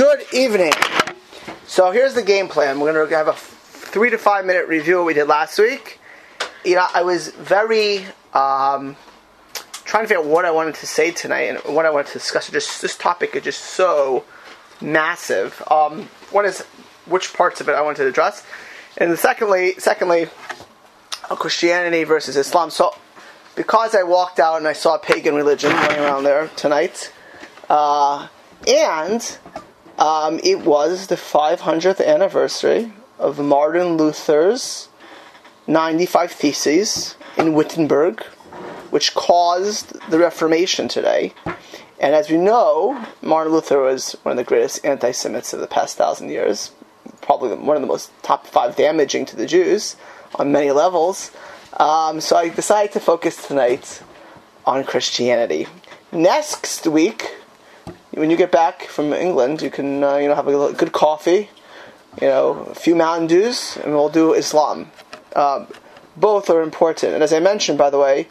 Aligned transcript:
Good 0.00 0.24
evening. 0.32 0.72
So 1.66 1.90
here's 1.90 2.14
the 2.14 2.22
game 2.22 2.48
plan. 2.48 2.80
We're 2.80 2.94
going 2.94 3.06
to 3.06 3.16
have 3.18 3.28
a 3.28 3.34
three 3.34 4.08
to 4.08 4.16
five 4.16 4.46
minute 4.46 4.66
review 4.66 4.94
of 4.94 5.00
what 5.00 5.08
we 5.08 5.12
did 5.12 5.28
last 5.28 5.58
week. 5.58 6.00
You 6.64 6.76
know, 6.76 6.86
I 6.94 7.02
was 7.02 7.28
very 7.28 7.98
um, 8.32 8.96
trying 9.84 10.04
to 10.04 10.08
figure 10.08 10.20
out 10.20 10.24
what 10.24 10.46
I 10.46 10.52
wanted 10.52 10.76
to 10.76 10.86
say 10.86 11.10
tonight 11.10 11.50
and 11.50 11.74
what 11.76 11.84
I 11.84 11.90
wanted 11.90 12.06
to 12.06 12.12
discuss. 12.14 12.48
Just 12.48 12.80
this 12.80 12.96
topic 12.96 13.36
is 13.36 13.42
just 13.42 13.60
so 13.60 14.24
massive. 14.80 15.62
Um, 15.70 16.08
one 16.30 16.46
is 16.46 16.62
which 17.04 17.34
parts 17.34 17.60
of 17.60 17.68
it 17.68 17.72
I 17.72 17.82
wanted 17.82 18.04
to 18.04 18.08
address, 18.08 18.42
and 18.96 19.18
secondly, 19.18 19.74
secondly, 19.76 20.28
Christianity 21.28 22.04
versus 22.04 22.38
Islam. 22.38 22.70
So 22.70 22.96
because 23.54 23.94
I 23.94 24.04
walked 24.04 24.40
out 24.40 24.56
and 24.56 24.66
I 24.66 24.72
saw 24.72 24.96
pagan 24.96 25.34
religion 25.34 25.72
running 25.72 25.98
around 25.98 26.24
there 26.24 26.48
tonight, 26.56 27.12
uh, 27.68 28.28
and 28.66 29.38
um, 30.00 30.40
it 30.42 30.60
was 30.60 31.06
the 31.06 31.14
500th 31.14 32.04
anniversary 32.04 32.92
of 33.18 33.38
Martin 33.38 33.98
Luther's 33.98 34.88
95 35.66 36.32
Theses 36.32 37.16
in 37.36 37.52
Wittenberg, 37.52 38.24
which 38.90 39.14
caused 39.14 39.92
the 40.10 40.18
Reformation 40.18 40.88
today. 40.88 41.34
And 42.00 42.14
as 42.14 42.30
we 42.30 42.38
know, 42.38 43.04
Martin 43.20 43.52
Luther 43.52 43.82
was 43.82 44.12
one 44.22 44.32
of 44.32 44.36
the 44.38 44.44
greatest 44.44 44.84
anti 44.86 45.12
Semites 45.12 45.52
of 45.52 45.60
the 45.60 45.66
past 45.66 45.98
thousand 45.98 46.30
years, 46.30 46.72
probably 47.20 47.54
one 47.54 47.76
of 47.76 47.82
the 47.82 47.86
most 47.86 48.10
top 48.22 48.46
five 48.46 48.76
damaging 48.76 49.26
to 49.26 49.36
the 49.36 49.46
Jews 49.46 49.96
on 50.36 50.50
many 50.50 50.70
levels. 50.70 51.30
Um, 51.78 52.22
so 52.22 52.36
I 52.36 52.48
decided 52.48 52.92
to 52.92 53.00
focus 53.00 53.46
tonight 53.46 54.02
on 54.64 54.82
Christianity. 54.84 55.66
Next 56.10 56.86
week, 56.86 57.36
when 58.12 58.30
you 58.30 58.36
get 58.36 58.50
back 58.50 58.82
from 58.84 59.12
England, 59.12 59.62
you 59.62 59.70
can 59.70 60.02
uh, 60.02 60.16
you 60.16 60.28
know 60.28 60.34
have 60.34 60.48
a 60.48 60.72
good 60.72 60.92
coffee, 60.92 61.50
you 62.20 62.28
know, 62.28 62.66
a 62.70 62.74
few 62.74 62.94
Mountain 62.94 63.28
Dews, 63.28 63.78
and 63.82 63.92
we'll 63.92 64.08
do 64.08 64.32
Islam. 64.32 64.90
Um, 65.36 65.66
both 66.16 66.50
are 66.50 66.62
important, 66.62 67.14
and 67.14 67.22
as 67.22 67.32
I 67.32 67.40
mentioned, 67.40 67.78
by 67.78 67.90
the 67.90 67.98
way, 67.98 68.28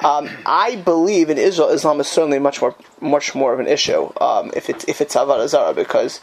um, 0.00 0.28
I 0.44 0.76
believe 0.76 1.30
in 1.30 1.38
Israel, 1.38 1.68
Islam 1.70 2.00
is 2.00 2.08
certainly 2.08 2.38
much 2.38 2.60
more 2.60 2.74
much 3.00 3.34
more 3.34 3.52
of 3.54 3.60
an 3.60 3.66
issue 3.66 4.12
um, 4.20 4.52
if 4.54 4.68
it's 4.68 4.84
if 4.84 5.00
it's 5.00 5.14
Avodah 5.14 5.48
Zarah 5.48 5.74
because 5.74 6.20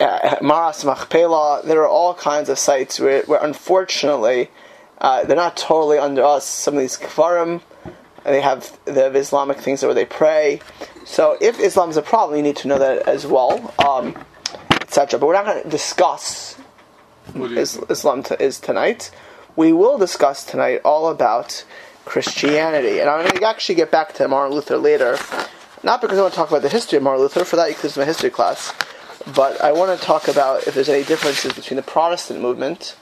uh, 0.00 0.36
Maras 0.40 0.84
Machpelah, 0.84 1.62
there 1.64 1.80
are 1.82 1.88
all 1.88 2.14
kinds 2.14 2.48
of 2.48 2.58
sites 2.58 2.98
where, 2.98 3.22
where 3.24 3.42
unfortunately 3.42 4.48
uh, 4.98 5.24
they're 5.24 5.36
not 5.36 5.56
totally 5.56 5.98
under 5.98 6.24
us. 6.24 6.46
Some 6.46 6.74
of 6.74 6.80
these 6.80 6.96
kfarim, 6.96 7.60
they 8.24 8.40
have 8.40 8.78
the 8.86 9.06
Islamic 9.14 9.58
things 9.58 9.82
where 9.82 9.94
they 9.94 10.06
pray. 10.06 10.60
So 11.10 11.36
if 11.40 11.58
Islam 11.58 11.90
is 11.90 11.96
a 11.96 12.02
problem, 12.02 12.36
you 12.36 12.42
need 12.44 12.54
to 12.58 12.68
know 12.68 12.78
that 12.78 13.08
as 13.08 13.26
well, 13.26 13.74
um, 13.84 14.16
etc. 14.80 15.18
But 15.18 15.26
we're 15.26 15.32
not 15.32 15.44
going 15.44 15.64
to 15.64 15.68
discuss 15.68 16.56
is, 17.34 17.80
Islam 17.88 18.22
is 18.38 18.60
tonight. 18.60 19.10
We 19.56 19.72
will 19.72 19.98
discuss 19.98 20.44
tonight 20.44 20.82
all 20.84 21.08
about 21.08 21.64
Christianity, 22.04 23.00
and 23.00 23.10
I'm 23.10 23.26
going 23.26 23.36
to 23.36 23.44
actually 23.44 23.74
get 23.74 23.90
back 23.90 24.12
to 24.14 24.28
Martin 24.28 24.54
Luther 24.54 24.76
later. 24.76 25.18
Not 25.82 26.00
because 26.00 26.16
I 26.16 26.22
want 26.22 26.32
to 26.32 26.38
talk 26.38 26.48
about 26.48 26.62
the 26.62 26.68
history 26.68 26.98
of 26.98 27.02
Martin 27.02 27.22
Luther, 27.22 27.44
for 27.44 27.56
that 27.56 27.66
because 27.66 27.86
it's 27.86 27.96
my 27.96 28.04
history 28.04 28.30
class, 28.30 28.72
but 29.34 29.60
I 29.60 29.72
want 29.72 29.98
to 29.98 30.06
talk 30.06 30.28
about 30.28 30.68
if 30.68 30.74
there's 30.74 30.88
any 30.88 31.02
differences 31.02 31.52
between 31.54 31.76
the 31.76 31.82
Protestant 31.82 32.40
movement 32.40 32.96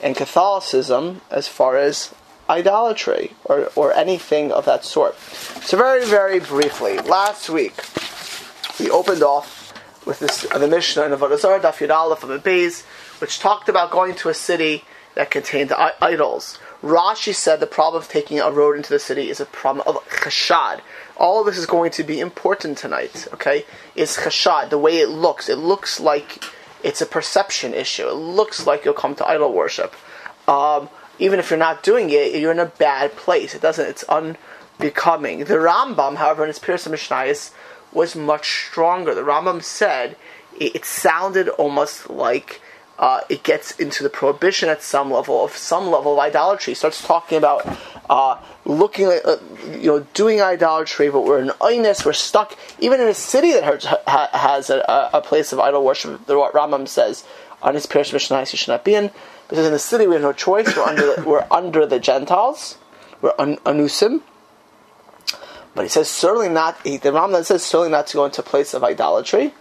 and 0.00 0.14
Catholicism 0.14 1.22
as 1.28 1.48
far 1.48 1.76
as 1.76 2.14
idolatry 2.48 3.32
or, 3.44 3.70
or 3.76 3.92
anything 3.92 4.52
of 4.52 4.64
that 4.64 4.84
sort. 4.84 5.18
So, 5.18 5.76
very, 5.76 6.04
very 6.04 6.40
briefly, 6.40 6.98
last 6.98 7.48
week 7.48 7.74
we 8.78 8.90
opened 8.90 9.22
off 9.22 9.72
with 10.06 10.18
this, 10.18 10.50
uh, 10.50 10.58
the 10.58 10.68
Mishnah 10.68 11.04
in 11.04 11.12
Avodah 11.12 11.38
Zarah, 11.38 11.60
Daf 11.60 11.76
Yud 11.76 11.94
Aleph 11.94 12.24
of 12.24 13.20
which 13.20 13.38
talked 13.38 13.68
about 13.68 13.90
going 13.90 14.14
to 14.16 14.28
a 14.28 14.34
city 14.34 14.84
that 15.14 15.30
contained 15.30 15.72
I- 15.72 15.92
idols. 16.00 16.58
Rashi 16.82 17.32
said 17.32 17.60
the 17.60 17.66
problem 17.66 18.02
of 18.02 18.08
taking 18.08 18.40
a 18.40 18.50
road 18.50 18.76
into 18.76 18.90
the 18.90 18.98
city 18.98 19.30
is 19.30 19.38
a 19.38 19.46
problem 19.46 19.86
of 19.86 20.02
chashad. 20.08 20.80
All 21.16 21.44
this 21.44 21.56
is 21.56 21.66
going 21.66 21.92
to 21.92 22.02
be 22.02 22.18
important 22.18 22.76
tonight, 22.76 23.28
okay? 23.34 23.64
Is 23.94 24.16
chashad, 24.16 24.70
the 24.70 24.78
way 24.78 24.98
it 24.98 25.08
looks. 25.08 25.48
It 25.48 25.58
looks 25.58 26.00
like 26.00 26.42
it's 26.82 27.00
a 27.00 27.06
perception 27.06 27.72
issue. 27.72 28.08
It 28.08 28.14
looks 28.14 28.66
like 28.66 28.84
you'll 28.84 28.94
come 28.94 29.14
to 29.16 29.26
idol 29.26 29.52
worship. 29.52 29.94
Um, 30.48 30.88
even 31.18 31.38
if 31.38 31.50
you're 31.50 31.58
not 31.58 31.82
doing 31.82 32.10
it, 32.10 32.34
you're 32.34 32.52
in 32.52 32.58
a 32.58 32.66
bad 32.66 33.16
place. 33.16 33.54
It 33.54 33.62
doesn't. 33.62 33.86
It's 33.86 34.04
unbecoming. 34.04 35.40
The 35.40 35.54
Rambam, 35.54 36.16
however, 36.16 36.42
in 36.42 36.48
his 36.48 36.58
Pirush 36.58 36.88
Mishnayos, 36.88 37.52
was 37.92 38.16
much 38.16 38.66
stronger. 38.68 39.14
The 39.14 39.22
Rambam 39.22 39.62
said 39.62 40.16
it, 40.58 40.76
it 40.76 40.84
sounded 40.84 41.48
almost 41.48 42.10
like 42.10 42.60
uh, 42.98 43.20
it 43.28 43.42
gets 43.42 43.72
into 43.72 44.02
the 44.02 44.10
prohibition 44.10 44.68
at 44.68 44.82
some 44.82 45.10
level 45.10 45.44
of 45.44 45.56
some 45.56 45.90
level 45.90 46.14
of 46.14 46.18
idolatry. 46.18 46.72
He 46.72 46.74
starts 46.74 47.04
talking 47.04 47.38
about 47.38 47.66
uh, 48.08 48.38
looking 48.64 49.06
at, 49.06 49.24
uh, 49.24 49.38
you 49.70 49.86
know, 49.86 50.06
doing 50.14 50.40
idolatry, 50.40 51.10
but 51.10 51.22
we're 51.22 51.40
in 51.40 51.48
Inus, 51.48 52.04
we're 52.04 52.12
stuck, 52.12 52.56
even 52.78 53.00
in 53.00 53.08
a 53.08 53.14
city 53.14 53.52
that 53.52 53.64
has, 53.64 53.84
has 54.06 54.70
a, 54.70 55.10
a, 55.14 55.20
place 55.20 55.52
of 55.52 55.58
idol 55.60 55.84
worship, 55.84 56.26
the 56.26 56.34
Rambam 56.34 56.86
says 56.86 57.24
on 57.62 57.74
his 57.74 57.86
Pirush 57.86 58.12
Mishnayos 58.12 58.52
you 58.52 58.58
should 58.58 58.68
not 58.68 58.84
be 58.84 58.94
in, 58.94 59.10
because 59.48 59.66
in 59.66 59.72
the 59.72 59.78
city 59.78 60.06
we 60.06 60.14
have 60.14 60.22
no 60.22 60.32
choice, 60.32 60.76
we're 60.76 60.82
under 60.82 61.14
the, 61.14 61.22
we're 61.26 61.46
under 61.50 61.86
the 61.86 62.00
Gentiles, 62.00 62.78
we're 63.20 63.34
un, 63.38 63.56
anusim, 63.58 64.22
but 65.74 65.82
he 65.82 65.88
says 65.88 66.08
certainly 66.08 66.48
not, 66.48 66.78
he, 66.84 66.96
the 66.96 67.10
Rambam 67.10 67.44
says 67.44 67.62
certainly 67.62 67.90
not 67.90 68.06
to 68.08 68.14
go 68.14 68.24
into 68.24 68.40
a 68.40 68.44
place 68.44 68.74
of 68.74 68.84
idolatry, 68.84 69.54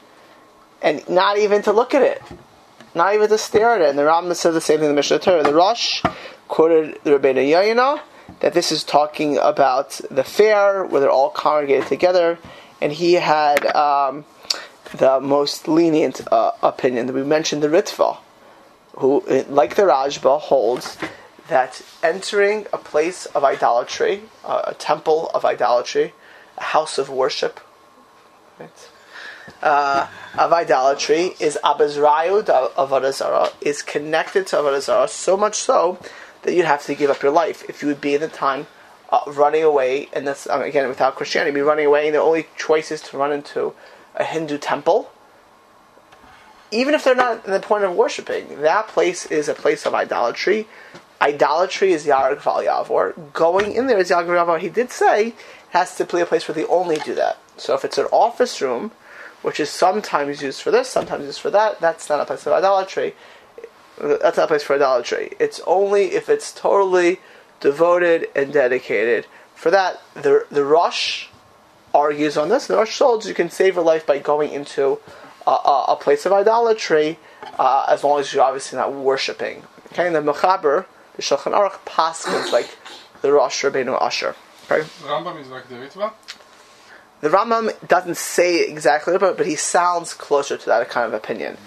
and 0.82 1.08
not 1.08 1.38
even 1.38 1.62
to 1.64 1.72
look 1.72 1.94
at 1.94 2.02
it. 2.02 2.22
Not 2.94 3.14
even 3.14 3.30
to 3.30 3.38
stare 3.38 3.76
at 3.76 3.82
it. 3.82 3.90
And 3.90 3.98
the 3.98 4.04
Rambam 4.04 4.36
says 4.36 4.54
the 4.54 4.62
same 4.62 4.80
thing 4.80 4.90
in 4.90 4.92
the 4.92 4.96
Mishnah 4.96 5.20
Torah. 5.20 5.44
The 5.44 5.54
Rosh 5.54 6.04
quoted 6.48 7.00
the 7.04 7.12
Rabbeinu 7.12 7.48
Yoina, 7.48 8.02
that 8.42 8.54
this 8.54 8.72
is 8.72 8.84
talking 8.84 9.38
about 9.38 10.02
the 10.10 10.24
fair 10.24 10.86
where 10.86 11.00
they're 11.00 11.10
all 11.10 11.30
congregated 11.30 11.88
together, 11.88 12.40
and 12.82 12.92
he 12.92 13.14
had 13.14 13.66
um, 13.68 14.26
the 14.94 15.19
most 15.19 15.68
lenient 15.68 16.22
uh, 16.31 16.52
opinion. 16.62 17.07
That 17.07 17.13
we 17.13 17.24
mentioned 17.24 17.63
the 17.63 17.68
Ritva, 17.68 18.18
who, 18.97 19.24
like 19.50 19.75
the 19.75 19.84
Rashba, 19.84 20.40
holds 20.40 20.97
that 21.47 21.81
entering 22.02 22.66
a 22.72 22.78
place 22.78 23.25
of 23.28 23.44
idolatry, 23.44 24.24
uh, 24.46 24.62
a 24.68 24.74
temple 24.74 25.29
of 25.34 25.44
idolatry, 25.44 26.13
a 26.57 26.63
house 26.63 26.97
of 26.97 27.09
worship, 27.09 27.59
right, 28.59 28.90
uh, 29.62 30.07
of 30.38 30.53
idolatry 30.53 31.34
is 31.40 31.58
abazrayu 31.63 32.47
of 32.47 32.90
Avodah 32.90 33.52
is 33.62 33.81
connected 33.81 34.47
to 34.47 34.56
Avodah 34.58 35.09
so 35.09 35.35
much 35.35 35.56
so 35.56 36.00
that 36.44 36.53
you'd 36.53 36.66
have 36.66 36.84
to 36.85 36.96
give 36.96 37.09
up 37.09 37.22
your 37.22 37.31
life 37.31 37.63
if 37.69 37.81
you 37.81 37.88
would 37.88 38.02
be 38.02 38.16
in 38.16 38.22
the 38.22 38.28
time 38.28 38.68
uh, 39.09 39.19
running 39.28 39.63
away, 39.63 40.09
and 40.13 40.25
that's 40.25 40.47
um, 40.50 40.62
again 40.62 40.88
without 40.88 41.16
Christianity, 41.16 41.53
be 41.53 41.62
running 41.62 41.85
away, 41.85 42.08
and 42.08 42.16
the 42.16 42.22
only 42.22 42.47
choice 42.58 42.91
is 42.91 43.02
to 43.02 43.18
run 43.18 43.31
into 43.31 43.73
a 44.16 44.24
Hindu 44.24 44.58
temple. 44.58 45.12
Even 46.72 46.94
if 46.94 47.04
they're 47.04 47.16
not 47.16 47.46
in 47.46 47.52
the 47.52 47.60
point 47.60 47.84
of 47.84 47.94
worshiping, 47.96 48.62
that 48.62 48.88
place 48.88 49.26
is 49.26 49.50
a 49.50 49.54
place 49.54 49.86
of 49.86 49.94
idolatry. 49.94 50.68
Idolatry 51.22 51.92
is 51.92 52.06
Yarag 52.06 52.42
Val 52.42 52.64
Yavor. 52.64 53.34
Going 53.34 53.74
in 53.74 53.88
there 53.88 54.00
is 54.00 54.10
Yarag 54.10 54.28
Yavor. 54.28 54.60
He 54.60 54.70
did 54.70 54.92
say 54.92 55.28
it 55.28 55.36
has 55.72 55.96
to 55.98 56.06
be 56.06 56.20
a 56.20 56.26
place 56.26 56.48
where 56.48 56.56
they 56.56 56.66
only 56.66 56.98
do 56.98 57.14
that. 57.16 57.38
So 57.58 57.76
if 57.76 57.84
it's 57.84 57.98
an 57.98 58.06
office 58.06 58.62
room, 58.62 58.92
which 59.42 59.60
is 59.60 59.70
sometimes 59.70 60.42
used 60.42 60.62
for 60.62 60.72
this, 60.72 60.88
sometimes 60.88 61.26
used 61.26 61.42
for 61.42 61.52
that, 61.52 61.80
that's 61.82 62.10
not 62.10 62.22
a 62.22 62.26
place 62.26 62.46
of 62.46 62.54
idolatry 62.54 63.16
that's 64.02 64.38
not 64.38 64.46
a 64.46 64.48
place 64.48 64.64
for 64.64 64.76
idolatry. 64.76 65.32
It's 65.40 65.62
only 65.68 66.14
if 66.14 66.30
it's 66.30 66.52
totally 66.52 67.20
devoted 67.60 68.28
and 68.36 68.52
dedicated. 68.52 69.28
For 69.56 69.72
that, 69.72 70.02
the 70.14 70.46
the 70.50 70.64
Rosh 70.64 71.28
argues 71.94 72.38
on 72.38 72.50
this. 72.50 72.68
The 72.68 72.75
Rosh 72.75 72.97
holds 73.00 73.28
you 73.28 73.34
can 73.34 73.50
save 73.50 73.75
your 73.75 73.84
life 73.84 74.06
by 74.06 74.19
going 74.19 74.52
into 74.52 75.00
a, 75.47 75.97
place 76.00 76.26
of 76.26 76.32
idolatry, 76.32 77.20
uh, 77.58 77.85
as 77.88 78.03
long 78.03 78.20
as 78.20 78.34
you're 78.34 78.43
obviously 78.43 78.78
not 78.78 78.93
worshiping. 78.93 79.64
Okay, 79.88 80.08
and 80.08 80.16
the 80.16 80.22
Mechaber, 80.22 80.85
the 81.16 81.22
Shulchan 81.22 81.53
Aruch, 81.53 81.79
paskins 81.85 82.52
like 82.52 82.78
the 83.22 83.32
Rosh 83.32 83.64
Rabbeinu 83.64 84.02
Asher. 84.02 84.35
Okay? 84.66 84.88
The 85.02 85.08
Rambam 85.08 85.41
is 85.41 85.49
like 85.49 85.67
the 85.67 85.76
Ritva? 85.76 86.14
The 87.22 87.29
Rambam 87.29 87.88
doesn't 87.88 88.17
say 88.17 88.67
exactly, 88.67 89.17
but, 89.17 89.37
but 89.37 89.46
he 89.46 89.55
sounds 89.55 90.14
closer 90.14 90.58
to 90.58 90.66
that 90.67 90.90
kind 90.90 91.05
of 91.05 91.14
opinion. 91.14 91.58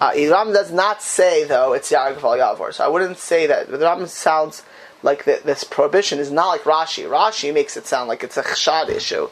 Uh, 0.00 0.12
Ram 0.16 0.52
does 0.52 0.72
not 0.72 1.02
say 1.02 1.44
though 1.44 1.74
it's 1.74 1.92
Yargaval 1.92 2.38
Yavor, 2.38 2.72
so 2.72 2.84
I 2.84 2.88
wouldn't 2.88 3.18
say 3.18 3.46
that. 3.46 3.70
The 3.70 3.78
Ram 3.78 4.06
sounds 4.06 4.62
like 5.02 5.24
the, 5.24 5.40
this 5.44 5.62
prohibition 5.62 6.18
is 6.18 6.30
not 6.30 6.48
like 6.48 6.62
Rashi. 6.62 7.08
Rashi 7.08 7.52
makes 7.52 7.76
it 7.76 7.86
sound 7.86 8.08
like 8.08 8.24
it's 8.24 8.38
a 8.38 8.42
chshad 8.42 8.88
issue, 8.88 9.28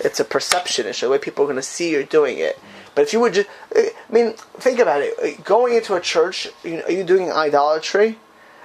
it's 0.00 0.20
a 0.20 0.24
perception 0.24 0.86
issue, 0.86 1.06
the 1.06 1.12
way 1.12 1.18
people 1.18 1.44
are 1.44 1.46
going 1.46 1.56
to 1.56 1.62
see 1.62 1.90
you're 1.90 2.02
doing 2.02 2.38
it. 2.38 2.58
But 2.94 3.02
if 3.02 3.12
you 3.12 3.20
would 3.20 3.34
just, 3.34 3.48
I 3.74 3.90
mean, 4.10 4.32
think 4.58 4.78
about 4.78 5.02
it. 5.02 5.44
Going 5.44 5.74
into 5.74 5.94
a 5.94 6.00
church, 6.00 6.48
you 6.64 6.78
know, 6.78 6.84
are 6.84 6.92
you 6.92 7.04
doing 7.04 7.30
idolatry? 7.30 8.18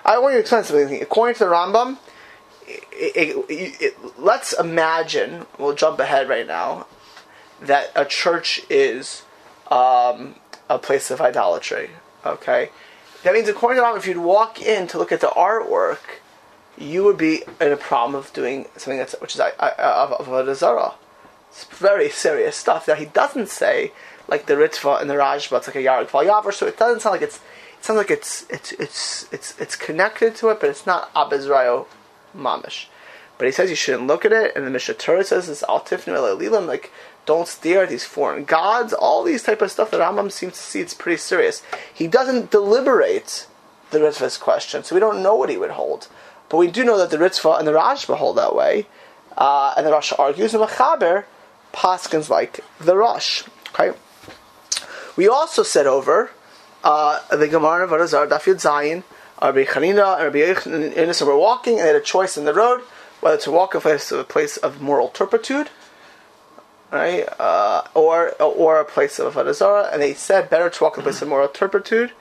I 0.06 0.18
want 0.20 0.34
you 0.34 0.38
to 0.38 0.42
explain 0.42 0.64
something. 0.64 1.02
According 1.02 1.36
to 1.36 1.40
the 1.46 1.52
Rambam, 1.52 1.98
it, 2.68 3.46
it, 3.50 3.82
it, 3.82 3.98
let's 4.18 4.54
imagine, 4.54 5.46
we'll 5.60 5.76
jump 5.76 6.00
ahead 6.00 6.30
right 6.30 6.48
now, 6.48 6.88
that 7.62 7.92
a 7.96 8.06
church 8.06 8.62
is 8.70 9.24
um, 9.70 10.36
a 10.70 10.80
place 10.80 11.12
of 11.12 11.22
idolatry. 11.22 11.90
Okay, 12.26 12.70
that 13.24 13.34
means 13.34 13.50
according 13.50 13.82
to 13.82 13.84
Rambam, 13.84 13.98
if 13.98 14.08
you'd 14.08 14.18
walk 14.18 14.62
in 14.62 14.88
to 14.88 14.98
look 14.98 15.12
at 15.12 15.22
the 15.22 15.28
artwork, 15.28 16.22
you 16.78 17.04
would 17.04 17.18
be 17.18 17.44
in 17.60 17.72
a 17.72 17.78
problem 17.78 18.16
of 18.16 18.32
doing 18.34 18.66
something 18.78 18.98
that's 18.98 19.14
which 19.20 19.36
is 19.36 19.42
uh, 19.42 19.52
of, 19.78 20.28
of 20.28 20.48
a 20.48 20.56
zara. 20.56 20.94
It's 21.52 21.66
very 21.66 22.10
serious 22.10 22.56
stuff. 22.56 22.88
Now 22.88 22.96
he 22.96 23.06
doesn't 23.06 23.50
say 23.50 23.92
like 24.28 24.46
the 24.46 24.54
Ritva 24.54 25.02
and 25.02 25.10
the 25.10 25.16
Rashba, 25.16 25.58
it's 25.58 25.68
like 25.68 25.76
a 25.76 25.84
Yarek 25.84 26.08
Yavar, 26.08 26.54
so 26.54 26.66
it 26.66 26.78
doesn't 26.78 27.02
sound 27.02 27.14
like 27.14 27.22
it's 27.22 27.38
it 27.78 27.86
sounds 27.86 27.98
like 27.98 28.10
it's 28.10 28.46
it's 28.50 28.72
it's 28.74 29.32
it's 29.34 29.60
it's 29.60 29.76
connected 29.76 30.36
to 30.38 30.50
it, 30.50 30.60
but 30.62 30.70
it's 30.70 30.86
not 30.86 31.14
Abizrayo 31.14 31.88
Mamish. 32.36 32.88
But 33.38 33.48
he 33.48 33.52
says 33.52 33.70
you 33.70 33.76
shouldn't 33.76 34.08
look 34.08 34.24
at 34.24 34.32
it, 34.32 34.56
and 34.56 34.66
the 34.66 34.70
Mishnah 34.70 34.94
Torah 34.94 35.24
says 35.24 35.50
it's 35.50 35.64
Altifnu 35.64 36.16
Elilim, 36.16 36.68
like 36.68 36.92
don't 37.26 37.48
stare 37.48 37.84
at 37.84 37.90
these 37.90 38.06
foreign 38.06 38.46
gods, 38.46 38.94
all 38.94 39.24
these 39.24 39.44
type 39.44 39.62
of 39.62 39.72
stuff 39.72 39.92
that 39.92 40.00
Rambam 40.00 40.32
seems 40.32 40.54
to 40.54 40.60
see 40.60 40.80
it's 40.80 40.94
pretty 40.94 41.18
serious. 41.18 41.62
He 41.94 42.08
doesn't 42.08 42.52
deliberate 42.52 43.48
the 43.92 44.00
Ritva's 44.00 44.38
question, 44.38 44.84
so 44.84 44.96
we 44.96 45.02
don't 45.02 45.22
know 45.22 45.36
what 45.36 45.50
he 45.50 45.58
would 45.58 45.72
hold. 45.72 46.08
But 46.50 46.58
we 46.58 46.68
do 46.68 46.84
know 46.84 46.98
that 46.98 47.10
the 47.10 47.18
Ritva 47.18 47.60
and 47.60 47.68
the 47.68 47.74
Rashba 47.74 48.16
hold 48.18 48.38
that 48.38 48.56
way, 48.56 48.88
uh, 49.38 49.74
and 49.76 49.86
the 49.86 49.92
Rosh 49.92 50.14
argues, 50.18 50.54
and 50.54 50.64
Machaber 50.64 51.26
paskins 51.74 52.30
like 52.30 52.60
the 52.80 52.96
Rosh. 52.96 53.44
Okay. 53.74 53.98
We 55.16 55.28
also 55.28 55.64
said 55.64 55.88
over 55.88 56.32
uh, 56.84 57.36
the 57.36 57.48
Gemara 57.48 57.84
of 57.84 57.92
Arazar, 57.92 58.28
Dafyud 58.28 58.56
Zayin, 58.56 59.04
Rabbi 59.42 59.66
Chanina, 59.66 60.16
and 60.16 60.24
Rabbi 60.26 60.40
Yochanan 60.40 61.26
were 61.26 61.38
walking, 61.38 61.74
and 61.74 61.84
they 61.84 61.88
had 61.88 61.96
a 61.96 62.02
choice 62.02 62.38
in 62.38 62.46
the 62.46 62.54
road 62.54 62.82
whether 63.22 63.38
to 63.38 63.52
walk 63.52 63.76
in 63.76 63.82
place, 63.82 64.12
a 64.12 64.24
place 64.24 64.58
of 64.58 64.82
moral 64.82 65.10
turpitude, 65.10 65.70
right, 66.92 67.26
uh, 67.40 67.84
or 67.94 68.32
or 68.42 68.80
a 68.80 68.86
place 68.86 69.20
of 69.20 69.36
Arazara, 69.36 69.92
and 69.94 70.02
they 70.02 70.14
said 70.14 70.50
better 70.50 70.70
to 70.70 70.84
walk 70.84 70.98
in 70.98 71.02
a 71.02 71.04
place 71.04 71.22
of 71.22 71.30
moral 71.30 71.48
turpitude. 71.48 72.12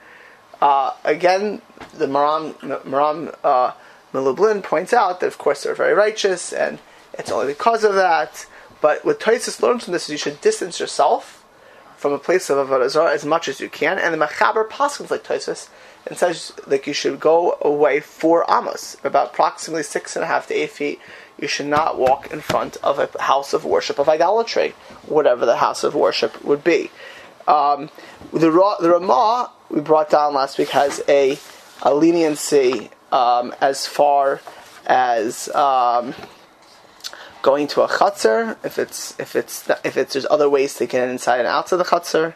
Uh, 0.61 0.93
again, 1.03 1.61
the 1.93 2.05
Maram 2.05 2.53
Maram 2.83 3.35
uh, 3.43 3.73
Milublin 4.13 4.63
points 4.63 4.93
out 4.93 5.19
that 5.19 5.27
of 5.27 5.37
course 5.37 5.63
they're 5.63 5.75
very 5.75 5.93
righteous, 5.93 6.53
and 6.53 6.79
it's 7.13 7.31
only 7.31 7.47
because 7.47 7.83
of 7.83 7.95
that. 7.95 8.45
But 8.81 9.05
what 9.05 9.19
Taisus 9.19 9.61
learns 9.61 9.85
from 9.85 9.93
this 9.93 10.05
is 10.05 10.09
you 10.09 10.17
should 10.17 10.41
distance 10.41 10.79
yourself 10.79 11.45
from 11.95 12.13
a 12.13 12.19
place 12.19 12.49
of 12.49 12.67
Avodah 12.67 12.89
Zarah 12.89 13.13
as 13.13 13.25
much 13.25 13.47
as 13.47 13.59
you 13.59 13.69
can, 13.69 13.99
and 13.99 14.13
the 14.13 14.25
Machaber 14.25 14.67
Paskins 14.67 15.11
like 15.11 15.23
Tosus 15.23 15.69
and 16.07 16.17
says 16.17 16.51
like 16.65 16.87
you 16.87 16.93
should 16.93 17.19
go 17.19 17.57
away 17.61 17.99
four 17.99 18.43
amos, 18.49 18.97
about 19.03 19.27
approximately 19.27 19.83
six 19.83 20.15
and 20.15 20.23
a 20.23 20.27
half 20.27 20.47
to 20.47 20.53
eight 20.53 20.71
feet. 20.71 20.99
You 21.39 21.47
should 21.47 21.67
not 21.67 21.97
walk 21.97 22.31
in 22.31 22.41
front 22.41 22.77
of 22.77 22.99
a 22.99 23.21
house 23.21 23.53
of 23.53 23.65
worship 23.65 23.99
of 23.99 24.09
idolatry, 24.09 24.73
whatever 25.05 25.45
the 25.45 25.57
house 25.57 25.83
of 25.83 25.95
worship 25.95 26.43
would 26.43 26.63
be. 26.63 26.91
Um, 27.47 27.89
the 28.31 28.49
the 28.79 28.89
Ramah 28.89 29.51
we 29.69 29.81
brought 29.81 30.09
down 30.09 30.33
last 30.33 30.57
week 30.57 30.69
has 30.69 31.01
a, 31.07 31.39
a 31.81 31.93
leniency 31.93 32.89
um, 33.11 33.53
as 33.61 33.87
far 33.87 34.41
as 34.85 35.49
um, 35.49 36.13
going 37.41 37.67
to 37.67 37.81
a 37.81 37.87
chutzner, 37.87 38.57
if 38.63 38.77
it's 38.77 39.19
if 39.19 39.35
it's 39.35 39.69
if 39.83 39.97
it's 39.97 40.13
there's 40.13 40.27
other 40.29 40.49
ways 40.49 40.75
to 40.75 40.85
get 40.85 41.09
inside 41.09 41.39
and 41.39 41.47
out 41.47 41.71
of 41.71 41.77
the 41.79 41.85
chutzner. 41.85 42.33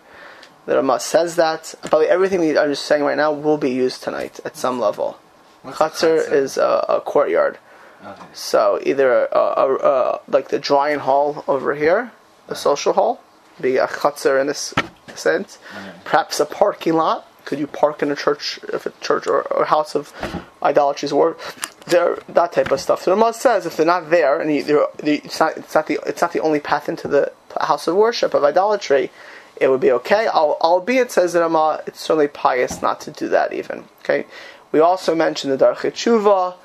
The 0.66 0.78
Ramah 0.78 1.00
says 1.00 1.36
that 1.36 1.76
probably 1.84 2.08
everything 2.08 2.40
we 2.40 2.58
are 2.58 2.68
just 2.68 2.86
saying 2.86 3.04
right 3.04 3.18
now 3.18 3.32
will 3.32 3.58
be 3.58 3.70
used 3.70 4.02
tonight 4.02 4.40
at 4.44 4.58
some 4.58 4.80
level. 4.80 5.20
Chutzner 5.64 6.32
is 6.32 6.58
a, 6.58 6.86
a 6.90 7.02
courtyard. 7.02 7.60
Okay. 8.04 8.22
So 8.34 8.80
either 8.84 9.26
a, 9.26 9.38
a, 9.38 9.76
a, 9.76 10.20
like 10.28 10.50
the 10.50 10.60
drying 10.60 11.00
hall 11.00 11.44
over 11.48 11.76
here, 11.76 12.12
the 12.48 12.56
social 12.56 12.94
hall, 12.94 13.22
be 13.62 13.78
a 13.78 13.88
chutzner 13.88 14.40
in 14.42 14.48
this 14.48 14.74
sense. 15.16 15.60
Okay. 15.72 15.92
Perhaps 16.04 16.40
a 16.40 16.46
parking 16.46 16.94
lot. 16.94 17.28
Could 17.46 17.60
you 17.60 17.68
park 17.68 18.02
in 18.04 18.12
a 18.12 18.16
church, 18.16 18.60
if 18.74 18.86
a 18.86 18.92
church 19.02 19.28
or, 19.28 19.42
a 19.42 19.66
house 19.66 19.96
of 19.96 20.14
idolatry's 20.62 21.14
work? 21.14 21.40
there 21.86 22.18
that 22.30 22.52
type 22.52 22.72
of 22.72 22.80
stuff. 22.80 23.04
So 23.04 23.12
the 23.12 23.18
Ramah 23.18 23.34
says 23.34 23.66
if 23.66 23.78
they're 23.78 23.86
not 23.86 24.10
there 24.10 24.40
and 24.40 24.54
you, 24.54 24.88
it's 25.00 25.40
not 25.40 25.58
it's 25.58 25.76
not 25.76 25.88
the 25.88 26.00
it's 26.06 26.22
not 26.22 26.34
the 26.34 26.42
only 26.42 26.60
path 26.60 26.90
into 26.90 27.08
the 27.08 27.32
house 27.60 27.88
of 27.88 27.96
worship 27.96 28.34
of 28.34 28.44
idolatry, 28.44 29.12
it 29.58 29.70
would 29.70 29.80
be 29.80 29.92
okay. 29.92 30.28
Al, 30.28 30.58
albeit 30.62 31.12
says 31.12 31.34
the 31.34 31.42
Ramah, 31.42 31.60
uh, 31.60 31.82
it's 31.88 32.02
certainly 32.02 32.28
pious 32.28 32.82
not 32.82 33.00
to 33.02 33.12
do 33.12 33.30
that 33.30 33.54
even. 33.54 33.86
Okay. 34.00 34.26
We 34.72 34.80
also 34.80 35.16
mentioned 35.16 35.54
the 35.54 35.64
Darchei 35.64 35.92
Tshuva, 35.92 36.56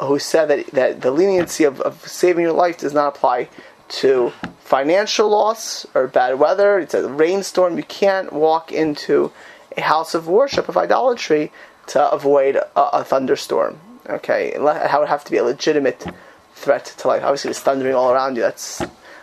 who 0.00 0.18
said 0.18 0.46
that 0.46 0.66
that 0.72 1.00
the 1.02 1.10
leniency 1.10 1.64
of, 1.64 1.80
of 1.82 2.06
saving 2.08 2.44
your 2.44 2.52
life 2.52 2.78
does 2.78 2.94
not 2.94 3.16
apply 3.16 3.48
to 3.88 4.32
financial 4.60 5.28
loss 5.28 5.86
or 5.94 6.06
bad 6.06 6.38
weather. 6.38 6.78
It's 6.78 6.94
a 6.94 7.08
rainstorm. 7.08 7.76
You 7.76 7.82
can't 7.82 8.32
walk 8.32 8.72
into 8.72 9.32
a 9.76 9.80
house 9.80 10.14
of 10.14 10.26
worship 10.26 10.68
of 10.68 10.76
idolatry 10.76 11.52
to 11.88 12.10
avoid 12.10 12.56
a, 12.56 12.98
a 12.98 13.04
thunderstorm. 13.04 13.80
Okay, 14.08 14.52
it 14.54 14.60
would 14.60 15.08
have 15.08 15.24
to 15.24 15.30
be 15.30 15.36
a 15.36 15.44
legitimate 15.44 16.06
threat 16.54 16.84
to 16.98 17.08
life. 17.08 17.22
Obviously, 17.22 17.50
it's 17.50 17.60
thundering 17.60 17.94
all 17.94 18.10
around 18.10 18.36
you. 18.36 18.42
That's 18.42 18.80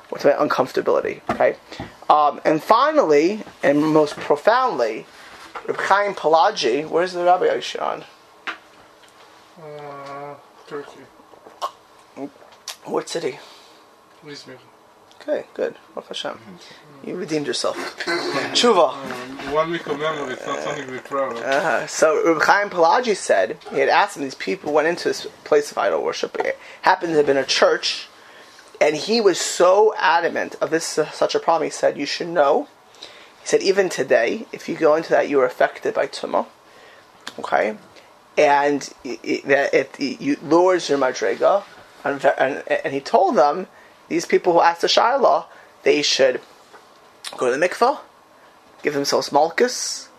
what's 0.09 0.23
my 0.23 0.31
uncomfortability. 0.31 1.21
Okay, 1.29 1.55
um, 2.09 2.39
and 2.45 2.61
finally, 2.61 3.43
and 3.63 3.81
most 3.81 4.15
profoundly, 4.15 5.05
Reb 5.67 5.77
Chaim 5.77 6.13
Palagi. 6.13 6.87
Where's 6.87 7.13
the 7.13 7.23
Rabbi 7.23 7.47
Yishan? 7.47 8.03
Uh, 9.61 10.35
Turkey. 10.67 11.01
What 12.85 13.09
city? 13.09 13.39
Izmir. 14.25 14.57
Okay, 15.21 15.45
good. 15.53 15.75
Baruch 15.93 16.07
Hashem. 16.09 16.39
You 17.03 17.15
redeemed 17.15 17.47
yourself. 17.47 17.75
Tshuva. 18.53 18.93
Um, 18.93 19.53
one 19.53 19.71
week 19.71 19.85
of 19.87 19.99
memory, 19.99 20.33
it's 20.33 20.45
not 20.45 20.59
something 20.59 20.85
to 20.85 20.91
be 20.91 20.99
proud 20.99 21.33
of. 21.33 21.43
Uh, 21.43 21.87
so 21.87 22.33
Reb 22.33 22.41
Chaim 22.43 22.69
Palagi 22.69 23.15
said, 23.15 23.57
he 23.71 23.79
had 23.79 23.89
asked 23.89 24.17
him, 24.17 24.23
these 24.23 24.35
people 24.35 24.73
went 24.73 24.87
into 24.87 25.07
this 25.07 25.25
place 25.43 25.71
of 25.71 25.77
idol 25.77 26.03
worship. 26.03 26.35
It 26.39 26.57
happened 26.83 27.11
to 27.11 27.17
have 27.17 27.25
been 27.25 27.37
a 27.37 27.45
church, 27.45 28.07
and 28.79 28.95
he 28.95 29.19
was 29.19 29.39
so 29.39 29.93
adamant 29.97 30.55
of 30.61 30.69
this 30.69 30.97
uh, 30.97 31.09
such 31.11 31.35
a 31.35 31.39
problem, 31.39 31.67
he 31.67 31.71
said, 31.71 31.97
you 31.97 32.05
should 32.05 32.27
know. 32.27 32.67
He 33.41 33.47
said, 33.47 33.61
even 33.61 33.89
today, 33.89 34.45
if 34.51 34.69
you 34.69 34.75
go 34.75 34.95
into 34.95 35.09
that, 35.09 35.29
you 35.29 35.39
are 35.39 35.45
affected 35.45 35.93
by 35.93 36.07
tumah. 36.07 36.45
Okay? 37.39 37.77
And 38.37 38.87
it, 39.03 39.19
it, 39.23 39.73
it, 39.73 39.95
it 39.99 40.43
lures 40.43 40.89
your 40.89 40.99
madrega. 40.99 41.63
And, 42.03 42.23
and, 42.37 42.63
and 42.69 42.93
he 42.93 43.01
told 43.01 43.35
them, 43.35 43.67
these 44.07 44.25
people 44.25 44.53
who 44.53 44.61
asked 44.61 44.81
the 44.81 44.87
Shiloh, 44.87 45.45
they 45.83 46.01
should 46.01 46.41
go 47.35 47.51
to 47.51 47.57
the 47.57 47.67
mikvah, 47.67 47.99
give 48.83 48.93
themselves 48.93 49.31
malchus, 49.31 50.09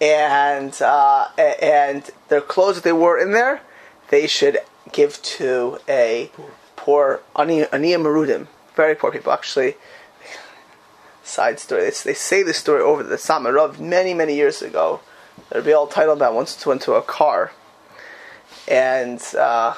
and 0.00 0.80
uh, 0.80 1.28
and 1.38 2.10
their 2.28 2.40
clothes 2.40 2.76
that 2.76 2.84
they 2.84 2.92
wore 2.92 3.18
in 3.18 3.32
there, 3.32 3.62
they 4.08 4.26
should 4.26 4.58
give 4.92 5.20
to 5.22 5.78
a 5.88 6.30
poor 6.76 7.20
aniyah 7.34 7.70
marudim, 7.70 8.46
very 8.74 8.94
poor 8.94 9.10
people. 9.10 9.32
Actually, 9.32 9.74
side 11.24 11.58
story. 11.58 11.82
They, 11.82 11.90
they 11.90 12.14
say 12.14 12.42
this 12.42 12.58
story 12.58 12.82
over 12.82 13.02
the 13.02 13.16
Samarov 13.16 13.80
many 13.80 14.14
many 14.14 14.34
years 14.36 14.62
ago. 14.62 15.00
There'd 15.50 15.64
be 15.64 15.72
all 15.72 15.86
titled 15.86 16.20
that 16.20 16.34
once 16.34 16.64
went 16.64 16.82
to 16.82 16.94
a 16.94 17.02
car, 17.02 17.52
and. 18.68 19.22
Uh, 19.36 19.74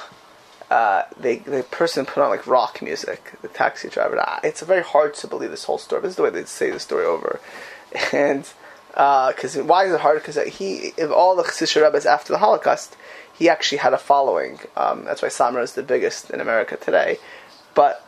uh, 0.71 1.05
they 1.19 1.39
the 1.39 1.63
person 1.63 2.05
put 2.05 2.23
on 2.23 2.31
like 2.31 2.47
rock 2.47 2.83
music. 2.83 3.35
The 3.43 3.49
taxi 3.49 3.89
driver. 3.89 4.23
It's 4.45 4.61
very 4.63 4.83
hard 4.83 5.15
to 5.15 5.27
believe 5.27 5.51
this 5.51 5.65
whole 5.65 5.79
story. 5.79 6.03
This 6.03 6.11
is 6.11 6.17
the 6.17 6.23
way 6.23 6.31
they 6.31 6.45
say 6.45 6.71
the 6.71 6.81
story 6.81 7.05
over, 7.07 7.41
and 8.13 8.51
because 8.91 9.57
uh, 9.57 9.65
why 9.65 9.85
is 9.85 9.93
it 9.93 10.01
hard? 10.01 10.21
Because 10.21 10.37
he, 10.55 10.93
of 10.99 11.13
all 11.13 11.37
the 11.37 11.43
Chassidus 11.43 11.81
rabbis 11.81 12.07
after 12.07 12.33
the 12.33 12.39
Holocaust, 12.39 12.97
he 13.33 13.49
actually 13.49 13.79
had 13.79 13.95
a 13.95 13.99
following. 13.99 14.59
Um, 14.77 15.05
that's 15.05 15.23
why 15.23 15.29
Satmar 15.29 15.63
is 15.63 15.73
the 15.73 15.83
biggest 15.83 16.31
in 16.31 16.41
America 16.41 16.77
today. 16.77 17.19
But 17.75 18.05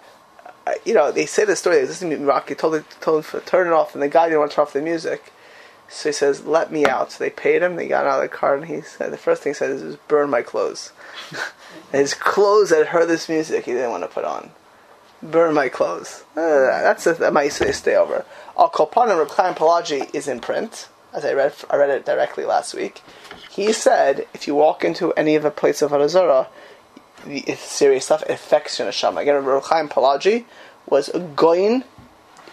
uh, 0.67 0.73
you 0.85 0.93
know, 0.93 1.12
they 1.12 1.26
say 1.26 1.45
the 1.45 1.57
story. 1.57 1.76
They 1.76 1.87
listen 1.87 2.11
to 2.11 2.19
rock. 2.19 2.49
He 2.49 2.55
told, 2.55 2.85
told 3.00 3.25
him 3.25 3.40
to 3.40 3.47
turn 3.47 3.69
it 3.69 3.73
off, 3.73 3.95
and 3.95 4.02
the 4.02 4.09
guy 4.09 4.26
didn't 4.26 4.40
want 4.40 4.50
to 4.50 4.55
turn 4.57 4.64
off 4.64 4.73
the 4.73 4.83
music. 4.83 5.33
So 5.88 6.09
he 6.09 6.12
says, 6.12 6.45
"Let 6.45 6.71
me 6.71 6.87
out." 6.87 7.12
So 7.12 7.25
they 7.25 7.31
paid 7.31 7.62
him. 7.62 7.76
They 7.76 7.88
got 7.88 8.07
out 8.07 8.23
of 8.23 8.31
the 8.31 8.37
car, 8.37 8.55
and 8.57 8.67
he 8.67 8.81
said, 8.83 9.12
"The 9.12 9.17
first 9.17 9.43
thing 9.43 9.50
he 9.50 9.55
said 9.55 9.71
is, 9.71 9.97
burn 10.09 10.31
my 10.31 10.43
clothes." 10.43 10.93
his 11.92 12.14
clothes 12.14 12.70
that 12.70 12.88
heard 12.88 13.09
this 13.09 13.28
music 13.28 13.64
he 13.64 13.73
didn't 13.73 13.90
want 13.90 14.02
to 14.02 14.09
put 14.09 14.25
on. 14.25 14.50
Burn 15.23 15.54
my 15.54 15.68
clothes. 15.68 16.25
Uh, 16.35 16.82
that's 16.82 17.06
a, 17.06 17.30
might 17.30 17.52
say 17.52 17.73
stay 17.73 17.94
over. 17.94 18.25
Al 18.59 18.70
Kolpanim 18.70 19.18
Reb 19.18 19.30
Chaim 19.30 19.54
Palagi 19.54 20.14
is 20.14 20.26
in 20.28 20.40
print, 20.40 20.88
as 21.12 21.25
I 21.25 21.35
read. 21.35 21.52
I 21.68 21.76
read 21.76 21.90
it 21.90 22.06
directly 22.06 22.44
last 22.44 22.75
week. 22.75 23.02
He 23.50 23.73
said 23.73 24.26
if 24.32 24.47
you 24.47 24.54
walk 24.54 24.85
into 24.85 25.12
any 25.12 25.35
of 25.35 25.42
the 25.42 25.50
places 25.50 25.82
of 25.82 25.90
Harazara, 25.90 26.47
the 27.26 27.42
serious 27.56 28.06
stuff. 28.06 28.23
Affects 28.28 28.78
your 28.78 28.88
neshama. 28.88 29.20
Again, 29.20 29.44
Reb 29.44 29.62
Chaim 29.64 29.88
Palagi 29.88 30.44
was 30.87 31.09
a 31.11 31.20
goyin 31.20 31.85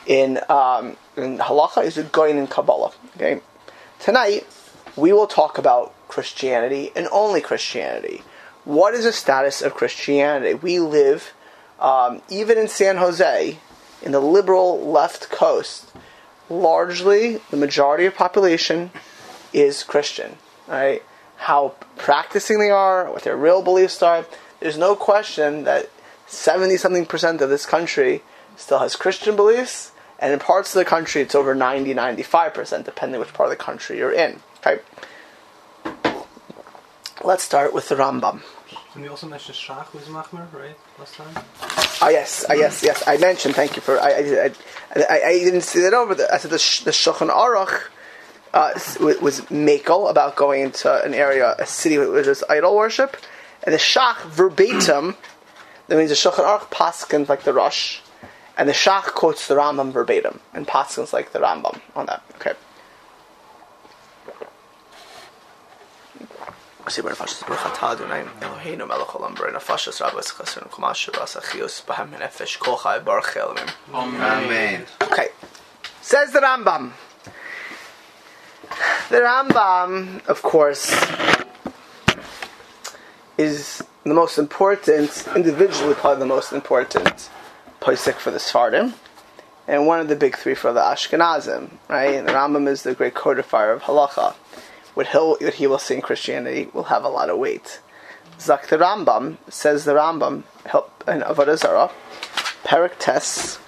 in 0.05 0.39
um, 0.49 0.97
in 1.15 1.37
halacha. 1.37 1.83
He's 1.83 1.97
a 1.97 2.03
goyin 2.03 2.37
in 2.37 2.47
Kabbalah. 2.47 2.91
Okay, 3.15 3.39
tonight 3.99 4.45
we 4.97 5.13
will 5.13 5.27
talk 5.27 5.57
about 5.57 5.93
Christianity 6.07 6.91
and 6.95 7.07
only 7.11 7.39
Christianity 7.39 8.23
what 8.67 8.93
is 8.93 9.05
the 9.05 9.13
status 9.13 9.61
of 9.61 9.73
Christianity? 9.73 10.53
We 10.53 10.79
live, 10.79 11.31
um, 11.79 12.21
even 12.29 12.57
in 12.57 12.67
San 12.67 12.97
Jose, 12.97 13.57
in 14.01 14.11
the 14.11 14.19
liberal 14.19 14.91
left 14.91 15.29
coast, 15.29 15.93
largely 16.49 17.39
the 17.49 17.55
majority 17.55 18.05
of 18.05 18.15
population 18.15 18.91
is 19.53 19.83
Christian. 19.83 20.35
Right? 20.67 21.01
How 21.37 21.75
practicing 21.95 22.59
they 22.59 22.69
are, 22.69 23.09
what 23.09 23.23
their 23.23 23.37
real 23.37 23.61
beliefs 23.61 24.03
are. 24.03 24.25
There's 24.59 24.77
no 24.77 24.97
question 24.97 25.63
that 25.63 25.89
70 26.25 26.75
something 26.75 27.05
percent 27.05 27.41
of 27.41 27.49
this 27.49 27.65
country 27.65 28.21
still 28.57 28.79
has 28.79 28.97
Christian 28.97 29.37
beliefs, 29.37 29.93
and 30.19 30.33
in 30.33 30.39
parts 30.39 30.75
of 30.75 30.79
the 30.79 30.85
country 30.85 31.21
it's 31.21 31.35
over 31.35 31.55
90 31.55 31.93
95 31.93 32.53
percent, 32.53 32.85
depending 32.85 33.21
which 33.21 33.33
part 33.33 33.49
of 33.49 33.57
the 33.57 33.63
country 33.63 33.97
you're 33.97 34.11
in. 34.11 34.41
Okay? 34.57 34.81
Let's 37.23 37.43
start 37.43 37.73
with 37.73 37.89
the 37.89 37.95
Rambam. 37.95 38.41
And 38.93 39.03
we 39.03 39.09
also 39.09 39.27
mentioned 39.27 39.55
Shach 39.55 39.91
was 39.93 40.03
Machmer, 40.03 40.51
right? 40.53 40.77
Last 40.99 41.15
time? 41.15 41.43
Ah, 42.01 42.09
yes, 42.09 42.45
ah, 42.49 42.53
yes, 42.53 42.83
yes. 42.83 43.03
I 43.07 43.17
mentioned. 43.17 43.55
Thank 43.55 43.75
you 43.75 43.81
for. 43.81 43.99
I, 43.99 44.09
I, 44.09 44.51
I, 44.95 45.21
I 45.25 45.33
didn't 45.33 45.61
see 45.61 45.81
that 45.81 45.93
over. 45.93 46.13
The, 46.13 46.31
I 46.31 46.37
said 46.37 46.51
the, 46.51 46.57
the 46.85 46.91
Shulchan 46.91 47.29
Aruch 47.29 47.89
uh, 48.53 48.73
was 49.21 49.41
makel 49.49 50.09
about 50.09 50.35
going 50.35 50.61
into 50.61 51.03
an 51.03 51.13
area, 51.13 51.55
a 51.57 51.65
city 51.65 51.97
which 51.97 52.27
was 52.27 52.43
idol 52.49 52.75
worship, 52.75 53.17
and 53.63 53.73
the 53.73 53.79
Shach 53.79 54.23
verbatim. 54.25 55.15
That 55.87 55.97
means 55.97 56.09
the 56.09 56.15
Shulchan 56.15 56.45
Aruch 56.45 56.69
paskins 56.69 57.29
like 57.29 57.43
the 57.43 57.53
Rosh, 57.53 58.01
and 58.57 58.69
the 58.69 58.73
Shach 58.73 59.05
quotes 59.15 59.47
the 59.47 59.55
Rambam 59.55 59.91
verbatim 59.91 60.39
and 60.53 60.67
paskins 60.67 61.13
like 61.13 61.31
the 61.31 61.39
Rambam 61.39 61.81
on 61.95 62.05
that. 62.05 62.23
Okay. 62.35 62.53
Sibur 66.87 67.11
nefashos 67.11 67.45
baruch 67.45 67.83
Adonai 67.83 68.23
Eloheinu 68.39 68.87
melech 68.87 69.09
olam 69.09 69.35
borei 69.35 69.53
nefashos 69.53 69.99
rabos 70.01 70.33
chaser 70.37 70.61
nekumas 70.61 70.95
shavas 70.95 71.35
achios 71.35 71.83
b'hem 71.85 72.17
nefesh 72.17 72.57
kol 72.59 72.77
chai 72.77 72.99
baruch 72.99 73.35
elamim. 73.35 73.69
Amen. 73.93 74.85
Okay. 75.01 75.27
Says 76.01 76.31
the 76.31 76.39
Rambam. 76.39 76.93
The 79.09 79.17
Rambam, 79.17 80.25
of 80.27 80.41
course, 80.41 80.95
is 83.37 83.83
the 84.05 84.13
most 84.13 84.37
important, 84.37 85.27
individually 85.35 85.93
probably 85.93 86.19
the 86.19 86.25
most 86.25 86.53
important 86.53 87.29
posik 87.81 88.15
for 88.15 88.31
the 88.31 88.37
Sfardim, 88.37 88.93
and 89.67 89.85
one 89.85 89.99
of 89.99 90.07
the 90.07 90.15
big 90.15 90.37
three 90.37 90.55
for 90.55 90.71
the 90.71 90.79
Ashkenazim, 90.79 91.69
right? 91.89 92.15
And 92.15 92.27
the 92.27 92.31
Rambam 92.31 92.67
is 92.69 92.83
the 92.83 92.93
great 92.93 93.13
codifier 93.13 93.73
of 93.73 93.83
halacha. 93.83 94.35
What, 94.97 95.09
he'll, 95.09 95.35
what 95.35 95.53
he 95.53 95.67
will 95.67 95.77
say 95.77 95.93
in 95.93 96.01
Christianity 96.01 96.71
will 96.73 96.85
have 96.85 97.03
a 97.03 97.07
lot 97.07 97.29
of 97.29 97.37
weight. 97.37 97.81
Zak 98.39 98.65
the 98.65 98.77
Rambam, 98.77 99.37
says 99.47 99.85
the 99.85 99.91
Rambam, 99.91 100.41
help 100.65 101.03
in 101.07 101.21
Avodah 101.21 101.55
Zarah, 101.55 101.91
Perik 102.63 102.97
Tes, 102.97 103.59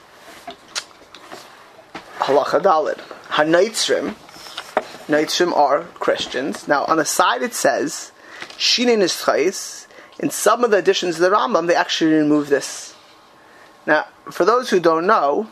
Halacha 2.17 2.59
Dalid. 2.59 2.97
Hanaitzrim, 3.27 4.15
Naitzrim 5.05 5.55
are 5.55 5.83
Christians. 5.99 6.67
Now, 6.67 6.85
on 6.85 6.97
the 6.97 7.05
side 7.05 7.43
it 7.43 7.53
says, 7.53 8.11
Shinin 8.57 9.03
Ischais. 9.03 9.85
In 10.17 10.31
some 10.31 10.63
of 10.63 10.71
the 10.71 10.79
editions 10.79 11.17
of 11.17 11.21
the 11.21 11.29
Rambam, 11.29 11.67
they 11.67 11.75
actually 11.75 12.13
remove 12.13 12.49
this. 12.49 12.95
Now, 13.85 14.07
for 14.31 14.45
those 14.45 14.71
who 14.71 14.79
don't 14.79 15.05
know, 15.05 15.47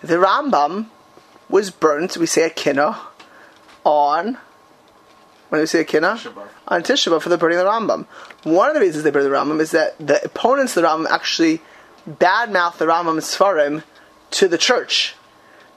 the 0.00 0.16
Rambam 0.16 0.86
was 1.48 1.70
burnt, 1.70 2.16
we 2.16 2.26
say 2.26 2.42
a 2.42 2.50
kinna, 2.50 2.98
on, 3.84 4.38
when 5.50 5.60
we 5.60 5.66
say 5.66 5.80
a? 5.80 5.84
Tisha 5.84 6.32
On 6.68 6.82
Tisha 6.82 7.20
for 7.22 7.28
the 7.28 7.36
burning 7.38 7.58
of 7.58 7.64
the 7.64 7.70
Rambam. 7.70 8.06
One 8.44 8.68
of 8.68 8.74
the 8.74 8.80
reasons 8.80 9.04
they 9.04 9.10
burn 9.10 9.24
the 9.24 9.30
Rambam 9.30 9.60
is 9.60 9.72
that 9.72 9.96
the 9.98 10.24
opponents 10.24 10.76
of 10.76 10.82
the 10.82 10.88
Rambam 10.88 11.06
actually 11.10 11.60
badmouth 12.08 12.78
the 12.78 12.86
Rambam 12.86 13.18
Sfarim 13.18 13.82
to 14.32 14.48
the 14.48 14.58
church. 14.58 15.14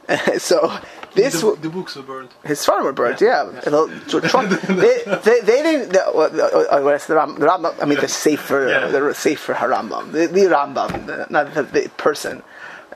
so 0.37 0.79
this 1.15 1.41
the, 1.41 1.55
the 1.61 1.69
books 1.69 1.95
were 1.95 2.01
burned. 2.01 2.29
his 2.43 2.63
farm 2.65 2.83
were 2.83 2.91
burned. 2.91 3.21
yeah. 3.21 3.59
So 3.61 4.19
Trump- 4.19 4.49
they, 4.61 5.01
they, 5.23 5.39
they 5.41 5.61
didn't. 5.63 5.93
The, 5.93 6.05
uh, 6.05 6.27
the, 7.07 7.15
Ram, 7.15 7.35
the 7.39 7.45
Rambam? 7.45 7.81
I 7.81 7.85
mean, 7.85 7.99
the 7.99 8.07
safer, 8.25 8.67
Yeah. 8.67 8.87
the 8.87 9.13
safer 9.13 9.53
Harambam, 9.53 10.11
the, 10.11 10.27
the 10.27 10.41
Rambam, 10.41 11.05
the, 11.05 11.27
not 11.29 11.53
the, 11.53 11.63
the 11.63 11.89
person. 11.97 12.43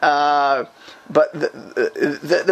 Uh, 0.01 0.65
but 1.09 1.33
the 1.33 1.49
the 1.49 2.43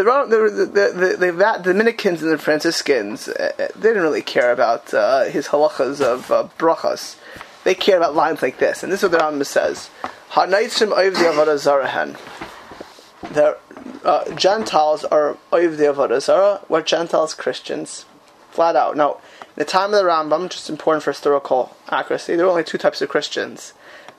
the, 0.90 1.32
the, 1.32 1.62
Dominicans 1.64 2.24
and 2.24 2.32
the 2.32 2.38
Franciscans, 2.38 3.28
uh, 3.28 3.52
uh, 3.60 3.68
they 3.76 3.90
didn't 3.90 4.04
really 4.04 4.22
care 4.22 4.52
about 4.52 4.92
his 5.30 5.50
halachas 5.50 6.02
of 6.02 6.58
brachas. 6.58 7.18
They 7.64 7.76
care 7.76 7.98
about 7.98 8.16
lines 8.16 8.42
like 8.42 8.60
this, 8.60 8.84
and 8.84 8.92
this 8.92 9.04
is 9.04 9.10
what 9.10 9.20
the 9.20 9.24
Rambam 9.24 9.46
says: 9.46 9.90
"Hanaitzim 10.32 10.96
oiv 10.96 11.14
the 11.14 11.26
avodah 11.26 11.58
zarahen." 11.58 12.18
the 13.34 13.58
Gentiles 14.36 15.04
are 15.06 15.38
oiv 15.52 15.78
the 15.78 15.86
avodah 15.86 16.22
zarah. 16.22 16.62
What 16.68 16.86
Gentiles? 16.86 17.34
Christians, 17.34 18.06
flat 18.52 18.76
out. 18.76 18.96
Now, 18.96 19.20
in 19.42 19.58
the 19.58 19.66
time 19.66 19.94
of 19.94 20.00
the 20.00 20.10
Rambam, 20.10 20.50
just 20.50 20.70
important 20.70 21.04
for 21.04 21.12
historical 21.12 21.76
accuracy, 21.90 22.36
there 22.36 22.46
were 22.46 22.52
only 22.52 22.64
two 22.64 22.78
types 22.78 23.02
of 23.02 23.10
Christians. 23.10 23.74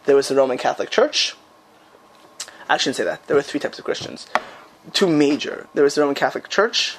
There 0.05 0.17
was 0.17 0.29
the 0.29 0.37
Roman 0.37 0.59
Catholic 0.59 0.91
Church. 0.91 1.35
I 2.69 2.77
shouldn't 2.77 2.97
say 2.97 3.05
that. 3.05 3.27
There 3.27 3.37
were 3.37 3.43
three 3.43 3.61
types 3.61 3.79
of 3.79 3.85
Christians. 3.85 4.27
Two 4.93 5.07
major. 5.07 5.67
There 5.75 5.85
was 5.85 5.95
the 5.95 6.01
Roman 6.01 6.15
Catholic 6.15 6.49
Church. 6.49 6.97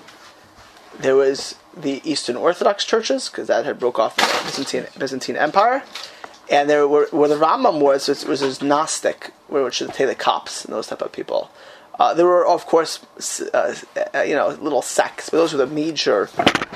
There 1.00 1.16
was 1.16 1.56
the 1.76 2.02
Eastern 2.10 2.36
Orthodox 2.36 2.84
churches 2.84 3.30
because 3.30 3.48
that 3.48 3.66
had 3.66 3.80
broke 3.80 4.00
off 4.00 4.16
the 4.16 4.24
Byzantine, 4.46 4.88
Byzantine 4.98 5.38
Empire, 5.38 5.84
and 6.50 6.70
there 6.70 6.88
were 6.88 7.08
where 7.12 7.30
the 7.30 7.36
Rambam 7.36 7.80
was 7.82 8.08
was, 8.08 8.26
was, 8.26 8.62
Gnostic, 8.62 9.32
which 9.48 9.82
would 9.82 9.94
say 9.94 10.06
the 10.06 10.16
Copts 10.16 10.66
and 10.66 10.74
those 10.74 10.88
type 10.88 11.02
of 11.02 11.12
people. 11.12 11.52
Uh, 12.00 12.14
there 12.14 12.26
were 12.26 12.46
of 12.46 12.66
course 12.66 13.00
uh, 13.54 13.76
you 14.26 14.36
know 14.36 14.50
little 14.60 14.82
sects, 14.82 15.30
but 15.30 15.38
those 15.38 15.54
were 15.54 15.60
the 15.60 15.68
major, 15.68 16.30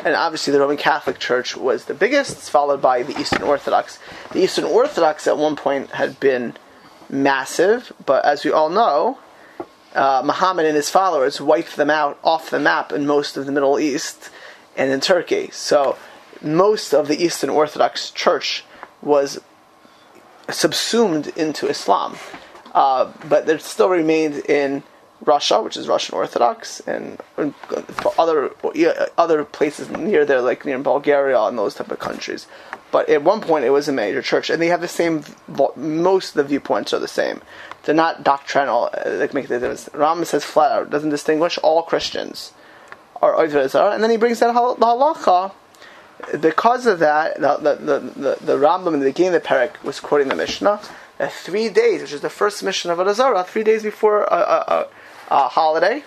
and 0.04 0.16
obviously 0.16 0.54
the 0.54 0.60
Roman 0.60 0.78
Catholic 0.78 1.20
Church 1.20 1.56
was 1.56 1.86
the 1.86 1.94
biggest, 1.94 2.50
followed 2.50 2.82
by 2.82 3.04
the 3.04 3.20
Eastern 3.20 3.44
Orthodox. 3.44 4.00
The 4.32 4.40
Eastern 4.44 4.66
Orthodox 4.66 5.28
at 5.28 5.38
one 5.38 5.56
point 5.56 5.92
had 5.92 6.20
been 6.20 6.56
massive, 7.12 7.92
but 8.06 8.26
as 8.26 8.44
we 8.44 8.52
all 8.52 8.70
know, 8.70 9.18
uh, 9.94 10.22
Muhammad 10.26 10.66
and 10.66 10.76
his 10.76 10.90
followers 10.90 11.42
wiped 11.42 11.76
them 11.76 11.90
out 11.90 12.18
off 12.24 12.50
the 12.50 12.60
map 12.60 12.92
in 12.92 13.06
most 13.06 13.38
of 13.38 13.46
the 13.46 13.52
Middle 13.52 13.80
East 13.80 14.30
and 14.78 14.90
in 14.90 15.02
Turkey. 15.02 15.50
So 15.52 15.98
most 16.42 16.94
of 16.94 17.08
the 17.08 17.22
Eastern 17.22 17.50
Orthodox 17.50 18.10
Church 18.12 18.64
was 19.02 19.40
subsumed 20.50 21.28
into 21.38 21.68
Islam, 21.68 22.18
uh, 22.74 23.12
but 23.28 23.46
there 23.46 23.60
still 23.60 23.90
remained 23.90 24.38
in 24.50 24.84
Russia, 25.24 25.62
which 25.62 25.78
is 25.78 25.88
Russian 25.88 26.16
Orthodox, 26.16 26.80
and, 26.82 27.20
and 27.38 27.54
other 28.18 28.52
other 29.18 29.44
places 29.44 29.90
near 29.90 30.26
there, 30.26 30.42
like 30.42 30.66
near 30.66 30.80
Bulgaria 30.80 31.40
and 31.44 31.58
those 31.58 31.76
type 31.76 31.92
of 31.92 32.00
countries. 32.00 32.48
But 32.92 33.08
at 33.10 33.24
one 33.24 33.40
point, 33.42 33.64
it 33.64 33.70
was 33.70 33.88
a 33.88 33.94
major 33.94 34.22
church, 34.22 34.50
and 34.50 34.62
they 34.62 34.68
have 34.68 34.82
the 34.82 34.88
same. 34.88 35.24
Most 35.76 36.30
of 36.30 36.36
the 36.36 36.44
viewpoints 36.44 36.94
are 36.94 37.00
the 37.00 37.08
same. 37.08 37.42
They're 37.84 37.96
not 37.96 38.24
doctrinal. 38.24 38.90
uh, 38.94 39.12
Like 39.12 39.34
make 39.34 39.48
the 39.48 39.60
difference. 39.60 39.90
Ram 39.94 40.24
says 40.26 40.44
flat 40.44 40.72
out 40.72 40.90
doesn't 40.90 41.10
distinguish 41.10 41.58
all 41.60 41.84
Christians 41.84 42.54
Zara, 43.22 43.92
and 43.92 44.04
then 44.04 44.10
he 44.10 44.18
brings 44.18 44.40
down 44.40 44.54
the 44.54 44.86
halacha. 44.86 45.52
Because 46.40 46.86
of 46.86 47.00
that, 47.00 47.40
the 47.40 47.58
the, 47.58 47.76
the, 47.76 48.46
the, 48.46 48.58
Rambam 48.58 48.94
in 48.94 49.00
the 49.00 49.08
beginning 49.08 49.36
of 49.36 49.42
the 49.42 49.48
parak 49.48 49.82
was 49.84 50.00
quoting 50.00 50.28
the 50.28 50.36
Mishnah 50.36 50.80
that 51.18 51.32
three 51.34 51.70
days, 51.70 52.02
which 52.02 52.14
is 52.14 52.22
the 52.22 52.30
first 52.30 52.64
Mishnah 52.64 52.94
of 52.94 53.00
Avodah 53.00 53.46
three 53.46 53.64
days 53.64 53.84
before 53.84 54.24
a, 54.24 54.36
a, 54.36 54.66
a, 54.68 54.88
a 55.32 55.48
holiday, 55.48 56.04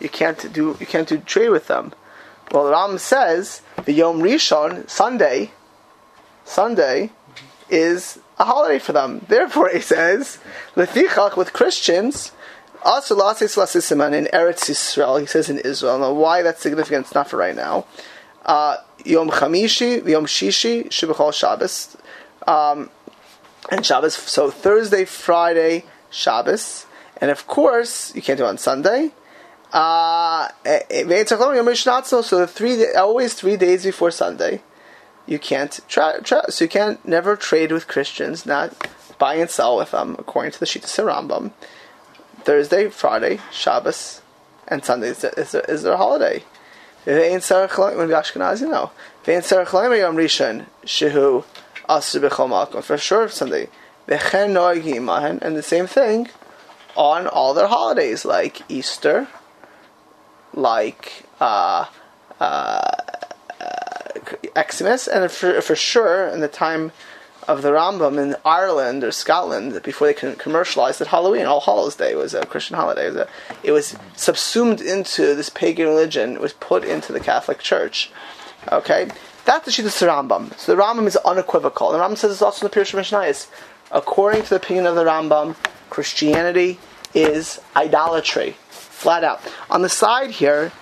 you 0.00 0.08
can't 0.08 0.52
do 0.52 0.76
you 0.80 0.86
can't 0.86 1.08
do 1.08 1.18
trade 1.18 1.50
with 1.50 1.68
them. 1.68 1.92
Well, 2.50 2.64
the 2.64 2.72
Rambam 2.72 2.98
says 2.98 3.62
the 3.84 3.92
Yom 3.92 4.20
Rishon 4.20 4.88
Sunday, 4.88 5.52
Sunday, 6.44 7.10
is 7.70 8.18
a 8.38 8.44
holiday 8.44 8.78
for 8.78 8.92
them. 8.92 9.24
Therefore, 9.28 9.70
he 9.70 9.80
says 9.80 10.38
lefichach 10.76 11.36
with 11.36 11.52
Christians. 11.52 12.32
Also, 12.82 13.16
lasis 13.16 13.56
lasisiman 13.56 14.12
in 14.12 14.26
Eretz 14.26 14.68
Yisrael. 14.68 15.20
He 15.20 15.26
says 15.26 15.48
in 15.48 15.58
Israel. 15.58 15.98
Now, 15.98 16.12
why 16.12 16.42
that's 16.42 16.60
significant? 16.60 17.06
It's 17.06 17.14
not 17.14 17.30
for 17.30 17.36
right 17.36 17.56
now. 17.56 17.86
Uh, 18.44 18.76
Yom 19.04 19.30
Chamishi, 19.30 20.06
Yom 20.06 20.26
Shishi, 20.26 20.86
Shibachol 20.88 21.32
Shabbos, 21.32 21.96
um, 22.46 22.90
and 23.70 23.84
Shabbos. 23.84 24.14
So 24.14 24.50
Thursday, 24.50 25.04
Friday, 25.06 25.84
Shabbos, 26.10 26.86
and 27.20 27.30
of 27.30 27.46
course 27.46 28.14
you 28.14 28.20
can't 28.20 28.38
do 28.38 28.44
it 28.44 28.48
on 28.48 28.58
Sunday. 28.58 29.12
Uh, 29.72 30.48
eh, 30.64 30.80
eh, 30.90 31.24
so 31.24 31.36
the 31.36 32.46
three 32.46 32.92
always 32.94 33.34
three 33.34 33.56
days 33.56 33.82
before 33.84 34.10
Sunday, 34.10 34.62
you 35.26 35.38
can't 35.38 35.80
so 35.88 36.64
you 36.64 36.68
can't 36.68 37.06
never 37.06 37.36
trade 37.36 37.72
with 37.72 37.88
Christians, 37.88 38.44
not 38.46 38.88
buy 39.18 39.34
and 39.34 39.50
sell 39.50 39.76
with 39.76 39.92
them 39.92 40.16
according 40.18 40.52
to 40.52 40.60
the 40.60 40.66
Shita 40.66 40.86
Rambam. 41.04 41.52
Thursday, 42.42 42.88
Friday, 42.90 43.40
Shabbos, 43.50 44.20
and 44.68 44.84
Sunday 44.84 45.08
is, 45.08 45.24
is, 45.24 45.54
is 45.54 45.82
their 45.82 45.96
holiday. 45.96 46.42
No. 47.06 48.90
For 52.82 52.98
sure 52.98 53.28
Sunday. 53.28 53.68
And 54.06 55.56
the 55.56 55.62
same 55.62 55.86
thing 55.86 56.28
on 56.96 57.26
all 57.26 57.54
their 57.54 57.68
holidays, 57.68 58.24
like 58.24 58.62
Easter, 58.70 59.28
like 60.54 61.24
uh, 61.40 61.86
uh, 62.40 62.96
Xmas, 64.70 65.08
and 65.08 65.30
for, 65.30 65.60
for 65.60 65.76
sure 65.76 66.28
in 66.28 66.40
the 66.40 66.48
time 66.48 66.92
of 67.46 67.62
the 67.62 67.70
Rambam 67.70 68.18
in 68.18 68.36
Ireland 68.44 69.04
or 69.04 69.12
Scotland, 69.12 69.82
before 69.82 70.06
they 70.06 70.14
commercialized 70.14 71.00
it, 71.00 71.08
Halloween, 71.08 71.46
All 71.46 71.60
Hallows 71.60 71.96
Day 71.96 72.14
was 72.14 72.32
a 72.32 72.46
Christian 72.46 72.76
holiday. 72.76 73.06
It 73.06 73.12
was, 73.12 73.16
a, 73.16 73.28
it 73.62 73.72
was 73.72 73.96
subsumed 74.16 74.80
into 74.80 75.34
this 75.34 75.50
pagan 75.50 75.86
religion. 75.86 76.34
It 76.34 76.40
was 76.40 76.54
put 76.54 76.84
into 76.84 77.12
the 77.12 77.20
Catholic 77.20 77.58
Church. 77.58 78.10
Okay, 78.72 79.10
that's 79.44 79.66
the 79.66 79.70
Shittas 79.70 80.00
of 80.00 80.28
the 80.28 80.34
Rambam. 80.34 80.58
So 80.58 80.74
the 80.74 80.82
Rambam 80.82 81.06
is 81.06 81.16
unequivocal. 81.16 81.92
The 81.92 81.98
Rambam 81.98 82.16
says 82.16 82.32
it's 82.32 82.42
also 82.42 82.66
in 82.66 82.70
the 82.72 82.80
Pirush 82.80 82.94
Mishnayos. 82.94 83.48
According 83.90 84.42
to 84.44 84.50
the 84.50 84.56
opinion 84.56 84.86
of 84.86 84.94
the 84.94 85.04
Rambam, 85.04 85.56
Christianity 85.90 86.78
is 87.12 87.60
idolatry, 87.76 88.56
flat 88.70 89.22
out. 89.22 89.40
On 89.70 89.82
the 89.82 89.88
side 89.88 90.30
here, 90.30 90.72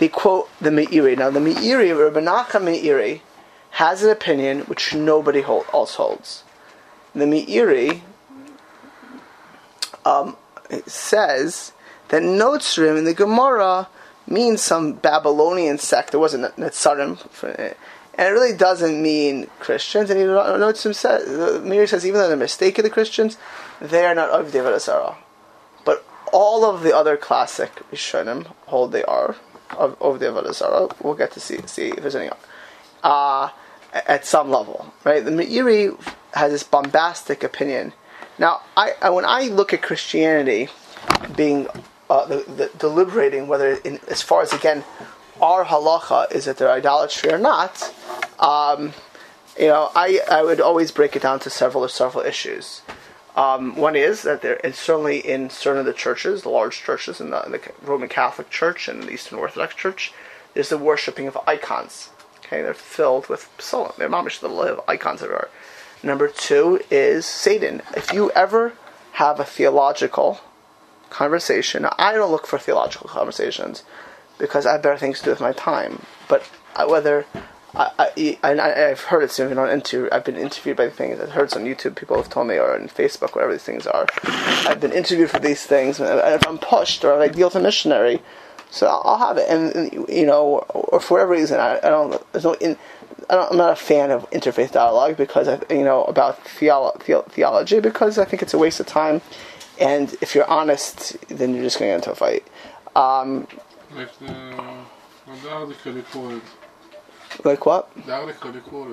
they 0.00 0.08
quote 0.08 0.48
the 0.60 0.70
Meiri. 0.70 1.16
Now, 1.16 1.28
the 1.28 1.40
Meiri, 1.40 1.96
Rabbi 1.96 2.20
Nachman 2.20 2.82
Meiri, 2.82 3.20
has 3.72 4.02
an 4.02 4.08
opinion 4.08 4.60
which 4.60 4.94
nobody 4.94 5.42
hold, 5.42 5.66
else 5.74 5.96
holds. 5.96 6.42
The 7.14 7.26
Meiri 7.26 8.00
um, 10.06 10.38
says 10.86 11.72
that 12.08 12.22
Notzrim 12.22 12.96
in 12.96 13.04
the 13.04 13.12
Gemara 13.12 13.88
means 14.26 14.62
some 14.62 14.94
Babylonian 14.94 15.76
sect. 15.76 16.12
There 16.12 16.20
wasn't 16.20 16.56
Netzarim, 16.56 17.18
and 17.42 18.28
it 18.28 18.30
really 18.30 18.56
doesn't 18.56 19.02
mean 19.02 19.48
Christians. 19.58 20.08
And 20.08 20.18
says, 20.96 21.28
Meiri 21.60 21.86
says, 21.86 22.06
even 22.06 22.22
though 22.22 22.28
they're 22.28 22.38
mistaken, 22.38 22.84
the 22.84 22.90
Christians, 22.90 23.36
they 23.82 24.06
are 24.06 24.14
not 24.14 24.30
of 24.30 24.50
Devarasara. 24.50 25.16
But 25.84 26.06
all 26.32 26.64
of 26.64 26.82
the 26.82 26.96
other 26.96 27.18
classic 27.18 27.82
Rishonim 27.92 28.46
hold 28.66 28.92
they 28.92 29.04
are 29.04 29.36
of, 29.76 30.00
of 30.00 30.20
the 30.20 30.26
Avodah 30.26 30.54
Zarah. 30.54 30.88
We'll 31.02 31.14
get 31.14 31.32
to 31.32 31.40
see 31.40 31.58
see 31.66 31.88
if 31.88 31.96
there's 31.96 32.16
any 32.16 32.30
uh, 33.02 33.50
at 33.92 34.26
some 34.26 34.50
level, 34.50 34.92
right? 35.04 35.24
The 35.24 35.30
Meiri 35.30 35.98
has 36.34 36.52
this 36.52 36.62
bombastic 36.62 37.42
opinion. 37.42 37.92
Now, 38.38 38.62
I, 38.76 38.92
I 39.02 39.10
when 39.10 39.24
I 39.24 39.42
look 39.44 39.72
at 39.72 39.82
Christianity 39.82 40.68
being 41.36 41.66
uh, 42.08 42.26
the, 42.26 42.36
the, 42.36 42.70
deliberating 42.78 43.48
whether, 43.48 43.74
in, 43.84 44.00
as 44.08 44.22
far 44.22 44.42
as 44.42 44.52
again, 44.52 44.84
our 45.40 45.64
halacha 45.64 46.30
is 46.32 46.44
that 46.44 46.58
they're 46.58 46.70
idolatry 46.70 47.32
or 47.32 47.38
not, 47.38 47.94
um, 48.38 48.92
you 49.58 49.66
know, 49.66 49.90
I, 49.94 50.20
I 50.30 50.42
would 50.42 50.60
always 50.60 50.90
break 50.90 51.16
it 51.16 51.22
down 51.22 51.40
to 51.40 51.50
several 51.50 51.84
or 51.84 51.88
several 51.88 52.24
issues. 52.24 52.82
Um, 53.36 53.76
one 53.76 53.94
is 53.94 54.22
that 54.22 54.42
there, 54.42 54.64
and 54.64 54.74
certainly 54.74 55.18
in 55.18 55.50
certain 55.50 55.80
of 55.80 55.86
the 55.86 55.92
churches, 55.92 56.42
the 56.42 56.48
large 56.48 56.78
churches 56.78 57.20
in 57.20 57.30
the, 57.30 57.42
in 57.44 57.52
the, 57.52 57.60
Roman 57.82 58.08
Catholic 58.08 58.50
Church 58.50 58.88
and 58.88 59.04
the 59.04 59.12
Eastern 59.12 59.38
Orthodox 59.38 59.74
Church, 59.74 60.12
there's 60.54 60.68
the 60.68 60.78
worshipping 60.78 61.28
of 61.28 61.38
icons. 61.46 62.10
Okay, 62.38 62.62
they're 62.62 62.74
filled 62.74 63.28
with 63.28 63.48
psalm. 63.58 63.92
They're 63.96 64.08
mamish 64.08 64.40
the 64.40 64.48
live 64.48 64.80
icons 64.88 65.22
everywhere. 65.22 65.48
Number 66.02 66.28
two 66.28 66.80
is 66.90 67.24
Satan. 67.26 67.82
If 67.96 68.12
you 68.12 68.30
ever 68.32 68.72
have 69.12 69.38
a 69.38 69.44
theological 69.44 70.40
conversation, 71.10 71.86
I 71.98 72.14
don't 72.14 72.32
look 72.32 72.46
for 72.46 72.58
theological 72.58 73.08
conversations 73.08 73.84
because 74.38 74.66
I 74.66 74.72
have 74.72 74.82
better 74.82 74.98
things 74.98 75.18
to 75.18 75.26
do 75.26 75.30
with 75.30 75.40
my 75.40 75.52
time. 75.52 76.02
But 76.26 76.42
whether 76.88 77.26
I, 77.74 78.36
I, 78.42 78.90
I've 78.90 79.00
heard 79.00 79.22
it 79.22 79.30
soon 79.30 79.56
on 79.58 79.70
interview. 79.70 80.08
I've 80.10 80.24
been 80.24 80.36
interviewed 80.36 80.76
by 80.76 80.90
things. 80.90 81.20
I've 81.20 81.30
heard 81.30 81.54
on 81.54 81.64
YouTube. 81.64 81.96
People 81.96 82.16
have 82.16 82.28
told 82.28 82.48
me, 82.48 82.56
or 82.56 82.74
on 82.74 82.88
Facebook, 82.88 83.34
whatever 83.34 83.52
these 83.52 83.62
things 83.62 83.86
are. 83.86 84.06
I've 84.24 84.80
been 84.80 84.92
interviewed 84.92 85.30
for 85.30 85.38
these 85.38 85.64
things. 85.64 86.00
And 86.00 86.08
if 86.20 86.46
I'm 86.46 86.58
pushed, 86.58 87.04
or 87.04 87.14
if 87.22 87.30
I 87.30 87.32
deal 87.32 87.46
with 87.48 87.56
a 87.56 87.60
missionary, 87.60 88.20
so 88.70 88.86
I'll 88.86 89.18
have 89.18 89.36
it. 89.36 89.48
And, 89.48 89.74
and 89.74 90.08
you 90.08 90.26
know, 90.26 90.58
or 90.68 91.00
for 91.00 91.14
whatever 91.14 91.32
reason, 91.32 91.60
I, 91.60 91.78
I 91.78 91.90
don't. 91.90 92.32
There's 92.32 92.44
no. 92.44 92.54
In, 92.54 92.76
I 93.28 93.46
am 93.48 93.56
not 93.56 93.72
a 93.72 93.76
fan 93.76 94.10
of 94.10 94.28
interfaith 94.30 94.72
dialogue 94.72 95.16
because 95.16 95.46
I, 95.46 95.60
you 95.70 95.84
know, 95.84 96.04
about 96.04 96.42
theolo- 96.44 96.98
the- 97.04 97.24
theology 97.30 97.78
because 97.78 98.18
I 98.18 98.24
think 98.24 98.42
it's 98.42 98.54
a 98.54 98.58
waste 98.58 98.80
of 98.80 98.86
time. 98.86 99.20
And 99.78 100.12
if 100.20 100.34
you're 100.34 100.48
honest, 100.50 101.16
then 101.28 101.54
you're 101.54 101.62
just 101.62 101.78
going 101.78 101.88
to 101.88 101.92
get 101.92 102.08
into 102.08 102.10
a 102.10 102.14
fight. 102.14 102.46
Um, 102.96 103.46
like 103.94 104.18
the, 104.18 104.54
well, 105.44 105.66
the 105.66 105.74
like 107.44 107.66
what? 107.66 107.90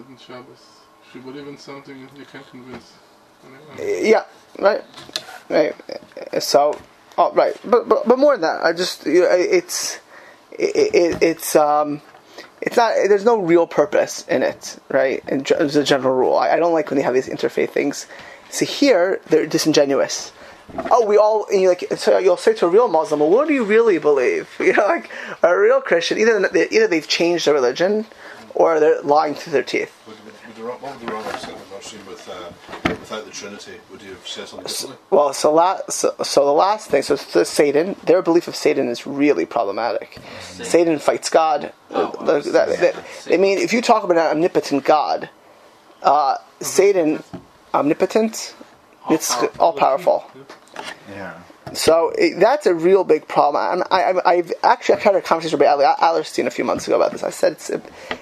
in 0.10 0.18
Shabbos. 0.18 0.66
If 1.08 1.16
you 1.16 1.22
believe 1.22 1.48
in 1.48 1.58
something, 1.58 1.98
you 1.98 2.26
can 2.26 2.44
convince. 2.52 2.94
Yeah, 3.80 4.26
right, 4.60 4.84
right. 5.50 5.76
So, 6.40 6.80
oh, 7.18 7.32
right, 7.34 7.56
but 7.64 7.88
but 7.88 8.08
but 8.08 8.20
more 8.20 8.34
than 8.34 8.42
that, 8.42 8.64
I 8.64 8.74
just 8.74 9.06
you 9.06 9.22
know, 9.22 9.30
it's 9.32 10.00
it, 10.52 10.94
it, 10.94 11.24
it's 11.24 11.56
um 11.56 12.02
it's 12.62 12.76
not 12.76 12.94
there's 13.08 13.26
no 13.26 13.40
real 13.40 13.68
purpose 13.68 14.28
in 14.28 14.44
it, 14.44 14.80
right? 14.90 15.24
And 15.28 15.50
as 15.52 15.76
a 15.76 15.84
general 15.84 16.16
rule, 16.16 16.36
I, 16.36 16.52
I 16.52 16.56
don't 16.58 16.74
like 16.74 16.90
when 16.90 16.98
they 16.98 17.04
have 17.04 17.14
these 17.14 17.30
interfaith 17.30 17.70
things. 17.70 18.08
See 18.50 18.66
here, 18.66 19.22
they're 19.28 19.46
disingenuous 19.46 20.32
oh, 20.92 21.06
we 21.06 21.18
all 21.18 21.46
and 21.52 21.62
you 21.62 21.70
like 21.70 21.86
so 21.96 22.18
you'll 22.18 22.38
say 22.38 22.54
to 22.54 22.66
a 22.66 22.70
real 22.70 22.88
Muslim, 22.88 23.20
well, 23.20 23.30
what 23.30 23.48
do 23.48 23.54
you 23.54 23.64
really 23.64 23.98
believe? 23.98 24.50
You 24.60 24.74
know, 24.74 24.86
like 24.86 25.10
a 25.44 25.58
real 25.58 25.82
Christian, 25.82 26.18
either 26.18 26.38
either 26.72 26.88
they've 26.88 27.08
changed 27.08 27.46
their 27.48 27.54
religion 27.54 28.06
or 28.58 28.80
they're 28.80 29.02
lying 29.04 29.36
through 29.36 29.54
their 29.54 29.64
teeth. 29.64 29.94
Would, 30.08 30.18
would, 30.26 30.34
would 30.48 30.56
the, 30.56 30.64
what 30.64 30.82
would 30.82 31.08
the 31.08 31.12
Rambam 31.14 31.40
say 31.84 31.98
with 32.08 32.28
uh, 32.28 32.90
without 32.90 33.26
the 33.26 33.32
Trinity? 33.32 33.74
Would 33.92 34.02
you 34.02 34.10
have 34.10 34.28
said 34.28 34.48
something 34.48 34.68
differently? 34.68 34.98
Well, 35.12 35.32
so, 35.34 35.54
la- 35.54 35.82
so, 35.90 36.16
so 36.24 36.46
the 36.46 36.52
last 36.52 36.90
thing, 36.90 37.04
so 37.04 37.16
the 37.16 37.46
Satan, 37.46 37.96
their 38.04 38.24
belief 38.24 38.48
of 38.48 38.56
Satan 38.56 38.88
is 38.90 39.06
really 39.06 39.46
problematic. 39.46 40.18
Satan, 40.42 40.66
Satan 40.66 41.00
fights 41.00 41.30
God. 41.30 41.72
Oh, 41.92 42.16
well, 42.20 42.42
that, 42.42 42.52
that, 42.52 42.80
that, 42.80 43.06
I 43.32 43.38
mean, 43.38 43.60
if 43.60 43.72
you 43.74 43.82
talk 43.82 44.04
about 44.04 44.18
an 44.18 44.38
omnipotent 44.38 44.84
God, 44.84 45.30
uh, 46.02 46.38
Satan, 46.60 47.24
omnipotent, 47.74 48.56
it's 49.12 49.32
all 49.60 49.74
powerful. 49.74 50.26
Yeah. 51.10 51.40
So 51.74 52.12
it, 52.18 52.40
that's 52.40 52.66
a 52.66 52.74
real 52.74 53.04
big 53.04 53.28
problem. 53.28 53.84
I, 53.92 54.36
have 54.36 54.54
actually 54.64 54.96
I've 54.96 55.02
had 55.02 55.16
a 55.16 55.22
conversation 55.22 55.60
with 55.60 55.68
Allerstein 55.68 56.46
a 56.46 56.52
few 56.52 56.64
months 56.64 56.88
ago 56.88 56.96
about 56.96 57.12
this. 57.12 57.24
I 57.24 57.30
said 57.30 57.54
it's 57.54 57.72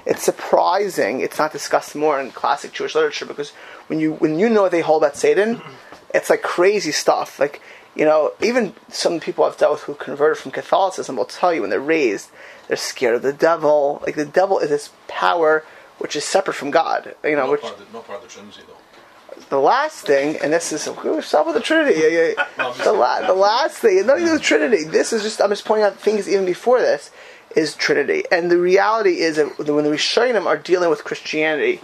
it's 0.06 0.24
surprising 0.24 1.22
it's 1.22 1.38
not 1.38 1.52
discussed 1.52 1.96
more 1.96 2.20
in 2.20 2.32
classic 2.32 2.74
Jewish 2.74 2.96
literature 2.96 3.26
because 3.26 3.52
when 3.88 4.00
you 4.00 4.14
when 4.14 4.40
you 4.40 4.50
know 4.50 4.64
what 4.64 4.72
they 4.72 4.82
hold 4.82 5.04
about 5.04 5.16
Satan, 5.16 5.62
it's 6.14 6.30
like 6.30 6.42
crazy 6.42 6.92
stuff. 6.92 7.40
Like 7.40 7.62
you 7.96 8.06
know, 8.06 8.34
even 8.42 8.74
some 8.90 9.20
people 9.20 9.44
I've 9.44 9.58
dealt 9.58 9.74
with 9.74 9.82
who 9.84 9.94
converted 9.96 10.38
from 10.38 10.52
Catholicism 10.52 11.16
will 11.16 11.26
tell 11.26 11.54
you 11.54 11.62
when 11.62 11.70
they're 11.70 11.80
raised, 11.80 12.30
they're 12.68 12.78
scared 12.78 13.16
of 13.16 13.22
the 13.22 13.34
devil. 13.34 14.02
Like 14.06 14.16
the 14.16 14.26
devil 14.26 14.60
is 14.60 14.70
this 14.70 14.92
power 15.08 15.64
which 15.98 16.16
is 16.16 16.26
separate 16.26 16.56
from 16.56 16.72
God. 16.72 17.16
You 17.24 17.32
know, 17.32 17.44
not 17.44 17.52
which 17.52 17.62
part 17.62 17.80
of 17.80 17.80
the, 17.80 17.94
not 17.94 18.06
part 18.06 18.22
of 18.22 18.24
the 18.24 18.30
Trinity 18.30 18.62
though 18.68 18.75
the 19.50 19.60
last 19.60 20.06
thing, 20.06 20.38
and 20.42 20.52
this 20.52 20.72
is 20.72 20.82
stop 20.82 21.46
with 21.46 21.56
the 21.56 21.62
Trinity. 21.62 22.00
the, 22.00 22.94
la- 22.94 23.26
the 23.26 23.34
last 23.34 23.78
thing, 23.78 24.06
not 24.06 24.20
even 24.20 24.34
the 24.34 24.40
Trinity. 24.40 24.84
This 24.84 25.14
is 25.14 25.24
just 25.24 25.42
I'm 25.42 25.50
just 25.50 25.66
pointing 25.66 25.86
out 25.86 26.00
things 26.00 26.28
even 26.28 26.46
before 26.46 26.80
this 26.80 27.12
is 27.56 27.76
Trinity, 27.76 28.24
and 28.32 28.50
the 28.50 28.58
reality 28.58 29.20
is 29.20 29.38
that 29.38 29.58
when 29.58 29.84
the 29.84 29.92
Rishonim 29.92 30.46
are 30.46 30.58
dealing 30.58 30.90
with 30.90 31.04
Christianity, 31.04 31.80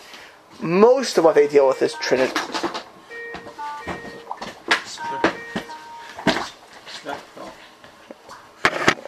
most 0.60 1.18
of 1.18 1.24
what 1.24 1.36
they 1.36 1.48
deal 1.48 1.68
with 1.68 1.82
is 1.82 1.94
Trinity. 1.94 2.34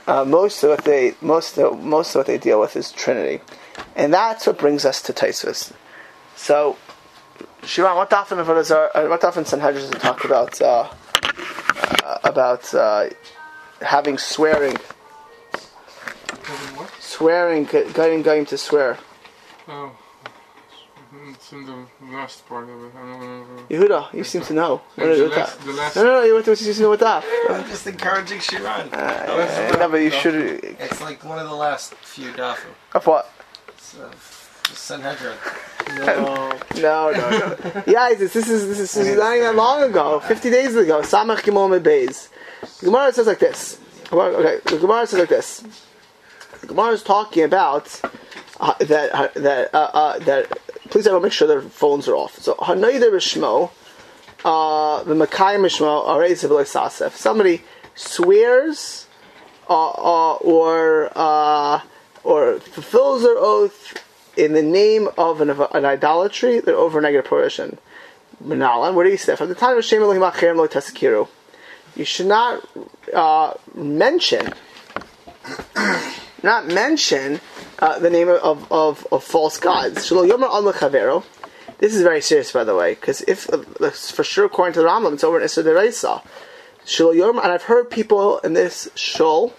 Uh, 0.06 0.26
most 0.26 0.64
of 0.64 0.70
what 0.70 0.84
they 0.84 1.16
most 1.22 1.58
of, 1.58 1.82
most 1.82 2.14
of 2.14 2.20
what 2.20 2.28
they 2.28 2.38
deal 2.38 2.60
with 2.60 2.76
is 2.76 2.92
Trinity, 2.92 3.42
and 3.96 4.14
that's 4.14 4.46
what 4.46 4.58
brings 4.58 4.86
us 4.86 5.02
to 5.02 5.14
Taisvis. 5.14 5.72
So 6.36 6.78
Shiran, 7.64 7.96
what 7.96 8.12
often 8.12 8.40
of 8.40 8.48
what 8.48 9.24
often 9.24 9.46
Sanhedrin 9.46 9.90
does 9.90 10.02
talk 10.02 10.26
about 10.26 10.62
uh, 10.62 10.90
uh, 12.04 12.18
about 12.24 12.74
uh, 12.74 13.10
having 13.82 14.18
swearing, 14.18 14.78
swearing, 17.00 17.64
going 17.94 18.22
going 18.22 18.46
to 18.48 18.58
swear. 18.58 18.98
Oh, 19.70 19.92
it's 21.30 21.54
in 21.54 21.66
the 21.66 21.86
last 22.12 22.46
part 22.48 22.68
of 22.68 22.84
it. 22.84 22.92
I 22.96 23.00
don't 23.00 23.20
know. 23.22 23.64
Yehuda, 23.70 24.14
you 24.14 24.26
seem 24.26 24.42
to 24.42 24.54
know. 24.54 24.82
What 24.96 25.08
is 25.08 25.20
the, 25.20 25.28
last, 25.30 25.62
the 25.62 25.72
last. 25.72 25.96
No, 25.96 26.04
no, 26.04 26.12
no. 26.12 26.24
You 26.24 26.34
went 26.34 26.46
to 26.46 26.56
you 26.56 26.82
know 26.82 26.90
what 26.90 27.00
that? 27.00 27.24
I'm 27.50 27.66
just 27.70 27.88
encouraging 27.88 28.40
Shiran. 28.40 28.94
Uh, 28.94 29.78
no, 29.78 29.90
but 29.90 29.98
you 29.98 30.12
should. 30.12 30.36
It's 30.36 31.00
like 31.00 31.24
one 31.24 31.40
of 31.40 31.48
the 31.48 31.56
last 31.56 31.94
few 31.96 32.32
dafim. 32.34 32.74
Of 32.94 33.08
what? 33.08 33.32
It's, 33.70 33.98
uh, 33.98 34.12
Sanhedrin. 34.76 35.36
No, 35.98 36.06
no, 36.76 37.12
no, 37.12 37.12
no. 37.12 37.84
yeah, 37.86 38.14
this, 38.14 38.34
this 38.34 38.50
is 38.50 38.68
this 38.68 38.80
is, 38.80 38.94
this 38.94 39.08
is 39.08 39.18
not 39.18 39.36
even 39.36 39.48
that 39.48 39.56
long 39.56 39.84
ago. 39.84 40.20
Fifty 40.22 40.50
days 40.50 40.76
ago. 40.76 41.02
Samach 41.02 41.42
Gimel 41.42 41.80
Beis. 41.82 42.30
Gemara 42.84 43.12
says 43.14 43.28
like 43.28 43.40
this. 43.40 43.80
Okay, 44.12 44.60
the 44.66 44.78
Gemara 44.78 45.06
says 45.08 45.20
like 45.20 45.30
this. 45.30 45.64
The 46.62 46.68
Gemara 46.68 46.92
is 46.92 47.04
talking 47.04 47.44
about 47.44 48.02
uh, 48.60 48.74
that 48.80 49.14
uh, 49.14 49.28
that 49.36 49.74
uh, 49.74 49.90
uh, 49.94 50.20
that. 50.20 50.58
Please, 50.90 51.08
everyone, 51.08 51.24
make 51.24 51.34
sure 51.34 51.48
their 51.48 51.62
phones 51.62 52.08
are 52.08 52.16
off. 52.16 52.38
So 52.40 52.56
Hanayda 52.56 53.10
Rishmo, 53.12 53.72
uh, 54.46 55.04
the 55.04 55.16
Makayim 55.16 55.62
Rishmo, 55.62 56.06
Arei 56.08 56.32
Sasef. 56.34 57.12
Somebody 57.12 57.64
swears 57.96 59.08
uh, 59.68 60.34
or 60.36 61.14
or 62.24 62.60
fulfills 62.60 63.24
their 63.24 63.38
oath 63.38 64.03
in 64.36 64.54
the 64.54 64.62
name 64.62 65.10
of 65.18 65.42
an, 65.42 65.50
an 65.50 65.86
idolatry, 65.86 66.60
they're 66.60 66.76
over 66.76 67.00
negative 67.02 67.26
prohibition. 67.26 67.78
Menalan, 68.44 68.94
where 68.94 69.06
do 69.06 69.12
you 69.12 69.18
say? 69.18 69.36
From 69.36 69.50
the 69.50 69.56
time 69.56 69.78
of 69.78 69.86
Shem 69.86 70.02
Elohim. 70.02 70.22
You 71.96 72.06
should 72.06 72.26
not 72.26 72.68
uh, 73.14 73.54
mention, 73.76 74.54
not 76.42 76.68
mention 76.68 77.40
uh, 77.80 78.00
the 78.00 78.10
name 78.10 78.30
of, 78.30 78.72
of, 78.72 79.08
of 79.12 79.24
false 79.24 79.60
gods. 79.60 80.10
This 81.80 81.96
is 81.96 82.02
very 82.02 82.22
serious, 82.22 82.52
by 82.52 82.64
the 82.64 82.76
way, 82.76 82.96
because 82.96 83.22
if 83.22 83.50
uh, 83.54 83.58
for 83.90 84.24
sure, 84.24 84.46
according 84.46 84.74
to 84.74 84.82
the 84.82 84.88
Rambam, 84.88 85.14
it's 85.14 85.24
over 85.24 85.40
in. 85.40 85.48
Shelo 85.48 86.22
Yomer, 87.16 87.44
and 87.44 87.52
I've 87.52 87.64
heard 87.64 87.90
people 87.90 88.40
in 88.40 88.54
this 88.54 88.90
shul, 88.96 89.54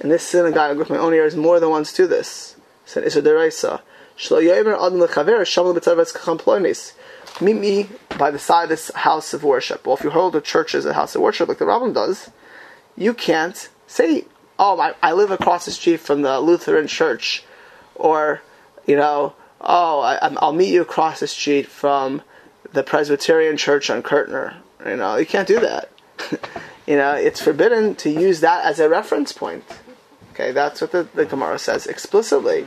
in 0.00 0.08
this 0.08 0.22
synagogue 0.22 0.78
with 0.78 0.90
my 0.90 0.98
own 0.98 1.14
ears, 1.14 1.36
more 1.36 1.60
than 1.60 1.70
once 1.70 1.92
do 1.92 2.06
this. 2.06 2.56
It's 2.84 2.96
in 2.96 3.04
Isser 3.04 3.22
Deraisa. 3.22 3.80
Meet 7.40 7.56
me 7.56 7.88
by 8.18 8.30
the 8.30 8.38
side 8.38 8.64
of 8.64 8.68
this 8.68 8.90
house 8.94 9.32
of 9.32 9.44
worship. 9.44 9.86
Well, 9.86 9.96
if 9.96 10.04
you 10.04 10.10
hold 10.10 10.36
a 10.36 10.42
church 10.42 10.74
as 10.74 10.84
a 10.84 10.92
house 10.92 11.14
of 11.14 11.22
worship, 11.22 11.48
like 11.48 11.56
the 11.56 11.64
Rambam 11.64 11.94
does, 11.94 12.30
you 12.96 13.14
can't 13.14 13.70
say, 13.86 14.26
"Oh, 14.58 14.78
I, 14.78 14.94
I 15.02 15.12
live 15.12 15.30
across 15.30 15.64
the 15.64 15.70
street 15.70 16.00
from 16.00 16.20
the 16.20 16.38
Lutheran 16.38 16.86
church," 16.86 17.44
or, 17.94 18.42
you 18.86 18.96
know, 18.96 19.34
"Oh, 19.60 20.00
I, 20.00 20.16
I'll 20.36 20.52
meet 20.52 20.72
you 20.72 20.82
across 20.82 21.20
the 21.20 21.26
street 21.26 21.66
from 21.66 22.20
the 22.72 22.82
Presbyterian 22.82 23.56
church 23.56 23.88
on 23.88 24.02
Kurtner." 24.02 24.56
You 24.84 24.96
know, 24.96 25.16
you 25.16 25.24
can't 25.24 25.48
do 25.48 25.60
that. 25.60 25.90
you 26.86 26.96
know, 26.96 27.14
it's 27.14 27.40
forbidden 27.40 27.94
to 27.96 28.10
use 28.10 28.40
that 28.40 28.66
as 28.66 28.80
a 28.80 28.88
reference 28.88 29.32
point. 29.32 29.64
Okay, 30.32 30.52
that's 30.52 30.82
what 30.82 30.92
the, 30.92 31.08
the 31.14 31.24
Gemara 31.24 31.58
says 31.58 31.86
explicitly. 31.86 32.66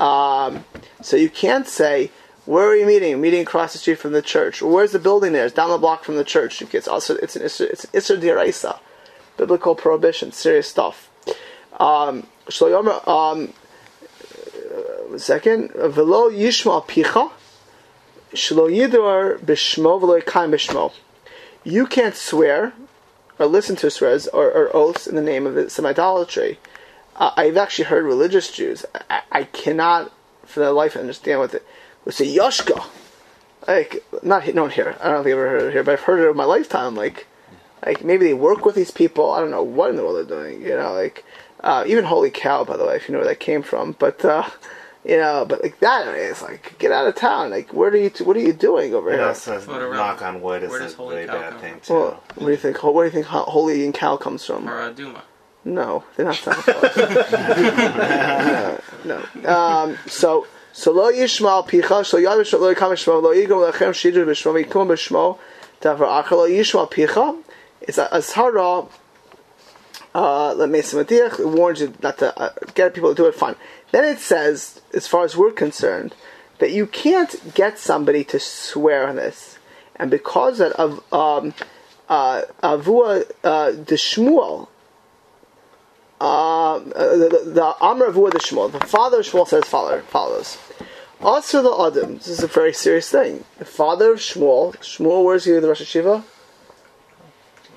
Um, 0.00 0.64
so 1.04 1.16
you 1.16 1.28
can't 1.28 1.68
say 1.68 2.10
where 2.46 2.66
are 2.66 2.76
you 2.76 2.86
meeting? 2.86 3.20
Meeting 3.20 3.42
across 3.42 3.72
the 3.72 3.78
street 3.78 3.98
from 3.98 4.12
the 4.12 4.20
church. 4.20 4.60
where's 4.60 4.92
the 4.92 4.98
building 4.98 5.32
there? 5.32 5.46
It's 5.46 5.54
down 5.54 5.70
the 5.70 5.78
block 5.78 6.04
from 6.04 6.16
the 6.16 6.24
church. 6.24 6.60
It's 6.74 6.88
also 6.88 7.16
it's 7.16 7.36
an 7.36 7.42
Isser, 7.42 7.70
it's 7.70 7.84
an 7.84 7.90
Isser 7.92 8.20
Diraisa. 8.20 8.78
Biblical 9.36 9.74
prohibition, 9.74 10.32
serious 10.32 10.68
stuff. 10.68 11.10
Um, 11.80 12.26
um, 13.06 13.52
second, 15.18 15.72
velo 15.72 16.30
yishma 16.30 16.86
picha, 16.86 17.32
shlo 18.32 18.70
yidor 18.70 19.38
b'shmo 19.38 20.00
velo 20.00 20.20
b'shmo. 20.20 20.92
You 21.64 21.86
can't 21.86 22.14
swear 22.14 22.72
or 23.38 23.46
listen 23.46 23.76
to 23.76 23.90
swears 23.90 24.28
or, 24.28 24.50
or 24.50 24.74
oaths 24.76 25.06
in 25.06 25.16
the 25.16 25.22
name 25.22 25.46
of 25.46 25.72
some 25.72 25.86
idolatry. 25.86 26.58
Uh, 27.16 27.32
I've 27.36 27.56
actually 27.56 27.86
heard 27.86 28.04
religious 28.04 28.50
Jews. 28.50 28.84
I, 29.10 29.22
I 29.32 29.44
cannot, 29.44 30.12
for 30.46 30.60
their 30.60 30.70
life, 30.72 30.96
understand 30.96 31.40
what 31.40 31.54
it 31.54 31.66
would 32.04 32.14
say 32.14 32.26
Yoshka. 32.26 32.84
Like 33.66 34.04
not 34.22 34.46
known 34.54 34.70
here. 34.70 34.96
I 35.00 35.08
don't 35.10 35.24
think 35.24 35.32
I've 35.34 35.38
ever 35.40 35.48
heard 35.48 35.62
it 35.62 35.72
here, 35.72 35.82
but 35.82 35.92
I've 35.92 36.00
heard 36.00 36.20
it 36.20 36.30
in 36.30 36.36
my 36.36 36.44
lifetime. 36.44 36.94
Like, 36.94 37.26
like 37.84 38.04
maybe 38.04 38.26
they 38.26 38.34
work 38.34 38.64
with 38.66 38.74
these 38.74 38.90
people. 38.90 39.30
I 39.32 39.40
don't 39.40 39.50
know 39.50 39.62
what 39.62 39.90
in 39.90 39.96
the 39.96 40.02
world 40.02 40.16
they're 40.28 40.38
doing. 40.38 40.60
You 40.62 40.76
know, 40.76 40.92
like 40.92 41.24
uh, 41.60 41.82
even 41.86 42.04
holy 42.04 42.30
cow, 42.30 42.64
by 42.64 42.76
the 42.76 42.84
way, 42.84 42.96
if 42.96 43.08
you 43.08 43.12
know 43.14 43.20
where 43.20 43.28
that 43.28 43.40
came 43.40 43.62
from. 43.62 43.92
But 43.98 44.22
uh, 44.22 44.48
you 45.02 45.16
know, 45.16 45.46
but 45.48 45.62
like 45.62 45.80
that 45.80 46.08
is 46.14 46.42
like 46.42 46.78
get 46.78 46.92
out 46.92 47.06
of 47.06 47.14
town. 47.14 47.48
Like, 47.50 47.72
where 47.72 47.90
do 47.90 47.96
you? 47.98 48.10
What 48.22 48.36
are 48.36 48.40
you 48.40 48.52
doing 48.52 48.92
over 48.92 49.08
You 49.10 49.16
here? 49.16 49.26
know, 49.28 49.32
says 49.32 49.66
What 49.66 49.80
around- 49.80 49.96
knock 49.96 50.20
on 50.20 50.42
wood 50.42 50.62
is 50.62 50.70
where 50.70 50.82
a 50.82 50.92
holy 50.92 51.14
really 51.14 51.26
bad 51.26 51.52
come 51.52 51.60
thing 51.60 51.80
too. 51.80 51.94
Well, 51.94 52.22
what 52.34 52.44
do 52.46 52.50
you 52.50 52.58
think? 52.58 52.82
What 52.82 53.00
do 53.00 53.04
you 53.06 53.10
think? 53.10 53.24
Holy 53.26 53.82
and 53.86 53.94
cow 53.94 54.18
comes 54.18 54.44
from? 54.44 54.68
Or 54.68 54.78
uh, 54.78 54.90
Duma. 54.90 55.22
No, 55.64 56.04
they're 56.16 56.26
not 56.26 56.36
Santa 56.36 56.62
Claus. 56.62 56.96
no, 59.04 59.22
no. 59.34 59.50
Um, 59.50 59.98
so, 60.06 60.46
so 60.72 60.92
lo 60.92 61.10
yishmal 61.10 61.66
picha, 61.66 62.04
so 62.04 62.18
yad 62.18 62.38
b'shmo, 62.38 62.60
lo 62.60 62.74
yikam 62.74 62.90
b'shmo, 62.90 63.22
lo 63.22 63.34
yigam 63.34 63.72
lechem 63.72 63.90
shidru 63.90 64.26
b'shmo, 64.26 64.62
yikum 64.62 64.88
b'shmo, 64.88 65.38
davar 65.80 66.22
achar 66.22 66.32
lo 66.32 66.48
yishmal 66.48 66.90
picha. 66.90 67.42
It's 67.80 67.98
a 67.98 68.08
azhara. 68.12 68.88
Uh, 70.14 70.54
let 70.54 70.68
me 70.68 70.80
say, 70.80 71.00
it 71.00 71.40
warns 71.40 71.80
you 71.80 71.92
not 72.02 72.18
to 72.18 72.38
uh, 72.38 72.52
get 72.74 72.94
people 72.94 73.10
to 73.10 73.14
do 73.16 73.26
it. 73.26 73.34
Fine. 73.34 73.56
Then 73.90 74.04
it 74.04 74.18
says, 74.18 74.80
as 74.92 75.08
far 75.08 75.24
as 75.24 75.36
we're 75.36 75.50
concerned, 75.50 76.14
that 76.58 76.70
you 76.70 76.86
can't 76.86 77.54
get 77.54 77.78
somebody 77.78 78.22
to 78.24 78.38
swear 78.38 79.08
on 79.08 79.16
this, 79.16 79.58
and 79.96 80.10
because 80.10 80.60
of 80.60 81.02
um, 81.12 81.54
uh, 82.08 82.42
avua 82.62 83.24
uh, 83.42 83.72
de 83.72 83.96
Shmuel, 83.96 84.68
uh, 86.20 86.78
the, 86.78 87.40
the, 87.44 87.50
the 87.50 87.76
Amr 87.80 88.06
of 88.06 88.14
the 88.14 88.20
Shmuel, 88.20 88.70
the 88.72 88.80
father 88.86 89.20
of 89.20 89.26
Shmuel 89.26 89.46
says 89.48 89.64
follow, 89.64 90.00
follows. 90.02 90.58
Also 91.20 91.62
the 91.62 91.98
Adam, 91.98 92.16
this 92.16 92.28
is 92.28 92.42
a 92.42 92.46
very 92.46 92.72
serious 92.72 93.08
thing. 93.10 93.44
The 93.58 93.64
father 93.64 94.12
of 94.12 94.18
Shmuel, 94.18 94.76
Shmuel, 94.76 95.24
where's 95.24 95.44
he 95.44 95.54
in 95.54 95.62
the 95.62 95.68
Rosh 95.68 95.82
Hashiva? 95.82 96.22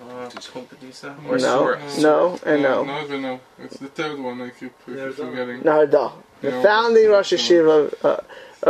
Uh, 0.09 0.29
Pumbedisa? 0.29 1.15
Or 1.29 1.37
No. 1.37 1.77
Sur. 1.87 2.01
No, 2.01 2.39
and 2.45 2.61
no. 2.61 2.83
No, 2.83 3.03
even 3.03 3.21
no. 3.21 3.39
It's 3.59 3.77
the 3.77 3.87
third 3.87 4.19
one 4.19 4.41
I 4.41 4.49
keep, 4.49 4.73
I 4.81 4.85
keep 4.85 4.95
There's 4.95 5.17
no- 5.19 5.29
forgetting. 5.29 5.61
Naharda. 5.61 6.11
The 6.41 6.51
No. 6.51 6.61
founding 6.61 7.09
Rosh 7.09 7.33
Hashiva, 7.33 7.93
uh, 8.03 8.07
uh, 8.07 8.19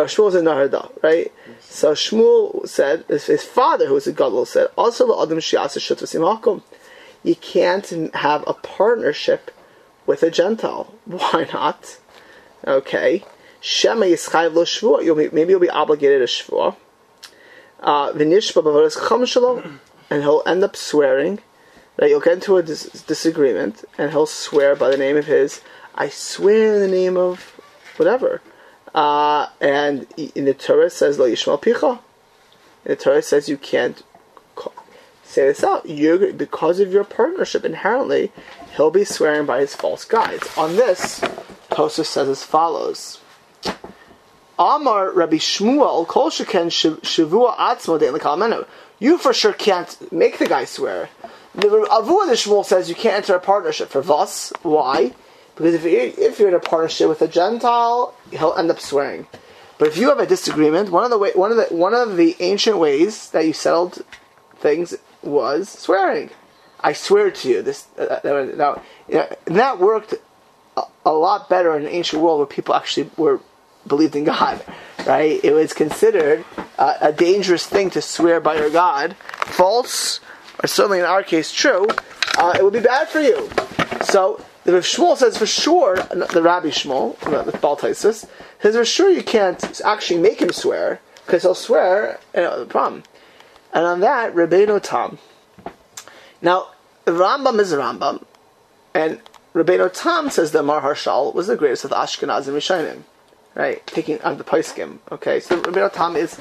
Shmuel 0.06 0.32
said 0.32 0.44
Naharda, 0.44 0.92
right? 1.04 1.32
So 1.62 1.94
Shmuel 1.94 2.68
said, 2.68 3.04
his, 3.08 3.26
his 3.26 3.44
father, 3.44 3.88
who 3.88 3.94
was 3.96 4.08
a 4.08 4.12
Gadol, 4.14 4.46
said, 4.46 4.68
also 4.78 5.08
the 5.08 5.22
Adam 5.22 5.40
Shiasa 5.40 5.80
Shutvasim 5.80 6.22
Hakum. 6.22 6.62
You 7.24 7.36
can't 7.36 7.88
have 8.14 8.44
a 8.48 8.54
partnership 8.54 9.52
with 10.08 10.24
a 10.24 10.32
Gentile. 10.32 10.96
Why 11.06 11.48
not? 11.54 12.00
Okay. 12.66 13.24
Shema 13.62 14.06
Yischayv 14.06 14.54
lo 14.56 14.64
Shvua. 14.64 15.32
Maybe 15.32 15.52
you'll 15.52 15.60
be 15.60 15.70
obligated 15.70 16.28
to 16.28 16.34
Shvua. 16.34 16.76
Uh, 17.80 18.12
V'nishba 18.14 18.64
b'varas 18.64 19.28
shalom. 19.28 19.82
And 20.10 20.24
he'll 20.24 20.42
end 20.48 20.64
up 20.64 20.76
swearing 20.76 21.40
that 21.98 22.10
you'll 22.10 22.22
get 22.22 22.34
into 22.34 22.58
a 22.58 22.64
dis- 22.64 23.04
disagreement, 23.04 23.84
and 23.98 24.12
he'll 24.12 24.26
swear 24.26 24.76
by 24.76 24.90
the 24.90 24.98
name 24.98 25.18
of 25.18 25.26
his, 25.26 25.62
I 25.96 26.10
swear 26.10 26.76
in 26.76 26.80
the 26.80 26.88
name 26.88 27.18
of 27.18 27.60
whatever. 27.98 28.42
Uh, 28.94 29.48
and 29.60 30.08
in 30.18 30.46
the 30.46 30.54
Torah 30.54 30.90
says, 30.90 31.20
Lo 31.20 31.30
Yishmal 31.30 31.62
Picha. 31.62 32.00
In 32.86 32.92
the 32.92 32.96
Torah 32.96 33.22
says 33.22 33.50
you 33.50 33.58
can't 33.58 34.02
ca- 34.56 34.72
say 35.24 35.48
this 35.48 35.64
out. 35.64 35.88
You're, 35.90 36.32
because 36.34 36.80
of 36.80 36.94
your 36.94 37.04
partnership, 37.04 37.66
inherently, 37.66 38.32
he'll 38.78 38.92
be 38.92 39.04
swearing 39.04 39.46
by 39.46 39.60
his 39.60 39.76
false 39.76 40.06
guides. 40.06 40.48
On 40.58 40.76
this, 40.76 41.20
Tosfos 41.70 42.06
says 42.06 42.30
as 42.30 42.44
follows. 42.44 43.20
Amar 44.58 45.12
Rabbi 45.12 45.36
Shmuel 45.36 46.08
Kol 46.08 46.30
Sheken 46.30 46.68
Shavua 46.68 47.56
Atzmo 47.58 48.00
Dein. 48.00 48.66
You 49.00 49.18
for 49.18 49.34
sure 49.34 49.54
can't 49.54 50.12
make 50.12 50.38
the 50.38 50.48
guy 50.48 50.66
swear. 50.66 51.10
The 51.54 51.68
Avua 51.68 52.28
the 52.28 52.34
Shmuel 52.34 52.66
says 52.66 52.90
you 52.90 52.96
can't 52.96 53.18
enter 53.18 53.36
a 53.36 53.40
partnership 53.40 53.90
for 53.90 54.02
Vos. 54.02 54.54
Why? 54.62 55.14
Because 55.56 55.74
if 55.74 55.84
you're, 55.84 56.28
if 56.30 56.40
you're 56.40 56.50
in 56.50 56.54
a 56.54 56.60
partnership 56.60 57.10
with 57.10 57.22
a 57.22 57.28
Gentile, 57.28 58.14
he'll 58.32 58.54
end 58.54 58.70
up 58.70 58.80
swearing. 58.80 59.28
But 59.80 59.88
if 59.88 59.98
you 59.98 60.10
have 60.10 60.20
a 60.20 60.26
disagreement, 60.26 60.92
one 60.92 61.04
of 61.04 61.10
the 61.10 61.18
way, 61.18 61.32
one 61.34 61.52
of 61.52 61.58
the 61.58 61.76
one 61.76 61.94
of 61.94 62.18
the 62.18 62.36
ancient 62.40 62.78
ways 62.78 63.30
that 63.32 63.46
you 63.46 63.54
settled 63.54 64.04
things 64.56 64.96
was 65.22 65.70
swearing. 65.70 66.32
I 66.80 66.94
swear 66.94 67.32
to 67.32 67.50
you, 67.50 67.62
this 67.62 67.88
uh, 67.98 68.20
uh, 68.24 68.52
now, 68.56 68.82
that 69.46 69.80
worked 69.80 70.14
a, 70.76 70.84
a 71.06 71.12
lot 71.12 71.50
better 71.50 71.76
in 71.76 71.84
the 71.84 71.94
ancient 71.94 72.22
world 72.22 72.40
where 72.40 72.48
people 72.48 72.76
actually 72.76 73.10
were 73.18 73.40
believed 73.88 74.16
in 74.16 74.26
God, 74.26 74.64
right? 75.06 75.44
It 75.44 75.54
was 75.54 75.74
considered 75.74 76.46
uh, 76.78 76.98
a 77.02 77.12
dangerous 77.12 77.66
thing 77.66 77.90
to 77.92 78.02
swear 78.02 78.40
by 78.40 78.58
your 78.58 78.70
God. 78.70 79.16
False, 79.46 80.20
or 80.62 80.68
certainly 80.68 81.00
in 81.00 81.06
our 81.06 81.24
case 81.24 81.52
true, 81.52 81.88
uh, 82.38 82.54
it 82.58 82.64
would 82.64 82.74
be 82.74 82.80
bad 82.80 83.08
for 83.08 83.22
you. 83.22 83.50
So 84.04 84.44
the 84.64 84.74
Rav 84.74 84.84
Shmuel 84.84 85.18
says 85.18 85.38
for 85.38 85.46
sure, 85.46 85.96
the 85.96 86.42
Rabbi 86.44 86.68
Shmuel, 86.68 87.18
the 87.20 87.58
Baltaisis, 87.58 88.28
says 88.62 88.76
for 88.76 88.86
sure 88.86 89.10
you 89.10 89.24
can't 89.24 89.82
actually 89.84 90.20
make 90.20 90.42
him 90.42 90.52
swear 90.52 91.00
because 91.26 91.44
he'll 91.44 91.56
swear. 91.56 92.20
You 92.36 92.42
know, 92.42 92.60
the 92.60 92.66
problem. 92.66 93.04
And 93.74 93.86
on 93.86 94.00
that, 94.02 94.34
Rabbeinu 94.36 94.82
Tam. 94.82 95.20
Now, 96.42 96.68
Rambam 97.06 97.60
is 97.60 97.74
Rambam, 97.74 98.24
and 98.94 99.20
Rabbeinu 99.54 99.92
Tam 99.94 100.30
says 100.30 100.52
that 100.52 100.64
Maharshal 100.64 101.34
was 101.34 101.48
the 101.48 101.56
greatest 101.56 101.84
of 101.84 101.92
the 101.92 101.96
Ashkenazim 101.96 102.54
Rishonim 102.54 103.04
right? 103.58 103.86
Taking 103.88 104.22
on 104.22 104.38
the 104.38 104.44
Paiskim. 104.44 105.00
Okay, 105.12 105.40
so 105.40 105.60
Rabbeinu 105.60 105.92
Tam 105.92 106.16
is 106.16 106.40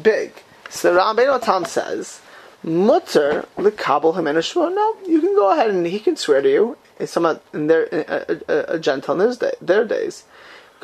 big. 0.00 0.32
So 0.70 0.96
Rabbeinu 0.96 1.40
Tam 1.42 1.64
says, 1.64 2.20
Mutter 2.62 3.46
l'kabel 3.56 4.14
himenu 4.14 4.38
shmo. 4.38 4.74
No, 4.74 4.96
you 5.06 5.20
can 5.20 5.34
go 5.34 5.52
ahead 5.52 5.70
and 5.70 5.86
he 5.86 5.98
can 6.00 6.16
swear 6.16 6.40
to 6.42 6.50
you. 6.50 6.76
It's 6.98 7.12
someone 7.12 7.40
in 7.52 7.66
their 7.68 7.84
a, 7.92 8.38
a, 8.48 8.74
a 8.74 8.78
day, 8.78 9.52
their 9.60 9.84
days. 9.84 10.24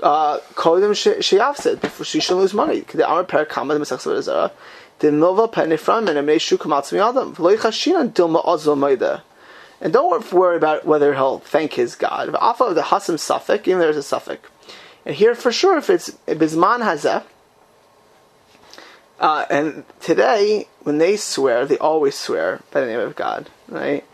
Uh, 0.03 0.39
Kodim 0.55 0.93
sheyafsid 0.93 1.81
before 1.81 2.05
she 2.05 2.21
should 2.21 2.37
lose 2.37 2.53
money. 2.53 2.81
The 2.81 3.07
Amar 3.07 3.25
Per 3.25 3.45
Kama 3.47 3.75
the 3.75 3.81
Mesach 3.81 4.23
Zara. 4.23 4.53
The 4.99 5.13
Nova 5.13 5.49
Penifram 5.49 6.09
and 6.09 6.19
Emei 6.19 6.41
Shu 6.41 6.57
Kamatz 6.57 6.93
Miyadam. 6.93 7.35
V'lo 7.35 7.57
Yichashinan 7.57 8.13
Dilma 8.13 8.45
Ozlo 8.45 9.23
And 9.81 9.93
don't 9.93 10.33
worry 10.33 10.57
about 10.57 10.87
whether 10.87 11.15
he'll 11.15 11.41
thank 11.41 11.75
his 11.75 11.95
God. 11.95 12.35
Alpha 12.35 12.73
the 12.75 12.83
Hasam 12.83 13.19
suffix, 13.19 13.69
even 13.69 13.81
there's 13.81 13.97
a 13.97 14.03
suffix. 14.03 14.49
And 15.05 15.15
here 15.15 15.35
for 15.35 15.53
sure, 15.53 15.77
if 15.79 15.91
it's 15.91 16.11
Bisman 16.27 16.81
Hazeh, 16.81 17.23
uh, 19.19 19.47
and 19.49 19.85
today, 20.01 20.69
when 20.83 20.99
they 20.99 21.17
swear, 21.17 21.65
they 21.65 21.79
always 21.79 22.15
swear 22.15 22.61
by 22.71 22.81
the 22.81 22.87
name 22.87 23.01
of 23.01 23.17
God, 23.17 23.49
right? 23.69 24.05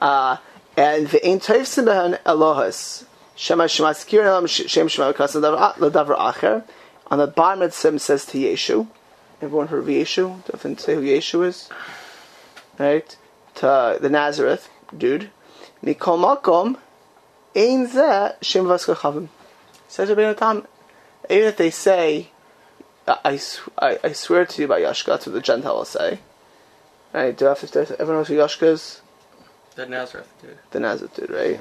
Uh, 0.00 0.38
and 0.76 1.08
the 1.08 1.24
Ein 1.24 1.38
Toivsim 1.38 1.84
Behen 1.84 2.20
Elohas, 2.22 3.04
Shema 3.36 3.64
Shemaskir 3.64 4.24
Elam 4.24 4.46
Shem 4.46 4.88
Shema 4.88 5.12
Kasan 5.12 5.42
Ladavar 5.42 6.18
Acher, 6.18 6.64
on 7.06 7.18
the 7.18 7.28
Bar 7.28 7.56
Mitzvah 7.56 7.98
says 8.00 8.24
to 8.26 8.38
Yeshu, 8.38 8.88
everyone 9.40 9.68
heard 9.68 9.80
of 9.80 9.86
Yeshu? 9.86 10.44
Doesn't 10.46 10.80
say 10.80 10.94
who 10.94 11.02
Yeshu 11.02 11.44
is? 11.44 11.68
Right? 12.78 13.16
To 13.56 13.98
the 14.00 14.08
Nazareth 14.08 14.68
dude. 14.96 15.30
Mikol 15.82 16.18
Makom, 16.18 16.76
Ein 17.54 17.86
Zeh 17.88 18.34
Shem 18.42 18.64
Vaska 18.64 18.96
Chavim. 18.96 19.28
Says 19.86 20.08
Rabbeinu 20.08 20.36
Tam, 20.36 20.66
even 21.30 21.48
if 21.48 21.56
they 21.56 21.70
say, 21.70 22.28
I, 23.06 23.40
I, 23.78 23.98
I 24.04 24.12
swear 24.12 24.44
to 24.44 24.62
you 24.62 24.68
by 24.68 24.80
Yashka, 24.80 25.06
that's 25.06 25.26
what 25.26 25.32
the 25.32 25.40
Gentile 25.40 25.76
will 25.76 25.84
say. 25.84 26.18
Right? 27.12 27.36
Do 27.36 27.46
I 27.46 27.48
have 27.50 27.60
to 27.60 27.66
say, 27.66 27.80
everyone 27.94 28.16
knows 28.16 28.28
who 28.28 28.34
Yashka 28.34 28.64
is? 28.64 29.00
The 29.76 29.86
Nazareth 29.86 30.32
dude. 30.42 30.58
The 30.72 30.80
Nazareth 30.80 31.14
dude, 31.14 31.30
right? 31.30 31.60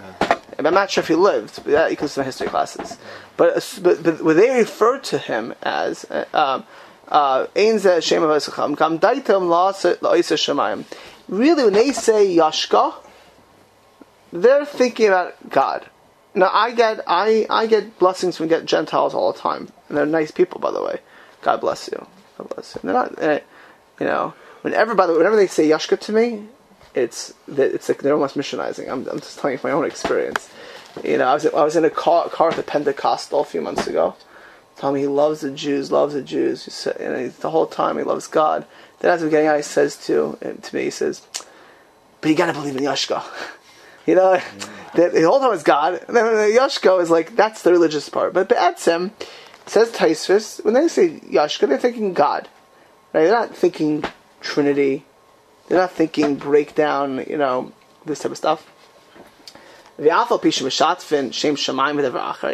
And 0.58 0.68
I'm 0.68 0.74
not 0.74 0.90
sure 0.90 1.04
if 1.04 1.08
he 1.08 1.16
lived, 1.16 1.56
but 1.63 1.72
that 1.72 1.92
you 1.92 1.98
can 1.98 2.08
see 2.08 2.20
in 2.20 2.24
my 2.24 2.26
history 2.26 2.48
classes. 2.48 2.98
But, 3.38 3.80
but, 3.82 4.04
but 4.04 4.24
what 4.24 4.36
they 4.36 4.50
refer 4.50 5.00
to 5.00 5.18
him 5.20 5.54
as, 5.62 6.04
uh, 6.06 6.26
um, 6.34 6.63
uh. 7.08 7.48
Really, 11.28 11.63
when 11.63 11.74
they 11.74 11.91
say 11.91 12.36
Yashka, 12.36 12.93
they're 14.32 14.65
thinking 14.65 15.08
about 15.08 15.50
God. 15.50 15.89
Now 16.36 16.50
I 16.54 16.72
get 16.72 17.02
I, 17.08 17.48
I 17.50 17.67
get 17.67 17.98
blessings 17.98 18.38
from 18.38 18.48
get 18.48 18.65
Gentiles 18.65 19.13
all 19.13 19.34
the 19.34 19.39
time, 19.39 19.70
and 19.89 19.98
they're 19.98 20.06
nice 20.06 20.32
people, 20.32 20.60
by 20.60 20.72
the 20.72 20.84
way. 20.84 21.00
God 21.41 21.62
bless 21.62 21.88
you. 21.88 22.06
God 22.38 22.50
bless 22.50 22.76
you. 22.76 22.82
And 22.82 22.89
they're 22.89 22.96
not, 22.96 23.22
eh, 23.22 23.39
you 24.00 24.06
know, 24.06 24.34
whenever 24.62 24.93
by 24.93 25.08
the 25.08 25.13
way, 25.13 25.20
whenever 25.20 25.36
they 25.36 25.48
say 25.48 25.67
Yashka 25.67 26.00
to 26.02 26.12
me, 26.12 26.46
it's 26.93 27.34
it's 27.48 27.89
like 27.89 28.04
they're 28.04 28.13
almost 28.13 28.36
missionizing. 28.38 28.89
I'm, 28.89 29.08
I'm 29.08 29.20
just 29.20 29.39
telling 29.39 29.58
you 29.58 29.62
my 29.63 29.72
own 29.72 29.86
experience. 29.86 30.50
You 31.04 31.17
know, 31.17 31.26
I 31.26 31.34
was 31.34 31.46
I 31.46 31.63
was 31.63 31.76
in 31.76 31.86
a 31.86 31.89
car, 31.89 32.30
car 32.30 32.50
with 32.50 32.60
a 32.60 32.63
Pentecostal 32.63 33.41
a 33.41 33.46
few 33.46 33.62
months 33.62 33.88
ago. 33.88 34.15
Telling 34.78 34.96
me 34.96 35.02
he 35.02 35.08
loves 35.08 35.42
the 35.42 35.52
Jews, 35.52 35.92
loves 35.92 36.13
the 36.13 36.22
Jews. 36.22 36.88
And 37.00 37.20
he, 37.20 37.28
the 37.28 37.50
whole 37.50 37.66
time 37.66 37.98
he 37.98 38.04
loves 38.04 38.28
God. 38.28 38.66
Then 39.00 39.12
as 39.12 39.24
we're 39.24 39.30
getting 39.30 39.48
out, 39.48 39.58
he 39.58 39.63
says 39.63 39.98
to 40.06 40.38
to 40.62 40.76
me, 40.76 40.84
he 40.84 40.90
says, 40.90 41.22
"But 42.22 42.30
you 42.30 42.36
got 42.36 42.48
to 42.48 42.54
believe 42.54 42.76
in 42.76 42.84
Yashka." 42.84 43.24
You 44.06 44.16
know, 44.16 44.42
the, 44.96 45.10
the 45.10 45.24
whole 45.24 45.42
time 45.42 45.52
is 45.52 45.63
God. 45.63 46.02
And 46.08 46.16
then 46.16 46.24
the 46.24 46.58
Yashko 46.58 47.02
is 47.02 47.10
like 47.10 47.36
that's 47.36 47.63
the 47.63 47.74
religious 47.74 48.08
part. 48.08 48.34
But 48.34 48.48
Be'etzem 48.48 49.12
says 49.66 49.92
Taisvis 49.92 50.63
when 50.63 50.74
they 50.74 50.88
say 50.88 51.20
Yashka, 51.20 51.68
they're 51.68 51.78
thinking 51.78 52.13
God, 52.13 52.48
right? 53.12 53.24
They're 53.24 53.32
not 53.32 53.54
thinking 53.54 54.06
Trinity. 54.40 55.04
They're 55.68 55.80
not 55.80 55.92
thinking 55.92 56.36
breakdown. 56.36 57.26
You 57.28 57.38
know, 57.38 57.74
this 58.06 58.20
type 58.20 58.32
of 58.32 58.38
stuff. 58.38 58.66
Even 59.98 60.08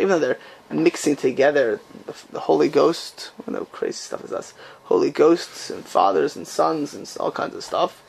though 0.10 0.20
they're 0.20 0.40
mixing 0.74 1.16
together 1.16 1.80
the, 2.06 2.16
the 2.32 2.40
Holy 2.42 2.70
Ghost, 2.70 3.32
I 3.48 3.52
know 3.52 3.66
crazy 3.66 3.94
stuff 3.94 4.24
is 4.24 4.32
us, 4.34 4.54
Holy 4.84 5.12
Ghosts 5.12 5.70
and 5.70 5.86
fathers 5.86 6.36
and 6.36 6.48
sons 6.48 6.94
and 6.94 7.12
all 7.20 7.32
kinds 7.32 7.56
of 7.56 7.64
stuff. 7.64 8.02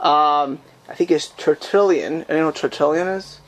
Um, 0.00 0.60
I 0.88 0.94
think 0.94 1.10
it's 1.10 1.28
Tertullian. 1.28 2.22
Anyone 2.28 2.38
know 2.38 2.46
what 2.46 2.56
Tertullian 2.56 3.08
is? 3.08 3.40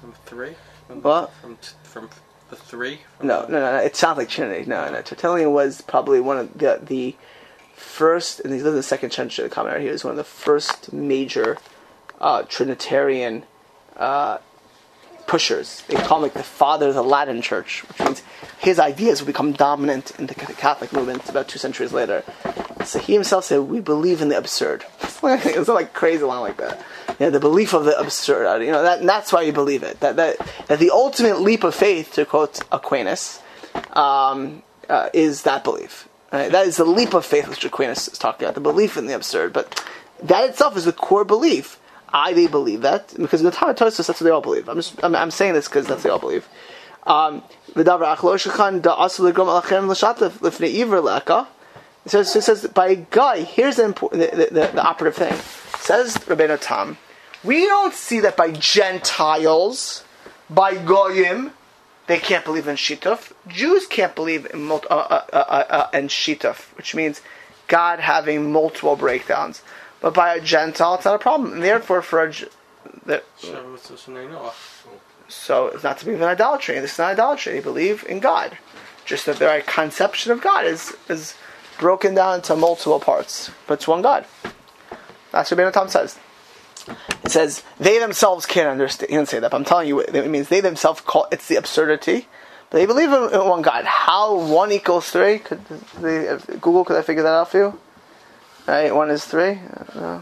From 0.00 0.12
three? 0.26 0.54
From, 0.86 1.02
What? 1.02 1.32
From, 1.34 1.56
t- 1.56 1.68
from 1.84 2.10
the 2.50 2.56
three? 2.56 3.00
From 3.18 3.28
No, 3.28 3.42
the- 3.46 3.52
no, 3.52 3.60
no, 3.60 3.72
no. 3.72 3.78
It 3.78 3.94
sounds 3.96 4.18
like 4.18 4.28
Trinity. 4.28 4.64
No, 4.68 4.90
no. 4.90 5.02
Tertullian 5.02 5.52
was 5.52 5.80
probably 5.82 6.20
one 6.20 6.38
of 6.38 6.58
the 6.58 6.80
the 6.82 7.16
first, 7.74 8.40
and 8.40 8.52
he 8.52 8.58
lived 8.60 8.68
in 8.70 8.76
the 8.76 8.82
second 8.82 9.10
century 9.12 9.44
of 9.44 9.50
the 9.50 9.54
Common 9.54 9.72
Era. 9.72 9.82
He 9.82 9.88
was 9.88 10.04
one 10.04 10.12
of 10.12 10.16
the 10.16 10.24
first 10.24 10.92
major 10.92 11.58
uh, 12.20 12.42
Trinitarian 12.48 13.44
uh, 13.96 14.38
pushers. 15.32 15.82
They 15.88 15.94
call 15.94 16.18
him 16.18 16.24
like 16.24 16.34
the 16.34 16.42
father 16.42 16.88
of 16.88 16.94
the 16.94 17.02
Latin 17.02 17.40
Church, 17.40 17.88
which 17.88 17.98
means 18.00 18.22
his 18.58 18.78
ideas 18.78 19.22
would 19.22 19.26
become 19.26 19.52
dominant 19.52 20.12
in 20.18 20.26
the 20.26 20.34
Catholic 20.34 20.92
movement 20.92 21.26
about 21.26 21.48
two 21.48 21.58
centuries 21.58 21.90
later. 21.90 22.22
So 22.84 22.98
he 22.98 23.14
himself 23.14 23.46
said, 23.46 23.60
"We 23.60 23.80
believe 23.80 24.20
in 24.20 24.28
the 24.28 24.36
absurd." 24.36 24.84
it's 25.02 25.68
not 25.68 25.68
like 25.68 25.94
crazy 25.94 26.22
line 26.22 26.42
like 26.42 26.58
that. 26.58 26.84
Yeah, 27.18 27.30
the 27.30 27.40
belief 27.40 27.72
of 27.72 27.86
the 27.86 27.98
absurd. 27.98 28.62
You 28.62 28.72
know 28.72 28.82
that, 28.82 29.02
that's 29.02 29.32
why 29.32 29.40
you 29.40 29.54
believe 29.54 29.82
it. 29.82 30.00
That 30.00 30.16
that 30.16 30.36
that 30.66 30.78
the 30.78 30.90
ultimate 30.90 31.40
leap 31.40 31.64
of 31.64 31.74
faith, 31.74 32.12
to 32.12 32.26
quote 32.26 32.60
Aquinas, 32.70 33.40
um, 33.94 34.62
uh, 34.90 35.08
is 35.14 35.44
that 35.44 35.64
belief. 35.64 36.10
Right? 36.30 36.52
That 36.52 36.66
is 36.66 36.76
the 36.76 36.84
leap 36.84 37.14
of 37.14 37.24
faith 37.24 37.48
which 37.48 37.64
Aquinas 37.64 38.06
is 38.06 38.18
talking 38.18 38.44
about. 38.44 38.54
The 38.54 38.60
belief 38.60 38.98
in 38.98 39.06
the 39.06 39.14
absurd, 39.14 39.54
but 39.54 39.82
that 40.22 40.50
itself 40.50 40.76
is 40.76 40.84
the 40.84 40.92
core 40.92 41.24
belief. 41.24 41.78
I 42.12 42.32
they 42.32 42.46
believe 42.46 42.82
that 42.82 43.14
because 43.16 43.40
in 43.40 43.46
the 43.46 43.52
time 43.52 43.70
of 43.70 43.76
Tosfos, 43.76 44.06
that's 44.06 44.20
what 44.20 44.20
they 44.20 44.30
all 44.30 44.40
believe. 44.40 44.68
I'm 44.68 44.76
just 44.76 45.02
I'm, 45.02 45.14
I'm 45.16 45.30
saying 45.30 45.54
this 45.54 45.68
because 45.68 45.86
that's 45.86 46.04
what 46.04 46.04
they 46.04 46.10
all 46.10 46.18
believe. 46.18 46.48
Um. 47.04 47.42
It 52.04 52.10
says, 52.10 52.34
it 52.36 52.42
says 52.42 52.66
by 52.74 52.94
guy. 53.10 53.42
Here's 53.42 53.76
the, 53.76 53.84
important, 53.84 54.30
the, 54.30 54.46
the, 54.46 54.66
the, 54.74 54.82
operative 54.82 55.16
thing. 55.16 55.34
Says 55.80 56.16
Rabbeinu 56.16 56.58
Tam, 56.60 56.98
we 57.44 57.64
don't 57.66 57.94
see 57.94 58.20
that 58.20 58.36
by 58.36 58.50
Gentiles, 58.50 60.04
by 60.50 60.74
goyim, 60.74 61.52
they 62.08 62.18
can't 62.18 62.44
believe 62.44 62.66
in 62.66 62.76
shituf. 62.76 63.32
Jews 63.48 63.86
can't 63.86 64.14
believe 64.14 64.46
in 64.52 64.70
uh, 64.70 64.76
uh, 64.90 65.24
uh, 65.32 65.90
uh, 65.92 66.54
which 66.74 66.94
means 66.94 67.22
God 67.68 68.00
having 68.00 68.52
multiple 68.52 68.96
breakdowns. 68.96 69.62
But 70.02 70.14
by 70.14 70.34
a 70.34 70.40
Gentile, 70.40 70.96
it's 70.96 71.04
not 71.04 71.14
a 71.14 71.18
problem. 71.18 71.54
And 71.54 71.62
therefore, 71.62 72.02
for 72.02 72.24
a 72.24 72.34
So 72.34 72.48
it's 73.06 73.88
just 73.88 74.08
an 74.08 74.14
Noah. 74.14 74.52
so 75.28 75.68
it's 75.68 75.84
not 75.84 75.98
to 75.98 76.06
be 76.06 76.12
an 76.14 76.22
idolatry. 76.22 76.78
This 76.80 76.92
is 76.92 76.98
not 76.98 77.12
idolatry. 77.12 77.54
They 77.54 77.60
believe 77.60 78.04
in 78.08 78.18
God. 78.18 78.58
Just 79.04 79.26
that 79.26 79.36
their 79.36 79.60
conception 79.62 80.32
of 80.32 80.40
God 80.40 80.66
is 80.66 80.94
is 81.08 81.34
broken 81.78 82.14
down 82.14 82.36
into 82.36 82.54
multiple 82.56 83.00
parts, 83.00 83.50
but 83.66 83.74
it's 83.74 83.88
one 83.88 84.02
God. 84.02 84.26
That's 85.30 85.50
what 85.50 85.56
Ben 85.56 85.72
Tom 85.72 85.88
says. 85.88 86.18
It 87.24 87.30
says 87.30 87.62
they 87.78 87.98
themselves 87.98 88.44
can't 88.44 88.68
understand. 88.68 89.10
He 89.10 89.16
didn't 89.16 89.28
say 89.28 89.38
that, 89.38 89.50
but 89.50 89.56
I'm 89.56 89.64
telling 89.64 89.88
you, 89.88 90.00
it 90.00 90.28
means 90.28 90.48
they 90.48 90.60
themselves 90.60 91.00
call 91.00 91.28
it's 91.30 91.46
the 91.46 91.56
absurdity. 91.56 92.26
But 92.70 92.78
they 92.78 92.86
believe 92.86 93.12
in, 93.12 93.40
in 93.40 93.48
one 93.48 93.62
God. 93.62 93.84
How 93.84 94.34
one 94.34 94.72
equals 94.72 95.10
three? 95.10 95.38
Could 95.38 95.64
they, 96.00 96.36
Google 96.60 96.84
could 96.84 96.96
I 96.96 97.02
figure 97.02 97.22
that 97.22 97.28
out 97.28 97.50
for 97.50 97.58
you? 97.58 97.78
Right, 98.66 98.94
one 98.94 99.10
is 99.10 99.24
three. 99.24 99.58
Uh, 99.94 100.20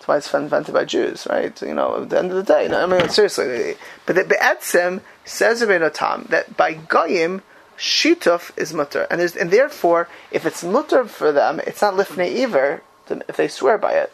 that's 0.00 0.06
why 0.06 0.16
it's 0.16 0.32
invented 0.32 0.72
by 0.72 0.84
Jews, 0.84 1.26
right? 1.28 1.60
You 1.60 1.74
know, 1.74 2.02
at 2.02 2.10
the 2.10 2.18
end 2.18 2.30
of 2.30 2.36
the 2.36 2.42
day. 2.42 2.68
No, 2.68 2.82
I 2.82 2.86
mean, 2.86 3.08
seriously. 3.08 3.74
But 4.06 4.16
the 4.16 4.24
Be'etzim 4.24 5.00
says 5.24 5.60
Rabbeinu 5.60 5.92
Tam 5.92 6.26
that 6.30 6.56
by 6.56 6.74
Goyim, 6.74 7.42
Shituf 7.76 8.56
is 8.56 8.72
mutter. 8.72 9.06
And, 9.10 9.20
there's, 9.20 9.34
and 9.34 9.50
therefore, 9.50 10.08
if 10.30 10.46
it's 10.46 10.62
mutter 10.62 11.04
for 11.06 11.32
them, 11.32 11.60
it's 11.66 11.82
not 11.82 11.94
lifnei 11.94 12.44
iver 12.44 12.82
if 13.10 13.36
they 13.36 13.48
swear 13.48 13.76
by 13.76 13.92
it. 13.92 14.12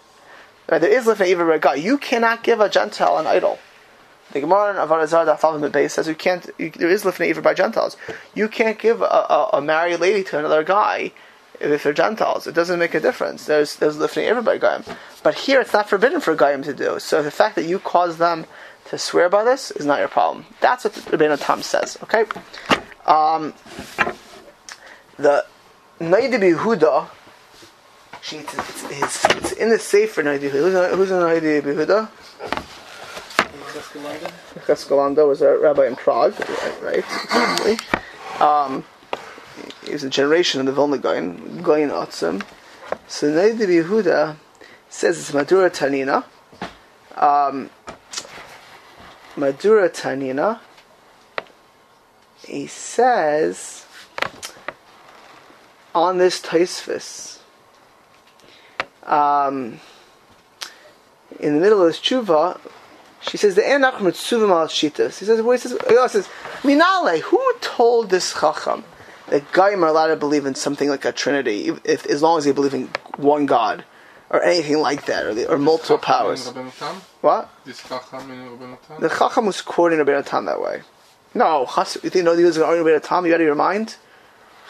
Right, 0.71 0.81
there 0.81 0.91
is 0.91 1.05
lifnei 1.05 1.33
iver 1.33 1.47
by 1.47 1.59
God. 1.59 1.79
You 1.79 1.99
cannot 1.99 2.43
give 2.43 2.61
a 2.61 2.69
Gentile 2.69 3.19
an 3.19 3.27
idol. 3.27 3.59
The 4.33 4.41
Gemara 4.41 4.71
in 4.71 4.77
Avodah 4.77 5.27
Daf 5.27 5.45
Aleph 5.45 5.73
Beis 5.73 5.93
says 5.93 6.09
you 6.09 6.15
can't. 6.15 6.49
You, 6.59 6.71
there 6.71 6.89
is 6.89 7.05
lifnei 7.05 7.31
iver 7.31 7.43
by 7.43 7.55
Gentiles. 7.55 7.97
You 8.35 8.49
can't 8.49 8.79
give 8.79 9.03
a, 9.03 9.05
a, 9.05 9.51
a 9.55 9.61
married 9.61 10.01
lady 10.01 10.25
to 10.25 10.39
another 10.39 10.65
guy 10.65 11.13
if 11.61 11.83
they're 11.83 11.93
Gentiles. 11.93 12.47
It 12.47 12.55
doesn't 12.55 12.79
make 12.79 12.95
a 12.95 13.01
difference. 13.01 13.47
There's 13.47 13.77
there's 13.77 13.97
lifnei 13.97 14.31
iver 14.31 14.43
by 14.43 14.59
Goyim, 14.59 14.85
but 15.23 15.35
here 15.35 15.61
it's 15.61 15.73
not 15.73 15.89
forbidden 15.89 16.21
for 16.21 16.35
Goyim 16.35 16.63
to 16.63 16.75
do. 16.75 16.99
So 16.99 17.23
the 17.23 17.31
fact 17.31 17.57
that 17.57 17.65
you 17.65 17.79
cause 17.79 18.19
them 18.19 18.47
to 18.87 18.99
swear 18.99 19.29
by 19.29 19.45
this 19.45 19.71
is 19.71 19.85
not 19.85 19.99
your 19.99 20.09
problem. 20.09 20.47
That's 20.61 20.85
what 20.85 20.95
Rabbeinu 20.95 21.39
Tam 21.41 21.63
says. 21.63 21.99
Okay. 22.03 22.25
Um, 23.07 23.55
the 25.17 25.45
Naidi 26.01 26.39
Behuda, 26.39 27.09
it's, 28.33 29.25
it's, 29.25 29.53
in 29.53 29.71
the 29.71 29.79
Sefer 29.79 30.23
Naidi. 30.23 30.51
Who's 30.51 30.75
in 30.75 31.19
Naidi 31.19 31.63
Behuda? 31.63 32.11
Escalando 34.67 35.29
was 35.29 35.43
a 35.43 35.57
rabbi 35.59 35.87
in 35.87 35.97
Prague, 35.97 36.35
right? 36.83 37.05
right. 37.65 37.81
Um, 38.37 38.85
he 39.87 39.93
was 39.93 40.05
a 40.05 40.11
generation 40.11 40.61
of 40.61 40.67
the 40.67 40.73
Vilna 40.73 40.99
Gaon, 40.99 41.63
Gaon 41.63 41.91
Atzim. 41.91 42.45
So 43.09 43.31
Naidi 43.31 43.67
Behuda 43.67 44.37
says 44.89 45.19
it's 45.19 45.33
Madura 45.33 45.71
Tanina. 45.71 46.25
Um, 47.15 47.71
Madura 49.37 49.89
Tanina. 49.89 50.61
He 52.45 52.67
says 52.67 53.87
on 55.95 56.19
this 56.19 56.41
Taisvis, 56.41 57.39
um, 59.05 59.81
in 61.41 61.55
the 61.55 61.61
middle 61.61 61.81
of 61.81 61.89
his 61.89 61.97
tshuva, 61.99 62.59
She 63.21 63.37
says 63.37 63.55
the 63.55 63.63
Enach 63.63 63.95
Mitzuvim 63.95 64.51
al 64.51 64.69
Shitas. 64.69 65.19
He 65.19 65.25
says, 65.25 65.41
well, 65.43 65.53
he 65.53 65.59
says, 65.59 65.77
he 65.89 66.09
says, 66.09 66.29
Minale, 66.63 67.21
who 67.21 67.43
told 67.61 68.11
this 68.11 68.33
Chacham 68.35 68.85
that 69.29 69.53
Goyim 69.53 69.83
are 69.85 69.89
allowed 69.89 70.09
to 70.09 70.17
believe 70.17 70.47
in 70.47 70.55
something 70.55 70.89
like 70.89 71.05
a 71.05 71.13
Trinity, 71.13 71.73
if, 71.85 72.07
as 72.07 72.23
long 72.23 72.39
as 72.39 72.45
they 72.45 72.53
believe 72.53 72.75
in 72.75 72.89
one 73.17 73.47
God, 73.47 73.85
or 74.31 74.43
anything 74.43 74.79
like 74.79 75.07
that, 75.07 75.25
or, 75.25 75.35
the, 75.35 75.51
or 75.51 75.59
multiple 75.59 75.99
powers? 75.99 76.49
What? 77.21 77.49
This 77.65 77.83
Chacham 77.87 78.31
in 78.31 78.39
Rabbeinu 78.49 78.79
Tam? 78.87 79.01
The 79.01 79.09
Chacham 79.09 79.47
was 79.47 79.61
quoting 79.63 79.99
Rabbeinu 79.99 80.25
Tam 80.25 80.45
that 80.47 80.61
way. 80.61 80.83
No, 81.35 81.67
Chas, 81.73 81.99
you 82.03 82.11
think 82.11 82.25
no, 82.25 82.37
he 82.37 82.45
was 82.45 82.57
going 82.57 82.67
to 82.69 82.79
argue 82.79 82.93
Rabbeinu 82.93 83.03
Tam? 83.03 83.27
You 83.27 83.35
out 83.35 83.41
of 83.41 83.47
your 83.47 83.55
mind? 83.55 83.97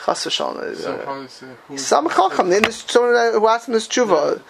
Chas 0.04 0.26
v'shalom. 0.26 0.76
So 0.76 1.02
how 1.04 1.20
is 1.20 1.42
it? 1.42 1.48
Who 1.68 1.74
is 1.74 1.86
Some 1.86 2.08
Chacham, 2.08 2.50
then 2.50 2.62
there's 2.62 2.76
someone 2.76 3.32
who 3.32 3.46
asked 3.48 3.68
him 3.68 3.74
this 3.74 3.88
tshuva. 3.88 4.42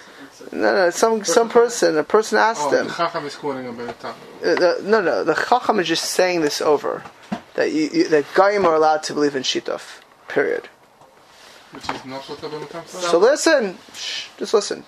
No, 0.53 0.73
no, 0.73 0.91
some 0.91 1.25
some 1.25 1.49
person, 1.49 1.97
a 1.97 2.05
person 2.05 2.39
asked 2.39 2.63
Oh, 2.67 2.71
him. 2.71 2.87
the 2.89 2.93
Chacham 2.93 3.25
is 3.27 3.37
quoting 3.37 3.65
Rabbeinu 3.65 3.99
Tam. 3.99 4.15
Uh, 4.45 4.75
no, 4.83 5.01
no, 5.01 5.25
the 5.25 5.35
Chacham 5.35 5.81
is 5.81 5.89
just 5.89 6.05
saying 6.05 6.43
this 6.43 6.61
over 6.61 7.03
that 7.57 7.73
you, 7.73 7.91
you, 7.93 8.09
that 8.09 8.25
Goyim 8.35 8.65
are 8.65 8.75
allowed 8.75 9.03
to 9.05 9.15
believe 9.15 9.35
in 9.35 9.43
Shitov. 9.43 10.01
Period. 10.29 10.69
Which 11.73 11.91
is 11.91 12.05
not 12.05 12.23
what 12.29 12.87
said? 12.87 13.03
So 13.03 13.19
listen, 13.19 13.79
Shh, 13.95 14.29
just 14.39 14.55
listen. 14.55 14.85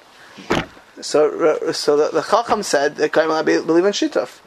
So, 1.01 1.73
so 1.73 1.97
the, 1.97 2.11
the 2.13 2.23
Chacham 2.23 2.63
said 2.63 2.97
that 2.97 3.13
Goyim 3.13 3.31
are 3.31 3.41
allowed 3.41 3.47
to 3.47 3.63
believe 3.63 3.85
in 3.85 3.93
Shitov. 3.93 4.41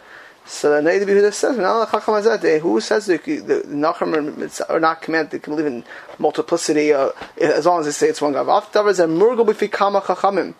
So 0.45 0.81
the 0.81 0.89
Noda 0.89 1.03
B'Yehuda 1.05 1.34
says, 1.34 1.57
now 1.57 1.79
the 1.79 1.86
Chacham 1.86 2.15
has 2.15 2.25
that. 2.25 2.62
Who 2.62 2.81
says 2.81 3.05
that 3.05 3.23
the 3.23 3.63
Nachum 3.67 4.69
are 4.69 4.79
not 4.79 5.01
commanded 5.01 5.43
to 5.43 5.49
believe 5.49 5.67
in 5.67 5.84
multiplicity 6.17 6.93
uh, 6.93 7.12
as 7.39 7.65
long 7.65 7.81
as 7.81 7.86
they 7.86 7.91
say 7.91 8.10
it's 8.10 8.21
one 8.21 8.34
God? 8.34 8.49
After 8.49 8.88
is 8.89 8.99
a 8.99 9.05
murgal 9.05 9.45
b'fikama 9.45 10.01
Chachamim. 10.01 10.55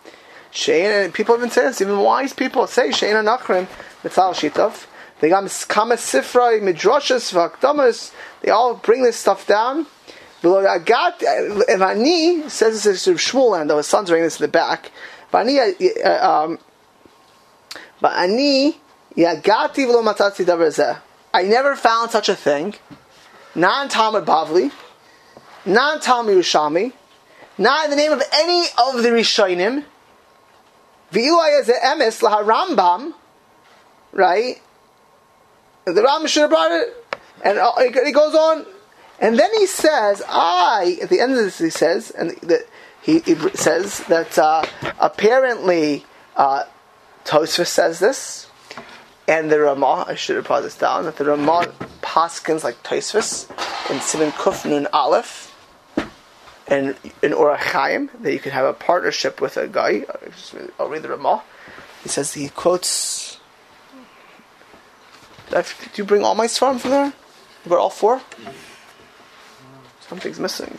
Shein 0.52 1.04
and 1.04 1.14
people 1.14 1.34
even 1.36 1.50
say 1.50 1.62
this. 1.62 1.80
Even 1.80 1.98
wise 1.98 2.32
people 2.32 2.66
say 2.66 2.90
Shein 2.90 3.18
and 3.18 3.26
Nachrim 3.26 3.66
mitzal 4.02 4.32
Shitov. 4.34 4.86
They 5.22 5.28
got 5.28 5.44
kama 5.68 5.94
sifrei 5.94 6.60
midrashas 6.60 7.32
v'akdamas. 7.32 8.12
They 8.40 8.50
all 8.50 8.74
bring 8.74 9.04
this 9.04 9.16
stuff 9.16 9.46
down. 9.46 9.86
Agat, 10.42 11.20
Vani 11.20 12.50
says 12.50 12.82
this 12.82 13.06
is 13.06 13.18
Shmuel, 13.18 13.60
and 13.60 13.70
his 13.70 13.86
son's 13.86 14.10
writing 14.10 14.24
this 14.24 14.40
in 14.40 14.42
the 14.42 14.48
back. 14.48 14.90
Vani, 15.32 16.04
uh, 16.04 16.28
um, 16.28 16.58
but 18.00 18.16
ani 18.16 18.80
yagati 19.16 19.86
v'lo 19.86 20.02
davar. 20.02 21.00
I 21.32 21.42
never 21.44 21.76
found 21.76 22.10
such 22.10 22.28
a 22.28 22.34
thing. 22.34 22.74
Non 23.54 23.88
Talmud 23.88 24.24
Bavli, 24.24 24.72
non 25.64 26.00
Talmud 26.00 26.36
Yerushalmi, 26.36 26.92
not 27.58 27.84
in 27.84 27.90
the 27.90 27.96
name 27.96 28.10
of 28.10 28.24
any 28.32 28.66
of 28.76 29.04
the 29.04 29.10
Rishonim. 29.10 29.84
As 31.12 31.68
emes 31.68 32.22
la 32.22 32.42
Rambam, 32.42 33.14
right? 34.10 34.60
The 35.84 36.00
Rambam 36.00 36.28
should 36.28 36.42
have 36.42 36.50
brought 36.50 36.72
it, 36.72 36.94
and 37.44 37.58
it 37.58 38.14
goes 38.14 38.34
on, 38.34 38.66
and 39.20 39.38
then 39.38 39.50
he 39.54 39.66
says, 39.66 40.22
"I." 40.28 40.98
At 41.02 41.08
the 41.08 41.20
end 41.20 41.32
of 41.32 41.38
this, 41.38 41.58
he 41.58 41.70
says, 41.70 42.10
and 42.10 42.30
that 42.42 42.66
he, 43.00 43.18
he 43.20 43.34
says 43.54 43.98
that 44.04 44.38
uh, 44.38 44.64
apparently 45.00 46.04
uh, 46.36 46.64
Tosfos 47.24 47.66
says 47.66 47.98
this, 47.98 48.48
and 49.26 49.50
the 49.50 49.60
Ramah. 49.60 50.04
I 50.06 50.14
should 50.14 50.36
have 50.36 50.46
brought 50.46 50.62
this 50.62 50.76
down. 50.76 51.04
That 51.04 51.16
the 51.16 51.24
Ramah 51.24 51.72
paskins 52.00 52.62
like 52.64 52.82
Tosfos 52.82 53.50
in 53.90 53.98
Siman 53.98 54.30
Kuf 54.32 54.68
Nun 54.68 54.86
Aleph. 54.92 55.48
And 56.68 56.96
in 57.22 57.32
Orach 57.32 57.58
Chaim, 57.58 58.08
that 58.20 58.32
you 58.32 58.38
could 58.38 58.52
have 58.52 58.64
a 58.64 58.72
partnership 58.72 59.40
with 59.40 59.56
a 59.56 59.68
guy. 59.68 60.04
I'll 60.78 60.88
read 60.88 61.02
the 61.02 61.08
Ramah. 61.08 61.42
He 62.02 62.08
says 62.08 62.34
he 62.34 62.48
quotes. 62.48 63.31
Did, 65.52 65.66
you 65.96 66.04
bring 66.04 66.24
all 66.24 66.34
my 66.34 66.46
svarim 66.46 66.80
from 66.80 66.92
there? 66.92 67.12
You 67.64 67.68
got 67.68 67.78
all 67.78 67.90
four? 67.90 68.22
Something's 70.00 70.40
missing. 70.40 70.78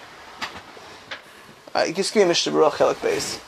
Uh, 1.75 1.91
just 1.91 2.11
give 2.11 2.23
me 2.23 2.29
Mishnah 2.29 2.51
Baruch 2.51 2.73
Chelik 2.73 3.01
base. 3.03 3.39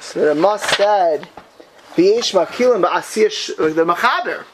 So 0.00 0.20
the 0.20 0.26
Rama 0.28 0.58
said, 0.58 1.28
"V'yesh 1.96 2.34
makilim 2.34 2.86
ba'asiyah 2.86 3.74
the 3.74 3.84
Machaber." 3.84 4.44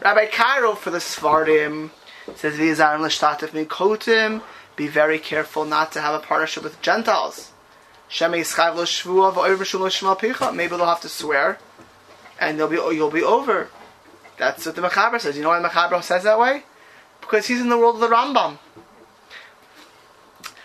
Rabbi 0.00 0.26
Caro 0.26 0.74
for 0.74 0.90
the 0.90 0.98
Svardim 0.98 1.90
says, 2.34 2.54
"V'yizarim 2.54 3.00
l'shtatif 3.00 3.50
mikotim." 3.50 4.42
Be 4.76 4.88
very 4.88 5.18
careful 5.18 5.64
not 5.64 5.92
to 5.92 6.00
have 6.00 6.14
a 6.14 6.24
partnership 6.24 6.64
with 6.64 6.80
Gentiles. 6.82 7.52
Maybe 8.10 8.36
they'll 8.36 8.44
have 10.86 11.00
to 11.00 11.08
swear, 11.08 11.58
and 12.40 12.58
they'll 12.58 12.68
be 12.68 12.76
you'll 12.76 13.10
be 13.10 13.22
over. 13.22 13.68
That's 14.36 14.66
what 14.66 14.74
the 14.74 14.82
Machaber 14.82 15.20
says. 15.20 15.36
You 15.36 15.42
know 15.42 15.50
why 15.50 15.60
the 15.60 15.68
Machaber 15.68 16.02
says 16.02 16.24
that 16.24 16.38
way? 16.38 16.64
Because 17.20 17.46
he's 17.46 17.60
in 17.60 17.68
the 17.68 17.78
world 17.78 17.96
of 17.96 18.00
the 18.00 18.14
Rambam. 18.14 18.58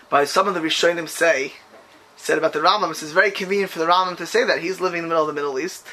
But 0.08 0.28
some 0.28 0.48
of 0.48 0.54
the 0.54 0.60
Rishonim 0.60 1.08
say 1.08 1.54
said 2.20 2.38
about 2.38 2.52
the 2.52 2.60
Rambam, 2.60 2.90
is 2.90 3.12
very 3.12 3.30
convenient 3.30 3.70
for 3.70 3.78
the 3.78 3.86
Rambam 3.86 4.16
to 4.18 4.26
say 4.26 4.44
that 4.44 4.60
he's 4.60 4.80
living 4.80 4.98
in 4.98 5.04
the 5.04 5.08
middle 5.08 5.22
of 5.22 5.28
the 5.28 5.40
Middle 5.40 5.58
East. 5.58 5.86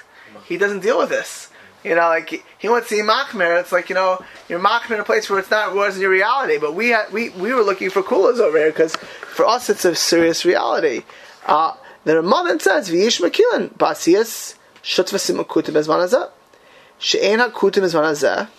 He 0.45 0.57
doesn't 0.57 0.81
deal 0.81 0.97
with 0.97 1.09
this. 1.09 1.49
You 1.83 1.95
know, 1.95 2.07
like 2.09 2.43
he- 2.59 2.69
wants 2.69 2.89
to 2.89 2.95
see 2.95 3.01
machmer. 3.01 3.59
It's 3.59 3.71
like 3.71 3.89
you 3.89 3.95
know, 3.95 4.23
you're 4.49 4.59
machmer 4.59 4.95
in 4.95 4.99
a 4.99 5.03
place 5.03 5.29
where 5.29 5.39
it's 5.39 5.51
not 5.51 5.75
wasn't 5.75 6.01
your 6.01 6.11
reality. 6.11 6.57
But 6.57 6.73
we 6.73 6.89
had, 6.89 7.11
we 7.11 7.29
we 7.29 7.53
were 7.53 7.63
looking 7.63 7.89
for 7.89 8.03
coolers 8.03 8.39
over 8.39 8.57
here 8.57 8.71
because 8.71 8.95
for 8.95 9.45
us 9.45 9.69
it's 9.69 9.85
a 9.85 9.95
serious 9.95 10.43
reality. 10.43 11.03
Uh, 11.45 11.73
the 12.03 12.15
Ramadan 12.15 12.59
says 12.59 12.89
v'yish 12.89 13.21
makilan 13.21 13.69
basiyas 13.75 14.55
shutvasim 14.83 15.43
akutim 15.43 15.75
ezmanazah 15.75 16.31
she'en 16.99 17.39
hakutim 17.39 17.83
ezmanazah. 17.83 18.49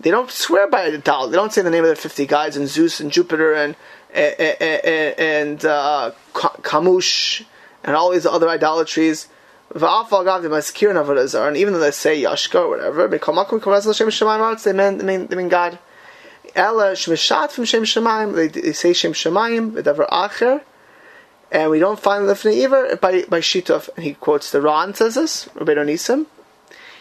They 0.00 0.10
don't 0.10 0.30
swear 0.30 0.68
by 0.68 0.82
a 0.82 0.98
doll. 0.98 1.28
They 1.28 1.36
don't 1.36 1.52
say 1.52 1.62
the 1.62 1.70
name 1.70 1.84
of 1.84 1.88
their 1.88 1.96
fifty 1.96 2.26
guides 2.26 2.56
and 2.56 2.68
Zeus 2.68 2.98
and 2.98 3.12
Jupiter 3.12 3.54
and 3.54 3.76
and, 4.12 5.18
and 5.18 5.64
uh, 5.64 6.10
Kemosh 6.34 7.44
and 7.84 7.96
all 7.96 8.10
these 8.10 8.26
other 8.26 8.48
idolatries. 8.48 9.28
And 9.74 11.56
even 11.56 11.72
though 11.72 11.80
they 11.80 11.90
say 11.90 12.22
Yashka 12.22 12.56
or 12.56 12.68
whatever, 12.68 13.08
they 13.08 14.72
mean 14.72 14.98
they 14.98 15.04
mean 15.04 15.26
they 15.28 15.36
mean 15.36 15.48
God. 15.48 15.78
From 16.54 17.64
Shem 17.64 17.84
they, 18.34 18.48
they 18.48 18.72
say 18.72 18.92
Shem 18.92 19.14
Shemaim 19.14 19.72
v'davar 19.72 20.08
acher, 20.10 20.60
and 21.50 21.70
we 21.70 21.78
don't 21.78 21.98
find 21.98 22.28
the 22.28 22.64
Iver 22.64 22.96
by 22.96 23.22
by 23.22 23.40
Shitov. 23.40 23.88
And 23.96 24.04
he 24.04 24.12
quotes 24.12 24.50
the 24.50 24.60
Ran 24.60 24.92
says 24.92 25.14
this, 25.14 25.46
Rabbeinu 25.54 25.86
Nisim. 25.86 26.26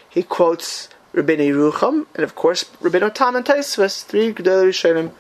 He 0.07 0.23
quotes 0.23 0.87
Rabbeinu 1.13 1.71
Yerucham, 1.73 2.05
and 2.15 2.23
of 2.23 2.35
course 2.35 2.63
Rabbeinu 2.81 3.13
Tam 3.13 3.35
and 3.35 3.45
Taisvus, 3.45 4.05
three 4.05 4.33
Gedolei 4.33 4.69
Rishonim, 4.69 5.11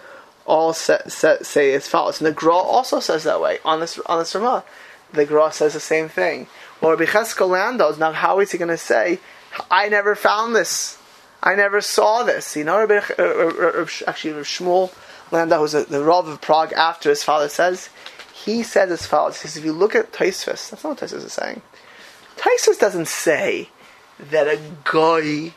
all 0.45 0.71
say, 0.71 0.99
say, 1.07 1.37
say 1.41 1.73
as 1.73 1.89
follows. 1.89 2.21
And 2.21 2.27
the 2.27 2.31
Gra 2.31 2.55
also 2.55 3.01
says 3.01 3.25
that 3.25 3.41
way 3.41 3.59
on 3.65 3.81
this 3.81 3.99
on 4.05 4.19
this 4.19 4.33
Ramah. 4.33 4.63
The 5.11 5.25
Gra 5.25 5.51
says 5.51 5.73
the 5.73 5.81
same 5.81 6.07
thing. 6.07 6.47
Well, 6.81 6.91
Rabbi 6.91 7.05
Cheskel 7.05 7.49
Landos, 7.49 7.99
now 7.99 8.11
how 8.11 8.39
is 8.39 8.51
he 8.51 8.57
going 8.57 8.69
to 8.69 8.77
say, 8.77 9.19
I 9.69 9.87
never 9.87 10.15
found 10.15 10.55
this. 10.55 10.97
I 11.43 11.55
never 11.55 11.79
saw 11.79 12.23
this. 12.23 12.55
You 12.55 12.63
know, 12.63 12.79
Rabbi, 12.79 12.97
uh, 13.19 13.23
uh, 13.23 13.83
uh, 13.83 13.87
actually, 14.07 14.33
Rabbi 14.33 14.43
Shmuel 14.43 14.93
Landau, 15.31 15.59
who's 15.59 15.73
the 15.73 16.03
Rav 16.03 16.27
of 16.27 16.41
Prague 16.41 16.73
after 16.73 17.09
his 17.09 17.23
father 17.23 17.49
says, 17.49 17.89
he 18.33 18.63
says 18.63 18.91
as 18.91 19.05
follows. 19.05 19.41
He 19.41 19.47
says, 19.47 19.57
if 19.57 19.65
you 19.65 19.73
look 19.73 19.95
at 19.95 20.11
Taisvus, 20.11 20.71
that's 20.71 20.83
not 20.83 20.89
what 20.89 20.97
Taisvus 20.99 21.25
is 21.25 21.33
saying. 21.33 21.61
Taisvus 22.37 22.79
doesn't 22.79 23.07
say 23.07 23.69
that 24.19 24.47
a 24.47 24.59
guy 24.83 25.53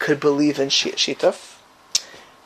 could 0.00 0.18
believe 0.18 0.58
in 0.58 0.68
Shi- 0.68 0.92
Shituf. 0.92 1.56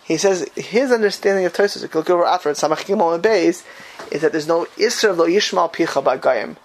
He 0.04 0.16
says 0.16 0.46
his 0.56 0.90
understanding 0.92 1.46
of 1.46 1.56
you 1.58 1.88
look 1.94 2.10
over 2.10 2.24
after 2.24 2.50
it, 2.50 2.56
Samach 2.56 2.84
Gimel 2.84 3.14
and 3.14 3.22
Beis, 3.22 3.64
is 4.10 4.22
that 4.22 4.32
there's 4.32 4.48
no 4.48 4.62
of 4.64 5.18
lo 5.18 5.26
Yishmal 5.26 5.72
Picha 5.72 6.02
by 6.02 6.16
Goyim. 6.16 6.56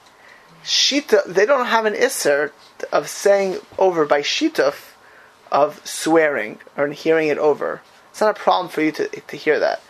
Shita, 0.66 1.24
they 1.26 1.46
don't 1.46 1.68
have 1.68 1.86
an 1.86 1.94
Isser 1.94 2.52
of 2.92 3.08
saying 3.08 3.60
over 3.78 4.06
by 4.06 4.22
Shituf 4.22 4.94
of 5.52 5.86
swearing 5.86 6.60
or 6.76 6.88
hearing 6.90 7.28
it 7.30 7.38
over. 7.38 7.82
It's 8.12 8.20
not 8.22 8.38
a 8.38 8.40
problem 8.40 8.70
for 8.70 8.82
you 8.82 8.92
to, 8.94 9.08
to 9.08 9.38
hear 9.38 9.60
that. 9.60 9.82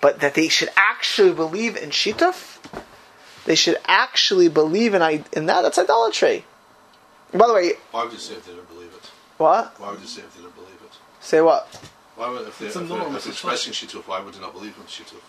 But 0.00 0.20
that 0.20 0.34
they 0.34 0.48
should 0.48 0.68
actually 0.76 1.32
believe 1.32 1.76
in 1.76 1.90
Shituf, 1.90 2.58
they 3.46 3.54
should 3.54 3.78
actually 3.86 4.48
believe 4.48 4.94
in, 4.94 5.02
i- 5.02 5.24
in 5.32 5.46
that, 5.46 5.62
that's 5.62 5.78
idolatry. 5.78 6.44
By 7.32 7.46
the 7.46 7.54
way, 7.54 7.72
Why 7.90 8.04
would 8.04 8.12
you 8.12 8.18
say 8.18 8.34
if 8.34 8.46
they 8.46 8.52
don't 8.52 8.68
believe 8.68 8.92
it? 8.94 9.10
what? 9.38 9.78
Why 9.80 9.90
would 9.90 10.00
you 10.00 10.06
say 10.06 10.22
if 10.22 10.34
they 10.36 10.42
don't 10.42 10.54
believe 10.54 10.78
it? 10.84 10.92
Say 11.20 11.40
what? 11.40 11.66
Why 12.16 12.28
would 12.28 12.46
if 12.48 12.58
they 12.58 12.66
It's 12.66 12.76
if 12.76 12.82
a 12.82 12.84
they're, 12.84 12.98
norm, 12.98 13.14
if 13.16 13.24
they're 13.24 13.32
expressing 13.32 13.72
shituf? 13.72 14.06
Why 14.06 14.20
would 14.20 14.34
they 14.34 14.40
not 14.40 14.52
believe 14.52 14.76
in 14.76 14.84
shituf? 14.84 15.20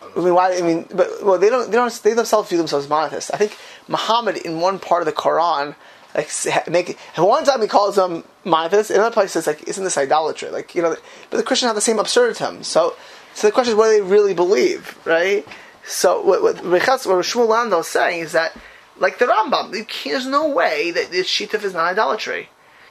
I 0.00 0.20
mean, 0.20 0.34
why? 0.34 0.56
I 0.56 0.62
mean, 0.62 0.86
but 0.94 1.08
well, 1.22 1.38
they 1.38 1.50
don't. 1.50 1.70
They 1.70 1.76
don't. 1.76 1.92
They 2.02 2.14
themselves 2.14 2.48
view 2.48 2.58
themselves 2.58 2.86
as 2.86 2.90
monotheists. 2.90 3.30
I 3.30 3.36
think 3.36 3.56
Muhammad, 3.88 4.36
in 4.36 4.60
one 4.60 4.78
part 4.78 5.02
of 5.02 5.06
the 5.06 5.12
Quran, 5.12 5.74
like 6.14 6.30
make 6.68 6.98
one 7.16 7.44
time 7.44 7.60
he 7.60 7.68
calls 7.68 7.96
them 7.96 8.24
monotheists. 8.44 8.90
In 8.90 8.96
another 8.96 9.12
place, 9.12 9.34
like, 9.46 9.62
isn't 9.68 9.84
this 9.84 9.98
idolatry? 9.98 10.50
Like 10.50 10.74
you 10.74 10.82
know, 10.82 10.96
but 11.30 11.36
the 11.36 11.42
Christians 11.42 11.68
have 11.68 11.74
the 11.76 11.80
same 11.80 11.96
absurditum. 11.96 12.64
So, 12.64 12.94
So 13.38 13.46
the 13.46 13.52
question 13.52 13.70
is, 13.70 13.76
what 13.76 13.86
do 13.86 13.92
they 13.92 14.00
really 14.00 14.34
believe, 14.34 14.98
right? 15.04 15.46
So 15.86 16.20
what 16.22 16.42
what, 16.42 16.64
what 16.64 16.82
Shmuel 16.82 17.48
Landau 17.48 17.78
is 17.78 17.86
saying 17.86 18.20
is 18.20 18.32
that, 18.32 18.56
like 18.98 19.18
the 19.18 19.26
Rambam, 19.26 19.70
there's 20.04 20.26
no 20.26 20.48
way 20.48 20.90
that 20.90 21.12
this 21.12 21.28
shituf 21.28 21.62
is 21.62 21.72
not 21.72 21.84
idolatry. 21.84 22.48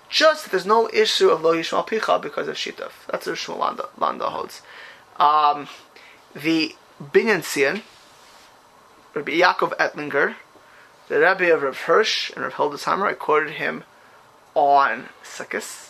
Just 0.10 0.45
that 0.45 0.51
there's 0.51 0.66
no 0.66 0.89
issue 0.93 1.30
of 1.32 1.41
lo 1.41 1.53
yishmal 1.53 1.86
picha 1.86 2.22
because 2.22 2.47
of 2.47 2.55
shituf. 2.55 2.91
That's 3.12 3.28
what 3.28 3.36
Shmuel 3.36 3.60
Landau, 3.60 3.89
Landau 3.97 4.30
holds. 4.30 4.62
Um, 5.18 5.68
the 6.34 6.74
Binyan 7.02 7.41
Tzion, 7.41 7.84
Rabbi 9.14 9.34
Yaakov 9.34 9.78
Ettlinger, 9.78 10.36
the 11.10 11.20
Rebbe 11.20 11.54
of 11.54 11.62
Rav 11.62 11.78
Hirsch 11.82 12.32
and 12.32 12.43
Rav 12.43 12.54
Hildesheimer, 12.54 13.08
I 13.08 13.14
quoted 13.14 13.52
him 13.52 13.84
on 14.56 15.10
Sukkot 15.24 15.89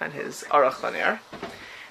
and 0.00 0.14
his 0.14 0.44
Aruch 0.50 0.80
LaNer. 0.80 1.20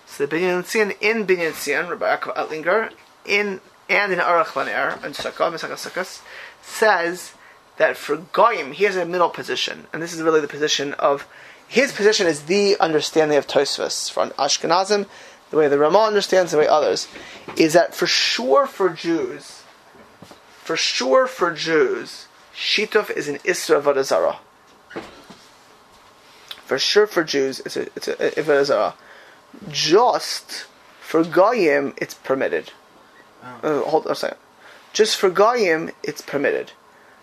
So 0.07 0.25
the 0.25 0.35
Binyan 0.35 0.63
Tzion 0.63 0.95
in 1.01 1.27
Binyan 1.27 1.51
Tzion, 1.51 1.89
Rabbi 1.89 2.17
Yaakov 2.17 2.35
Ettlinger, 2.35 2.91
in 3.25 3.61
and 3.87 4.11
in 4.11 4.17
Aruch 4.17 4.55
LaNer 4.55 5.03
and 5.05 5.13
Sukkot, 5.13 6.21
says 6.63 7.33
that 7.77 7.95
for 7.95 8.17
Goyim 8.17 8.71
he 8.71 8.85
has 8.85 8.95
a 8.95 9.05
middle 9.05 9.29
position, 9.29 9.85
and 9.93 10.01
this 10.01 10.13
is 10.13 10.21
really 10.23 10.41
the 10.41 10.47
position 10.47 10.93
of 10.93 11.27
his 11.67 11.91
position 11.91 12.27
is 12.27 12.43
the 12.43 12.77
understanding 12.79 13.37
of 13.37 13.47
Tosfos 13.47 14.09
for 14.11 14.27
Ashkenazim, 14.27 15.07
the 15.49 15.57
way 15.57 15.67
the 15.67 15.77
Ramah 15.77 15.99
understands, 15.99 16.51
the 16.51 16.57
way 16.57 16.67
others, 16.67 17.07
is 17.55 17.73
that 17.73 17.95
for 17.95 18.07
sure 18.07 18.67
for 18.67 18.89
Jews, 18.89 19.63
for 20.63 20.75
sure 20.75 21.27
for 21.27 21.53
Jews, 21.53 22.27
Shituf 22.55 23.09
is 23.11 23.27
an 23.27 23.37
Isra 23.39 23.81
Avodah 23.81 24.03
Zarah. 24.03 24.39
For 26.65 26.79
sure 26.79 27.05
for 27.05 27.23
Jews, 27.23 27.59
it's 27.59 27.77
a 27.77 27.83
it's 27.95 28.07
a 28.07 28.15
Avodah 28.15 28.65
Zarah. 28.65 28.93
Just 29.69 30.65
for 30.99 31.23
Goyim, 31.23 31.93
it's 31.97 32.15
permitted. 32.15 32.71
Uh, 33.61 33.81
hold 33.81 34.05
on 34.07 34.13
a 34.13 34.15
second. 34.15 34.37
Just 34.91 35.17
for 35.17 35.29
Goyim, 35.29 35.91
it's 36.03 36.21
permitted. 36.21 36.71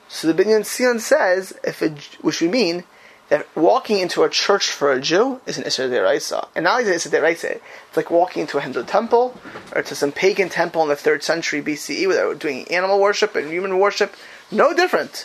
So 0.08 0.30
the 0.30 0.40
Binyan 0.40 0.60
Tzion 0.60 1.00
says, 1.00 1.58
if 1.64 1.82
a, 1.82 1.88
J- 1.88 2.18
which 2.20 2.40
we 2.40 2.48
mean 2.48 2.84
that 3.32 3.46
walking 3.56 3.98
into 3.98 4.24
a 4.24 4.28
church 4.28 4.68
for 4.68 4.92
a 4.92 5.00
Jew 5.00 5.40
is 5.46 5.56
an 5.56 5.64
Isra 5.64 5.88
Deraisa. 5.88 6.48
And 6.54 6.64
not 6.64 6.80
only 6.80 6.92
is 6.92 7.06
it 7.06 7.12
Deraisa, 7.12 7.60
it's 7.88 7.96
like 7.96 8.10
walking 8.10 8.42
into 8.42 8.58
a 8.58 8.60
Hindu 8.60 8.84
temple 8.84 9.34
or 9.74 9.80
to 9.80 9.94
some 9.94 10.12
pagan 10.12 10.50
temple 10.50 10.82
in 10.82 10.90
the 10.90 10.96
3rd 10.96 11.22
century 11.22 11.62
BCE 11.62 12.06
where 12.06 12.16
they 12.16 12.24
were 12.24 12.34
doing 12.34 12.70
animal 12.70 13.00
worship 13.00 13.34
and 13.34 13.50
human 13.50 13.78
worship. 13.78 14.14
No 14.50 14.74
different. 14.74 15.24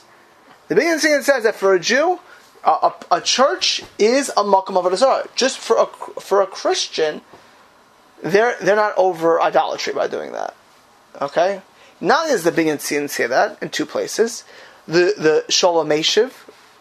The 0.69 0.75
Binyan 0.75 1.03
Tzion 1.03 1.21
says 1.21 1.43
that 1.43 1.55
for 1.55 1.73
a 1.73 1.81
Jew, 1.81 2.21
a, 2.63 2.71
a, 2.71 2.95
a 3.11 3.19
church 3.19 3.83
is 3.99 4.29
a 4.29 4.43
Makam 4.43 4.77
of 4.77 4.97
Zarah. 4.97 5.27
Just 5.35 5.57
for 5.57 5.75
a, 5.75 5.85
for 6.21 6.41
a 6.41 6.47
Christian, 6.47 7.19
they're, 8.23 8.55
they're 8.61 8.77
not 8.77 8.93
over 8.95 9.41
idolatry 9.41 9.91
by 9.91 10.07
doing 10.07 10.31
that. 10.31 10.55
Okay? 11.21 11.61
Not 11.99 12.19
only 12.21 12.31
does 12.31 12.45
the 12.45 12.53
Binyan 12.53 12.77
Tzion 12.77 13.09
say 13.09 13.27
that 13.27 13.61
in 13.61 13.67
two 13.67 13.85
places, 13.85 14.45
the 14.87 15.13
the 15.17 15.43
Shalom 15.49 15.89
Meshiv, 15.89 16.31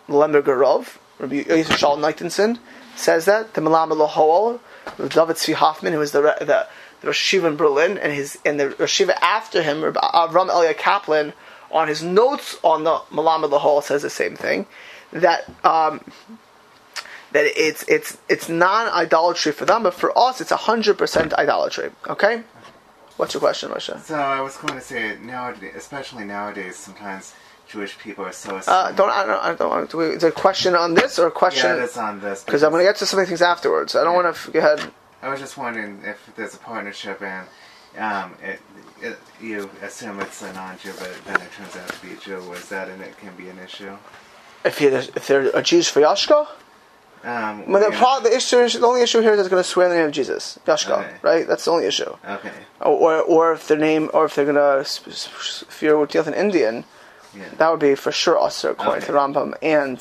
Lember 0.06 0.40
Garov, 0.40 0.98
Rabbi 1.18 1.44
Yosef 1.48 1.78
Shalom 1.78 2.58
says 2.94 3.24
that 3.24 3.54
the 3.54 3.60
Melamed 3.60 3.92
Leho'il, 3.92 4.60
David 4.96 5.36
Tzvi 5.36 5.54
Hoffman, 5.54 5.92
who 5.92 5.98
was 5.98 6.12
the 6.12 6.20
the, 6.20 6.66
the 7.00 7.06
Rosh 7.06 7.34
Yeshiva 7.34 7.48
in 7.48 7.56
Berlin, 7.56 7.98
and 7.98 8.12
his 8.12 8.38
and 8.44 8.60
the 8.60 8.70
Rosh 8.70 9.00
Yeshiva 9.00 9.16
after 9.20 9.62
him, 9.62 9.80
Avram 9.82 10.48
Elia 10.48 10.74
Kaplan, 10.74 11.32
on 11.70 11.88
his 11.88 12.02
notes 12.02 12.58
on 12.62 12.84
the 12.84 12.96
Melamed 13.10 13.50
Leho'il 13.50 13.82
says 13.82 14.02
the 14.02 14.10
same 14.10 14.36
thing, 14.36 14.66
that. 15.12 15.50
Um, 15.64 16.00
that 17.32 17.44
it's 17.56 17.84
it's 17.88 18.18
it's 18.28 18.48
non 18.48 18.88
idolatry 18.88 19.52
for 19.52 19.64
them, 19.64 19.82
but 19.82 19.94
for 19.94 20.16
us 20.16 20.40
it's 20.40 20.50
hundred 20.50 20.96
percent 20.96 21.34
idolatry. 21.34 21.90
Okay, 22.08 22.42
what's 23.16 23.34
your 23.34 23.40
question, 23.40 23.68
Moshe? 23.70 24.00
So 24.00 24.14
I 24.14 24.40
was 24.40 24.56
going 24.56 24.74
to 24.74 24.80
say 24.80 25.18
nowadays, 25.20 25.74
especially 25.76 26.24
nowadays, 26.24 26.76
sometimes 26.76 27.34
Jewish 27.68 27.98
people 27.98 28.24
are 28.24 28.32
so. 28.32 28.56
Uh, 28.56 28.92
don't 28.92 29.10
I 29.10 29.26
don't 29.26 29.42
I 29.44 29.54
don't 29.54 29.70
want 29.70 29.90
to. 29.90 30.00
Is 30.00 30.20
there 30.20 30.30
a 30.30 30.32
question 30.32 30.74
on 30.74 30.94
this 30.94 31.18
or 31.18 31.26
a 31.26 31.30
question? 31.30 31.66
Yeah, 31.70 31.76
that's 31.76 31.96
on 31.96 32.20
this. 32.20 32.44
Because 32.44 32.62
I'm 32.62 32.70
going 32.70 32.80
to 32.84 32.88
get 32.88 32.96
to 32.96 33.06
some 33.06 33.18
of 33.18 33.26
the 33.26 33.28
things 33.28 33.42
afterwards. 33.42 33.96
I 33.96 34.04
don't 34.04 34.14
want 34.14 34.34
to 34.34 34.50
go 34.50 34.58
ahead. 34.60 34.92
I 35.22 35.28
was 35.28 35.40
just 35.40 35.56
wondering 35.56 36.00
if 36.04 36.30
there's 36.36 36.54
a 36.54 36.58
partnership 36.58 37.20
and 37.22 37.46
um, 37.98 38.34
it, 38.42 38.60
it, 39.02 39.18
you 39.40 39.68
assume 39.82 40.20
it's 40.20 40.42
a 40.42 40.52
non-Jew, 40.52 40.92
but 40.98 41.10
then 41.24 41.40
it 41.40 41.50
turns 41.52 41.74
out 41.76 41.88
to 41.88 42.06
be 42.06 42.12
a 42.12 42.16
Jew. 42.16 42.40
Was 42.48 42.68
that 42.68 42.88
and 42.88 43.02
it 43.02 43.16
can 43.18 43.34
be 43.36 43.48
an 43.48 43.58
issue? 43.58 43.96
If 44.64 44.80
you 44.80 44.88
if 44.94 45.26
they're 45.26 45.48
a 45.56 45.62
Jews 45.62 45.88
for 45.88 46.00
Yashka, 46.00 46.46
Um, 47.24 47.72
well, 47.72 47.82
the, 47.90 47.96
pro- 47.96 48.20
the 48.20 48.34
issue 48.36 48.58
is, 48.58 48.74
the 48.74 48.86
only 48.86 49.02
issue 49.02 49.20
here 49.20 49.32
is 49.32 49.40
they're 49.40 49.48
going 49.48 49.62
to 49.62 49.68
swear 49.68 49.86
in 49.86 49.92
the 49.92 49.96
name 49.98 50.06
of 50.06 50.12
Jesus, 50.12 50.58
Yashka, 50.66 50.98
Okay. 50.98 51.14
right? 51.22 51.48
That's 51.48 51.64
the 51.64 51.70
only 51.72 51.86
issue. 51.86 52.14
Okay. 52.28 52.52
Or 52.80 53.20
or 53.22 53.52
if 53.54 53.66
their 53.66 53.78
name 53.78 54.10
or 54.14 54.26
if 54.26 54.34
they're 54.34 54.44
going 54.52 54.56
to 54.56 54.80
if 54.80 55.82
you're 55.82 55.98
with 55.98 56.14
an 56.14 56.34
Indian, 56.34 56.84
Yeah. 57.37 57.45
that 57.59 57.70
would 57.70 57.80
be 57.80 57.95
for 57.95 58.12
sure 58.12 58.37
also 58.37 58.70
according 58.72 59.03
to 59.05 59.12
Okay. 59.12 59.18
Rambam 59.18 59.55
and 59.62 59.99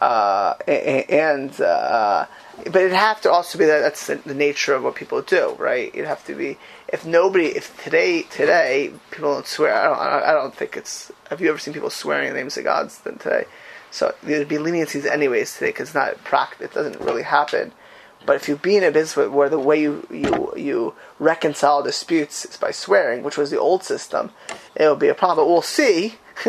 uh, 0.00 0.54
and 0.66 1.60
uh, 1.60 2.26
but 2.66 2.76
it'd 2.76 2.92
have 2.92 3.20
to 3.22 3.30
also 3.30 3.58
be 3.58 3.64
that 3.66 3.80
that's 3.80 4.06
the, 4.06 4.34
nature 4.34 4.74
of 4.74 4.82
what 4.82 4.94
people 4.94 5.22
do, 5.22 5.54
right? 5.58 5.90
It'd 5.94 6.06
have 6.06 6.24
to 6.26 6.34
be 6.34 6.58
if 6.88 7.04
nobody 7.06 7.46
if 7.46 7.80
today 7.82 8.22
today 8.22 8.92
people 9.10 9.32
don't 9.34 9.46
swear. 9.46 9.74
I 9.74 9.84
don't 9.86 10.24
I 10.28 10.32
don't 10.32 10.54
think 10.54 10.76
it's. 10.76 11.12
Have 11.30 11.40
you 11.40 11.48
ever 11.50 11.58
seen 11.58 11.74
people 11.74 11.90
swearing 11.90 12.28
in 12.28 12.34
the 12.34 12.40
names 12.40 12.56
of 12.56 12.64
gods 12.64 12.98
than 12.98 13.18
today? 13.18 13.44
So 13.90 14.14
there'd 14.22 14.48
be 14.48 14.56
leniencies 14.56 15.04
anyways 15.06 15.54
today 15.54 15.68
because 15.68 15.94
not 15.94 16.22
prac. 16.24 16.56
It 16.60 16.72
doesn't 16.74 17.00
really 17.00 17.22
happen. 17.22 17.72
But 18.24 18.36
if 18.36 18.48
you 18.48 18.56
be 18.56 18.76
in 18.76 18.84
a 18.84 18.90
business 18.92 19.16
where- 19.16 19.30
where 19.30 19.48
the 19.48 19.58
way 19.58 19.80
you, 19.80 20.06
you 20.10 20.52
you 20.56 20.94
reconcile 21.18 21.82
disputes 21.82 22.44
is 22.44 22.56
by 22.56 22.70
swearing, 22.70 23.22
which 23.22 23.36
was 23.36 23.50
the 23.50 23.58
old 23.58 23.82
system, 23.84 24.30
it 24.76 24.86
will 24.86 24.96
be 24.96 25.08
a 25.08 25.14
problem. 25.14 25.44
But 25.44 25.50
we'll 25.52 25.62
see 25.62 26.14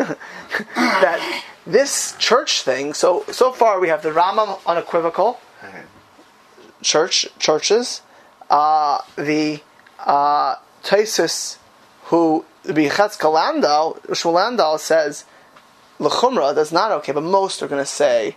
that 0.76 1.44
this 1.66 2.16
church 2.18 2.62
thing. 2.62 2.94
So 2.94 3.26
so 3.32 3.52
far 3.52 3.80
we 3.80 3.90
have 3.90 4.04
the 4.04 4.12
Rambam 4.12 4.60
unequivocal 4.66 5.40
church 6.82 7.28
churches, 7.40 8.02
uh, 8.50 9.00
the 9.16 9.62
uh, 10.00 10.56
who 12.06 12.46
Bechetz 12.66 13.22
Landau, 13.24 13.98
Landau 14.26 14.78
says 14.78 15.26
Lechumra 16.00 16.54
that's 16.54 16.72
not 16.72 16.92
okay, 16.92 17.12
but 17.12 17.22
most 17.22 17.64
are 17.64 17.68
going 17.68 17.82
to 17.82 17.86
say, 17.86 18.36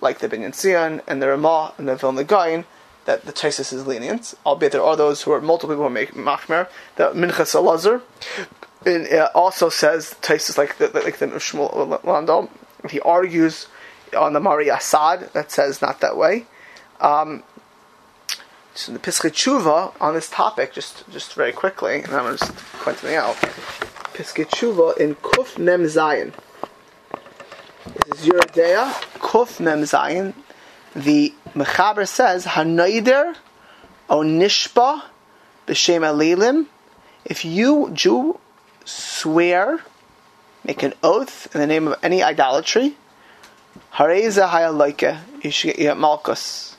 like 0.00 0.18
the 0.18 0.28
Binyan 0.28 0.52
Tzion 0.52 1.02
and 1.06 1.22
the 1.22 1.28
Ramah 1.28 1.74
and 1.78 1.88
the 1.88 1.96
Vilna 1.96 2.64
that 3.06 3.24
the 3.24 3.32
Taisus 3.32 3.72
is 3.72 3.86
lenient, 3.86 4.34
albeit 4.44 4.72
there 4.72 4.82
are 4.82 4.96
those 4.96 5.22
who 5.22 5.32
are 5.32 5.40
multiple 5.40 5.74
people 5.74 5.84
who 5.84 5.94
make 5.94 6.12
machmer. 6.12 6.68
The 6.96 7.12
Minchas 7.12 7.54
Elazar 7.54 8.02
it, 8.86 9.12
uh, 9.12 9.30
also 9.34 9.68
says 9.68 10.14
Taisus 10.22 10.56
like 10.56 10.78
the 10.78 10.88
like 10.90 11.18
the 11.18 11.26
Shmuel 11.26 12.02
Landau. 12.04 12.48
He 12.88 13.00
argues 13.00 13.66
on 14.16 14.32
the 14.32 14.40
Mahari 14.40 14.74
Assad 14.74 15.30
that 15.32 15.50
says 15.50 15.82
not 15.82 16.00
that 16.00 16.16
way. 16.16 16.46
Um, 17.00 17.42
so 18.74 18.92
the 18.92 18.98
Pischei 18.98 19.30
Tshuva 19.30 19.92
on 20.00 20.14
this 20.14 20.30
topic, 20.30 20.72
just 20.72 21.08
just 21.10 21.34
very 21.34 21.52
quickly, 21.52 22.02
and 22.02 22.12
I'm 22.12 22.24
going 22.24 22.36
to 22.36 22.46
just 22.46 22.56
point 22.84 22.98
something 22.98 23.16
out. 23.16 23.36
Pischei 24.14 24.46
Tshuva 24.46 24.96
in 24.98 25.14
Kuf 25.16 25.58
Mem 25.58 25.82
Zayin. 25.84 26.32
This 28.06 28.20
is 28.22 28.28
Yoreh 28.28 28.52
Deah, 28.52 28.92
Kuf 29.18 29.60
Mem 29.60 29.82
Zayin. 29.82 30.34
The 30.94 31.34
Mechaber 31.54 32.06
says, 32.06 32.46
Hanoider 32.46 33.36
o 34.08 34.20
Nishba 34.20 35.02
b'shem 35.66 36.00
Alilim. 36.00 36.66
If 37.24 37.44
you, 37.44 37.90
Jew, 37.92 38.38
swear, 38.86 39.80
make 40.64 40.82
an 40.82 40.94
oath 41.02 41.54
in 41.54 41.60
the 41.60 41.66
name 41.66 41.88
of 41.88 41.98
any 42.02 42.22
idolatry, 42.22 42.96
Hareza 43.92 44.48
Hayaloike, 44.48 45.18
you 45.42 45.50
should 45.50 45.76
get 45.76 45.96
Malkus. 45.96 46.74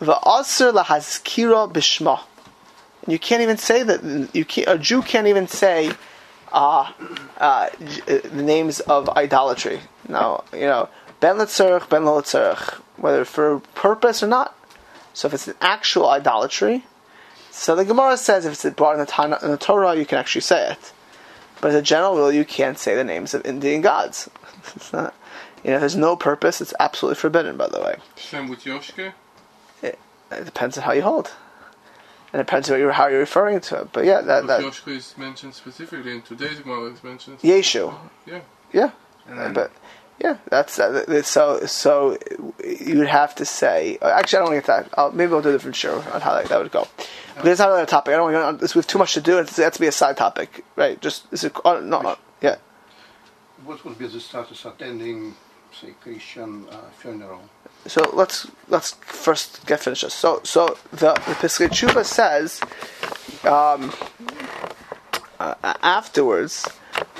Va'aser 0.00 0.72
lahazkira 0.72 1.72
b'shma. 1.72 2.20
And 3.04 3.12
you 3.12 3.18
can't 3.18 3.42
even 3.42 3.56
say 3.56 3.82
that. 3.82 4.34
You 4.34 4.44
can't, 4.44 4.68
a 4.68 4.78
Jew 4.78 5.02
can't 5.02 5.26
even 5.26 5.46
say 5.46 5.92
uh, 6.52 6.92
uh, 7.38 7.68
the 7.78 8.42
names 8.42 8.80
of 8.80 9.08
idolatry. 9.10 9.80
No, 10.08 10.44
you 10.52 10.60
know, 10.60 10.88
ben 11.20 11.36
letzerich, 11.36 11.88
ben 11.88 12.02
letzerich, 12.02 12.74
whether 12.96 13.24
for 13.24 13.60
purpose 13.74 14.22
or 14.22 14.26
not. 14.26 14.54
So 15.14 15.28
if 15.28 15.34
it's 15.34 15.48
an 15.48 15.54
actual 15.60 16.08
idolatry, 16.08 16.84
so 17.50 17.74
the 17.74 17.84
Gemara 17.84 18.16
says 18.16 18.44
if 18.44 18.52
it's 18.52 18.76
brought 18.76 18.98
in 18.98 19.06
the, 19.06 19.38
in 19.42 19.50
the 19.50 19.56
Torah, 19.56 19.94
you 19.96 20.04
can 20.04 20.18
actually 20.18 20.42
say 20.42 20.72
it. 20.72 20.92
But 21.60 21.68
as 21.70 21.74
a 21.76 21.82
general 21.82 22.16
rule, 22.16 22.32
you 22.32 22.44
can't 22.44 22.78
say 22.78 22.94
the 22.94 23.04
names 23.04 23.34
of 23.34 23.44
Indian 23.46 23.80
gods. 23.80 24.28
it's 24.74 24.92
not. 24.92 25.14
You 25.64 25.70
know, 25.70 25.76
if 25.76 25.80
there's 25.80 25.96
no 25.96 26.16
purpose, 26.16 26.60
it's 26.60 26.74
absolutely 26.78 27.16
forbidden. 27.16 27.56
By 27.56 27.68
the 27.68 27.80
way. 27.80 27.96
Same 28.16 28.48
with 28.48 28.64
Yoshke. 28.64 29.12
It 29.82 30.44
depends 30.44 30.76
on 30.76 30.84
how 30.84 30.92
you 30.92 31.02
hold. 31.02 31.32
And 32.32 32.40
it 32.40 32.44
depends 32.46 32.68
on 32.68 32.74
what 32.74 32.80
you're, 32.80 32.92
how 32.92 33.06
you're 33.06 33.20
referring 33.20 33.60
to 33.60 33.82
it. 33.82 33.92
But 33.92 34.04
yeah, 34.04 34.20
that, 34.20 34.46
that 34.48 34.60
Yoshke 34.60 34.88
is 34.88 35.16
mentioned 35.16 35.54
specifically 35.54 36.12
in 36.12 36.22
today's 36.22 36.58
Gemara. 36.60 36.90
Is 36.90 37.04
mentioned. 37.04 37.38
Yeshu. 37.40 37.94
Yeah. 38.26 38.40
Yeah. 38.72 38.90
And 39.28 39.38
then, 39.38 39.52
But 39.52 39.72
Yeah, 40.18 40.38
that's 40.48 40.78
uh, 40.78 41.22
so. 41.22 41.66
So 41.66 42.16
you 42.64 42.98
would 42.98 43.08
have 43.08 43.34
to 43.34 43.44
say. 43.44 43.98
Actually, 44.00 44.38
I 44.38 44.40
don't 44.40 44.52
want 44.52 44.64
to 44.64 44.66
get 44.66 44.66
that. 44.66 44.94
I'll, 44.98 45.12
maybe 45.12 45.32
I'll 45.32 45.42
do 45.42 45.50
a 45.50 45.52
different 45.52 45.76
show 45.76 45.98
on 45.98 46.20
how 46.22 46.34
that, 46.34 46.46
that 46.46 46.58
would 46.58 46.72
go. 46.72 46.88
But 47.36 47.46
it's 47.48 47.58
not 47.58 47.68
really 47.68 47.82
a 47.82 47.86
topic. 47.86 48.14
I 48.14 48.16
don't 48.16 48.32
want 48.32 48.58
to. 48.58 48.64
This 48.64 48.74
with 48.74 48.86
too 48.86 48.98
much 48.98 49.12
to 49.14 49.20
do. 49.20 49.38
It 49.38 49.50
has 49.50 49.74
to 49.74 49.80
be 49.80 49.86
a 49.86 49.92
side 49.92 50.16
topic, 50.16 50.64
right? 50.74 50.98
Just 51.02 51.30
is 51.32 51.44
it? 51.44 51.52
Uh, 51.64 51.80
no, 51.80 52.00
no, 52.00 52.16
yeah. 52.40 52.56
What 53.64 53.84
would 53.84 53.98
be 53.98 54.06
the 54.06 54.20
status 54.20 54.64
attending, 54.64 55.34
say, 55.78 55.94
Christian 56.00 56.66
uh, 56.70 56.88
funeral? 56.98 57.42
So 57.86 58.10
let's 58.14 58.50
let's 58.68 58.92
first 58.92 59.66
get 59.66 59.80
finished. 59.80 60.02
this. 60.02 60.14
So 60.14 60.40
so 60.44 60.78
the 60.92 61.12
the 61.12 61.34
Pischei 61.40 61.68
Tshuva 61.68 62.06
says 62.06 62.62
um, 63.44 63.92
uh, 65.38 65.74
afterwards. 65.82 66.66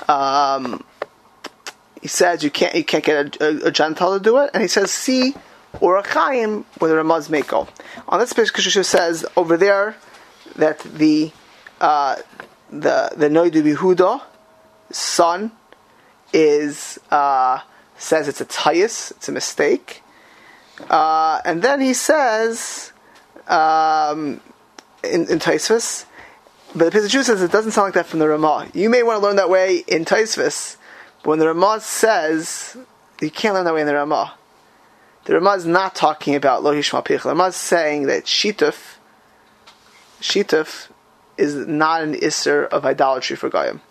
Um, 0.07 0.83
he 2.01 2.07
says 2.07 2.43
you 2.43 2.51
can't 2.51 2.75
you 2.75 2.83
can't 2.83 3.03
get 3.03 3.37
a, 3.41 3.45
a, 3.45 3.67
a 3.67 3.71
Gentile 3.71 4.17
to 4.17 4.23
do 4.23 4.37
it, 4.37 4.51
and 4.53 4.61
he 4.61 4.67
says 4.67 4.91
see 4.91 5.35
or 5.79 5.97
a 5.97 6.07
Chaim 6.07 6.65
where 6.79 6.89
the 6.89 6.95
Ramaz. 6.95 7.29
On 8.07 8.19
this 8.19 8.33
Pischei 8.33 8.51
Tshuva 8.51 8.85
says 8.85 9.25
over 9.35 9.57
there 9.57 9.95
that 10.55 10.79
the 10.79 11.31
uh, 11.81 12.15
the 12.69 13.11
the 13.15 13.29
Noda 13.29 13.61
B'Yehuda 13.61 14.21
son 14.91 15.51
is 16.33 16.99
uh, 17.11 17.59
says 17.97 18.27
it's 18.27 18.41
a 18.41 18.45
tayus, 18.45 19.11
it's 19.11 19.29
a 19.29 19.31
mistake. 19.31 20.03
Uh, 20.89 21.41
and 21.43 21.61
then 21.61 21.81
he 21.81 21.93
says 21.93 22.91
um, 23.47 24.39
in, 25.03 25.27
in 25.29 25.39
Taisvis, 25.39 26.05
but 26.75 26.93
the 26.93 26.99
Pischei 26.99 27.23
says 27.23 27.41
it 27.41 27.51
doesn't 27.51 27.71
sound 27.71 27.87
like 27.87 27.93
that 27.95 28.05
from 28.05 28.19
the 28.19 28.27
Ramah. 28.27 28.67
You 28.73 28.89
may 28.89 29.03
want 29.03 29.19
to 29.19 29.25
learn 29.25 29.37
that 29.37 29.49
way 29.49 29.77
in 29.87 30.05
Taisvis, 30.05 30.76
but 31.27 31.31
when 31.31 31.39
the 31.39 31.47
Ramah 31.47 31.81
says 31.81 32.77
you 33.21 33.31
can't 33.31 33.53
learn 33.53 33.65
that 33.65 33.73
way 33.73 33.81
in 33.81 33.87
the 33.87 33.95
Ramah. 33.95 34.33
The 35.25 35.33
Ramah 35.33 35.55
is 35.55 35.65
not 35.65 35.93
talking 35.93 36.35
about 36.35 36.63
Lo 36.63 36.73
Hishma 36.73 37.03
Pich. 37.03 37.23
The 37.23 37.29
Ramah 37.29 37.47
is 37.47 37.55
saying 37.57 38.03
that 38.03 38.23
Shituf, 38.25 38.95
Shituf 40.21 40.89
is 41.37 41.55
not 41.55 42.01
an 42.01 42.13
Isser 42.13 42.65
of 42.67 42.85
idolatry 42.85 43.35
for 43.35 43.49
Goyim. 43.49 43.81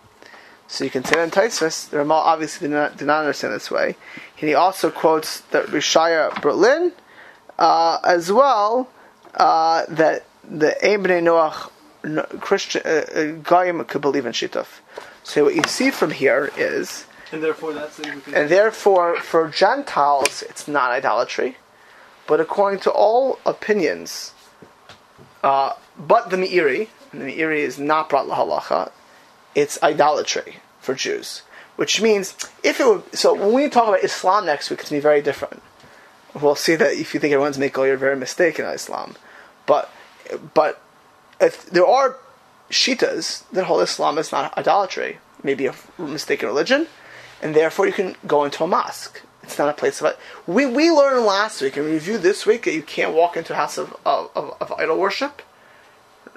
So 0.69 0.85
you 0.85 0.91
can 0.91 1.05
say 1.05 1.17
that 1.17 1.25
in 1.25 1.31
Taisvis, 1.31 1.91
the 1.91 1.99
Ramah 1.99 2.15
obviously 2.15 2.69
did 2.69 2.75
not, 2.75 2.97
did 2.97 3.05
not 3.05 3.21
understand 3.21 3.53
this 3.53 3.71
way. 3.71 3.97
And 4.41 4.49
he 4.49 4.55
also 4.55 4.91
quotes 4.91 5.41
the 5.41 5.61
Rishaya 5.63 6.41
Berlin 6.41 6.93
uh, 7.59 7.99
as 8.03 8.33
well 8.33 8.89
uh, 9.35 9.85
that 9.89 10.25
the 10.43 10.75
B'nai 10.83 11.71
Noach 12.03 12.41
Christian 12.41 12.81
uh, 12.85 13.43
uh, 13.51 13.85
could 13.85 14.01
believe 14.01 14.25
in 14.25 14.33
Shituf. 14.33 14.81
So 15.23 15.45
what 15.45 15.55
you 15.55 15.63
see 15.67 15.91
from 15.91 16.13
here 16.13 16.51
is, 16.57 17.05
And 17.33 17.43
therefore, 17.43 17.73
that's 17.73 17.99
and 17.99 18.49
therefore 18.49 19.17
for 19.17 19.49
Gentiles 19.49 20.43
it's 20.43 20.69
not 20.69 20.93
idolatry, 20.93 21.57
but 22.27 22.41
according 22.41 22.81
to 22.81 22.91
all 22.91 23.39
opinions, 23.45 24.33
uh, 25.43 25.73
but 25.99 26.31
the 26.31 26.37
Meiri, 26.37 26.89
and 27.13 27.23
the 27.23 27.27
Meiri 27.27 27.59
is 27.59 27.79
not 27.79 28.09
brought 28.09 28.27
lahalacha, 28.27 28.93
it's 29.55 29.83
idolatry 29.83 30.57
for 30.81 30.95
Jews. 30.95 31.43
Which 31.77 32.01
means, 32.01 32.35
if 32.63 32.81
it 32.81 32.87
would, 32.87 33.15
so 33.15 33.35
when 33.35 33.53
we 33.53 33.69
talk 33.69 33.89
about 33.89 34.03
Islam 34.03 34.47
next 34.47 34.71
week, 34.71 34.81
it's 34.81 34.91
going 34.91 35.01
to 35.01 35.03
be 35.03 35.09
very 35.09 35.21
different. 35.21 35.63
We'll 36.41 36.55
see 36.55 36.75
that 36.77 36.93
if 36.93 37.13
you 37.13 37.21
think 37.21 37.33
everyone's 37.33 37.59
making 37.59 37.85
you're 37.85 37.97
very 37.99 38.17
mistaken 38.17 38.65
on 38.65 38.75
Islam. 38.75 39.17
But, 39.67 39.91
but 40.55 40.81
if 41.39 41.67
there 41.67 41.87
are 41.87 42.17
shitas 42.71 43.45
that 43.51 43.65
hold 43.65 43.83
Islam 43.83 44.17
is 44.17 44.33
not 44.33 44.57
idolatry, 44.57 45.19
maybe 45.43 45.67
a 45.67 45.75
mistaken 45.99 46.49
religion, 46.49 46.87
and 47.47 47.55
therefore 47.55 47.87
you 47.87 47.93
can 47.93 48.17
go 48.27 48.43
into 48.43 48.65
a 48.65 48.67
mosque. 48.67 49.23
It's 49.45 49.57
not 49.57 49.69
a 49.69 49.73
place 49.73 50.03
of 50.03 50.17
we 50.49 50.67
we 50.67 50.91
learned 50.91 51.25
last 51.25 51.63
week 51.63 51.77
and 51.77 51.87
we 51.87 51.93
reviewed 51.93 52.23
this 52.23 52.45
week 52.45 52.65
that 52.65 52.75
you 52.75 52.83
can't 52.83 53.15
walk 53.15 53.37
into 53.37 53.53
a 53.53 53.57
house 53.57 53.79
of 53.79 53.97
of, 54.05 54.31
of, 54.35 54.57
of 54.61 54.73
idol 54.73 54.99
worship. 54.99 55.43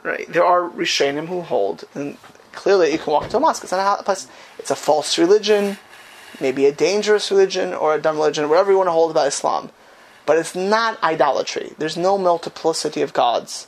Right? 0.04 0.32
There 0.32 0.46
are 0.46 0.70
Rishonim 0.70 1.28
who 1.28 1.42
hold, 1.42 1.86
and 1.96 2.18
clearly 2.52 2.92
you 2.92 3.00
can 3.00 3.12
walk 3.12 3.24
into 3.24 3.38
a 3.38 3.40
mosque. 3.40 3.64
It's 3.64 3.72
not 3.72 4.00
a 4.00 4.04
place. 4.04 4.28
It's 4.60 4.70
a 4.70 4.76
false 4.76 5.18
religion, 5.18 5.80
maybe 6.40 6.68
a 6.68 6.72
dangerous 6.72 7.32
religion 7.32 7.74
or 7.74 7.96
a 7.96 8.02
dumb 8.02 8.18
religion, 8.18 8.48
whatever 8.48 8.70
you 8.72 8.78
want 8.78 8.88
to 8.88 9.00
hold 9.00 9.10
about 9.10 9.28
Islam. 9.28 9.72
But 10.28 10.38
it's 10.38 10.54
not 10.54 11.04
idolatry. 11.04 11.74
There's 11.80 11.98
no 11.98 12.20
multiplicity 12.20 13.02
of 13.02 13.14
gods. 13.14 13.68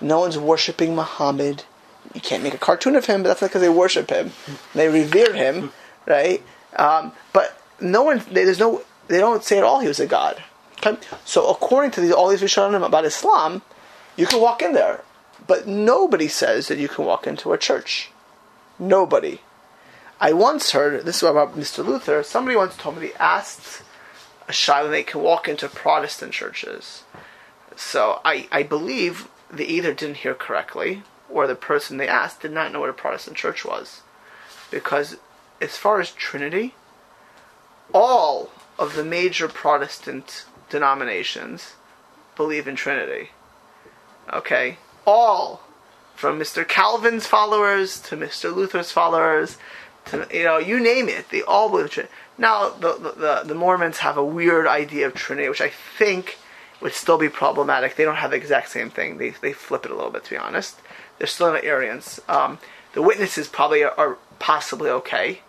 No 0.00 0.20
one's 0.20 0.38
worshiping 0.38 0.94
Muhammad. 0.94 1.64
You 2.14 2.20
can't 2.20 2.44
make 2.44 2.54
a 2.54 2.58
cartoon 2.58 2.94
of 2.94 3.06
him, 3.06 3.22
but 3.22 3.28
that's 3.30 3.42
not 3.42 3.48
because 3.48 3.62
they 3.62 3.68
worship 3.68 4.08
him. 4.08 4.30
They 4.72 4.88
revere 4.88 5.32
him, 5.32 5.72
right? 6.06 6.42
Um, 6.76 7.12
but 7.32 7.60
no 7.80 8.02
one, 8.02 8.22
there's 8.30 8.58
no, 8.58 8.82
they 9.08 9.18
don't 9.18 9.42
say 9.42 9.58
at 9.58 9.64
all 9.64 9.80
he 9.80 9.88
was 9.88 10.00
a 10.00 10.06
god. 10.06 10.42
Okay? 10.78 10.96
So 11.24 11.48
according 11.48 11.92
to 11.92 12.00
these, 12.00 12.12
all 12.12 12.28
these 12.28 12.42
Rishonim 12.42 12.84
about 12.84 13.04
Islam, 13.04 13.62
you 14.16 14.26
can 14.26 14.40
walk 14.40 14.62
in 14.62 14.72
there, 14.72 15.02
but 15.46 15.66
nobody 15.66 16.28
says 16.28 16.68
that 16.68 16.78
you 16.78 16.88
can 16.88 17.04
walk 17.04 17.26
into 17.26 17.52
a 17.52 17.58
church. 17.58 18.10
Nobody. 18.78 19.40
I 20.20 20.32
once 20.32 20.70
heard 20.70 21.04
this 21.04 21.16
is 21.16 21.22
about 21.22 21.56
Mr. 21.56 21.84
Luther. 21.84 22.22
Somebody 22.22 22.56
once 22.56 22.76
told 22.76 22.96
me 22.96 23.08
they 23.08 23.14
asked 23.14 23.82
a 24.48 24.52
shaila 24.52 24.90
they 24.90 25.02
can 25.02 25.22
walk 25.22 25.48
into 25.48 25.68
Protestant 25.68 26.32
churches. 26.32 27.04
So 27.74 28.20
I, 28.24 28.48
I 28.50 28.62
believe 28.62 29.28
they 29.50 29.64
either 29.64 29.92
didn't 29.92 30.18
hear 30.18 30.34
correctly 30.34 31.02
or 31.28 31.46
the 31.46 31.54
person 31.54 31.96
they 31.96 32.08
asked 32.08 32.40
did 32.40 32.52
not 32.52 32.72
know 32.72 32.80
what 32.80 32.90
a 32.90 32.94
Protestant 32.94 33.36
church 33.36 33.64
was. 33.64 34.02
Because 34.70 35.16
as 35.60 35.76
far 35.76 36.00
as 36.00 36.10
Trinity, 36.12 36.74
all 37.92 38.50
of 38.78 38.94
the 38.94 39.04
major 39.04 39.48
Protestant 39.48 40.44
denominations 40.68 41.74
believe 42.36 42.68
in 42.68 42.76
Trinity. 42.76 43.30
Okay? 44.32 44.78
All. 45.06 45.62
From 46.14 46.38
Mr. 46.38 46.66
Calvin's 46.66 47.26
followers 47.26 48.00
to 48.02 48.16
Mr. 48.16 48.54
Luther's 48.54 48.90
followers 48.90 49.58
to, 50.06 50.26
you 50.32 50.44
know, 50.44 50.58
you 50.58 50.80
name 50.80 51.08
it, 51.08 51.28
they 51.30 51.42
all 51.42 51.68
believe 51.68 51.86
in 51.86 51.90
Trinity. 51.90 52.14
Now, 52.38 52.70
the, 52.70 52.94
the, 53.16 53.42
the, 53.46 53.54
Mormons 53.54 53.98
have 53.98 54.16
a 54.16 54.24
weird 54.24 54.66
idea 54.66 55.06
of 55.06 55.14
Trinity, 55.14 55.48
which 55.48 55.60
I 55.60 55.70
think 55.70 56.38
would 56.80 56.92
still 56.92 57.18
be 57.18 57.28
problematic. 57.28 57.96
They 57.96 58.04
don't 58.04 58.16
have 58.16 58.30
the 58.30 58.36
exact 58.36 58.68
same 58.68 58.90
thing. 58.90 59.16
They, 59.18 59.30
they 59.30 59.52
flip 59.52 59.84
it 59.86 59.90
a 59.90 59.94
little 59.94 60.10
bit, 60.10 60.24
to 60.24 60.30
be 60.30 60.36
honest. 60.36 60.78
They're 61.18 61.26
still 61.26 61.52
not 61.52 61.64
Arians. 61.64 62.20
Um, 62.28 62.58
the 62.92 63.02
witnesses 63.02 63.48
probably 63.48 63.82
are, 63.82 63.94
are 63.98 64.18
possibly 64.38 64.90
okay. 64.90 65.40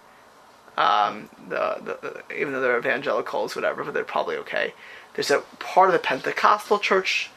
Um, 0.78 1.30
the, 1.50 1.78
the, 1.84 2.24
even 2.40 2.54
though 2.54 2.62
they're 2.62 2.78
evangelicals, 2.78 3.56
whatever, 3.56 3.84
but 3.84 3.96
they're 3.96 4.04
probably 4.04 4.38
okay. 4.38 4.74
There's 5.16 5.32
a 5.32 5.40
part 5.58 5.90
of 5.90 5.94
the 5.94 6.00
Pentecostal 6.00 6.78
church, 6.78 7.32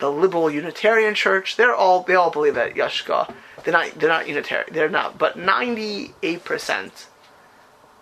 the 0.00 0.10
liberal 0.10 0.50
Unitarian 0.50 1.14
church. 1.14 1.56
They're 1.56 1.74
all 1.74 2.02
they 2.02 2.16
all 2.16 2.32
believe 2.32 2.56
that 2.56 2.74
Yashka. 2.74 3.32
They're 3.62 3.72
not 3.72 3.92
they're 3.92 4.08
not 4.08 4.26
Unitarian. 4.26 4.72
They're 4.72 4.88
not. 4.88 5.18
But 5.18 5.38
ninety 5.38 6.14
eight 6.24 6.44
percent 6.44 7.06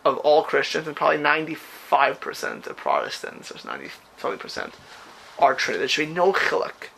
of 0.07 0.17
all 0.19 0.43
Christians 0.43 0.87
and 0.87 0.97
probably 0.97 1.19
ninety 1.19 1.55
five 1.55 2.19
percent 2.19 2.67
of 2.67 2.79
Protestants, 2.79 3.51
there's 3.51 3.67
ninety 3.67 3.91
something 4.17 4.39
percent, 4.39 4.73
are 5.39 5.55
Trinity. 5.55 5.81
There 5.81 5.89
should 5.89 6.09
be 6.09 6.15
no 6.15 6.33
chiluk, 6.33 6.89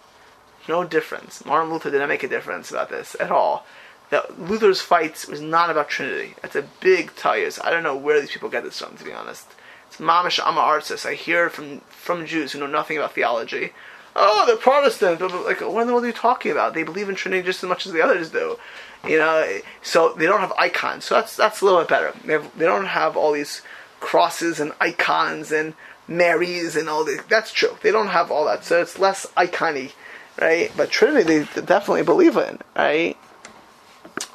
no 0.68 0.84
difference. 0.84 1.44
Martin 1.44 1.72
Luther 1.72 1.90
did 1.90 1.98
not 1.98 2.08
make 2.08 2.22
a 2.22 2.28
difference 2.28 2.70
about 2.70 2.88
this 2.88 3.16
at 3.18 3.32
all. 3.32 3.66
That 4.10 4.40
Luther's 4.40 4.80
fights 4.80 5.28
was 5.28 5.40
not 5.40 5.70
about 5.70 5.88
Trinity. 5.88 6.34
That's 6.42 6.56
a 6.56 6.66
big 6.80 7.14
tires. 7.14 7.58
I 7.62 7.70
don't 7.70 7.82
know 7.82 7.96
where 7.96 8.20
these 8.20 8.32
people 8.32 8.48
get 8.48 8.64
this 8.64 8.80
from, 8.80 8.96
to 8.96 9.04
be 9.04 9.12
honest. 9.12 9.46
It's 9.88 9.98
mamish 9.98 10.44
ama 10.44 10.60
artis. 10.60 11.06
I 11.06 11.14
hear 11.14 11.48
from 11.48 11.80
from 11.88 12.26
Jews 12.26 12.52
who 12.52 12.60
know 12.60 12.66
nothing 12.66 12.96
about 12.96 13.14
theology. 13.14 13.72
Oh, 14.16 14.44
they're 14.46 14.56
Protestant. 14.56 15.20
Like, 15.20 15.60
what 15.60 15.82
in 15.82 15.86
the 15.86 15.92
world 15.92 16.04
are 16.04 16.08
you 16.08 16.12
talking 16.12 16.50
about? 16.50 16.74
They 16.74 16.82
believe 16.82 17.08
in 17.08 17.14
Trinity 17.14 17.44
just 17.44 17.62
as 17.62 17.68
much 17.68 17.86
as 17.86 17.92
the 17.92 18.02
others 18.02 18.30
do. 18.30 18.58
You 19.06 19.18
know, 19.18 19.60
so 19.82 20.12
they 20.12 20.26
don't 20.26 20.40
have 20.40 20.52
icons. 20.58 21.04
So 21.04 21.14
that's 21.14 21.36
that's 21.36 21.60
a 21.60 21.64
little 21.64 21.80
bit 21.80 21.88
better. 21.88 22.12
They, 22.24 22.32
have, 22.34 22.58
they 22.58 22.66
don't 22.66 22.86
have 22.86 23.16
all 23.16 23.32
these 23.32 23.62
crosses 24.00 24.58
and 24.60 24.72
icons 24.80 25.52
and 25.52 25.74
Marys 26.08 26.74
and 26.74 26.88
all 26.88 27.04
this. 27.04 27.22
That's 27.28 27.52
true. 27.52 27.76
They 27.82 27.92
don't 27.92 28.08
have 28.08 28.30
all 28.30 28.44
that, 28.46 28.64
so 28.64 28.80
it's 28.80 28.98
less 28.98 29.26
icony, 29.36 29.92
right? 30.40 30.70
But 30.76 30.90
Trinity, 30.90 31.38
they 31.40 31.62
definitely 31.62 32.02
believe 32.02 32.36
in, 32.36 32.58
right? 32.76 33.16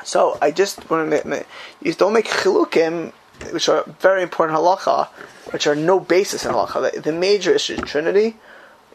So 0.05 0.37
I 0.39 0.51
just 0.51 0.87
want 0.89 1.11
to 1.11 1.27
make, 1.27 1.47
you 1.81 1.93
don't 1.93 2.13
make 2.13 2.27
chilukim, 2.27 3.11
which 3.51 3.67
are 3.67 3.83
very 3.99 4.21
important 4.21 4.57
halacha, 4.57 5.07
which 5.51 5.65
are 5.65 5.75
no 5.75 5.99
basis 5.99 6.45
in 6.45 6.51
halacha. 6.51 6.93
The, 6.93 7.01
the 7.01 7.11
major 7.11 7.53
issue 7.53 7.73
is 7.73 7.81
Trinity, 7.81 8.37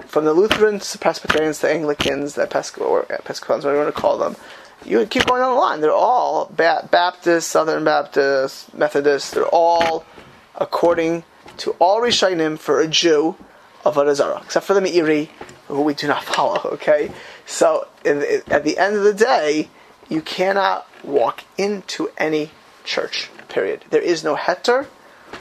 from 0.07 0.25
the 0.25 0.33
Lutherans 0.33 0.91
to 0.93 0.99
Presbyterians 0.99 1.59
to 1.61 1.69
Anglicans, 1.69 2.35
the 2.35 2.45
Episcopal 2.45 2.87
or 2.87 3.07
Episcopalians, 3.11 3.65
whatever 3.65 3.81
you 3.81 3.85
want 3.85 3.95
to 3.95 4.01
call 4.01 4.19
them. 4.19 4.37
You 4.85 5.05
keep 5.05 5.27
going 5.27 5.43
down 5.43 5.55
the 5.55 5.61
line. 5.61 5.81
They're 5.81 5.93
all 5.93 6.51
ba- 6.57 6.89
Baptists, 6.91 7.47
Southern 7.47 7.85
Baptists, 7.85 8.73
Methodists. 8.73 9.33
They're 9.33 9.45
all 9.47 10.07
according 10.55 11.25
to 11.59 11.73
all 11.73 12.01
Rishonim 12.01 12.57
for 12.57 12.81
a 12.81 12.87
Jew 12.87 13.37
of 13.85 13.97
Avodah 13.97 14.43
except 14.45 14.65
for 14.65 14.75
the 14.75 14.81
Meiri, 14.81 15.29
who 15.67 15.83
we 15.83 15.95
do 15.95 16.07
not 16.07 16.23
follow. 16.23 16.61
Okay, 16.75 17.11
so 17.47 17.89
in, 18.05 18.23
in, 18.23 18.43
at 18.47 18.63
the 18.63 18.79
end 18.79 18.97
of 18.97 19.03
the 19.03 19.13
day, 19.13 19.69
you 20.11 20.21
cannot 20.21 20.87
walk 21.03 21.45
into 21.57 22.11
any 22.19 22.51
church. 22.85 23.31
Period. 23.49 23.85
There 23.89 24.03
is 24.03 24.23
no 24.23 24.37
heter 24.37 24.85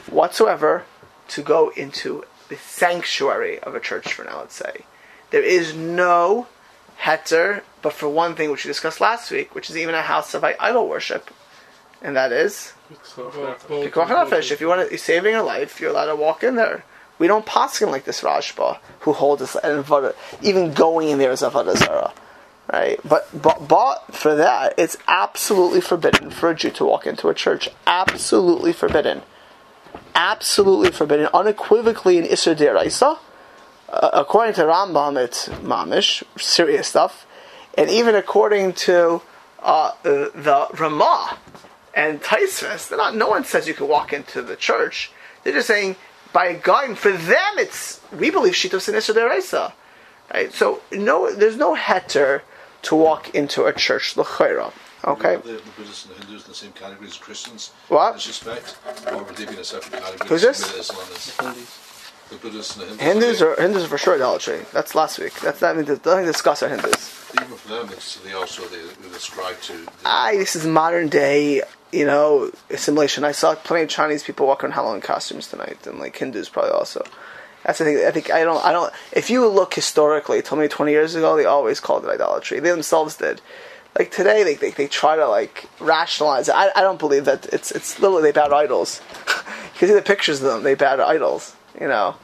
whatsoever 0.10 0.86
to 1.30 1.42
go 1.42 1.70
into 1.70 2.24
the 2.48 2.56
sanctuary 2.56 3.60
of 3.60 3.76
a 3.76 3.80
church 3.80 4.14
for 4.14 4.24
now, 4.24 4.40
let's 4.40 4.56
say. 4.56 4.86
There 5.32 5.44
is 5.44 5.76
no 5.76 6.48
heter, 7.02 7.64
but 7.82 7.94
for 7.94 8.08
one 8.08 8.36
thing 8.36 8.50
which 8.52 8.64
we 8.64 8.70
discussed 8.70 9.02
last 9.02 9.30
week, 9.32 9.54
which 9.54 9.70
is 9.70 9.78
even 9.78 9.96
a 9.96 10.02
house 10.02 10.34
of 10.34 10.44
idol 10.44 10.88
worship, 10.88 11.30
and 12.02 12.16
that 12.16 12.32
is. 12.32 12.74
If 14.52 14.62
you 14.62 14.68
want 14.68 14.82
to, 14.82 14.90
you're 14.90 14.98
saving 14.98 15.34
your 15.34 15.44
life, 15.44 15.80
you're 15.80 15.92
allowed 15.92 16.08
to 16.08 16.16
walk 16.16 16.44
in 16.44 16.56
there. 16.56 16.84
We 17.20 17.28
don't 17.28 17.46
paskin 17.46 17.92
like 17.92 18.06
this 18.06 18.22
Rashba, 18.22 18.80
who 19.02 19.14
holds 19.14 19.42
us 19.42 19.56
and 19.56 19.86
even 20.42 20.74
going 20.74 21.10
in 21.10 21.20
there 21.20 21.32
is 21.32 21.42
avodah 21.42 21.78
zarah, 21.78 22.14
right? 22.72 23.00
But 23.04 23.28
but 23.34 23.68
but 23.68 24.14
for 24.14 24.36
that, 24.36 24.74
it's 24.78 24.98
absolutely 25.08 25.82
forbidden 25.82 26.30
for 26.30 26.50
a 26.50 26.56
Jew 26.56 26.72
to 26.72 26.86
walk 26.86 27.08
into 27.08 27.30
a 27.30 27.34
church. 27.34 27.70
Absolutely 27.88 28.74
forbidden. 28.74 29.24
Absolutely 30.16 30.92
forbidden. 30.92 31.28
Unequivocally 31.34 32.18
in 32.18 32.26
Isser 32.26 32.56
Deraisa. 32.56 33.20
Uh, 33.90 34.10
according 34.14 34.54
to 34.54 34.62
Rambam, 34.62 35.18
it's 35.18 35.50
mamish, 35.50 36.24
serious 36.38 36.88
stuff, 36.88 37.26
and 37.76 37.90
even 37.90 38.14
according 38.14 38.74
to 38.74 39.22
uh, 39.64 39.92
the, 40.04 40.32
the 40.36 40.68
Ramah 40.78 41.40
and 41.94 42.22
they're 42.22 42.98
not. 42.98 43.16
No 43.16 43.28
one 43.28 43.44
says 43.44 43.68
you 43.68 43.74
can 43.74 43.88
walk 43.88 44.14
into 44.14 44.42
the 44.42 44.56
church. 44.56 45.12
They're 45.44 45.54
just 45.54 45.68
saying 45.68 45.96
by 46.32 46.54
guiding 46.54 46.96
for 46.96 47.12
them, 47.12 47.58
it's 47.58 48.00
we 48.12 48.30
believe 48.30 48.54
shitos 48.54 48.88
and 48.88 48.98
Isser 48.98 49.16
Deraisa, 49.16 49.74
right? 50.34 50.54
So 50.54 50.82
no, 50.92 51.34
there's 51.34 51.58
no 51.58 51.76
heter 51.76 52.42
to 52.84 52.96
walk 52.96 53.34
into 53.36 53.66
a 53.66 53.74
church 53.74 54.16
l'chayra. 54.18 54.72
Okay, 55.06 55.38
The, 55.38 55.54
the 55.54 55.62
Buddhists 55.78 56.06
and 56.06 56.16
the 56.16 56.26
Hindus 56.26 56.44
in 56.44 56.50
the 56.50 56.56
same 56.56 56.72
category 56.74 57.08
as 57.08 57.16
Christians. 57.18 57.72
What? 57.88 58.10
In 58.10 58.14
this 58.16 58.28
respect, 58.28 58.78
or 59.10 59.24
would 59.24 59.36
they 59.38 59.46
be 59.46 59.54
in 59.54 59.60
a 59.60 59.64
separate 59.64 60.02
category? 60.04 60.30
Who's 60.30 60.42
this? 60.42 60.76
Islam 60.76 61.08
is? 61.14 61.38
Hindus. 61.38 62.12
The 62.30 62.36
Buddhists 62.36 62.76
and 62.76 62.84
the 62.84 63.04
Hindus. 63.04 63.40
Hindus 63.40 63.42
are 63.42 63.62
Hindus 63.62 63.84
are 63.86 63.88
for 63.88 63.98
sure 63.98 64.16
idolatry. 64.16 64.66
That's 64.74 64.96
last 64.96 65.18
week. 65.18 65.34
That's 65.40 65.62
that. 65.62 65.76
I 65.76 65.82
mean, 65.82 65.86
don't 66.04 66.26
discuss 66.26 66.62
our 66.64 66.70
Hindus. 66.70 67.32
even 67.34 67.56
for 67.56 67.68
them, 67.70 67.90
it's, 67.94 68.18
they 68.18 68.34
also 68.34 68.64
they, 68.64 68.82
they 69.02 69.16
ascribe 69.16 69.60
to. 69.62 69.86
The, 69.86 69.92
I 70.04 70.36
this 70.36 70.56
is 70.58 70.68
modern 70.68 71.08
day, 71.08 71.62
you 71.94 72.06
know, 72.06 72.52
assimilation. 72.70 73.24
I 73.24 73.32
saw 73.32 73.56
plenty 73.56 73.84
of 73.84 73.90
Chinese 73.90 74.24
people 74.24 74.48
walking 74.48 74.68
in 74.68 74.74
Halloween 74.74 75.02
costumes 75.02 75.48
tonight, 75.48 75.88
and 75.88 75.98
like 75.98 76.18
Hindus 76.18 76.50
probably 76.50 76.72
also. 76.72 77.06
That's 77.64 77.80
the 77.80 77.86
thing. 77.86 78.06
I 78.06 78.12
think 78.12 78.32
I 78.32 78.44
don't. 78.44 78.64
I 78.66 78.72
don't. 78.72 78.92
If 79.12 79.30
you 79.30 79.48
look 79.48 79.74
historically, 79.74 80.42
tell 80.42 80.58
me 80.58 80.68
twenty 80.68 80.92
years 80.92 81.16
ago, 81.16 81.36
they 81.36 81.46
always 81.46 81.80
called 81.80 82.06
it 82.06 82.10
idolatry. 82.10 82.60
They 82.60 82.70
themselves 82.72 83.16
did. 83.18 83.42
Like 83.98 84.12
today, 84.12 84.44
they 84.44 84.56
they, 84.56 84.72
they 84.72 84.88
try 84.88 85.16
to 85.16 85.28
like 85.28 85.68
rationalize 85.80 86.48
it. 86.48 86.56
I, 86.56 86.70
I 86.76 86.82
don't 86.82 87.00
believe 87.00 87.26
that 87.26 87.48
it's 87.48 87.72
it's 87.72 88.00
literally 88.00 88.24
they 88.24 88.32
bow 88.32 88.48
to 88.48 88.56
idols. 88.56 89.02
you 89.28 89.80
can 89.80 89.88
see 89.90 89.94
the 89.94 90.02
pictures 90.02 90.42
of 90.42 90.52
them. 90.52 90.64
They 90.64 90.76
bow 90.76 90.96
to 90.96 91.06
idols. 91.06 91.56
You 91.80 91.88
know, 91.88 92.16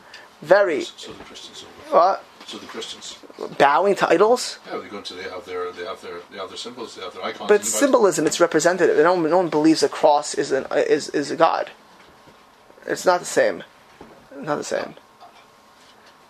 very 0.42 0.82
so 0.84 1.12
the 1.12 1.24
Christians. 1.24 1.62
what 1.90 2.24
So 2.46 2.58
the 2.58 2.68
Christians. 2.68 3.18
bowing 3.58 3.96
to 3.96 4.08
idols. 4.08 4.60
Yeah, 4.72 4.78
they 4.78 4.88
go 4.88 4.98
into 5.00 5.16
they 5.16 5.24
have 5.24 5.46
their 5.46 5.72
they 5.72 5.84
have 5.84 6.02
their 6.02 6.20
they 6.32 6.38
have 6.38 6.50
their 6.50 6.58
symbols, 6.58 6.96
they 6.96 7.02
have 7.04 7.14
their 7.14 7.24
icons. 7.24 7.50
But 7.50 7.66
symbolism, 7.66 8.26
it's 8.26 8.40
representative. 8.40 8.98
No 8.98 9.14
one, 9.16 9.30
no 9.30 9.38
one 9.38 9.50
believes 9.50 9.84
a 9.84 9.90
cross 9.90 10.34
is 10.34 10.52
an 10.54 10.66
is 10.72 11.10
is 11.10 11.30
a 11.30 11.36
god. 11.36 11.72
It's 12.86 13.06
not 13.06 13.20
the 13.20 13.26
same. 13.26 13.64
Not 14.38 14.58
the 14.58 14.64
same. 14.64 14.96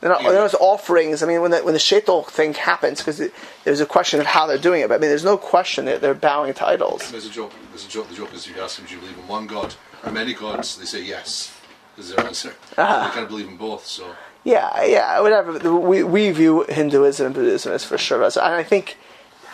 They're 0.05 0.13
not, 0.13 0.21
there's 0.21 0.53
offerings. 0.53 1.23
I 1.23 1.25
mean, 1.25 1.41
when 1.41 1.49
the 1.49 1.63
when 1.63 1.73
the 1.73 1.79
shaitel 1.79 2.27
thing 2.27 2.53
happens, 2.53 2.99
because 2.99 3.23
there's 3.63 3.81
a 3.81 3.87
question 3.87 4.19
of 4.19 4.27
how 4.27 4.45
they're 4.45 4.59
doing 4.59 4.81
it. 4.81 4.87
But 4.87 4.95
I 4.95 4.97
mean, 4.99 5.09
there's 5.09 5.25
no 5.25 5.35
question 5.35 5.85
that 5.85 5.99
they're 5.99 6.13
bowing 6.13 6.53
to 6.53 6.67
idols. 6.67 7.09
There's 7.09 7.25
a 7.25 7.29
joke. 7.31 7.53
There's 7.71 7.87
a 7.87 7.89
joke. 7.89 8.09
The 8.09 8.13
joke 8.13 8.31
is 8.35 8.45
you 8.45 8.53
ask 8.61 8.77
them, 8.77 8.85
do 8.85 8.93
you 8.93 8.99
believe 9.01 9.17
in 9.17 9.27
one 9.27 9.47
God 9.47 9.73
or 10.05 10.11
many 10.11 10.35
gods? 10.35 10.77
They 10.77 10.85
say 10.85 11.01
yes. 11.01 11.59
Is 11.97 12.13
their 12.13 12.23
answer. 12.23 12.53
Ah. 12.77 13.07
They 13.07 13.15
kind 13.15 13.23
of 13.23 13.29
believe 13.29 13.47
in 13.47 13.57
both. 13.57 13.87
So 13.87 14.15
Yeah, 14.43 14.83
yeah, 14.83 15.19
whatever. 15.21 15.57
We 15.71 16.03
we 16.03 16.29
view 16.29 16.65
Hinduism 16.69 17.25
and 17.25 17.33
Buddhism 17.33 17.73
as 17.73 17.83
for 17.83 17.97
sure, 17.97 18.21
and 18.21 18.37
I 18.37 18.61
think 18.61 18.97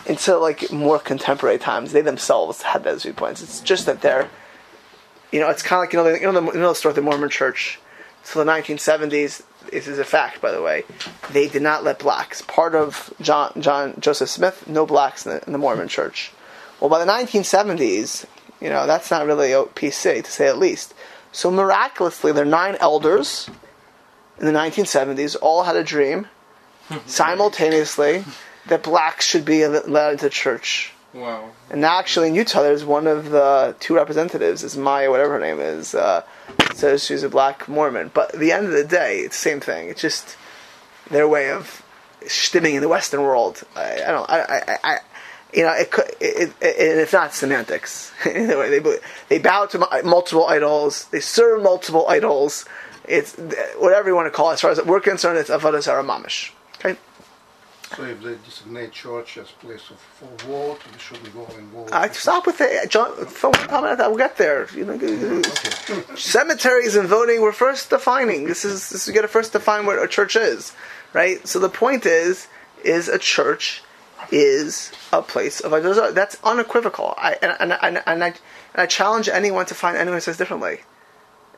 until 0.06 0.38
like 0.38 0.70
more 0.70 0.98
contemporary 0.98 1.56
times, 1.56 1.92
they 1.92 2.02
themselves 2.02 2.60
had 2.60 2.84
those 2.84 3.04
viewpoints. 3.04 3.40
It's 3.42 3.60
just 3.60 3.86
that 3.86 4.02
they're, 4.02 4.28
you 5.30 5.40
know, 5.40 5.48
it's 5.48 5.62
kind 5.62 5.78
of 5.78 5.84
like 5.84 5.94
you 5.94 5.98
know, 5.98 6.12
the, 6.12 6.20
you 6.20 6.26
know, 6.30 6.52
the, 6.52 6.52
you 6.52 6.60
know 6.60 6.68
the 6.68 6.74
story 6.74 6.90
of 6.90 6.96
the 6.96 7.00
Mormon 7.00 7.30
Church. 7.30 7.78
So 8.24 8.44
the 8.44 8.50
1970s, 8.50 9.42
this 9.70 9.88
is 9.88 9.98
a 9.98 10.04
fact, 10.04 10.40
by 10.40 10.52
the 10.52 10.62
way, 10.62 10.84
they 11.32 11.48
did 11.48 11.62
not 11.62 11.84
let 11.84 11.98
blacks. 11.98 12.42
Part 12.42 12.74
of 12.74 13.12
John 13.20 13.52
John 13.58 13.94
Joseph 13.98 14.28
Smith, 14.28 14.68
no 14.68 14.86
blacks 14.86 15.26
in 15.26 15.32
the, 15.32 15.44
in 15.46 15.52
the 15.52 15.58
Mormon 15.58 15.88
Church. 15.88 16.32
Well, 16.80 16.90
by 16.90 17.04
the 17.04 17.10
1970s, 17.10 18.26
you 18.60 18.68
know, 18.68 18.86
that's 18.86 19.10
not 19.10 19.26
really 19.26 19.50
PC 19.50 20.24
to 20.24 20.30
say 20.30 20.48
at 20.48 20.58
least. 20.58 20.94
So 21.32 21.50
miraculously, 21.50 22.32
there 22.32 22.44
are 22.44 22.46
nine 22.46 22.76
elders 22.80 23.48
in 24.38 24.46
the 24.46 24.52
1970s 24.52 25.36
all 25.40 25.62
had 25.62 25.76
a 25.76 25.84
dream 25.84 26.26
simultaneously 27.06 28.24
that 28.66 28.82
blacks 28.82 29.26
should 29.26 29.44
be 29.44 29.62
allowed 29.62 30.12
into 30.12 30.28
church. 30.28 30.92
Wow. 31.14 31.50
And 31.70 31.80
now, 31.80 31.98
actually, 31.98 32.28
in 32.28 32.34
Utah, 32.34 32.62
there's 32.62 32.84
one 32.84 33.06
of 33.06 33.30
the 33.30 33.76
two 33.80 33.94
representatives, 33.94 34.64
is 34.64 34.76
Maya, 34.76 35.10
whatever 35.10 35.34
her 35.34 35.40
name 35.40 35.60
is, 35.60 35.94
uh, 35.94 36.22
says 36.74 37.04
she's 37.04 37.22
a 37.22 37.28
black 37.28 37.68
Mormon. 37.68 38.10
But 38.12 38.34
at 38.34 38.40
the 38.40 38.52
end 38.52 38.66
of 38.66 38.72
the 38.72 38.84
day, 38.84 39.20
it's 39.20 39.36
the 39.36 39.50
same 39.50 39.60
thing. 39.60 39.88
It's 39.88 40.00
just 40.00 40.36
their 41.10 41.28
way 41.28 41.50
of 41.50 41.82
stimming 42.22 42.74
in 42.74 42.80
the 42.80 42.88
Western 42.88 43.22
world. 43.22 43.62
I, 43.76 43.94
I 43.94 44.10
don't. 44.10 44.30
I, 44.30 44.40
I, 44.40 44.78
I 44.84 44.98
you 45.52 45.64
know, 45.64 45.72
it 45.72 45.90
could. 45.90 46.08
It, 46.20 46.48
it, 46.48 46.50
it, 46.60 46.98
it's 46.98 47.12
not 47.12 47.34
semantics. 47.34 48.12
They 48.24 48.80
they 49.28 49.38
bow 49.38 49.66
to 49.66 49.78
multiple 50.04 50.46
idols. 50.46 51.06
They 51.06 51.20
serve 51.20 51.62
multiple 51.62 52.08
idols. 52.08 52.64
It's 53.04 53.34
whatever 53.76 54.08
you 54.08 54.14
want 54.14 54.26
to 54.26 54.30
call 54.30 54.50
it. 54.50 54.54
As 54.54 54.60
far 54.60 54.70
as 54.70 54.82
we're 54.84 55.00
concerned, 55.00 55.38
it's 55.38 55.50
avodah 55.50 55.82
zarah 55.82 56.04
mamish. 56.04 56.52
Okay. 56.76 56.98
So 57.96 58.04
if 58.04 58.22
they 58.22 58.36
designate 58.44 58.92
church 58.92 59.38
as 59.38 59.50
place 59.50 59.90
of, 59.90 59.98
for 59.98 60.46
vote, 60.46 60.78
we 60.92 60.98
shouldn't 60.98 61.32
go 61.34 61.46
and 61.56 61.68
vote. 61.68 61.92
Uh, 61.92 62.10
stop 62.12 62.46
with 62.46 62.60
it, 62.60 62.90
John. 62.90 63.26
Phil, 63.26 63.52
comment 63.52 63.98
that. 63.98 64.08
We'll 64.08 64.18
get 64.18 64.36
there. 64.36 64.68
You 64.74 64.84
know, 64.84 65.42
cemeteries 66.16 66.96
and 66.96 67.08
voting. 67.08 67.42
We're 67.42 67.52
first 67.52 67.90
defining. 67.90 68.44
This 68.44 68.64
is 68.64 68.88
this. 68.90 69.06
You 69.06 69.12
got 69.12 69.22
to 69.22 69.28
first 69.28 69.52
define 69.52 69.84
what 69.86 70.02
a 70.02 70.08
church 70.08 70.36
is, 70.36 70.72
right? 71.12 71.46
So 71.46 71.58
the 71.58 71.68
point 71.68 72.06
is, 72.06 72.48
is 72.84 73.08
a 73.08 73.18
church 73.18 73.82
is 74.30 74.92
a 75.12 75.22
place 75.22 75.60
of 75.60 75.70
that's 76.14 76.38
unequivocal. 76.42 77.14
I 77.18 77.36
and 77.42 77.56
and, 77.60 77.72
and, 77.82 78.02
and 78.06 78.24
I 78.24 78.28
and 78.28 78.36
I 78.74 78.86
challenge 78.86 79.28
anyone 79.28 79.66
to 79.66 79.74
find 79.74 79.96
anyone 79.96 80.16
who 80.16 80.20
says 80.20 80.38
differently. 80.38 80.80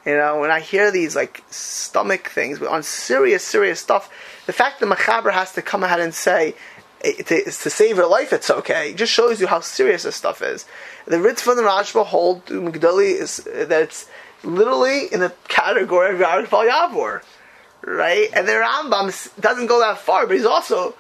You 0.04 0.16
know, 0.16 0.40
when 0.40 0.50
I 0.50 0.60
hear 0.60 0.90
these 0.90 1.16
like 1.16 1.42
stomach 1.50 2.28
things 2.28 2.60
on 2.60 2.82
serious, 2.82 3.42
serious 3.42 3.80
stuff, 3.80 4.10
the 4.46 4.52
fact 4.52 4.80
that 4.80 4.86
Machaber 4.86 5.32
has 5.32 5.52
to 5.52 5.62
come 5.62 5.82
ahead 5.82 6.00
and 6.00 6.14
say 6.14 6.54
to, 7.02 7.44
to 7.44 7.70
save 7.70 7.96
your 7.96 8.08
life, 8.08 8.32
it's 8.32 8.50
okay. 8.50 8.90
It 8.90 8.96
just 8.96 9.12
shows 9.12 9.40
you 9.40 9.46
how 9.46 9.60
serious 9.60 10.04
this 10.04 10.16
stuff 10.16 10.42
is. 10.42 10.66
The 11.06 11.16
Ritva 11.16 11.50
and 11.50 11.58
the 11.58 11.62
Rashba 11.62 12.06
hold 12.06 12.46
Migdali 12.46 13.20
is 13.20 13.38
that 13.44 13.70
it's 13.70 14.08
literally 14.42 15.06
in 15.12 15.20
the 15.20 15.32
category 15.48 16.14
of 16.14 16.20
Yared 16.20 16.48
Pal 16.48 16.64
Yavor, 16.64 17.22
right? 17.84 18.28
And 18.34 18.48
the 18.48 18.52
Rambam 18.52 19.40
doesn't 19.40 19.66
go 19.66 19.80
that 19.80 19.98
far, 19.98 20.26
but 20.26 20.36
he's 20.36 20.46
also 20.46 20.94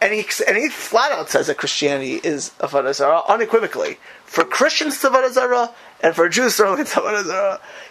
and 0.00 0.12
he, 0.12 0.26
and 0.46 0.56
he 0.56 0.68
flat 0.68 1.12
out 1.12 1.30
says 1.30 1.46
that 1.46 1.56
Christianity 1.56 2.20
is 2.22 2.50
Avodah 2.58 2.94
Zarah 2.94 3.22
unequivocally. 3.28 3.98
For 4.24 4.44
Christians, 4.44 4.94
it's 4.96 5.04
Avodah 5.04 5.72
and 6.02 6.14
for 6.14 6.28
Jews, 6.28 6.56
certainly 6.56 6.82
it's. 6.82 6.94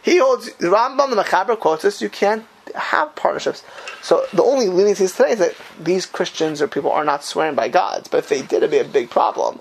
He 0.04 0.18
holds, 0.18 0.54
the 0.58 0.68
Rambam, 0.68 1.10
the 1.10 1.24
Machaber 1.24 1.58
quotes 1.58 1.84
this, 1.84 2.02
you 2.02 2.10
can't 2.10 2.46
have 2.74 3.16
partnerships. 3.16 3.64
So 4.02 4.26
the 4.34 4.44
only 4.44 4.68
leniency 4.68 5.08
today 5.08 5.32
is 5.32 5.40
that 5.40 5.56
these 5.80 6.06
Christians 6.06 6.62
or 6.62 6.68
people 6.68 6.92
are 6.92 7.06
not 7.06 7.24
swearing 7.24 7.56
by 7.56 7.70
gods, 7.70 8.08
but 8.08 8.18
if 8.18 8.30
they 8.30 8.42
did, 8.42 8.58
it'd 8.58 8.72
be 8.72 8.80
a 8.80 8.84
big 8.84 9.10
problem. 9.10 9.60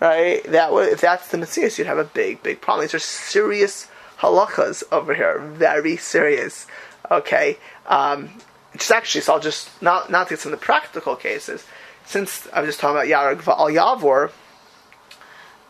Right? 0.00 0.42
That 0.44 0.72
would, 0.72 0.88
if 0.88 1.00
that's 1.00 1.28
the 1.28 1.38
Messiah, 1.38 1.70
you'd 1.76 1.86
have 1.86 1.98
a 1.98 2.04
big, 2.04 2.42
big 2.42 2.60
problem. 2.60 2.84
These 2.84 2.94
are 2.94 2.98
serious 2.98 3.88
halachas 4.18 4.82
over 4.92 5.14
here. 5.14 5.38
Very 5.38 5.96
serious. 5.96 6.66
Okay? 7.10 7.58
Um, 7.86 8.30
just 8.72 8.90
actually, 8.90 9.20
so 9.22 9.34
I'll 9.34 9.40
just 9.40 9.70
not 9.82 10.10
not 10.10 10.28
to 10.28 10.34
get 10.34 10.40
some 10.40 10.52
of 10.52 10.58
the 10.58 10.64
practical 10.64 11.16
cases. 11.16 11.64
Since 12.06 12.48
I 12.52 12.60
was 12.60 12.68
just 12.68 12.80
talking 12.80 12.96
about 12.96 13.06
Yarag 13.06 13.46
Al 13.48 13.68
Yavor, 13.68 14.30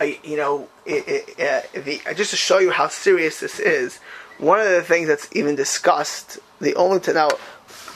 you 0.01 0.37
know, 0.37 0.68
it, 0.85 1.26
it, 1.39 1.85
the, 1.85 2.01
just 2.14 2.30
to 2.30 2.37
show 2.37 2.59
you 2.59 2.70
how 2.70 2.89
serious 2.89 3.41
this 3.41 3.61
is, 3.61 3.99
one 4.39 4.59
of 4.59 4.68
the 4.68 4.82
things 4.82 5.09
that's 5.09 5.28
even 5.32 5.55
discussed, 5.55 6.39
the 6.61 6.74
only 6.76 7.00
to 7.00 7.12
now, 7.12 7.30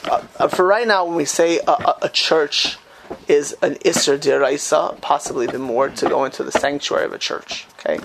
uh, 0.05 0.23
uh, 0.37 0.47
for 0.47 0.65
right 0.65 0.87
now, 0.87 1.05
when 1.05 1.15
we 1.15 1.25
say 1.25 1.59
a, 1.59 1.71
a, 1.71 1.97
a 2.03 2.09
church 2.09 2.77
is 3.27 3.55
an 3.61 3.75
Isser 3.75 4.17
Diraisa, 4.17 4.99
possibly 5.01 5.47
the 5.47 5.59
more, 5.59 5.89
to 5.89 6.09
go 6.09 6.25
into 6.25 6.43
the 6.43 6.51
sanctuary 6.51 7.05
of 7.05 7.13
a 7.13 7.17
church. 7.17 7.65
Okay, 7.79 7.99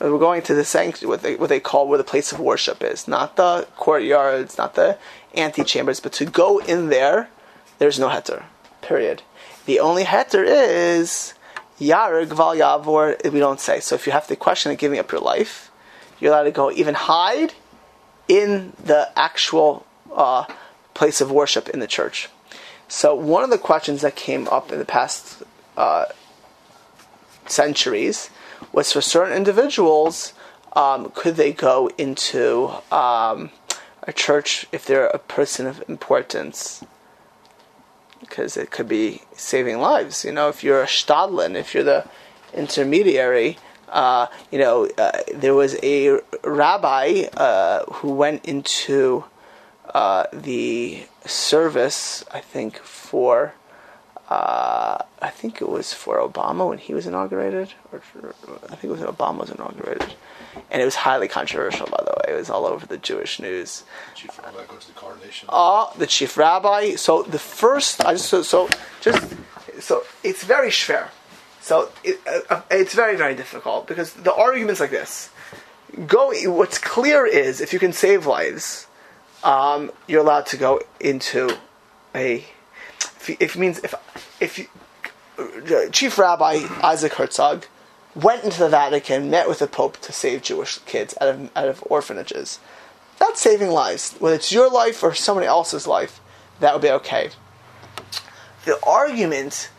we're 0.00 0.18
going 0.18 0.42
to 0.42 0.54
the 0.54 0.64
sanctuary, 0.64 1.08
what 1.08 1.22
they, 1.22 1.36
what 1.36 1.48
they 1.48 1.60
call 1.60 1.88
where 1.88 1.98
the 1.98 2.04
place 2.04 2.32
of 2.32 2.40
worship 2.40 2.82
is, 2.82 3.06
not 3.06 3.36
the 3.36 3.66
courtyards, 3.76 4.58
not 4.58 4.74
the 4.74 4.98
antechambers, 5.36 6.02
but 6.02 6.12
to 6.14 6.24
go 6.24 6.58
in 6.58 6.88
there, 6.88 7.28
there's 7.78 7.98
no 7.98 8.08
heter. 8.08 8.44
Period. 8.82 9.22
The 9.66 9.80
only 9.80 10.04
heter 10.04 10.44
is 10.46 11.34
Yarg 11.80 12.28
Val 12.28 12.54
Yavor, 12.54 13.32
we 13.32 13.38
don't 13.38 13.60
say. 13.60 13.80
So 13.80 13.94
if 13.94 14.06
you 14.06 14.12
have 14.12 14.26
to 14.28 14.36
question 14.36 14.72
it, 14.72 14.78
giving 14.78 14.98
up 14.98 15.10
your 15.10 15.20
life, 15.20 15.70
you're 16.20 16.32
allowed 16.32 16.44
to 16.44 16.50
go 16.50 16.70
even 16.70 16.94
hide 16.94 17.54
in 18.28 18.72
the 18.82 19.10
actual 19.16 19.86
uh, 20.14 20.44
place 20.94 21.20
of 21.20 21.30
worship 21.30 21.68
in 21.68 21.80
the 21.80 21.86
church. 21.86 22.28
So 22.88 23.14
one 23.14 23.42
of 23.42 23.50
the 23.50 23.58
questions 23.58 24.02
that 24.02 24.14
came 24.16 24.46
up 24.48 24.70
in 24.70 24.78
the 24.78 24.84
past 24.84 25.42
uh, 25.76 26.06
centuries 27.46 28.30
was 28.72 28.92
for 28.92 29.00
certain 29.00 29.36
individuals, 29.36 30.32
um, 30.74 31.10
could 31.14 31.36
they 31.36 31.52
go 31.52 31.90
into 31.98 32.70
um, 32.92 33.50
a 34.02 34.12
church 34.12 34.66
if 34.72 34.86
they're 34.86 35.06
a 35.06 35.18
person 35.18 35.66
of 35.66 35.82
importance? 35.88 36.84
Because 38.20 38.56
it 38.56 38.70
could 38.70 38.88
be 38.88 39.22
saving 39.34 39.78
lives. 39.78 40.24
You 40.24 40.32
know, 40.32 40.48
if 40.48 40.64
you're 40.64 40.82
a 40.82 40.86
shtadlan, 40.86 41.54
if 41.54 41.74
you're 41.74 41.84
the 41.84 42.06
intermediary, 42.54 43.58
uh, 43.94 44.26
you 44.50 44.58
know, 44.58 44.88
uh, 44.98 45.12
there 45.32 45.54
was 45.54 45.76
a 45.82 46.20
rabbi 46.42 47.28
uh, 47.36 47.84
who 47.84 48.12
went 48.12 48.44
into 48.44 49.24
uh, 49.94 50.26
the 50.32 51.06
service, 51.24 52.24
I 52.32 52.40
think, 52.40 52.78
for 52.78 53.54
uh, 54.28 55.02
I 55.20 55.30
think 55.30 55.60
it 55.60 55.68
was 55.68 55.92
for 55.92 56.16
Obama 56.16 56.68
when 56.68 56.78
he 56.78 56.94
was 56.94 57.06
inaugurated, 57.06 57.74
or 57.92 58.02
I 58.70 58.76
think 58.76 58.84
it 58.84 58.90
was 58.90 59.00
when 59.00 59.10
Obama 59.10 59.40
was 59.40 59.50
inaugurated, 59.50 60.14
and 60.70 60.80
it 60.80 60.84
was 60.84 60.96
highly 60.96 61.28
controversial. 61.28 61.86
By 61.86 62.02
the 62.04 62.14
way, 62.18 62.34
it 62.34 62.38
was 62.38 62.48
all 62.48 62.66
over 62.66 62.86
the 62.86 62.96
Jewish 62.96 63.38
news. 63.38 63.84
Chief 64.14 64.36
Rabbi 64.42 64.64
goes 64.66 64.86
to 64.86 64.94
the 64.94 64.98
coronation. 64.98 65.48
Ah, 65.52 65.92
the 65.98 66.06
chief 66.06 66.38
rabbi. 66.38 66.94
So 66.94 67.22
the 67.22 67.38
first, 67.38 68.04
I 68.04 68.14
just 68.14 68.28
so, 68.28 68.42
so 68.42 68.68
just 69.02 69.34
so 69.80 70.02
it's 70.22 70.42
very 70.42 70.70
schwer. 70.70 71.08
So 71.64 71.88
it, 72.04 72.20
uh, 72.50 72.60
it's 72.70 72.92
very 72.92 73.16
very 73.16 73.34
difficult 73.34 73.86
because 73.86 74.12
the 74.12 74.34
argument's 74.34 74.80
like 74.80 74.90
this. 74.90 75.30
Go. 76.06 76.30
What's 76.50 76.76
clear 76.76 77.24
is 77.24 77.62
if 77.62 77.72
you 77.72 77.78
can 77.78 77.94
save 77.94 78.26
lives, 78.26 78.86
um, 79.42 79.90
you're 80.06 80.20
allowed 80.20 80.44
to 80.48 80.58
go 80.58 80.82
into 81.00 81.56
a. 82.14 82.44
If, 83.00 83.30
if 83.40 83.56
it 83.56 83.58
means 83.58 83.78
if 83.78 83.94
if 84.40 84.58
you, 84.58 84.66
uh, 85.38 85.88
Chief 85.90 86.18
Rabbi 86.18 86.66
Isaac 86.82 87.14
Herzog 87.14 87.64
went 88.14 88.44
into 88.44 88.58
the 88.58 88.68
Vatican, 88.68 89.30
met 89.30 89.48
with 89.48 89.60
the 89.60 89.66
Pope 89.66 89.98
to 90.02 90.12
save 90.12 90.42
Jewish 90.42 90.80
kids 90.80 91.14
out 91.18 91.28
of 91.30 91.50
out 91.56 91.68
of 91.68 91.82
orphanages. 91.88 92.58
That's 93.18 93.40
saving 93.40 93.70
lives. 93.70 94.12
Whether 94.18 94.36
it's 94.36 94.52
your 94.52 94.70
life 94.70 95.02
or 95.02 95.14
somebody 95.14 95.46
else's 95.46 95.86
life, 95.86 96.20
that 96.60 96.74
would 96.74 96.82
be 96.82 96.90
okay. 96.90 97.30
The 98.66 98.78
argument 98.84 99.70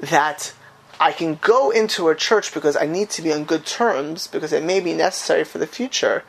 that 0.00 0.54
I 1.00 1.12
can 1.12 1.38
go 1.40 1.70
into 1.70 2.08
a 2.08 2.14
church 2.14 2.54
because 2.54 2.76
I 2.76 2.86
need 2.86 3.10
to 3.10 3.22
be 3.22 3.32
on 3.32 3.44
good 3.44 3.66
terms 3.66 4.26
because 4.26 4.52
it 4.52 4.62
may 4.62 4.80
be 4.80 4.94
necessary 4.94 5.44
for 5.44 5.58
the 5.58 5.66
future 5.66 6.24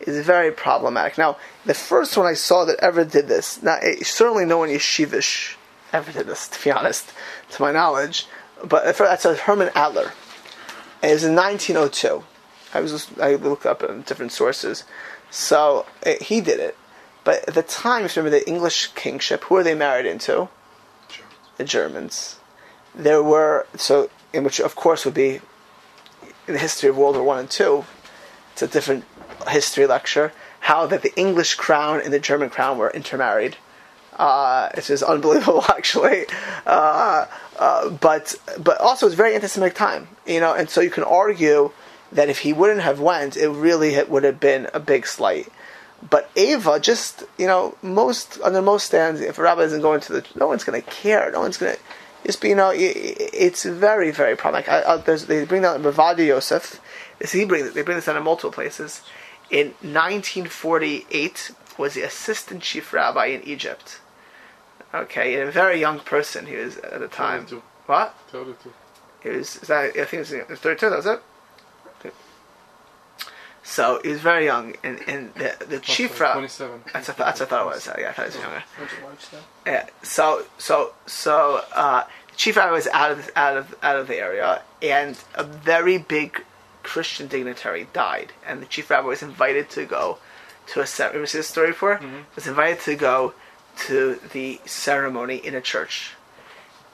is 0.00 0.24
very 0.24 0.50
problematic. 0.50 1.18
Now, 1.18 1.36
the 1.64 1.74
first 1.74 2.16
one 2.16 2.26
I 2.26 2.34
saw 2.34 2.64
that 2.64 2.78
ever 2.80 3.04
did 3.04 3.28
this, 3.28 3.62
now 3.62 3.78
certainly 4.02 4.44
no 4.44 4.58
one 4.58 4.68
yeshivish 4.68 5.56
ever 5.92 6.12
did 6.12 6.26
this, 6.26 6.48
to 6.48 6.62
be 6.62 6.70
honest, 6.70 7.12
to 7.52 7.62
my 7.62 7.72
knowledge, 7.72 8.26
but 8.62 8.96
that's 8.96 9.24
a 9.24 9.34
Herman 9.34 9.70
Adler. 9.74 10.12
And 11.02 11.10
it 11.10 11.14
was 11.14 11.24
in 11.24 11.34
1902. 11.34 12.24
I 12.72 12.80
was 12.80 12.90
just, 12.90 13.20
I 13.20 13.36
looked 13.36 13.66
up 13.66 13.82
in 13.82 14.02
different 14.02 14.32
sources. 14.32 14.84
So 15.30 15.86
eh, 16.02 16.16
he 16.20 16.40
did 16.40 16.60
it. 16.60 16.76
But 17.22 17.48
at 17.48 17.54
the 17.54 17.62
time, 17.62 18.04
if 18.04 18.16
you 18.16 18.22
remember 18.22 18.38
the 18.38 18.48
English 18.48 18.88
kingship, 18.88 19.44
who 19.44 19.56
are 19.56 19.62
they 19.62 19.74
married 19.74 20.06
into? 20.06 20.48
Sure. 21.08 21.26
The 21.56 21.64
Germans. 21.64 22.38
There 22.94 23.22
were 23.22 23.66
so 23.76 24.10
in 24.32 24.44
which 24.44 24.60
of 24.60 24.74
course 24.74 25.04
would 25.04 25.14
be 25.14 25.40
in 26.46 26.54
the 26.54 26.58
history 26.58 26.88
of 26.88 26.96
World 26.96 27.16
War 27.16 27.24
One 27.24 27.38
and 27.38 27.50
Two. 27.50 27.84
It's 28.52 28.62
a 28.62 28.68
different 28.68 29.04
history 29.48 29.86
lecture. 29.86 30.32
How 30.60 30.86
that 30.86 31.02
the 31.02 31.14
English 31.18 31.54
crown 31.54 32.00
and 32.00 32.12
the 32.12 32.18
German 32.18 32.50
crown 32.50 32.78
were 32.78 32.90
intermarried. 32.90 33.56
Uh, 34.16 34.68
it's 34.74 34.86
just 34.86 35.02
unbelievable, 35.02 35.64
actually. 35.68 36.26
Uh, 36.66 37.26
uh, 37.58 37.90
but 37.90 38.34
but 38.58 38.80
also 38.80 39.06
it's 39.06 39.14
very 39.14 39.34
anti-Semitic 39.34 39.76
time, 39.76 40.08
you 40.26 40.40
know, 40.40 40.54
and 40.54 40.70
so 40.70 40.80
you 40.80 40.90
can 40.90 41.04
argue 41.04 41.72
that 42.12 42.28
if 42.28 42.40
he 42.40 42.52
wouldn't 42.52 42.80
have 42.80 43.00
went, 43.00 43.36
it 43.36 43.48
really 43.48 44.00
would 44.04 44.24
have 44.24 44.38
been 44.38 44.68
a 44.72 44.80
big 44.80 45.06
slight. 45.06 45.48
But 46.08 46.30
Ava, 46.36 46.78
just 46.80 47.24
you 47.38 47.46
know, 47.46 47.76
most 47.82 48.38
under 48.42 48.62
most 48.62 48.86
stands, 48.86 49.20
if 49.20 49.38
a 49.38 49.42
rabbi 49.42 49.62
isn't 49.62 49.80
going 49.80 50.00
to 50.02 50.12
the, 50.14 50.26
no 50.36 50.46
one's 50.46 50.64
going 50.64 50.80
to 50.80 50.90
care. 50.90 51.30
No 51.32 51.40
one's 51.40 51.56
going 51.56 51.74
to 51.74 51.80
be, 52.40 52.48
you 52.48 52.54
know, 52.54 52.70
i- 52.70 52.72
i- 52.74 53.30
it's 53.32 53.64
very 53.64 54.10
very 54.10 54.36
problematic. 54.36 54.70
I, 54.70 54.94
I, 54.94 54.96
there's, 54.98 55.26
they 55.26 55.44
bring 55.44 55.62
down 55.62 55.82
Rav 55.82 55.96
Ovadia 55.96 56.26
Yosef. 56.26 56.80
This 57.18 57.32
he 57.32 57.44
brings 57.44 57.72
they 57.72 57.82
bring 57.82 57.96
this 57.96 58.06
down 58.06 58.16
in 58.16 58.22
multiple 58.24 58.50
places. 58.52 59.02
In 59.50 59.68
1948, 59.82 61.50
was 61.78 61.94
the 61.94 62.02
assistant 62.02 62.62
chief 62.62 62.92
rabbi 62.92 63.26
in 63.26 63.42
Egypt. 63.42 64.00
Okay, 64.92 65.34
and 65.40 65.48
a 65.48 65.52
very 65.52 65.78
young 65.80 65.98
person 66.00 66.46
he 66.46 66.56
was 66.56 66.78
at 66.78 67.00
the 67.00 67.08
time. 67.08 67.40
32. 67.46 67.62
What? 67.86 68.14
Tell 68.30 68.48
it 68.48 68.60
to. 68.62 68.72
It 69.22 69.36
was, 69.36 69.56
is 69.56 69.68
that, 69.68 69.96
I 69.96 70.04
think 70.04 70.30
it 70.30 70.48
was 70.48 70.60
32, 70.60 70.90
that 70.90 70.96
was 70.96 71.06
it? 71.06 71.22
So 73.66 73.98
he 74.02 74.10
was 74.10 74.20
very 74.20 74.44
young, 74.44 74.76
and, 74.84 75.00
and 75.08 75.34
the, 75.34 75.56
the 75.66 75.80
chief 75.80 76.20
rabbi. 76.20 76.34
27. 76.34 76.82
That's 76.92 77.08
what, 77.08 77.16
that's 77.16 77.40
what 77.40 77.46
I 77.46 77.50
thought 77.50 77.62
it 77.62 77.74
was. 77.74 77.88
Yeah, 77.98 78.10
I 78.10 78.12
thought 78.12 78.26
it 78.26 78.34
was 78.34 78.36
younger. 78.36 78.62
Yeah. 79.66 79.86
So 80.02 80.44
so 80.58 80.92
so 81.06 81.62
uh, 81.74 82.04
the 82.30 82.36
chief 82.36 82.56
rabbi 82.56 82.72
was 82.72 82.86
out 82.88 83.12
of 83.12 83.30
out 83.34 83.56
of 83.56 83.74
out 83.82 83.96
of 83.96 84.06
the 84.06 84.16
area, 84.16 84.60
and 84.82 85.18
a 85.34 85.44
very 85.44 85.96
big 85.96 86.44
Christian 86.82 87.26
dignitary 87.26 87.88
died, 87.94 88.34
and 88.46 88.60
the 88.60 88.66
chief 88.66 88.90
rabbi 88.90 89.08
was 89.08 89.22
invited 89.22 89.70
to 89.70 89.86
go 89.86 90.18
to 90.66 90.80
a 90.82 90.86
ceremony. 90.86 91.26
See 91.26 91.38
this 91.38 91.48
story 91.48 91.68
before? 91.68 92.00
Was 92.34 92.46
invited 92.46 92.80
to 92.80 92.94
go 92.96 93.32
to 93.86 94.20
the 94.34 94.60
ceremony 94.66 95.36
in 95.36 95.54
a 95.54 95.62
church, 95.62 96.12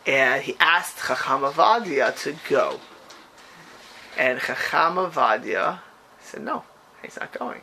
and 0.06 0.44
he 0.44 0.56
asked 0.60 0.98
Chacham 0.98 1.42
Ovadia 1.42 2.16
to 2.22 2.36
go, 2.48 2.78
and 4.16 4.38
Chacham 4.38 4.94
Ovadia 4.94 5.80
said 6.30 6.42
no, 6.42 6.64
he's 7.02 7.18
not 7.18 7.32
going. 7.32 7.62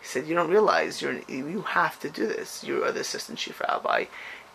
He 0.00 0.06
said, 0.06 0.26
"You 0.26 0.34
don't 0.34 0.50
realize 0.50 1.02
you're 1.02 1.20
you 1.28 1.62
have 1.62 1.98
to 2.00 2.10
do 2.10 2.26
this. 2.26 2.64
You 2.64 2.84
are 2.84 2.92
the 2.92 3.00
assistant 3.00 3.38
chief 3.38 3.60
rabbi. 3.60 4.06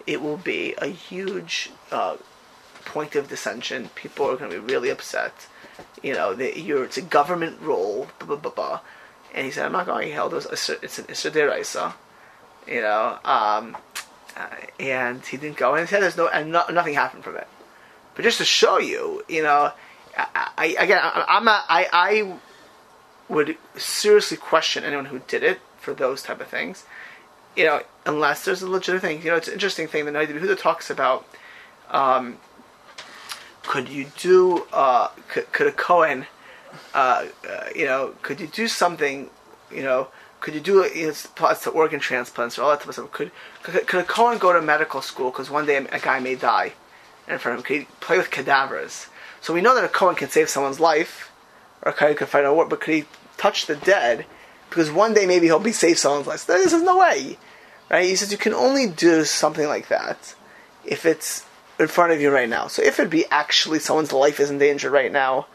It 0.07 0.21
will 0.21 0.37
be 0.37 0.73
a 0.77 0.87
huge 0.87 1.71
uh, 1.91 2.17
point 2.85 3.15
of 3.15 3.29
dissension. 3.29 3.89
People 3.95 4.29
are 4.29 4.35
going 4.35 4.51
to 4.51 4.59
be 4.59 4.73
really 4.73 4.89
upset. 4.89 5.47
You 6.01 6.13
know, 6.13 6.33
that 6.33 6.59
you're 6.59 6.83
it's 6.85 6.97
a 6.97 7.01
government 7.01 7.59
role. 7.61 8.07
Blah 8.19 8.27
blah 8.27 8.37
blah. 8.37 8.51
blah. 8.51 8.79
And 9.33 9.45
he 9.45 9.51
said, 9.51 9.65
"I'm 9.65 9.71
not 9.71 9.85
going. 9.85 10.07
He 10.07 10.13
held. 10.13 10.33
It's 10.33 10.69
an 10.69 10.77
Isra 10.77 11.31
Deraisa. 11.31 11.93
You 12.67 12.81
know, 12.81 13.19
um, 13.25 13.75
uh, 14.37 14.47
and 14.79 15.25
he 15.25 15.37
didn't 15.37 15.57
go. 15.57 15.73
And 15.73 15.87
he 15.87 15.89
said, 15.89 16.01
"There's 16.01 16.17
no 16.17 16.27
and 16.27 16.51
no, 16.51 16.63
nothing 16.71 16.93
happened 16.93 17.23
from 17.23 17.37
it." 17.37 17.47
But 18.15 18.23
just 18.23 18.37
to 18.37 18.45
show 18.45 18.77
you, 18.77 19.23
you 19.27 19.41
know, 19.41 19.71
I, 20.15 20.49
I 20.57 20.65
again, 20.79 20.99
I, 21.01 21.25
I'm 21.27 21.45
not. 21.45 21.65
I 21.67 21.87
I 21.91 22.37
would 23.29 23.57
seriously 23.75 24.37
question 24.37 24.83
anyone 24.83 25.05
who 25.05 25.19
did 25.27 25.43
it 25.43 25.59
for 25.77 25.93
those 25.93 26.21
type 26.21 26.41
of 26.41 26.47
things. 26.47 26.85
You 27.55 27.65
know, 27.65 27.81
unless 28.05 28.45
there's 28.45 28.61
a 28.61 28.69
legitimate 28.69 29.01
thing. 29.01 29.21
You 29.21 29.31
know, 29.31 29.35
it's 29.35 29.47
an 29.47 29.53
interesting 29.53 29.87
thing 29.87 30.05
that 30.05 30.13
Noda 30.13 30.27
B'Yehuda 30.27 30.57
talks 30.57 30.89
about. 30.89 31.27
Um, 31.89 32.37
could 33.63 33.89
you 33.89 34.07
do? 34.17 34.65
Uh, 34.73 35.09
could, 35.29 35.51
could 35.51 35.67
a 35.67 35.71
Cohen? 35.71 36.25
Uh, 36.93 37.27
uh, 37.47 37.65
you 37.75 37.85
know, 37.85 38.15
could 38.21 38.39
you 38.39 38.47
do 38.47 38.67
something? 38.67 39.29
You 39.71 39.83
know, 39.83 40.07
could 40.39 40.53
you 40.55 40.59
do 40.59 40.83
you 40.93 41.07
know, 41.07 41.53
to 41.53 41.69
organ 41.69 41.99
transplants 41.99 42.57
or 42.57 42.63
all 42.63 42.71
that 42.71 42.79
type 42.79 42.89
of 42.89 42.95
stuff? 42.95 43.11
Could 43.11 43.31
could, 43.61 43.87
could 43.87 43.99
a 44.01 44.03
Cohen 44.03 44.37
go 44.39 44.51
to 44.51 44.61
medical 44.61 45.01
school 45.01 45.31
because 45.31 45.49
one 45.49 45.65
day 45.65 45.77
a 45.77 45.99
guy 45.99 46.19
may 46.19 46.35
die, 46.35 46.73
and 47.27 47.39
for 47.39 47.53
him, 47.53 47.61
could 47.61 47.79
he 47.81 47.87
play 48.01 48.17
with 48.17 48.31
cadavers? 48.31 49.07
So 49.41 49.53
we 49.53 49.61
know 49.61 49.75
that 49.75 49.83
a 49.83 49.89
Cohen 49.89 50.15
can 50.15 50.29
save 50.29 50.49
someone's 50.49 50.79
life, 50.79 51.31
or 51.83 51.91
Cohen 51.91 52.15
can 52.15 52.27
fight 52.27 52.45
a 52.45 52.53
war, 52.53 52.65
but 52.65 52.81
could 52.81 52.93
he 52.93 53.05
touch 53.37 53.65
the 53.65 53.75
dead? 53.75 54.25
Because 54.69 54.91
one 54.91 55.13
day 55.13 55.25
maybe 55.25 55.45
he'll 55.45 55.59
be 55.59 55.71
save 55.71 55.97
someone's 55.97 56.27
life. 56.27 56.45
This 56.45 56.73
is 56.73 56.81
no 56.81 56.97
way, 56.97 57.37
right? 57.91 58.05
He 58.05 58.15
says 58.15 58.31
you 58.31 58.37
can 58.37 58.53
only 58.53 58.87
do 58.87 59.23
something 59.23 59.67
like 59.67 59.89
that 59.89 60.33
if 60.83 61.05
it's 61.05 61.45
in 61.79 61.87
front 61.87 62.11
of 62.11 62.21
you 62.21 62.31
right 62.31 62.49
now. 62.49 62.67
So 62.67 62.81
if 62.81 62.99
it 62.99 63.09
be 63.09 63.25
actually 63.29 63.79
someone's 63.79 64.13
life 64.13 64.39
is 64.39 64.49
in 64.49 64.57
danger 64.57 64.89
right 64.89 65.11
now, 65.11 65.47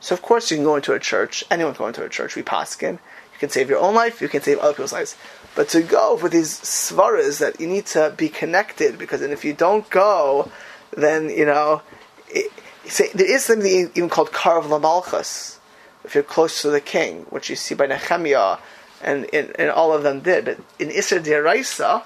so 0.00 0.14
of 0.14 0.22
course 0.22 0.50
you 0.50 0.56
can 0.56 0.64
go 0.64 0.76
into 0.76 0.92
a 0.92 1.00
church. 1.00 1.44
Anyone 1.50 1.74
can 1.74 1.84
go 1.84 1.88
into 1.88 2.04
a 2.04 2.08
church. 2.08 2.36
We 2.36 2.42
paskin. 2.42 2.92
You 2.92 3.38
can 3.38 3.50
save 3.50 3.68
your 3.68 3.80
own 3.80 3.94
life. 3.94 4.20
You 4.20 4.28
can 4.28 4.42
save 4.42 4.58
other 4.58 4.72
people's 4.72 4.92
lives. 4.92 5.16
But 5.54 5.68
to 5.70 5.82
go 5.82 6.16
for 6.16 6.28
these 6.28 6.60
svaras 6.60 7.40
that 7.40 7.60
you 7.60 7.66
need 7.66 7.86
to 7.86 8.14
be 8.16 8.28
connected 8.28 8.96
because, 8.96 9.22
and 9.22 9.32
if 9.32 9.44
you 9.44 9.52
don't 9.52 9.88
go, 9.90 10.50
then 10.96 11.30
you 11.30 11.44
know, 11.44 11.82
it, 12.28 12.52
say, 12.90 13.08
there 13.14 13.30
is 13.30 13.44
something 13.44 13.90
even 13.94 14.08
called 14.08 14.32
karav 14.32 14.64
lamalchus. 14.64 15.58
If 16.04 16.14
you're 16.14 16.24
close 16.24 16.62
to 16.62 16.70
the 16.70 16.80
king, 16.80 17.26
which 17.30 17.50
you 17.50 17.56
see 17.56 17.74
by 17.74 17.86
Nehemiah, 17.86 18.58
and, 19.02 19.26
and, 19.32 19.52
and 19.58 19.70
all 19.70 19.92
of 19.92 20.02
them 20.02 20.20
did. 20.20 20.44
But 20.44 20.58
in 20.78 20.88
Isser 20.88 21.20
Deraisa, 21.22 22.04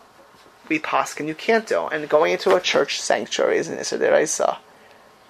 we 0.68 0.78
paskin 0.78 1.28
you 1.28 1.34
can't 1.34 1.66
do. 1.66 1.86
And 1.86 2.08
going 2.08 2.32
into 2.32 2.54
a 2.54 2.60
church 2.60 3.00
sanctuary 3.00 3.58
is 3.58 3.68
an 3.68 3.78
Isser 3.78 3.98
Deraisa. 3.98 4.58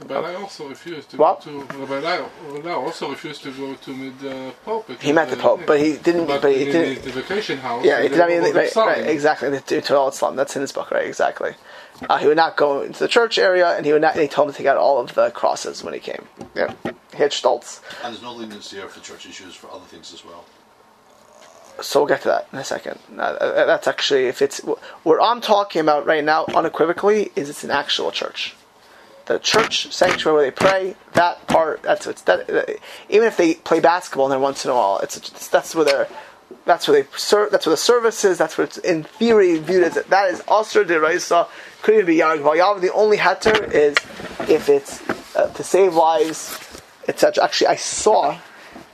Rabbi 0.09 0.33
Lau 0.33 0.43
also 0.43 0.69
refused 0.69 1.11
to 1.11 1.17
What? 1.17 1.45
go 1.45 1.63
to. 1.65 1.85
Rabbi 1.85 2.71
also 2.73 3.11
refused 3.11 3.43
to 3.45 3.53
go 3.53 3.75
to 3.75 3.95
meet 3.95 4.19
the 4.21 4.53
Pope. 4.65 4.91
He 5.01 5.13
met 5.13 5.31
the 5.31 5.39
uh, 5.39 5.43
Pope, 5.43 5.61
but 5.67 5.79
he 5.81 5.97
didn't. 5.97 6.27
But, 6.27 6.43
But 6.43 6.57
he 6.57 6.65
didn't. 6.65 7.05
the, 7.05 7.11
the 7.11 7.23
vacation 7.23 7.59
house. 7.59 7.85
Yeah, 7.85 7.99
they 7.99 8.05
he 8.05 8.09
did, 8.09 8.21
I 8.21 8.27
mean, 8.27 8.55
right, 8.55 8.75
right, 8.75 9.07
exactly. 9.07 9.51
The 9.51 9.61
to 9.61 9.81
to 9.81 9.97
all 9.97 10.09
Islam. 10.09 10.35
That's 10.37 10.57
in 10.57 10.63
his 10.63 10.73
book, 10.73 10.91
right? 10.91 11.07
Exactly. 11.07 11.55
Uh, 12.09 12.19
he 12.19 12.27
would 12.27 12.37
not 12.37 12.57
go 12.57 12.83
into 12.83 12.99
the 12.99 13.09
church 13.09 13.39
area, 13.39 13.77
and 13.77 13.87
he 13.87 13.93
would 13.93 14.03
not. 14.03 14.17
He 14.17 14.29
told 14.29 14.49
him 14.49 14.53
to 14.53 14.59
take 14.59 14.67
out 14.67 14.77
all 14.77 14.99
of 14.99 15.15
the 15.15 15.31
crosses 15.31 15.83
when 15.83 15.95
he 15.95 16.01
came. 16.01 16.27
Yeah, 16.55 16.75
he 16.85 17.19
had 17.19 17.31
stoltz. 17.31 17.81
And 18.03 18.13
there's 18.13 18.23
no 18.23 18.33
leniency 18.33 18.77
here 18.77 18.89
for 18.89 19.01
church 19.01 19.27
issues 19.27 19.55
for 19.55 19.71
other 19.71 19.85
things 19.85 20.13
as 20.13 20.25
well. 20.25 20.45
So 21.81 22.01
we'll 22.01 22.09
get 22.09 22.23
to 22.23 22.29
that 22.29 22.49
in 22.53 22.59
a 22.59 22.65
second. 22.65 22.99
Uh, 23.17 23.23
uh, 23.23 23.67
that's 23.67 23.89
actually 23.89 24.27
if 24.27 24.43
it's 24.43 24.61
what 25.03 25.19
I'm 25.23 25.41
talking 25.41 25.81
about 25.81 26.07
right 26.07 26.23
now, 26.23 26.45
unequivocally, 26.55 27.33
is 27.35 27.49
it's 27.49 27.65
an 27.65 27.71
actual 27.71 28.11
church. 28.11 28.55
The 29.27 29.39
church 29.39 29.93
sanctuary 29.93 30.37
where 30.37 30.45
they 30.47 30.51
pray. 30.51 30.97
That 31.15 31.47
part. 31.47 31.83
That's 31.83 32.07
it's 32.07 32.23
that. 32.23 32.51
uh, 32.51 32.65
even 33.09 33.27
if 33.27 33.37
they 33.37 33.55
play 33.55 33.81
basketball 33.81 34.27
in 34.27 34.31
there 34.31 34.39
once 34.39 34.65
in 34.65 34.71
a 34.71 34.75
while, 34.75 34.99
it's, 34.99 35.17
it's 35.17 35.49
that's 35.49 35.75
where 35.75 35.85
they're. 35.85 36.09
That's 36.65 36.89
where 36.89 37.03
they 37.03 37.09
serve. 37.17 37.51
That's 37.51 37.67
where 37.67 37.73
the 37.73 37.77
service 37.77 38.25
is. 38.25 38.39
That's 38.39 38.57
where 38.57 38.67
it's 38.67 38.79
in 38.79 39.05
theory 39.05 39.59
viewed 39.59 39.85
as 39.85 39.95
that 39.95 40.31
is 40.31 40.41
also 40.49 40.85
de 40.85 40.99
Raisa. 41.01 41.47
Could 41.83 41.95
even 41.95 42.07
be 42.07 42.17
Yahweh. 42.17 42.57
Yahweh. 42.57 42.81
The 42.81 42.93
only 42.93 43.17
heter 43.17 43.71
is 43.73 43.97
if 44.49 44.69
it's 44.69 45.03
uh, 45.37 45.49
to 45.49 45.63
save 45.63 45.95
lives, 45.95 46.59
etc. 47.09 47.45
Actually, 47.45 47.69
I 47.69 47.77
saw. 47.77 48.39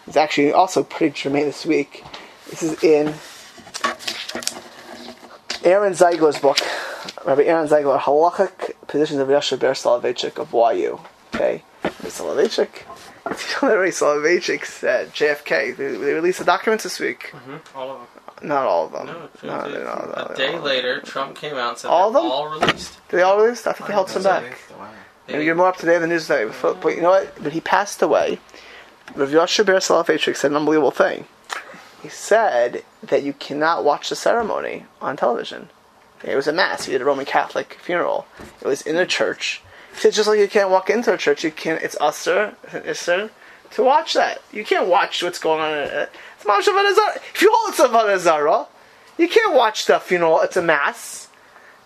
It's 0.07 0.17
actually 0.17 0.53
also 0.53 0.83
pretty 0.83 1.15
germane 1.15 1.45
this 1.45 1.67
week. 1.67 2.03
This 2.49 2.63
is 2.63 2.83
in 2.83 3.15
Aaron 5.65 5.93
Ziegler's 5.93 6.39
book, 6.39 6.59
Rabbi 7.27 7.43
Aaron 7.43 7.69
Ziegler, 7.69 7.99
Halachic 7.99 8.75
Positions 8.87 9.21
of 9.21 9.29
Yosher 9.29 9.59
Ber 9.59 9.73
Soloveitchik 9.73 10.39
of 10.39 10.53
YU. 10.53 10.99
Okay? 11.35 11.63
Soloveitchik. 11.85 12.85
You 13.29 13.69
know 13.69 13.69
that 13.75 13.79
Rabbi 13.79 13.91
Soloveitchik 13.91 14.65
said, 14.65 15.13
JFK, 15.13 15.77
they, 15.77 15.89
they 15.93 16.13
released 16.13 16.39
the 16.39 16.45
documents 16.45 16.85
this 16.85 16.99
week. 16.99 17.31
Mm-hmm. 17.33 17.77
All 17.77 17.91
of 17.91 17.99
them. 17.99 18.49
Not 18.49 18.67
all 18.67 18.87
of 18.87 18.93
them. 18.93 19.07
No, 19.07 19.13
no, 19.13 19.29
proved 19.29 19.75
they're 19.75 20.27
it. 20.27 20.31
a 20.31 20.35
day 20.37 20.59
later, 20.59 21.01
Trump 21.01 21.35
came 21.37 21.55
out 21.57 21.71
and 21.71 21.79
said 21.79 21.89
All 21.89 22.09
of 22.09 22.15
them? 22.15 22.25
all 22.25 22.49
released. 22.49 22.99
Did 23.09 23.17
they 23.17 23.23
all 23.23 23.41
release? 23.43 23.67
I 23.67 23.73
think 23.73 23.89
they 23.89 23.93
held 23.93 24.11
some 24.11 24.23
back. 24.23 24.59
Maybe 25.27 25.45
you're 25.45 25.55
more 25.57 25.67
up 25.69 25.77
to 25.79 25.87
date 25.87 25.97
on 25.97 26.03
the 26.03 26.07
news 26.09 26.27
today. 26.27 26.51
But, 26.63 26.83
you 26.95 27.03
know 27.03 27.11
what? 27.11 27.43
But 27.43 27.53
he 27.53 27.61
passed 27.61 28.01
away. 28.01 28.39
Rav 29.15 29.31
Yosher 29.31 29.65
Ber 29.65 29.77
Soloveitchik 29.79 30.37
said 30.37 30.51
an 30.53 30.57
unbelievable 30.57 30.91
thing. 30.91 31.27
He 32.03 32.09
said 32.09 32.85
that 33.03 33.25
you 33.25 33.33
cannot 33.33 33.85
watch 33.85 34.09
the 34.09 34.17
ceremony 34.17 34.87
on 35.01 35.17
television. 35.17 35.69
It 36.23 36.37
was 36.37 36.47
a 36.47 36.53
mass. 36.53 36.85
He 36.85 36.93
did 36.93 37.03
a 37.03 37.05
Roman 37.05 37.25
Catholic 37.27 37.75
funeral. 37.81 38.27
It 38.61 38.67
was 38.67 38.83
in 38.83 38.97
a 38.97 39.07
church. 39.07 39.63
Said 39.95 40.13
just 40.13 40.29
like 40.29 40.39
you 40.39 40.49
can't 40.49 40.71
walk 40.71 40.91
into 40.91 41.13
a 41.13 41.17
church, 41.17 41.45
you 41.45 41.51
can't. 41.51 41.83
It's 41.83 41.97
usher, 42.01 42.55
it's 42.73 43.09
usher 43.09 43.31
to 43.73 43.83
watch 43.83 44.15
that. 44.15 44.43
You 44.53 44.65
can't 44.65 44.89
watch 44.89 45.23
what's 45.23 45.39
going 45.39 45.61
on. 45.61 45.73
It's 45.73 46.45
Mamash 46.45 46.65
Avodah 46.65 47.17
If 47.35 47.43
you 47.43 47.51
hold 47.53 48.11
it's 48.11 48.69
you 49.19 49.29
can't 49.29 49.55
watch 49.55 49.87
the 49.87 49.99
funeral. 49.99 50.41
It's 50.41 50.57
a 50.57 50.63
mass 50.63 51.29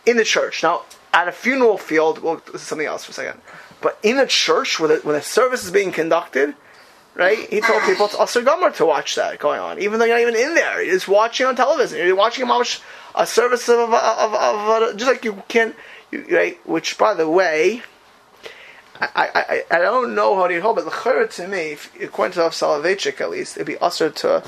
in 0.05 0.17
the 0.17 0.25
church. 0.25 0.63
Now, 0.63 0.83
at 1.15 1.29
a 1.29 1.33
funeral 1.33 1.79
field, 1.79 2.23
well, 2.23 2.43
this 2.47 2.57
is 2.57 2.63
something 2.63 2.87
else 2.87 3.05
for 3.05 3.11
a 3.11 3.15
second. 3.15 3.41
But 3.81 3.99
in 4.03 4.19
a 4.19 4.27
church 4.27 4.79
where 4.79 4.89
the, 4.89 5.07
when 5.07 5.17
a 5.17 5.23
service 5.23 5.65
is 5.65 5.71
being 5.71 5.93
conducted, 5.93 6.55
right? 7.15 7.39
He 7.51 7.61
told 7.61 7.83
people 7.83 8.07
it's 8.07 8.15
Asr 8.15 8.45
Gomer 8.45 8.71
to 8.73 8.87
watch 8.87 9.15
that 9.17 9.39
going 9.39 9.61
on, 9.61 9.81
even 9.81 9.99
though 9.99 10.05
you're 10.05 10.17
not 10.17 10.23
even 10.23 10.37
in 10.37 10.55
there. 10.55 10.83
You're 10.83 10.95
just 10.95 11.09
watching 11.09 11.47
on 11.47 11.57
television. 11.57 11.99
You're 12.07 12.15
watching 12.17 12.49
a 12.49 12.65
a 13.15 13.27
service 13.27 13.69
of, 13.69 13.79
of, 13.79 13.95
of, 13.95 14.35
of, 14.35 14.97
just 14.97 15.11
like 15.11 15.25
you 15.25 15.43
can, 15.49 15.75
right? 16.31 16.59
Which, 16.67 16.97
by 16.97 17.15
the 17.15 17.29
way, 17.29 17.83
I, 19.15 19.65
I, 19.71 19.77
I 19.77 19.79
don't 19.81 20.15
know 20.15 20.37
how 20.37 20.47
to 20.47 20.61
hold, 20.61 20.77
but 20.77 20.85
the 20.85 21.29
to 21.33 21.49
me, 21.49 21.73
if, 21.73 22.01
according 22.01 22.35
to 22.35 22.41
Rav 22.41 22.53
Soloveitchik 22.53 23.21
at 23.21 23.31
least, 23.31 23.57
it'd 23.57 23.67
be 23.67 23.79
usher 23.79 24.11
to 24.11 24.45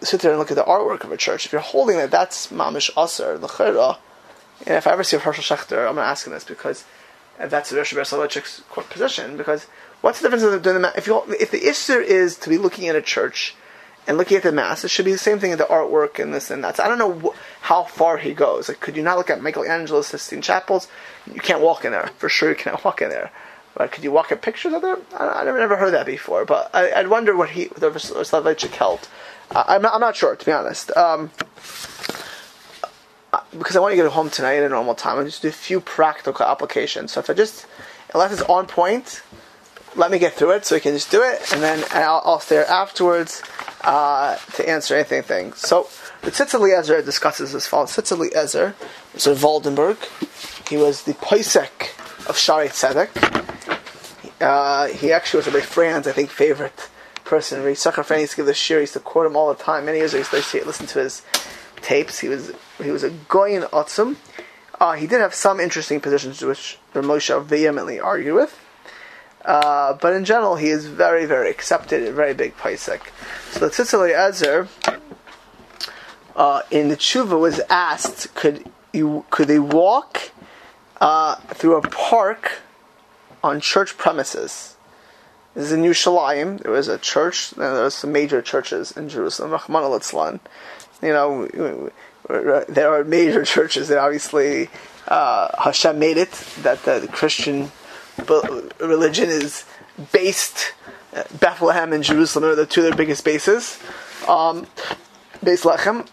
sit 0.00 0.20
there 0.20 0.30
and 0.30 0.38
look 0.38 0.50
at 0.50 0.56
the 0.56 0.64
artwork 0.64 1.04
of 1.04 1.12
a 1.12 1.16
church. 1.16 1.46
If 1.46 1.52
you're 1.52 1.60
holding 1.60 1.96
that, 1.96 2.10
that's 2.10 2.48
mamish 2.48 2.90
usher, 2.96 3.38
the. 3.38 3.98
And 4.66 4.76
if 4.76 4.86
I 4.86 4.92
ever 4.92 5.04
see 5.04 5.16
a 5.16 5.20
Hershel 5.20 5.42
Schachter, 5.56 5.88
I'm 5.88 5.94
going 5.94 5.96
to 5.96 6.02
ask 6.02 6.26
him 6.26 6.32
this 6.32 6.44
because 6.44 6.84
that's 7.38 7.70
the 7.70 7.76
Rosh 7.76 7.94
Soloveitchik's 7.94 8.62
position. 8.90 9.36
Because 9.36 9.66
what's 10.00 10.20
the 10.20 10.28
difference 10.28 10.62
between 10.62 10.82
the? 10.82 10.92
If, 10.96 11.06
you, 11.06 11.22
if 11.38 11.50
the 11.50 11.68
issue 11.68 11.98
is 11.98 12.36
to 12.38 12.48
be 12.48 12.58
looking 12.58 12.88
at 12.88 12.96
a 12.96 13.02
church 13.02 13.54
and 14.06 14.18
looking 14.18 14.36
at 14.36 14.42
the 14.42 14.52
mass, 14.52 14.84
it 14.84 14.88
should 14.88 15.04
be 15.04 15.12
the 15.12 15.18
same 15.18 15.38
thing 15.38 15.52
in 15.52 15.58
the 15.58 15.64
artwork 15.64 16.18
and 16.18 16.34
this 16.34 16.50
and 16.50 16.64
that. 16.64 16.76
So 16.76 16.84
I 16.84 16.88
don't 16.88 16.98
know 16.98 17.30
wh- 17.30 17.36
how 17.66 17.84
far 17.84 18.16
he 18.18 18.34
goes. 18.34 18.68
Like, 18.68 18.80
could 18.80 18.96
you 18.96 19.02
not 19.02 19.16
look 19.16 19.30
at 19.30 19.42
Michelangelo's 19.42 20.08
Sistine 20.08 20.42
Chapels? 20.42 20.88
You 21.32 21.40
can't 21.40 21.60
walk 21.60 21.84
in 21.84 21.92
there. 21.92 22.10
For 22.18 22.28
sure, 22.28 22.50
you 22.50 22.56
can't 22.56 22.82
walk 22.84 23.00
in 23.00 23.10
there. 23.10 23.30
Could 23.86 24.04
you 24.04 24.10
walk 24.10 24.32
at 24.32 24.42
pictures 24.42 24.72
of 24.72 24.82
them? 24.82 25.02
I, 25.16 25.28
I 25.28 25.44
never, 25.44 25.58
never 25.58 25.76
heard 25.76 25.94
that 25.94 26.06
before. 26.06 26.44
But 26.44 26.70
I, 26.74 26.92
I'd 26.92 27.08
wonder 27.08 27.36
what 27.36 27.50
he, 27.50 27.66
the 27.66 27.90
Rosh 27.90 28.06
Soloveitchik 28.06 28.74
held. 28.74 29.08
Uh, 29.50 29.64
I'm, 29.68 29.82
not, 29.82 29.94
I'm 29.94 30.00
not 30.00 30.16
sure, 30.16 30.34
to 30.34 30.46
be 30.46 30.52
honest. 30.52 30.94
Um, 30.96 31.30
because 33.56 33.76
I 33.76 33.80
want 33.80 33.92
to 33.92 33.96
get 33.96 34.06
home 34.10 34.30
tonight 34.30 34.56
at 34.56 34.64
a 34.64 34.68
normal 34.68 34.94
time, 34.94 35.18
I 35.18 35.24
just 35.24 35.42
do 35.42 35.48
a 35.48 35.52
few 35.52 35.80
practical 35.80 36.44
applications. 36.44 37.12
So 37.12 37.20
if 37.20 37.30
I 37.30 37.34
just, 37.34 37.66
unless 38.12 38.32
it's 38.32 38.42
on 38.42 38.66
point, 38.66 39.22
let 39.96 40.10
me 40.10 40.18
get 40.18 40.34
through 40.34 40.52
it 40.52 40.64
so 40.64 40.76
we 40.76 40.80
can 40.80 40.94
just 40.94 41.10
do 41.10 41.22
it, 41.22 41.52
and 41.52 41.62
then 41.62 41.84
I'll, 41.92 42.22
I'll 42.24 42.40
stay 42.40 42.58
afterwards 42.58 43.42
uh, 43.82 44.36
to 44.54 44.68
answer 44.68 44.94
anything. 44.94 45.22
Thing. 45.22 45.52
So 45.54 45.88
the 46.22 46.30
Tzitz 46.30 46.54
Eliezer 46.54 47.02
discusses 47.02 47.54
as 47.54 47.66
follows. 47.66 47.92
Tzitz 47.92 48.12
Eliezer 48.12 48.74
in 49.14 49.18
Waldenberg. 49.18 49.96
He 50.68 50.76
was 50.76 51.02
the 51.02 51.14
Poisek 51.14 51.90
of 52.28 52.36
Shaarei 52.36 52.68
Tzedek. 52.68 53.10
Uh, 54.40 54.88
he 54.88 55.12
actually 55.12 55.38
was 55.38 55.46
a 55.48 55.62
Fran's, 55.62 56.06
I 56.06 56.12
think, 56.12 56.30
favorite 56.30 56.88
person. 57.24 57.60
Yitzchak 57.62 58.04
Fan 58.04 58.20
used 58.20 58.32
to 58.32 58.36
give 58.36 58.46
the 58.46 58.54
shir. 58.54 58.76
He 58.76 58.82
used 58.82 58.92
to 58.94 59.00
quote 59.00 59.26
him 59.26 59.36
all 59.36 59.52
the 59.52 59.62
time. 59.62 59.86
Many 59.86 59.98
years 59.98 60.14
ago, 60.14 60.22
he 60.22 60.36
used 60.36 60.50
to 60.50 60.64
listen 60.64 60.86
to 60.86 60.98
his 61.00 61.22
tapes. 61.82 62.20
He 62.20 62.28
was 62.28 62.52
he 62.82 62.90
was 62.90 63.04
a 63.04 63.10
goyin 63.10 63.68
otzum. 63.70 64.16
Uh, 64.80 64.92
he 64.92 65.06
did 65.06 65.20
have 65.20 65.34
some 65.34 65.58
interesting 65.58 66.00
positions 66.00 66.40
which 66.42 66.78
the 66.92 67.00
Moshe 67.00 67.44
vehemently 67.44 67.98
argued 67.98 68.34
with. 68.34 68.58
Uh, 69.44 69.94
but 69.94 70.12
in 70.12 70.24
general, 70.24 70.56
he 70.56 70.68
is 70.68 70.86
very, 70.86 71.24
very 71.24 71.50
accepted, 71.50 72.06
a 72.06 72.12
very 72.12 72.34
big 72.34 72.56
paisek. 72.56 73.00
So 73.50 73.60
the 73.60 73.68
Tzitz 73.68 74.12
Ezer 74.12 74.68
uh, 76.36 76.62
in 76.70 76.88
the 76.88 76.96
tshuva 76.96 77.38
was 77.38 77.60
asked, 77.68 78.34
could 78.34 78.70
you 78.92 79.24
could 79.30 79.48
they 79.48 79.58
walk 79.58 80.30
uh, 81.00 81.36
through 81.36 81.76
a 81.76 81.82
park 81.82 82.60
on 83.42 83.60
church 83.60 83.96
premises? 83.96 84.76
This 85.54 85.66
is 85.66 85.72
in 85.72 85.82
Yerushalayim. 85.82 86.62
There 86.62 86.72
was 86.72 86.88
a 86.88 86.98
church. 86.98 87.50
There 87.50 87.82
was 87.82 87.94
some 87.94 88.12
major 88.12 88.42
churches 88.42 88.96
in 88.96 89.08
Jerusalem. 89.08 89.50
Rahman 89.50 89.82
al 89.82 90.40
You 91.02 91.12
know, 91.12 91.90
there 92.68 92.92
are 92.92 93.04
major 93.04 93.44
churches 93.56 93.88
that 93.88 93.98
obviously 93.98 94.68
uh, 95.08 95.48
Hashem 95.62 95.98
made 95.98 96.16
it 96.16 96.30
that 96.62 96.84
the 96.84 97.08
Christian 97.10 97.72
religion 98.78 99.30
is 99.30 99.64
based. 100.12 100.74
uh, 101.14 101.24
Bethlehem 101.40 101.92
and 101.92 102.04
Jerusalem 102.04 102.44
are 102.44 102.54
the 102.54 102.66
two 102.66 102.80
of 102.80 102.86
their 102.86 102.96
biggest 102.96 103.24
bases. 103.24 103.78
Um, 104.28 104.66
Beis 105.44 105.64
Lechem. 105.64 106.06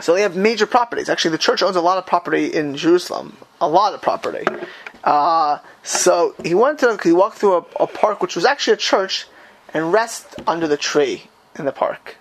So 0.00 0.14
they 0.14 0.22
have 0.22 0.36
major 0.36 0.66
properties. 0.66 1.08
Actually, 1.08 1.32
the 1.32 1.38
church 1.38 1.62
owns 1.62 1.76
a 1.76 1.80
lot 1.80 1.98
of 1.98 2.06
property 2.06 2.46
in 2.46 2.76
Jerusalem. 2.76 3.36
A 3.60 3.68
lot 3.68 3.94
of 3.94 4.00
property. 4.00 4.44
Uh, 5.04 5.58
so 5.82 6.34
he 6.42 6.54
went 6.54 6.78
to 6.80 6.98
he 7.02 7.12
walked 7.12 7.38
through 7.38 7.54
a, 7.54 7.64
a 7.80 7.86
park 7.86 8.22
which 8.22 8.36
was 8.36 8.44
actually 8.44 8.74
a 8.74 8.78
church 8.78 9.26
and 9.74 9.92
rest 9.92 10.34
under 10.46 10.66
the 10.66 10.76
tree 10.76 11.24
in 11.58 11.64
the 11.64 11.72
park. 11.72 12.16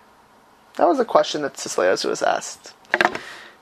That 0.76 0.88
was 0.88 1.00
a 1.00 1.06
question 1.06 1.42
that 1.44 1.56
Tzitz 1.56 2.06
was 2.06 2.22
asked. 2.22 2.74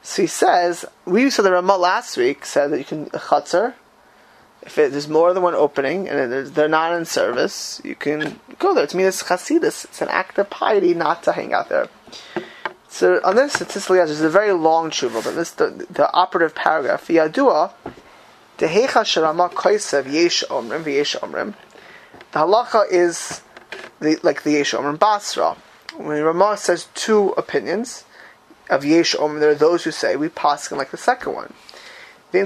So 0.02 0.22
he 0.22 0.28
says, 0.28 0.86
we 1.06 1.30
saw 1.30 1.44
the 1.44 1.52
Ramah 1.52 1.78
last 1.78 2.18
week 2.18 2.46
said 2.46 2.72
that 2.72 2.78
you 2.78 2.86
can 2.86 3.08
chutzner, 3.08 3.74
if 4.62 4.78
it, 4.78 4.92
there's 4.92 5.08
more 5.08 5.34
than 5.34 5.44
one 5.44 5.56
opening 5.56 6.08
and 6.08 6.48
they're 6.48 6.68
not 6.68 6.94
in 6.94 7.06
service, 7.06 7.82
you 7.84 7.96
can 7.96 8.40
go 8.60 8.74
there. 8.74 8.88
To 8.88 8.98
me, 8.98 9.04
it's 9.04 9.24
chasidus. 9.24 9.86
It's 9.86 10.02
an 10.02 10.10
act 10.10 10.38
of 10.38 10.50
piety 10.50 10.94
not 10.94 11.24
to 11.24 11.34
hang 11.34 11.54
out 11.54 11.70
there. 11.70 11.88
So 12.92 13.22
on 13.24 13.36
this, 13.36 13.62
it's 13.62 13.76
this 13.76 13.90
is 13.90 14.22
a 14.22 14.30
very 14.30 14.52
long 14.52 14.90
tshuva, 14.90 15.24
but 15.24 15.36
this 15.36 15.52
the, 15.52 15.86
the 15.90 16.12
operative 16.12 16.56
paragraph. 16.56 17.08
Yadua, 17.08 17.72
dehecha 18.58 19.04
sharama 19.06 19.52
koisev 19.52 20.12
yesh 20.12 20.44
omrim 20.50 20.84
v'yesh 20.84 21.16
omrim. 21.20 21.54
The 22.32 22.40
halacha 22.40 22.92
is 22.92 23.42
the, 24.00 24.20
like 24.24 24.42
the 24.42 24.54
yesh 24.54 24.74
omrim 24.74 24.98
basra. 24.98 25.56
When 25.98 26.22
Ramah 26.22 26.58
says 26.58 26.88
two 26.96 27.30
opinions 27.38 28.06
of 28.70 28.84
yesh 28.84 29.16
omrim, 29.16 29.40
there 29.40 29.52
are 29.52 29.56
those 29.56 29.84
who 29.84 29.92
say 29.92 30.16
we 30.16 30.30
paskin 30.30 30.78
like 30.78 30.90
the 30.90 30.98
second 30.98 31.34
one. 31.34 31.54
The 32.32 32.40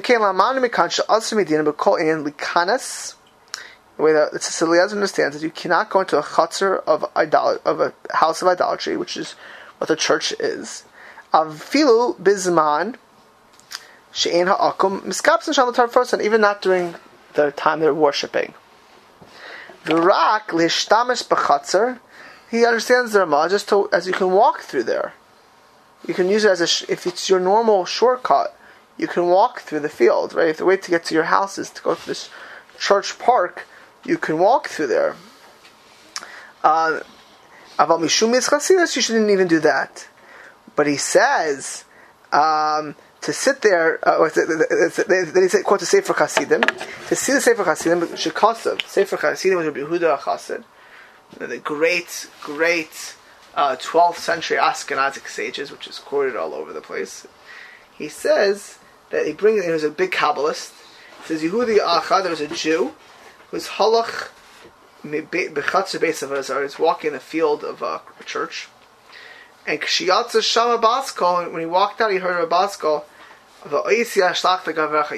way 3.98 4.14
that 4.14 4.32
the 4.32 4.40
Tzitz 4.40 4.92
understands 4.92 5.36
is 5.36 5.44
you 5.44 5.52
cannot 5.52 5.90
go 5.90 6.00
into 6.00 6.18
a 6.18 6.24
chutzner 6.24 6.82
of 6.86 7.06
idol- 7.16 7.60
of 7.64 7.80
a 7.80 7.94
house 8.12 8.42
of 8.42 8.48
idolatry, 8.48 8.98
which 8.98 9.18
is 9.18 9.36
what 9.84 9.90
the 9.90 9.98
church 9.98 10.32
is. 10.40 10.86
Afilu 11.34 12.16
bizman 12.16 12.96
she'en 14.14 14.48
ha'akum 14.48 15.02
miskapsin 15.02 15.54
shalatar 15.54 16.14
and 16.14 16.22
even 16.22 16.40
not 16.40 16.62
during 16.62 16.96
the 17.34 17.52
time 17.52 17.82
they're 17.82 17.94
worshiping. 17.94 18.54
V'rak 19.84 20.46
lishtamish 20.60 21.28
b'chatzer. 21.28 22.00
He 22.50 22.66
understands 22.66 23.12
the 23.12 23.20
Ramah 23.20 23.50
just 23.50 23.68
to, 23.70 23.90
as 23.92 24.08
you 24.08 24.14
can 24.14 24.32
walk 24.32 24.62
through 24.62 24.84
there. 24.84 25.16
You 26.08 26.14
can 26.14 26.30
use 26.30 26.46
it 26.46 26.52
as 26.52 26.62
a 26.62 26.90
if 26.90 27.06
it's 27.06 27.30
your 27.30 27.42
normal 27.42 27.84
shortcut. 27.84 28.58
You 28.96 29.10
can 29.10 29.28
walk 29.28 29.60
through 29.60 29.82
the 29.82 29.90
field, 29.90 30.34
right? 30.34 30.48
If 30.48 30.60
the 30.60 30.66
way 30.66 30.78
to 30.78 30.92
get 30.92 31.04
to 31.06 31.14
your 31.14 31.26
house 31.26 31.58
is 31.58 31.70
to 31.72 31.82
go 31.82 31.96
to 31.96 32.08
this 32.08 32.30
church 32.80 33.20
park, 33.20 33.68
you 34.06 34.18
can 34.18 34.40
walk 34.40 34.70
through 34.70 34.88
there. 34.88 35.18
Uh, 36.64 37.02
Aval 37.78 38.00
mishum 38.00 38.34
mitzchasidus, 38.34 38.96
you 38.96 39.02
shouldn't 39.02 39.30
even 39.30 39.48
do 39.48 39.60
that. 39.60 40.08
But 40.76 40.88
he 40.88 40.98
says 40.98 41.86
um, 42.32 42.96
to 43.22 43.34
sit 43.34 43.62
there. 43.62 44.00
Uh, 44.08 44.30
then 44.30 45.44
he 45.44 45.48
said, 45.48 45.64
quote 45.64 45.80
the 45.80 45.86
Sefer 45.86 46.14
Chasidim 46.14 46.62
to 46.62 47.16
see 47.16 47.34
the 47.34 47.42
Sefer 47.42 47.64
Chasidim. 47.64 48.02
Shekasav 48.02 48.82
Sefer 48.86 49.18
Chasidim 49.18 49.58
was 49.58 49.68
Rabbi 49.68 49.80
Yehuda 49.80 50.20
Chassid, 50.20 50.64
the 51.40 51.58
great, 51.58 52.30
great 52.42 53.16
uh, 53.56 53.76
12th 53.76 54.18
century 54.18 54.58
Ashkenazic 54.58 55.28
sages, 55.28 55.72
which 55.72 55.88
is 55.88 56.00
quoted 56.00 56.36
all 56.36 56.54
over 56.54 56.74
the 56.74 56.82
place. 56.82 57.28
He 57.96 58.08
says 58.08 58.80
that 59.12 59.26
he 59.26 59.34
brings. 59.34 59.64
He 59.66 59.72
was 59.72 59.84
a 59.84 59.90
big 59.90 60.12
Kabbalist. 60.12 60.74
He 61.22 61.28
says 61.28 61.44
Yehudi 61.44 61.78
Achad, 61.80 62.24
there 62.24 62.32
was 62.32 62.42
a 62.42 62.48
Jew 62.48 62.94
who's 63.52 63.68
halach 63.68 64.30
bechatzer 65.04 66.00
base 66.00 66.22
of 66.22 66.32
Azar. 66.32 66.64
He's 66.64 66.80
walking 66.80 67.10
in 67.10 67.14
the 67.14 67.20
field 67.20 67.64
of 67.64 67.82
a 67.82 68.02
church. 68.26 68.68
And 69.66 69.80
Kshiyatza 69.80 70.42
Shama 70.44 70.82
Basko, 70.82 71.52
when 71.52 71.62
he 71.62 71.66
walked 71.66 72.02
out, 72.02 72.12
he 72.12 72.18
heard 72.18 72.44
a 72.44 72.48
Basko. 72.48 73.04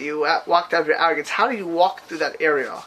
You 0.01 0.19
walked 0.47 0.73
out 0.73 0.81
of 0.81 0.88
your 0.88 1.01
arrogance. 1.01 1.29
How 1.29 1.49
do 1.49 1.57
you 1.57 1.65
walk 1.65 2.01
through 2.01 2.19
that 2.19 2.36
area? 2.39 2.83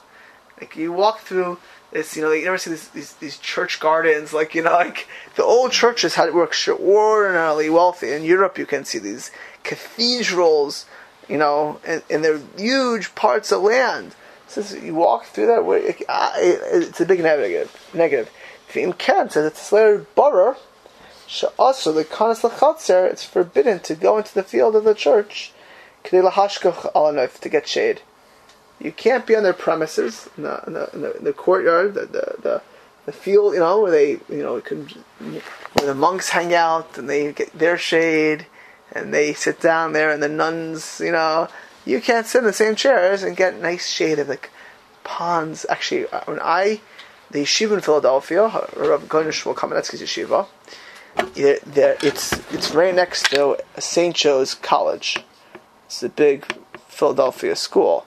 Like 0.60 0.76
you 0.76 0.92
walk 0.92 1.20
through 1.20 1.58
this, 1.90 2.16
you 2.16 2.22
know, 2.22 2.32
you 2.32 2.44
never 2.44 2.58
see 2.58 2.70
these, 2.70 2.88
these, 2.88 3.12
these 3.14 3.38
church 3.38 3.80
gardens. 3.80 4.32
Like 4.32 4.54
you 4.54 4.62
know, 4.62 4.72
like 4.72 5.08
the 5.36 5.44
old 5.44 5.72
churches 5.72 6.14
had 6.14 6.32
were 6.32 6.44
extraordinarily 6.44 7.70
wealthy. 7.70 8.12
In 8.12 8.22
Europe, 8.24 8.58
you 8.58 8.66
can 8.66 8.84
see 8.84 8.98
these 8.98 9.30
cathedrals, 9.64 10.86
you 11.28 11.38
know, 11.38 11.80
and, 11.86 12.02
and 12.10 12.24
they're 12.24 12.40
huge 12.56 13.14
parts 13.14 13.50
of 13.52 13.62
land. 13.62 14.14
Says 14.48 14.76
you 14.82 14.94
walk 14.94 15.26
through 15.26 15.46
that 15.46 15.64
way, 15.64 15.94
ah, 16.08 16.32
it's 16.36 17.00
a 17.00 17.06
big 17.06 17.22
negative. 17.22 17.90
Negative. 17.94 18.30
If 18.74 18.98
Ken 18.98 19.30
says 19.30 19.46
it's 19.46 19.72
a 19.72 20.06
butter, 20.14 20.56
also 21.58 21.92
the 21.92 22.04
kanas 22.04 22.40
lachatzer, 22.40 23.10
it's 23.10 23.24
forbidden 23.24 23.80
to 23.80 23.94
go 23.94 24.18
into 24.18 24.34
the 24.34 24.42
field 24.42 24.74
of 24.74 24.84
the 24.84 24.94
church 24.94 25.52
to 26.04 27.48
get 27.50 27.68
shade. 27.68 28.02
You 28.80 28.92
can't 28.92 29.26
be 29.26 29.36
on 29.36 29.42
their 29.42 29.52
premises 29.52 30.28
in 30.36 30.44
the, 30.44 30.62
in 30.66 30.72
the, 30.72 30.90
in 30.94 31.00
the, 31.02 31.16
in 31.18 31.24
the 31.24 31.32
courtyard, 31.32 31.94
the, 31.94 32.06
the, 32.06 32.34
the 32.40 32.62
the 33.08 33.12
field, 33.12 33.54
you 33.54 33.60
know, 33.60 33.80
where 33.80 33.90
they, 33.90 34.10
you 34.28 34.42
know, 34.42 34.60
can, 34.60 34.86
where 35.72 35.86
the 35.86 35.94
monks 35.94 36.28
hang 36.28 36.52
out 36.52 36.98
and 36.98 37.08
they 37.08 37.32
get 37.32 37.50
their 37.58 37.78
shade 37.78 38.44
and 38.92 39.14
they 39.14 39.32
sit 39.32 39.62
down 39.62 39.94
there 39.94 40.10
and 40.10 40.22
the 40.22 40.28
nuns, 40.28 41.00
you 41.02 41.12
know, 41.12 41.48
you 41.88 42.02
can't 42.02 42.26
sit 42.26 42.40
in 42.40 42.44
the 42.44 42.52
same 42.52 42.76
chairs 42.76 43.22
and 43.22 43.34
get 43.34 43.58
nice 43.58 43.88
shade 43.88 44.18
of 44.18 44.26
the 44.26 44.38
ponds. 45.04 45.64
Actually, 45.70 46.02
when 46.26 46.38
I, 46.40 46.82
the 47.30 47.40
yeshiva 47.40 47.72
in 47.72 47.80
Philadelphia, 47.80 48.42
Rav 48.76 49.08
Gonish 49.08 49.46
will 49.46 49.54
Kamenetsky's 49.54 50.02
yeshiva, 50.02 50.46
there, 51.34 51.96
it's 52.02 52.32
it's 52.52 52.72
right 52.72 52.94
next 52.94 53.30
to 53.30 53.56
St. 53.78 54.14
Joe's 54.14 54.54
College. 54.54 55.18
It's 55.86 56.02
a 56.02 56.10
big 56.10 56.44
Philadelphia 56.88 57.56
school, 57.56 58.06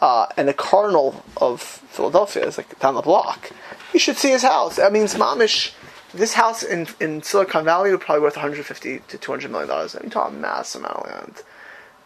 uh, 0.00 0.26
and 0.36 0.46
the 0.46 0.54
cardinal 0.54 1.24
of 1.36 1.60
Philadelphia 1.60 2.46
is 2.46 2.56
like 2.56 2.78
down 2.78 2.94
the 2.94 3.02
block. 3.02 3.50
You 3.92 3.98
should 3.98 4.16
see 4.16 4.30
his 4.30 4.42
house. 4.42 4.78
I 4.78 4.88
mean, 4.88 5.02
it's 5.02 5.14
mamish. 5.14 5.72
This 6.14 6.34
house 6.34 6.62
in, 6.62 6.86
in 7.00 7.22
Silicon 7.22 7.64
Valley 7.64 7.90
would 7.90 8.00
probably 8.00 8.22
worth 8.22 8.36
150 8.36 9.00
to 9.00 9.18
200 9.18 9.50
million 9.50 9.68
dollars. 9.68 9.96
I 9.96 10.00
mean, 10.00 10.10
talking 10.10 10.40
massive 10.40 10.82
amount 10.82 10.96
of 10.96 11.10
land. 11.10 11.42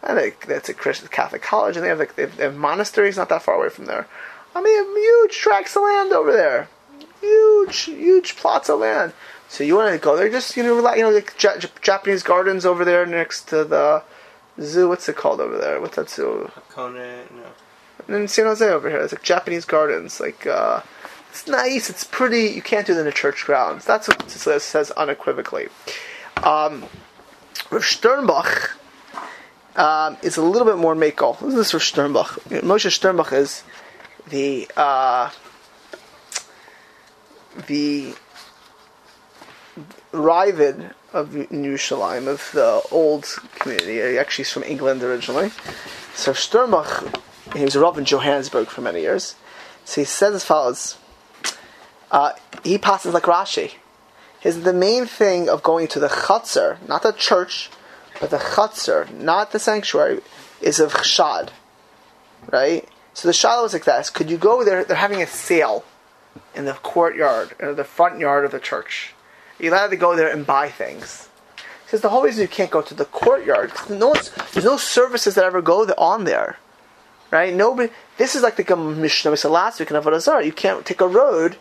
And 0.03 0.17
it's 0.19 0.69
a 0.69 0.73
Christian 0.73 1.07
Catholic 1.09 1.41
college, 1.41 1.75
and 1.75 1.85
they 1.85 1.89
have 1.89 1.99
like 1.99 2.15
they 2.15 2.23
have, 2.23 2.37
they 2.37 2.43
have 2.43 2.55
monasteries 2.55 3.17
not 3.17 3.29
that 3.29 3.43
far 3.43 3.55
away 3.55 3.69
from 3.69 3.85
there. 3.85 4.07
I 4.55 4.61
mean, 4.61 4.97
huge 4.97 5.37
tracts 5.37 5.75
of 5.75 5.83
land 5.83 6.11
over 6.11 6.31
there, 6.31 6.69
huge, 7.21 7.81
huge 7.81 8.35
plots 8.35 8.69
of 8.69 8.79
land. 8.79 9.13
So 9.47 9.63
you 9.63 9.75
want 9.75 9.93
to 9.93 9.99
go 9.99 10.15
there? 10.15 10.29
Just 10.29 10.57
you 10.57 10.63
know, 10.63 10.75
relax, 10.75 10.97
you 10.97 11.03
know, 11.03 11.11
like 11.11 11.41
ja- 11.41 11.57
Japanese 11.81 12.23
gardens 12.23 12.65
over 12.65 12.83
there 12.83 13.05
next 13.05 13.47
to 13.49 13.63
the 13.63 14.03
zoo. 14.59 14.89
What's 14.89 15.07
it 15.07 15.15
called 15.15 15.39
over 15.39 15.57
there? 15.57 15.79
What's 15.79 15.97
that 15.97 16.09
zoo? 16.09 16.49
Hakone, 16.55 17.31
no. 17.31 17.43
And 18.07 18.15
in 18.15 18.27
San 18.27 18.45
Jose 18.45 18.65
over 18.65 18.89
here, 18.89 18.99
it's 18.99 19.13
like 19.13 19.23
Japanese 19.23 19.65
gardens. 19.65 20.19
Like 20.19 20.47
uh, 20.47 20.81
it's 21.29 21.47
nice, 21.47 21.89
it's 21.89 22.03
pretty. 22.03 22.47
You 22.47 22.61
can't 22.61 22.87
do 22.87 22.93
it 22.93 22.99
in 22.99 23.05
the 23.05 23.11
church 23.11 23.45
grounds. 23.45 23.85
That's 23.85 24.07
what 24.07 24.21
it 24.23 24.31
says, 24.31 24.63
says 24.63 24.89
unequivocally. 24.91 25.67
Um, 26.37 26.85
Rav 27.69 27.83
Sternbuch 27.83 28.71
um, 29.75 30.17
is 30.21 30.37
a 30.37 30.41
little 30.41 30.67
bit 30.67 30.77
more 30.77 30.95
makel. 30.95 31.39
This 31.39 31.55
is 31.55 31.73
Rav 31.73 31.81
Sternbuch. 31.81 32.61
Moshe 32.61 32.89
Sternbuch 32.89 33.33
is 33.33 33.63
the 34.29 34.69
uh, 34.75 35.29
the 37.67 38.13
Raavad 40.11 40.93
of 41.13 41.29
Yerushalayim, 41.29 42.27
of 42.27 42.49
the 42.53 42.81
old 42.91 43.25
community. 43.55 43.95
He 43.95 44.17
actually 44.17 44.43
is 44.43 44.51
from 44.51 44.63
England 44.63 45.03
originally. 45.03 45.51
So 46.13 46.33
Sternbuch, 46.33 47.21
he 47.55 47.63
was 47.63 47.75
a 47.75 47.79
Rav 47.79 47.97
in 47.97 48.05
Johannesburg 48.05 48.67
for 48.67 48.81
many 48.81 49.01
years. 49.01 49.35
So 49.85 50.01
he 50.01 50.05
says 50.05 50.35
as 50.35 50.45
follows. 50.45 50.97
Uh, 52.09 52.33
he 52.63 52.77
passes 52.77 53.13
like 53.13 53.23
Rashi. 53.23 53.73
His 54.39 54.63
the 54.63 54.73
main 54.73 55.05
thing 55.05 55.47
of 55.47 55.63
going 55.63 55.87
to 55.89 55.99
the 55.99 56.07
chutzner, 56.07 56.85
not 56.87 57.03
the 57.03 57.13
church, 57.13 57.69
but 58.21 58.29
the 58.29 58.37
chutzner, 58.37 59.11
not 59.11 59.51
the 59.51 59.59
sanctuary, 59.59 60.21
is 60.61 60.79
of 60.79 60.93
chshad. 60.93 61.49
Right? 62.49 62.87
So 63.15 63.27
the 63.27 63.33
shadow 63.33 63.65
is 63.65 63.73
like 63.73 63.83
this. 63.83 64.11
Could 64.11 64.29
you 64.29 64.37
go 64.37 64.63
there? 64.63 64.85
They're 64.85 64.95
having 64.95 65.21
a 65.21 65.27
sale 65.27 65.83
in 66.55 66.65
the 66.65 66.73
courtyard, 66.73 67.55
or 67.59 67.73
the 67.73 67.83
front 67.83 68.19
yard 68.19 68.45
of 68.45 68.51
the 68.51 68.59
church. 68.59 69.13
You're 69.59 69.73
allowed 69.73 69.89
to 69.89 69.97
go 69.97 70.15
there 70.15 70.31
and 70.31 70.45
buy 70.45 70.69
things. 70.69 71.29
Because 71.83 72.01
the 72.01 72.09
whole 72.09 72.23
reason 72.23 72.43
you 72.43 72.47
can't 72.47 72.71
go 72.71 72.81
to 72.81 72.93
the 72.93 73.05
courtyard, 73.05 73.73
no 73.89 74.13
there's 74.53 74.63
no 74.63 74.77
services 74.77 75.35
that 75.35 75.43
ever 75.43 75.61
go 75.61 75.83
on 75.97 76.23
there. 76.23 76.57
Right? 77.31 77.53
Nobody. 77.53 77.91
This 78.17 78.35
is 78.35 78.43
like 78.43 78.55
the 78.55 78.75
Mishnah 78.75 79.31
we 79.31 79.37
said 79.37 79.51
last 79.51 79.79
week 79.79 79.89
in 79.89 79.97
Avodah 79.97 80.21
Zarah. 80.21 80.45
You 80.45 80.53
can't 80.53 80.85
take 80.85 81.01
a 81.01 81.07
road. 81.07 81.57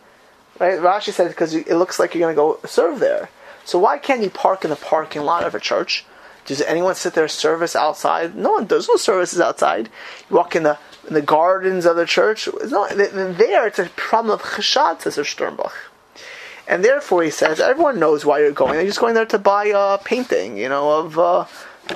Right? 0.59 0.79
Rashi 0.79 1.13
said 1.13 1.29
because 1.29 1.55
it 1.55 1.75
looks 1.75 1.99
like 1.99 2.15
you're 2.15 2.21
going 2.21 2.35
to 2.35 2.37
go 2.37 2.69
serve 2.69 3.01
there. 3.01 3.31
So 3.65 3.79
why 3.79 3.99
can't 3.99 4.23
you 4.23 4.31
park 4.31 4.65
in 4.65 4.71
the 4.71 4.77
parking 4.77 5.23
lot 5.23 5.45
of 5.45 5.55
a 5.55 5.61
church? 5.61 6.05
Does 6.51 6.63
anyone 6.63 6.97
sit 6.97 7.15
there 7.15 7.29
service 7.29 7.77
outside? 7.77 8.35
No 8.35 8.51
one. 8.51 8.67
There's 8.67 8.89
no 8.89 8.97
services 8.97 9.41
outside. 9.41 9.89
You 10.29 10.35
walk 10.35 10.57
in 10.57 10.65
the 10.65 10.79
in 11.07 11.15
the 11.15 11.23
gardens 11.23 11.87
of 11.87 11.95
the 11.95 12.05
church. 12.05 12.49
No, 12.49 12.89
there 12.89 13.69
it's 13.69 13.79
a 13.79 13.85
problem 13.91 14.35
of 14.35 14.43
cheshad, 14.43 15.01
says 15.01 15.15
Sternbuch. 15.15 15.71
And 16.67 16.85
therefore, 16.85 17.23
he 17.23 17.31
says 17.31 17.61
everyone 17.61 18.01
knows 18.01 18.25
why 18.25 18.41
you're 18.41 18.51
going. 18.51 18.75
You're 18.75 18.87
just 18.87 18.99
going 18.99 19.15
there 19.15 19.27
to 19.27 19.39
buy 19.39 19.67
a 19.67 19.99
painting, 19.99 20.57
you 20.57 20.69
know, 20.69 20.91
of 20.91 21.21
uh, 21.21 21.45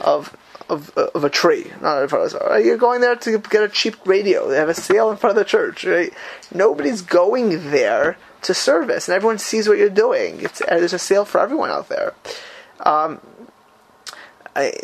of 0.05 0.37
of, 0.69 0.97
of 0.97 1.25
a 1.25 1.31
tree. 1.31 1.73
Not 1.83 2.05
in 2.05 2.09
front 2.09 2.33
of? 2.33 2.65
You're 2.65 2.77
going 2.77 3.01
there 3.01 3.17
to 3.17 3.39
get 3.39 3.65
a 3.65 3.69
cheap 3.69 3.97
radio. 4.07 4.49
They 4.49 4.59
have 4.59 4.69
a 4.69 4.75
sale 4.75 5.11
in 5.11 5.17
front 5.17 5.37
of 5.37 5.45
the 5.45 5.51
church. 5.51 5.85
Right? 5.85 6.15
Nobody's 6.55 7.03
going 7.03 7.73
there 7.73 8.17
to 8.43 8.55
service, 8.55 9.09
and 9.09 9.17
everyone 9.17 9.39
sees 9.39 9.69
what 9.69 9.79
you're 9.79 9.91
doing. 9.91 10.43
It's, 10.43 10.61
uh, 10.61 10.67
there's 10.79 10.93
a 10.93 10.99
sale 11.01 11.25
for 11.25 11.41
everyone 11.41 11.71
out 11.71 11.89
there. 11.89 12.15
Um, 12.79 13.21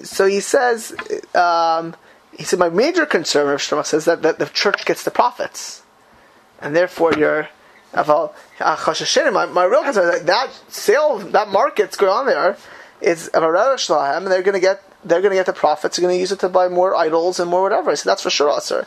so 0.03 0.27
he 0.27 0.41
says, 0.41 0.95
um, 1.35 1.95
he 2.37 2.45
said, 2.45 2.59
my 2.59 2.69
major 2.69 3.07
concern, 3.07 3.47
Rav 3.47 3.59
Shlomo 3.59 3.85
says, 3.85 4.05
that, 4.05 4.23
that 4.23 4.39
the 4.39 4.47
church 4.47 4.85
gets 4.85 5.05
the 5.05 5.11
profits, 5.11 5.83
and 6.61 6.75
therefore 6.75 7.13
you're. 7.15 7.49
My, 7.93 9.47
my 9.47 9.65
real 9.65 9.83
concern 9.83 10.15
is 10.15 10.21
that, 10.21 10.27
that 10.27 10.51
sale, 10.69 11.19
that 11.19 11.49
market's 11.49 11.97
going 11.97 12.13
on 12.13 12.27
there 12.27 12.57
is 13.01 13.29
of 13.29 13.43
a 13.43 14.17
and 14.17 14.27
they're 14.27 14.43
going 14.43 14.55
to 14.55 14.61
get 14.61 14.83
they're 15.05 15.21
going 15.21 15.31
to 15.31 15.37
get 15.37 15.47
the 15.47 15.53
profits. 15.53 15.97
They're 15.97 16.03
going 16.03 16.15
to 16.15 16.21
use 16.21 16.33
it 16.33 16.41
to 16.41 16.49
buy 16.49 16.69
more 16.69 16.95
idols 16.95 17.41
and 17.41 17.51
more 17.51 17.63
whatever. 17.63 17.95
So 17.97 18.09
that's 18.11 18.23
for 18.23 18.31
sure, 18.31 18.61
sir. 18.61 18.87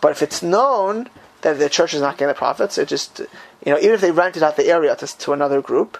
But 0.00 0.12
if 0.12 0.22
it's 0.22 0.42
known 0.42 1.08
that 1.40 1.58
the 1.58 1.68
church 1.68 1.94
is 1.94 2.00
not 2.00 2.18
getting 2.18 2.28
the 2.28 2.34
profits, 2.34 2.78
it 2.78 2.88
just 2.88 3.20
you 3.64 3.72
know 3.72 3.78
even 3.78 3.92
if 3.92 4.00
they 4.00 4.10
rented 4.10 4.42
out 4.42 4.56
the 4.56 4.66
area 4.66 4.94
to, 4.96 5.18
to 5.18 5.32
another 5.32 5.62
group, 5.62 5.98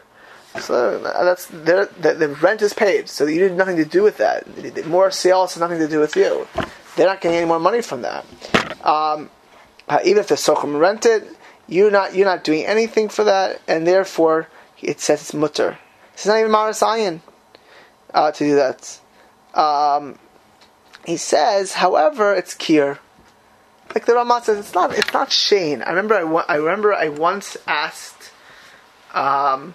so 0.60 0.98
that's 1.00 1.46
the, 1.46 1.88
the 2.00 2.28
rent 2.40 2.62
is 2.62 2.72
paid. 2.72 3.08
So 3.08 3.26
you 3.26 3.42
had 3.42 3.56
nothing 3.56 3.76
to 3.76 3.84
do 3.84 4.02
with 4.02 4.18
that. 4.18 4.86
More 4.86 5.10
sales 5.10 5.54
has 5.54 5.60
nothing 5.60 5.78
to 5.78 5.88
do 5.88 6.00
with 6.00 6.16
you. 6.16 6.46
They're 6.96 7.06
not 7.06 7.20
getting 7.20 7.38
any 7.38 7.46
more 7.46 7.60
money 7.60 7.82
from 7.82 8.02
that. 8.02 8.24
Um, 8.84 9.30
uh, 9.88 10.00
even 10.04 10.20
if 10.20 10.28
the 10.28 10.34
sochim 10.34 10.78
rent 10.78 11.06
it, 11.06 11.28
you're 11.68 11.90
not 11.90 12.14
you're 12.14 12.26
not 12.26 12.44
doing 12.44 12.64
anything 12.64 13.08
for 13.08 13.24
that, 13.24 13.60
and 13.66 13.86
therefore 13.86 14.48
it 14.80 15.00
says 15.00 15.20
it's 15.22 15.34
mutter. 15.34 15.78
It's 16.14 16.26
not 16.26 16.38
even 16.38 16.50
marasayan 16.50 17.20
uh, 18.14 18.32
to 18.32 18.44
do 18.44 18.56
that. 18.56 19.00
Um, 19.54 20.18
he 21.04 21.16
says, 21.16 21.74
however, 21.74 22.34
it's 22.34 22.54
kier. 22.54 22.98
like 23.94 24.06
the 24.06 24.14
Ramah 24.14 24.42
says, 24.44 24.58
it's 24.58 24.74
not 24.74 24.92
it's 24.96 25.12
not 25.12 25.30
Shane. 25.30 25.82
I 25.82 25.90
remember 25.90 26.14
I, 26.14 26.54
I 26.54 26.56
remember 26.56 26.94
I 26.94 27.08
once 27.08 27.56
asked. 27.66 28.32
Um, 29.14 29.74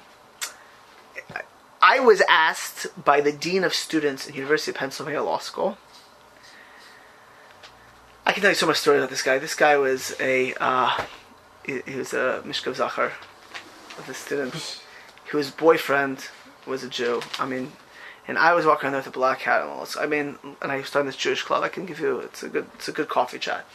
I 1.82 2.00
was 2.00 2.22
asked 2.30 2.88
by 3.04 3.22
the 3.22 3.32
dean 3.32 3.64
of 3.64 3.74
students 3.74 4.28
at 4.28 4.36
University 4.36 4.72
of 4.72 4.78
Pennsylvania 4.78 5.24
Law 5.24 5.40
School. 5.40 5.78
I 8.26 8.34
can 8.34 8.42
tell 8.42 8.52
you 8.52 8.56
so 8.56 8.68
much 8.68 8.78
stories 8.78 9.00
about 9.00 9.10
this 9.10 9.24
guy. 9.24 9.40
This 9.40 9.56
guy 9.56 9.78
was 9.78 10.16
a 10.20 10.54
uh, 10.60 11.06
he, 11.66 11.82
he 11.88 11.96
was 11.96 12.14
a 12.14 12.44
Mishkav 12.46 12.76
Zachar 12.76 13.14
of 13.98 14.06
the 14.06 14.14
students. 14.14 14.84
Whose 15.32 15.50
boyfriend 15.50 16.28
was 16.68 16.84
a 16.84 16.90
Jew. 16.90 17.22
I 17.40 17.46
mean, 17.46 17.72
and 18.28 18.38
I 18.38 18.54
was 18.54 18.66
walking 18.66 18.90
around 18.90 18.98
with 18.98 19.08
a 19.08 19.12
black 19.12 19.40
hat 19.40 19.62
and 19.62 19.70
all. 19.70 19.88
I 20.00 20.06
mean, 20.06 20.38
and 20.62 20.72
I 20.72 20.78
was 20.78 20.88
starting 20.88 21.08
this 21.08 21.16
Jewish 21.16 21.44
club. 21.44 21.64
I 21.64 21.70
can 21.70 21.86
give 21.86 22.00
you 22.00 22.20
it's 22.20 22.44
a 22.44 22.50
good 22.50 22.68
it's 22.76 22.88
a 22.88 22.92
good 22.92 23.10
coffee 23.10 23.40
chat. 23.40 23.66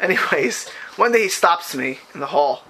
Anyways, 0.00 0.68
one 0.96 1.12
day 1.12 1.22
he 1.24 1.28
stops 1.28 1.74
me 1.74 1.98
in 2.14 2.20
the 2.20 2.26
hall. 2.26 2.64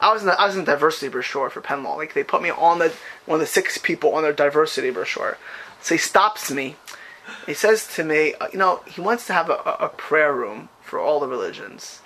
I 0.00 0.12
was 0.12 0.22
in 0.22 0.28
the, 0.28 0.40
I 0.40 0.46
was 0.46 0.56
in 0.56 0.64
diversity 0.64 1.08
brochure 1.08 1.50
for 1.50 1.60
Penn 1.60 1.82
Law. 1.82 1.96
Like 1.96 2.14
they 2.14 2.24
put 2.24 2.42
me 2.42 2.50
on 2.50 2.78
the 2.78 2.92
one 3.26 3.36
of 3.36 3.40
the 3.40 3.46
six 3.46 3.78
people 3.78 4.14
on 4.14 4.22
their 4.22 4.32
diversity 4.32 4.90
brochure. 4.90 5.36
So 5.82 5.94
he 5.94 5.98
stops 5.98 6.50
me. 6.50 6.76
He 7.46 7.54
says 7.54 7.86
to 7.94 8.04
me, 8.04 8.34
uh, 8.34 8.48
you 8.52 8.58
know, 8.58 8.82
he 8.86 9.00
wants 9.00 9.26
to 9.26 9.32
have 9.32 9.50
a, 9.50 9.76
a 9.78 9.88
prayer 9.88 10.34
room 10.34 10.68
for 10.82 10.98
all 10.98 11.20
the 11.20 11.28
religions. 11.28 12.00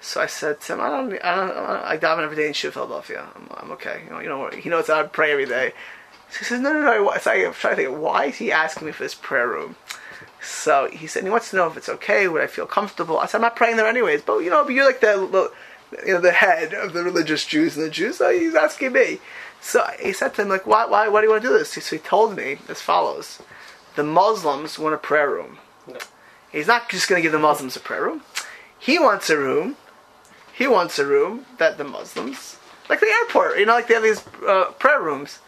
So 0.00 0.20
I 0.20 0.26
said 0.26 0.60
to 0.62 0.74
him, 0.74 0.80
I 0.80 0.88
don't, 0.88 1.12
I 1.24 1.36
don't, 1.36 1.56
I 1.56 1.98
daven 1.98 2.24
every 2.24 2.36
day 2.36 2.46
in 2.48 2.54
Shiva, 2.54 2.72
Philadelphia. 2.72 3.26
I'm, 3.36 3.48
I'm 3.50 3.70
okay. 3.72 4.02
You 4.04 4.10
know, 4.10 4.20
you 4.20 4.28
know, 4.28 4.48
he 4.50 4.68
knows 4.68 4.90
I 4.90 5.02
pray 5.04 5.32
every 5.32 5.46
day. 5.46 5.72
So 6.30 6.38
he 6.38 6.44
says, 6.44 6.60
no, 6.60 6.72
no, 6.72 6.80
no. 6.80 7.18
So 7.18 7.30
I'm 7.30 7.52
trying 7.52 7.76
to 7.76 7.82
think, 7.82 7.98
why 7.98 8.26
is 8.26 8.36
he 8.36 8.50
asking 8.50 8.86
me 8.86 8.92
for 8.92 9.02
this 9.04 9.14
prayer 9.14 9.48
room? 9.48 9.76
So 10.40 10.88
he 10.90 11.06
said 11.06 11.22
he 11.22 11.30
wants 11.30 11.50
to 11.50 11.56
know 11.56 11.68
if 11.68 11.76
it's 11.76 11.88
okay. 11.88 12.26
Would 12.26 12.42
I 12.42 12.48
feel 12.48 12.66
comfortable? 12.66 13.18
I 13.18 13.26
said 13.26 13.38
I'm 13.38 13.42
not 13.42 13.54
praying 13.54 13.76
there 13.76 13.86
anyways. 13.86 14.22
But 14.22 14.38
you 14.38 14.50
know, 14.50 14.64
but 14.64 14.72
you're 14.72 14.86
like 14.86 15.00
the, 15.00 15.28
the 15.30 15.52
you 16.06 16.14
know 16.14 16.20
the 16.20 16.32
head 16.32 16.74
of 16.74 16.92
the 16.92 17.02
religious 17.02 17.44
Jews 17.44 17.76
and 17.76 17.86
the 17.86 17.90
Jews. 17.90 18.18
So 18.18 18.30
he's 18.30 18.54
asking 18.54 18.92
me. 18.92 19.20
So 19.60 19.86
he 20.00 20.12
said 20.12 20.34
to 20.34 20.42
him 20.42 20.48
like, 20.48 20.66
why, 20.66 20.86
why, 20.86 21.08
why 21.08 21.20
do 21.20 21.26
you 21.26 21.30
want 21.30 21.42
to 21.42 21.48
do 21.48 21.56
this? 21.56 21.70
So 21.70 21.96
he 21.96 21.98
told 21.98 22.36
me 22.36 22.58
as 22.68 22.80
follows: 22.80 23.40
the 23.94 24.02
Muslims 24.02 24.78
want 24.78 24.94
a 24.94 24.98
prayer 24.98 25.30
room. 25.30 25.58
He's 26.50 26.66
not 26.66 26.88
just 26.88 27.08
going 27.08 27.18
to 27.18 27.22
give 27.22 27.32
the 27.32 27.38
Muslims 27.38 27.76
a 27.76 27.80
prayer 27.80 28.02
room. 28.02 28.22
He 28.78 28.98
wants 28.98 29.30
a 29.30 29.38
room. 29.38 29.76
He 30.52 30.66
wants 30.66 30.98
a 30.98 31.06
room 31.06 31.46
that 31.58 31.78
the 31.78 31.84
Muslims, 31.84 32.58
like 32.88 33.00
the 33.00 33.06
airport, 33.06 33.58
you 33.58 33.64
know, 33.64 33.72
like 33.72 33.88
they 33.88 33.94
have 33.94 34.02
these 34.02 34.22
uh, 34.46 34.66
prayer 34.78 35.00
rooms. 35.00 35.38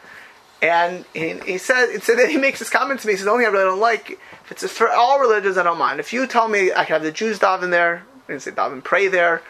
And 0.62 1.04
he, 1.12 1.34
he 1.40 1.58
said, 1.58 2.02
so 2.02 2.16
then 2.16 2.30
he 2.30 2.38
makes 2.38 2.58
this 2.58 2.70
comment 2.70 3.00
to 3.00 3.06
me. 3.06 3.12
He 3.12 3.16
says, 3.18 3.26
"The 3.26 3.30
only 3.32 3.44
thing 3.44 3.50
I 3.50 3.52
really 3.52 3.70
don't 3.70 3.80
like, 3.80 4.18
if 4.44 4.50
it's 4.50 4.66
for 4.72 4.88
all 4.88 5.20
religions, 5.20 5.58
I 5.58 5.62
don't 5.62 5.78
mind. 5.78 6.00
If 6.00 6.14
you 6.14 6.26
tell 6.26 6.48
me 6.48 6.72
I 6.72 6.86
can 6.86 6.94
have 6.94 7.02
the 7.02 7.12
Jews 7.12 7.38
daven 7.38 7.70
there, 7.70 8.06
and 8.28 8.40
say 8.40 8.52
daven 8.52 8.82
pray 8.82 9.08
there, 9.08 9.42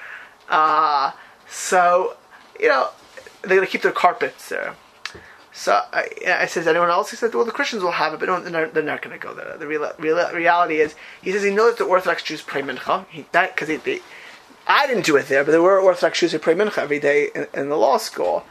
uh, 0.49 1.13
so 1.49 2.17
you 2.59 2.69
know 2.69 2.91
they're 3.43 3.57
gonna 3.57 3.67
keep 3.67 3.83
their 3.83 3.93
carpets 3.93 4.49
there. 4.49 4.75
So 5.57 5.81
I, 5.93 6.09
I 6.27 6.47
says, 6.47 6.67
anyone 6.67 6.91
else? 6.91 7.11
He 7.11 7.17
said, 7.17 7.33
well, 7.33 7.45
the 7.45 7.53
Christians 7.53 7.85
will 7.85 7.93
have 7.93 8.13
it, 8.13 8.19
but 8.19 8.27
don't, 8.27 8.45
they're, 8.45 8.69
they're 8.69 8.83
not 8.83 9.03
going 9.03 9.17
to 9.17 9.25
go 9.25 9.33
there. 9.35 9.57
The 9.57 9.69
real, 9.69 9.89
real, 10.01 10.33
reality 10.33 10.81
is, 10.81 10.97
he 11.23 11.31
says 11.31 11.45
he 11.45 11.51
knows 11.51 11.77
that 11.77 11.85
the 11.85 11.89
Orthodox 11.89 12.25
Jews 12.25 12.43
pray 12.43 12.61
mincha. 12.61 13.07
He, 13.09 13.25
that 13.31 13.55
because 13.55 13.69
they, 13.69 14.01
I 14.67 14.89
didn't 14.89 15.07
do 15.07 15.17
it 15.17 15.29
there, 15.29 15.45
but 15.45 15.53
there 15.53 15.63
were 15.63 15.79
Orthodox 15.81 16.19
Jews 16.19 16.33
who 16.33 16.41
pray 16.41 16.55
mincha 16.55 16.79
every 16.79 16.99
day 16.99 17.29
in, 17.37 17.47
in 17.55 17.69
the 17.69 17.77
law 17.77 17.99
school. 17.99 18.45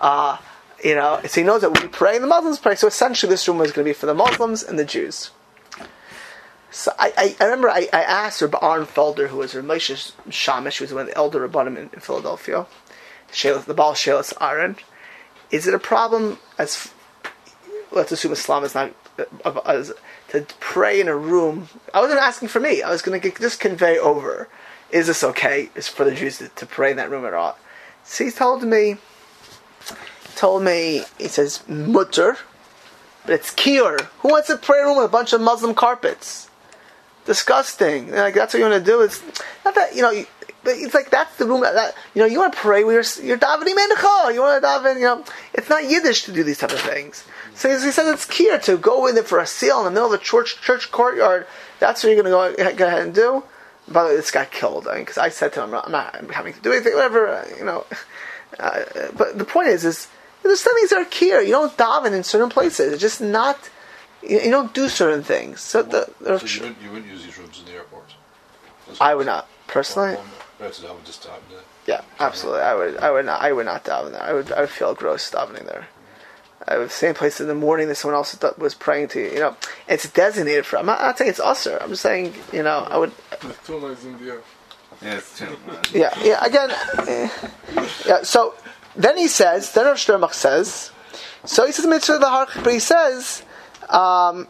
Uh, 0.00 0.38
you 0.82 0.96
know, 0.96 1.20
so 1.26 1.40
he 1.40 1.46
knows 1.46 1.60
that 1.60 1.80
we 1.80 1.86
pray 1.88 2.16
and 2.16 2.24
the 2.24 2.28
Muslims 2.28 2.58
pray. 2.58 2.74
So 2.74 2.88
essentially, 2.88 3.30
this 3.30 3.46
room 3.46 3.58
was 3.58 3.70
going 3.70 3.84
to 3.84 3.88
be 3.88 3.94
for 3.94 4.06
the 4.06 4.14
Muslims 4.14 4.64
and 4.64 4.78
the 4.78 4.84
Jews. 4.84 5.30
So 6.70 6.92
I, 6.98 7.12
I, 7.16 7.36
I 7.40 7.44
remember 7.44 7.70
I, 7.70 7.88
I 7.92 8.02
asked 8.02 8.42
Rabbi 8.42 8.58
Arn 8.58 8.84
Felder, 8.84 9.28
who 9.28 9.38
was 9.38 9.54
Ramesha 9.54 10.12
Shamish, 10.28 10.78
who 10.78 10.84
was 10.84 10.92
one 10.92 11.02
of 11.02 11.08
the 11.08 11.16
elder 11.16 11.46
rabbanim 11.46 11.76
in, 11.76 11.90
in 11.92 12.00
Philadelphia, 12.00 12.66
the 13.30 13.74
Baal 13.74 13.94
Shelas 13.94 14.32
Aaron, 14.40 14.76
is 15.50 15.66
it 15.66 15.74
a 15.74 15.78
problem 15.78 16.38
as 16.58 16.92
let's 17.90 18.12
assume 18.12 18.32
Islam 18.32 18.64
is 18.64 18.74
not 18.74 18.92
uh, 19.44 19.60
as 19.64 19.92
to 20.28 20.46
pray 20.60 21.00
in 21.00 21.08
a 21.08 21.16
room? 21.16 21.68
I 21.94 22.00
wasn't 22.00 22.20
asking 22.20 22.48
for 22.48 22.60
me. 22.60 22.82
I 22.82 22.90
was 22.90 23.02
going 23.02 23.20
to 23.20 23.30
just 23.30 23.60
convey 23.60 23.98
over. 23.98 24.48
Is 24.90 25.06
this 25.06 25.22
okay? 25.24 25.70
Is 25.74 25.88
for 25.88 26.04
the 26.04 26.14
Jews 26.14 26.38
to, 26.38 26.48
to 26.48 26.66
pray 26.66 26.90
in 26.90 26.96
that 26.96 27.10
room 27.10 27.24
at 27.24 27.34
all? 27.34 27.58
So 28.04 28.24
he 28.24 28.30
told 28.30 28.62
me, 28.62 28.96
told 30.34 30.62
me, 30.62 31.02
he 31.18 31.28
says 31.28 31.66
mutter, 31.68 32.38
but 33.24 33.34
it's 33.34 33.54
kior. 33.54 34.00
Who 34.20 34.28
wants 34.28 34.48
a 34.48 34.56
prayer 34.56 34.86
room 34.86 34.96
with 34.96 35.06
a 35.06 35.10
bunch 35.10 35.32
of 35.32 35.40
Muslim 35.40 35.74
carpets? 35.74 36.47
Disgusting. 37.28 38.10
Like 38.10 38.32
that's 38.32 38.54
what 38.54 38.58
you 38.58 38.68
want 38.68 38.82
to 38.82 38.90
do. 38.90 39.02
It's 39.02 39.22
not 39.62 39.74
that 39.74 39.94
you 39.94 40.00
know. 40.00 40.24
it's 40.64 40.94
like 40.94 41.10
that's 41.10 41.36
the 41.36 41.44
room 41.44 41.60
that, 41.60 41.94
you 42.14 42.22
know 42.22 42.26
you 42.26 42.38
want 42.38 42.54
to 42.54 42.58
pray. 42.58 42.80
You're 42.80 43.04
you're 43.22 43.36
davening 43.36 43.76
mencha. 43.76 44.32
You 44.32 44.40
want 44.40 44.62
to 44.62 44.66
daven. 44.66 44.94
You 44.94 45.02
know, 45.02 45.24
it's 45.52 45.68
not 45.68 45.84
Yiddish 45.84 46.22
to 46.24 46.32
do 46.32 46.42
these 46.42 46.56
type 46.56 46.72
of 46.72 46.80
things. 46.80 47.24
So 47.54 47.68
he 47.68 47.90
says 47.90 48.08
it's 48.08 48.24
kier 48.24 48.62
to 48.62 48.78
go 48.78 49.06
in 49.08 49.14
there 49.14 49.24
for 49.24 49.40
a 49.40 49.46
seal 49.46 49.80
in 49.80 49.84
the 49.84 49.90
middle 49.90 50.06
of 50.06 50.12
the 50.12 50.24
church 50.24 50.62
church 50.62 50.90
courtyard. 50.90 51.46
That's 51.80 52.02
what 52.02 52.10
you're 52.10 52.22
going 52.22 52.54
to 52.56 52.64
go, 52.64 52.74
go 52.76 52.86
ahead 52.86 53.02
and 53.02 53.14
do. 53.14 53.44
By 53.86 54.04
the 54.04 54.08
way, 54.08 54.16
this 54.16 54.30
got 54.30 54.50
killed 54.50 54.84
because 54.84 55.18
I, 55.18 55.28
said 55.28 55.52
to 55.52 55.64
him, 55.64 55.74
"I'm 55.74 55.92
not 55.92 56.16
I'm 56.16 56.30
having 56.30 56.54
to 56.54 56.60
do 56.60 56.72
anything, 56.72 56.94
whatever." 56.94 57.28
Uh, 57.28 57.44
you 57.58 57.64
know, 57.64 57.84
uh, 58.58 58.84
but 59.16 59.36
the 59.36 59.44
point 59.44 59.68
is, 59.68 59.84
is 59.84 60.08
there's 60.42 60.60
some 60.60 60.74
things 60.76 60.90
that 60.90 60.98
are 61.00 61.10
kier. 61.10 61.44
You 61.44 61.52
don't 61.52 61.76
daven 61.76 62.12
in 62.12 62.24
certain 62.24 62.48
places. 62.48 62.94
It's 62.94 63.02
just 63.02 63.20
not. 63.20 63.58
You, 64.22 64.40
you 64.40 64.50
don't 64.50 64.72
do 64.74 64.88
certain 64.88 65.22
things. 65.22 65.60
So 65.60 65.82
the, 65.82 66.06
So 66.20 66.46
you 66.46 66.60
wouldn't, 66.60 66.82
you 66.82 66.90
wouldn't 66.90 67.06
use 67.12 67.24
these 67.24 67.38
rooms 67.38 67.60
in 67.60 67.66
the 67.66 67.78
airport? 67.78 68.04
That's 68.86 69.00
I 69.00 69.14
would 69.14 69.26
not 69.26 69.48
personally. 69.66 70.14
One- 70.16 70.26
Better 70.58 70.72
to 70.82 70.88
have 70.88 71.04
just 71.04 71.22
to 71.22 71.28
happen 71.28 71.44
there. 71.50 71.60
Yeah, 71.86 72.00
absolutely. 72.18 72.62
I 72.62 72.74
would. 72.74 72.96
I 72.96 73.12
would 73.12 73.26
not. 73.26 73.40
I 73.40 73.52
would 73.52 73.64
not 73.66 73.84
daven 73.84 74.10
there. 74.10 74.20
I 74.22 74.32
would. 74.32 74.50
I 74.50 74.60
would 74.62 74.70
feel 74.70 74.92
gross 74.92 75.30
davening 75.30 75.66
there. 75.66 75.86
I 76.66 76.78
would 76.78 76.90
same 76.90 77.14
place 77.14 77.40
in 77.40 77.46
the 77.46 77.54
morning 77.54 77.86
that 77.86 77.94
someone 77.94 78.16
else 78.16 78.36
was 78.58 78.74
praying 78.74 79.08
to. 79.08 79.20
You 79.20 79.38
know, 79.38 79.56
it's 79.86 80.10
designated 80.10 80.66
for. 80.66 80.78
I'm 80.78 80.86
not, 80.86 80.98
I'm 80.98 81.06
not 81.06 81.18
saying 81.18 81.30
it's 81.30 81.38
usher. 81.38 81.78
I'm 81.80 81.90
just 81.90 82.02
saying. 82.02 82.34
You 82.52 82.64
know, 82.64 82.88
I 82.90 82.98
would. 82.98 83.12
The 83.40 83.54
tuna 83.64 83.86
is 83.86 84.04
in 84.04 84.18
the 84.18 84.32
air. 84.32 84.40
Yeah, 85.00 85.14
it's 85.18 85.38
too. 85.38 85.56
Yeah. 85.94 86.12
Yeah. 86.24 86.44
Again. 86.44 86.70
eh, 87.06 87.28
yeah. 88.04 88.22
So 88.24 88.54
then 88.96 89.16
he 89.16 89.28
says. 89.28 89.72
Then 89.72 89.86
Rav 89.86 89.96
Sternbuch 89.96 90.34
says. 90.34 90.90
So 91.44 91.64
he 91.66 91.72
says 91.72 91.86
mitzvah 91.86 92.18
the 92.18 92.28
harch, 92.28 92.50
but 92.64 92.72
he 92.72 92.80
says. 92.80 93.44
Um, 93.90 94.48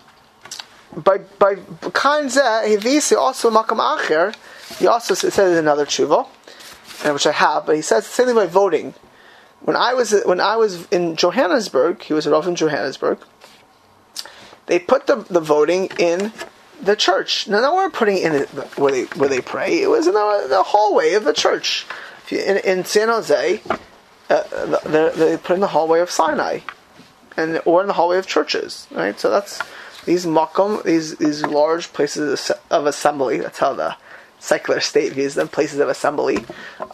by 0.96 1.18
by 1.38 1.56
kind 1.92 2.30
he 2.30 3.14
also 3.14 3.50
makam 3.50 3.78
acher. 3.78 4.34
He 4.78 4.86
also 4.86 5.14
says 5.14 5.58
another 5.58 5.86
tshuva, 5.86 6.26
and 7.04 7.14
which 7.14 7.26
I 7.26 7.32
have, 7.32 7.66
but 7.66 7.76
he 7.76 7.82
says 7.82 8.04
the 8.04 8.10
same 8.10 8.26
thing 8.26 8.34
by 8.34 8.46
voting. 8.46 8.94
When 9.60 9.76
I 9.76 9.94
was 9.94 10.14
when 10.24 10.40
I 10.40 10.56
was 10.56 10.86
in 10.88 11.16
Johannesburg, 11.16 12.02
he 12.02 12.14
was 12.14 12.26
a 12.26 12.30
Rav 12.30 12.46
in 12.46 12.54
Johannesburg. 12.54 13.18
They 14.66 14.78
put 14.78 15.06
the, 15.06 15.16
the 15.16 15.40
voting 15.40 15.88
in 15.98 16.32
the 16.80 16.94
church. 16.94 17.48
Now, 17.48 17.62
they 17.62 17.68
weren't 17.68 17.94
putting 17.94 18.18
in 18.18 18.34
it 18.34 18.48
where 18.78 18.92
they 18.92 19.04
where 19.16 19.28
they 19.28 19.40
pray. 19.40 19.82
It 19.82 19.88
was 19.88 20.06
in 20.06 20.14
the, 20.14 20.46
the 20.48 20.62
hallway 20.62 21.14
of 21.14 21.24
the 21.24 21.32
church. 21.32 21.86
In, 22.30 22.58
in 22.58 22.84
San 22.84 23.08
Jose, 23.08 23.62
uh, 24.28 24.42
they 25.14 25.38
put 25.38 25.54
in 25.54 25.60
the 25.60 25.68
hallway 25.68 26.00
of 26.00 26.10
Sinai, 26.10 26.60
and 27.38 27.62
or 27.64 27.80
in 27.80 27.86
the 27.86 27.94
hallway 27.94 28.18
of 28.18 28.26
churches. 28.26 28.86
Right. 28.90 29.18
So 29.18 29.30
that's 29.30 29.62
these 30.04 30.26
makom, 30.26 30.82
these 30.82 31.16
these 31.16 31.42
large 31.46 31.92
places 31.92 32.50
of 32.70 32.86
assembly. 32.86 33.38
That's 33.38 33.58
how 33.58 33.74
the 33.74 33.96
secular 34.38 34.80
state 34.80 35.12
views 35.12 35.34
them, 35.34 35.48
places 35.48 35.80
of 35.80 35.88
assembly, 35.88 36.44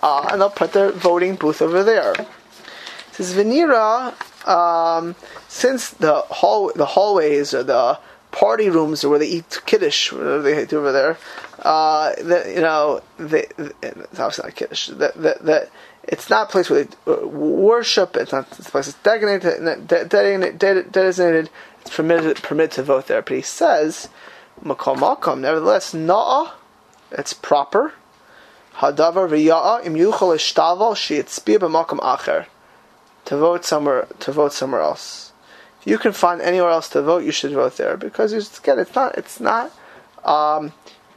uh, 0.02 0.28
and 0.30 0.40
they'll 0.40 0.50
put 0.50 0.72
their 0.72 0.90
voting 0.92 1.36
booth 1.36 1.60
over 1.60 1.82
there. 1.82 2.12
It 2.12 2.26
says 3.12 3.34
Venira, 3.34 4.14
um, 4.48 5.14
since 5.48 5.90
the 5.90 6.14
hall 6.40 6.72
the 6.74 6.86
hallways 6.86 7.54
or 7.54 7.62
the 7.62 7.98
party 8.30 8.68
rooms 8.68 9.06
where 9.06 9.18
they 9.18 9.28
eat 9.28 9.60
kiddush, 9.66 10.12
whatever 10.12 10.42
they 10.42 10.66
do 10.66 10.78
over 10.78 10.92
there, 10.92 11.18
uh, 11.64 12.14
the, 12.16 12.52
you 12.54 12.60
know, 12.60 13.02
they, 13.18 13.46
it's 13.58 14.20
obviously 14.20 14.44
not 14.44 14.54
kiddush. 14.54 14.88
That 14.88 15.14
that 15.14 15.44
that 15.44 15.70
it's 16.04 16.28
not 16.28 16.48
a 16.48 16.52
place 16.52 16.68
where 16.68 16.84
they 16.84 17.12
uh, 17.12 17.26
worship. 17.26 18.16
It's 18.16 18.32
not 18.32 18.46
it's 18.58 18.68
a 18.68 18.70
place 18.70 18.86
that's 18.86 19.02
designated. 19.02 19.88
de- 19.88 20.04
de- 20.04 20.52
de- 20.52 20.82
Designated. 20.84 21.50
It's 21.80 21.96
permitted 21.96 22.42
permitted 22.42 22.72
to 22.72 22.82
vote 22.82 23.06
there. 23.06 23.22
But 23.22 23.36
he 23.36 23.42
says, 23.42 24.08
makom 24.62 24.98
makom. 24.98 25.40
Nevertheless, 25.40 25.94
na'ah 25.94 26.52
it's 27.12 27.32
proper. 27.32 27.94
Hadavar 28.76 29.28
v'ya'a 29.28 29.86
im 29.86 29.94
yuchol 29.94 30.34
ishtaval 30.34 30.94
sheyitzbir 30.94 31.58
b'makom 31.58 32.00
acher. 32.00 32.46
To 33.26 33.36
vote 33.38 33.64
somewhere, 33.64 34.06
to 34.20 34.32
vote 34.32 34.52
somewhere 34.52 34.82
else. 34.82 35.32
If 35.80 35.86
you 35.86 35.98
can 35.98 36.12
find 36.12 36.42
anywhere 36.42 36.70
else 36.70 36.88
to 36.90 37.02
vote, 37.02 37.24
you 37.24 37.30
should 37.30 37.52
vote 37.52 37.76
there 37.76 37.96
because 37.96 38.32
again, 38.32 38.78
it's 38.78 38.94
not, 38.94 39.16
it's 39.16 39.40
not 39.40 39.70
um, 40.24 40.72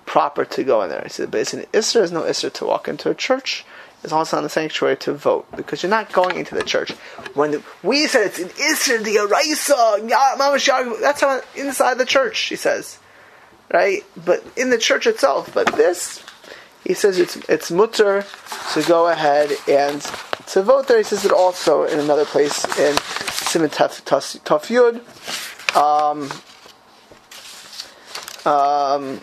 proper 0.07 0.43
to 0.45 0.63
go 0.63 0.81
in 0.81 0.89
there. 0.89 1.03
He 1.03 1.09
said, 1.09 1.29
but 1.29 1.41
it's 1.41 1.53
an 1.53 1.63
isser. 1.73 1.93
There's 1.93 2.11
no 2.11 2.23
isser 2.23 2.51
to 2.53 2.65
walk 2.65 2.87
into 2.87 3.11
a 3.11 3.15
church. 3.15 3.63
It's 4.03 4.13
also 4.13 4.37
in 4.37 4.43
the 4.43 4.49
sanctuary 4.49 4.97
to 4.97 5.13
vote 5.13 5.45
because 5.55 5.83
you're 5.83 5.89
not 5.91 6.11
going 6.11 6.37
into 6.37 6.55
the 6.55 6.63
church. 6.63 6.91
When 7.35 7.51
the, 7.51 7.63
we 7.83 8.07
said 8.07 8.27
it's 8.27 8.39
an 8.39 8.49
isser, 8.49 9.03
the 9.03 9.17
araisa, 9.17 10.99
that's 11.01 11.21
how 11.21 11.41
inside 11.55 11.99
the 11.99 12.05
church. 12.05 12.39
He 12.39 12.55
says 12.55 12.97
right? 13.71 14.03
But 14.25 14.43
in 14.55 14.69
the 14.69 14.77
church 14.77 15.07
itself. 15.07 15.53
But 15.53 15.75
this, 15.75 16.23
he 16.83 16.93
says 16.93 17.19
it's 17.19 17.37
it's 17.49 17.71
mutter 17.71 18.25
to 18.73 18.83
go 18.83 19.07
ahead 19.07 19.51
and 19.67 20.01
to 20.47 20.63
vote 20.63 20.87
there. 20.87 20.97
He 20.97 21.03
says 21.03 21.25
it 21.25 21.31
also 21.31 21.83
in 21.83 21.99
another 21.99 22.25
place 22.25 22.63
in 22.77 22.95
Siman 22.95 23.73
Taf 23.73 24.03
Taf- 24.03 24.39
Taf 24.41 24.67
Yud. 24.71 25.01
Um, 25.75 26.29
um, 28.45 29.21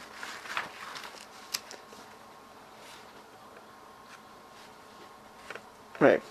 right. 6.01 6.23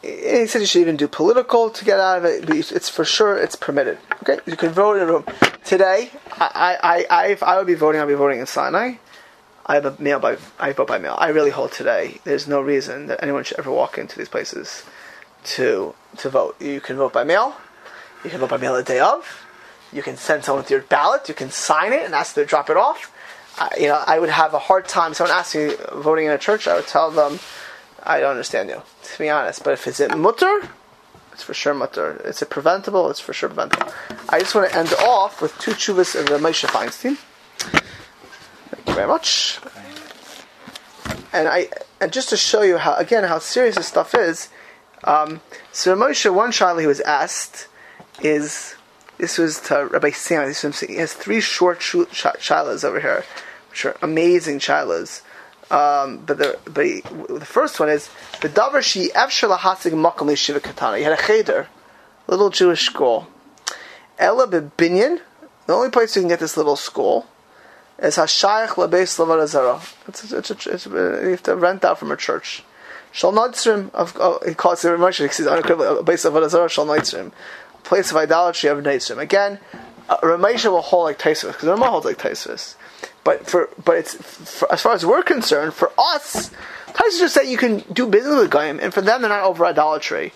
He 0.00 0.46
said 0.46 0.60
you 0.60 0.66
should 0.66 0.80
even 0.80 0.96
do 0.96 1.06
political 1.06 1.70
to 1.70 1.84
get 1.84 2.00
out 2.00 2.18
of 2.18 2.24
it. 2.24 2.48
It's 2.50 2.88
for 2.88 3.04
sure 3.04 3.36
it's 3.36 3.56
permitted. 3.56 3.98
Okay, 4.22 4.38
you 4.46 4.56
can 4.56 4.70
vote 4.70 4.96
in 4.96 5.02
a 5.02 5.06
room. 5.06 5.24
Today, 5.64 6.10
I, 6.32 6.78
I, 6.82 7.06
I, 7.10 7.26
if 7.28 7.42
I 7.42 7.56
would 7.58 7.66
be 7.66 7.74
voting, 7.74 8.00
I'd 8.00 8.08
be 8.08 8.14
voting 8.14 8.40
in 8.40 8.46
Sinai. 8.46 8.94
I 9.64 9.74
have 9.74 9.84
a 9.84 9.96
mail 10.02 10.18
by 10.18 10.38
I 10.58 10.72
vote 10.72 10.88
by 10.88 10.98
mail. 10.98 11.16
I 11.18 11.28
really 11.28 11.50
hold 11.50 11.72
today. 11.72 12.20
There's 12.24 12.48
no 12.48 12.60
reason 12.60 13.06
that 13.06 13.22
anyone 13.22 13.44
should 13.44 13.58
ever 13.60 13.70
walk 13.70 13.96
into 13.96 14.18
these 14.18 14.28
places 14.28 14.84
to 15.44 15.94
to 16.18 16.28
vote. 16.28 16.60
You 16.60 16.80
can 16.80 16.96
vote 16.96 17.12
by 17.12 17.22
mail. 17.22 17.56
You 18.24 18.30
can 18.30 18.40
vote 18.40 18.50
by 18.50 18.56
mail 18.56 18.74
the 18.74 18.82
day 18.82 18.98
of. 18.98 19.46
You 19.92 20.02
can 20.02 20.16
send 20.16 20.44
someone 20.44 20.62
with 20.64 20.70
your 20.70 20.80
ballot. 20.80 21.28
You 21.28 21.34
can 21.34 21.50
sign 21.50 21.92
it 21.92 22.04
and 22.04 22.14
ask 22.14 22.34
them 22.34 22.44
to 22.44 22.48
drop 22.48 22.70
it 22.70 22.76
off. 22.76 23.12
You 23.78 23.88
know, 23.88 24.02
I 24.06 24.18
would 24.18 24.30
have 24.30 24.54
a 24.54 24.58
hard 24.58 24.88
time. 24.88 25.14
Someone 25.14 25.36
asks 25.36 25.54
me 25.54 25.74
voting 25.92 26.26
in 26.26 26.32
a 26.32 26.38
church, 26.38 26.66
I 26.66 26.74
would 26.74 26.86
tell 26.86 27.10
them, 27.10 27.38
I 28.02 28.20
don't 28.20 28.30
understand 28.30 28.70
you. 28.70 28.82
To 29.02 29.18
be 29.18 29.28
honest, 29.28 29.62
but 29.62 29.72
if 29.74 29.86
it's 29.86 30.00
it 30.00 30.16
mutter, 30.16 30.68
it's 31.32 31.42
for 31.42 31.54
sure 31.54 31.74
mutter. 31.74 32.20
It's 32.24 32.42
it 32.42 32.50
preventable. 32.50 33.10
It's 33.10 33.20
for 33.20 33.32
sure 33.32 33.48
preventable. 33.48 33.92
I 34.28 34.40
just 34.40 34.54
want 34.54 34.70
to 34.70 34.76
end 34.76 34.92
off 35.00 35.40
with 35.40 35.56
two 35.58 35.72
chuvas 35.72 36.18
of 36.18 36.26
the 36.26 36.38
Moshe 36.38 36.66
Feinstein. 36.66 37.16
Thank 38.70 38.88
you 38.88 38.94
very 38.94 39.06
much. 39.06 39.60
And 41.32 41.48
I 41.48 41.68
and 42.00 42.12
just 42.12 42.28
to 42.30 42.36
show 42.36 42.62
you 42.62 42.78
how 42.78 42.94
again 42.96 43.24
how 43.24 43.38
serious 43.38 43.76
this 43.76 43.86
stuff 43.86 44.14
is. 44.14 44.50
Um, 45.04 45.40
so 45.72 45.96
Moshe, 45.96 46.32
one 46.32 46.52
child 46.52 46.80
he 46.80 46.86
was 46.86 47.00
asked 47.00 47.68
is 48.20 48.76
this 49.22 49.38
was 49.38 49.60
to 49.60 49.86
Rabbi 49.86 50.10
Sam. 50.10 50.48
This 50.48 50.64
was, 50.64 50.80
he 50.80 50.96
has 50.96 51.12
three 51.12 51.40
short 51.40 51.80
sh- 51.80 51.94
shilas 51.94 52.82
over 52.82 52.98
here, 52.98 53.24
which 53.70 53.84
are 53.84 53.96
amazing 54.02 54.58
shilas. 54.58 55.22
Um, 55.70 56.18
but 56.26 56.38
the 56.38 56.58
but 56.64 56.84
he, 56.84 57.02
the 57.28 57.46
first 57.46 57.78
one 57.78 57.88
is 57.88 58.10
the 58.40 58.48
davar 58.48 58.82
she 58.82 59.10
efshel 59.10 59.56
hasig 59.56 59.92
makom 59.92 60.36
shiva 60.36 60.58
katana. 60.58 60.98
He 60.98 61.04
had 61.04 61.12
a 61.12 61.22
cheder, 61.22 61.68
little 62.26 62.50
Jewish 62.50 62.84
school. 62.84 63.28
Ella 64.18 64.48
bebinyan. 64.48 65.20
The 65.66 65.72
only 65.72 65.90
place 65.90 66.16
you 66.16 66.22
can 66.22 66.28
get 66.28 66.40
this 66.40 66.56
little 66.56 66.74
school 66.74 67.28
is 68.00 68.16
hashayach 68.16 68.70
labeis 68.70 69.16
lavarazara. 69.20 69.88
It's, 70.08 70.32
it's, 70.32 70.50
it's, 70.50 70.66
it's, 70.66 70.86
you 70.86 71.30
have 71.30 71.44
to 71.44 71.54
rent 71.54 71.84
out 71.84 72.00
from 72.00 72.10
a 72.10 72.16
church. 72.16 72.64
Shal 73.12 73.32
Nodstrim 73.32 73.94
of 73.94 74.16
oh, 74.18 74.40
he 74.44 74.54
calls 74.54 74.84
it 74.84 74.88
Ramesh. 74.88 75.22
He 75.22 75.28
says 75.28 75.46
unequivocally 75.46 76.02
base 76.02 76.24
of 76.24 76.32
Varazara 76.32 76.68
Shal 76.68 76.86
Nodstrim, 76.86 77.30
place 77.84 78.10
of 78.10 78.16
idolatry 78.16 78.68
of 78.68 78.78
Nodstrim. 78.78 79.18
Again, 79.18 79.58
uh, 80.08 80.18
Ramesha 80.18 80.70
will 80.70 80.82
hold 80.82 81.04
like 81.04 81.18
Taisvis 81.18 81.48
because 81.48 81.68
Ramah 81.68 81.90
holds 81.90 82.06
like 82.06 82.18
Taisvis. 82.18 82.74
But 83.24 83.46
for 83.46 83.68
but 83.84 83.96
it's 83.98 84.14
for, 84.14 84.70
as 84.72 84.82
far 84.82 84.94
as 84.94 85.06
we're 85.06 85.22
concerned, 85.22 85.74
for 85.74 85.92
us, 85.96 86.50
Taisvis 86.88 87.18
just 87.18 87.34
say 87.34 87.50
you 87.50 87.56
can 87.56 87.78
do 87.92 88.06
business 88.06 88.36
with 88.36 88.50
Goyim, 88.50 88.80
and 88.80 88.92
for 88.92 89.00
them 89.00 89.22
they're 89.22 89.30
not 89.30 89.44
over 89.44 89.64
idolatry. 89.64 90.32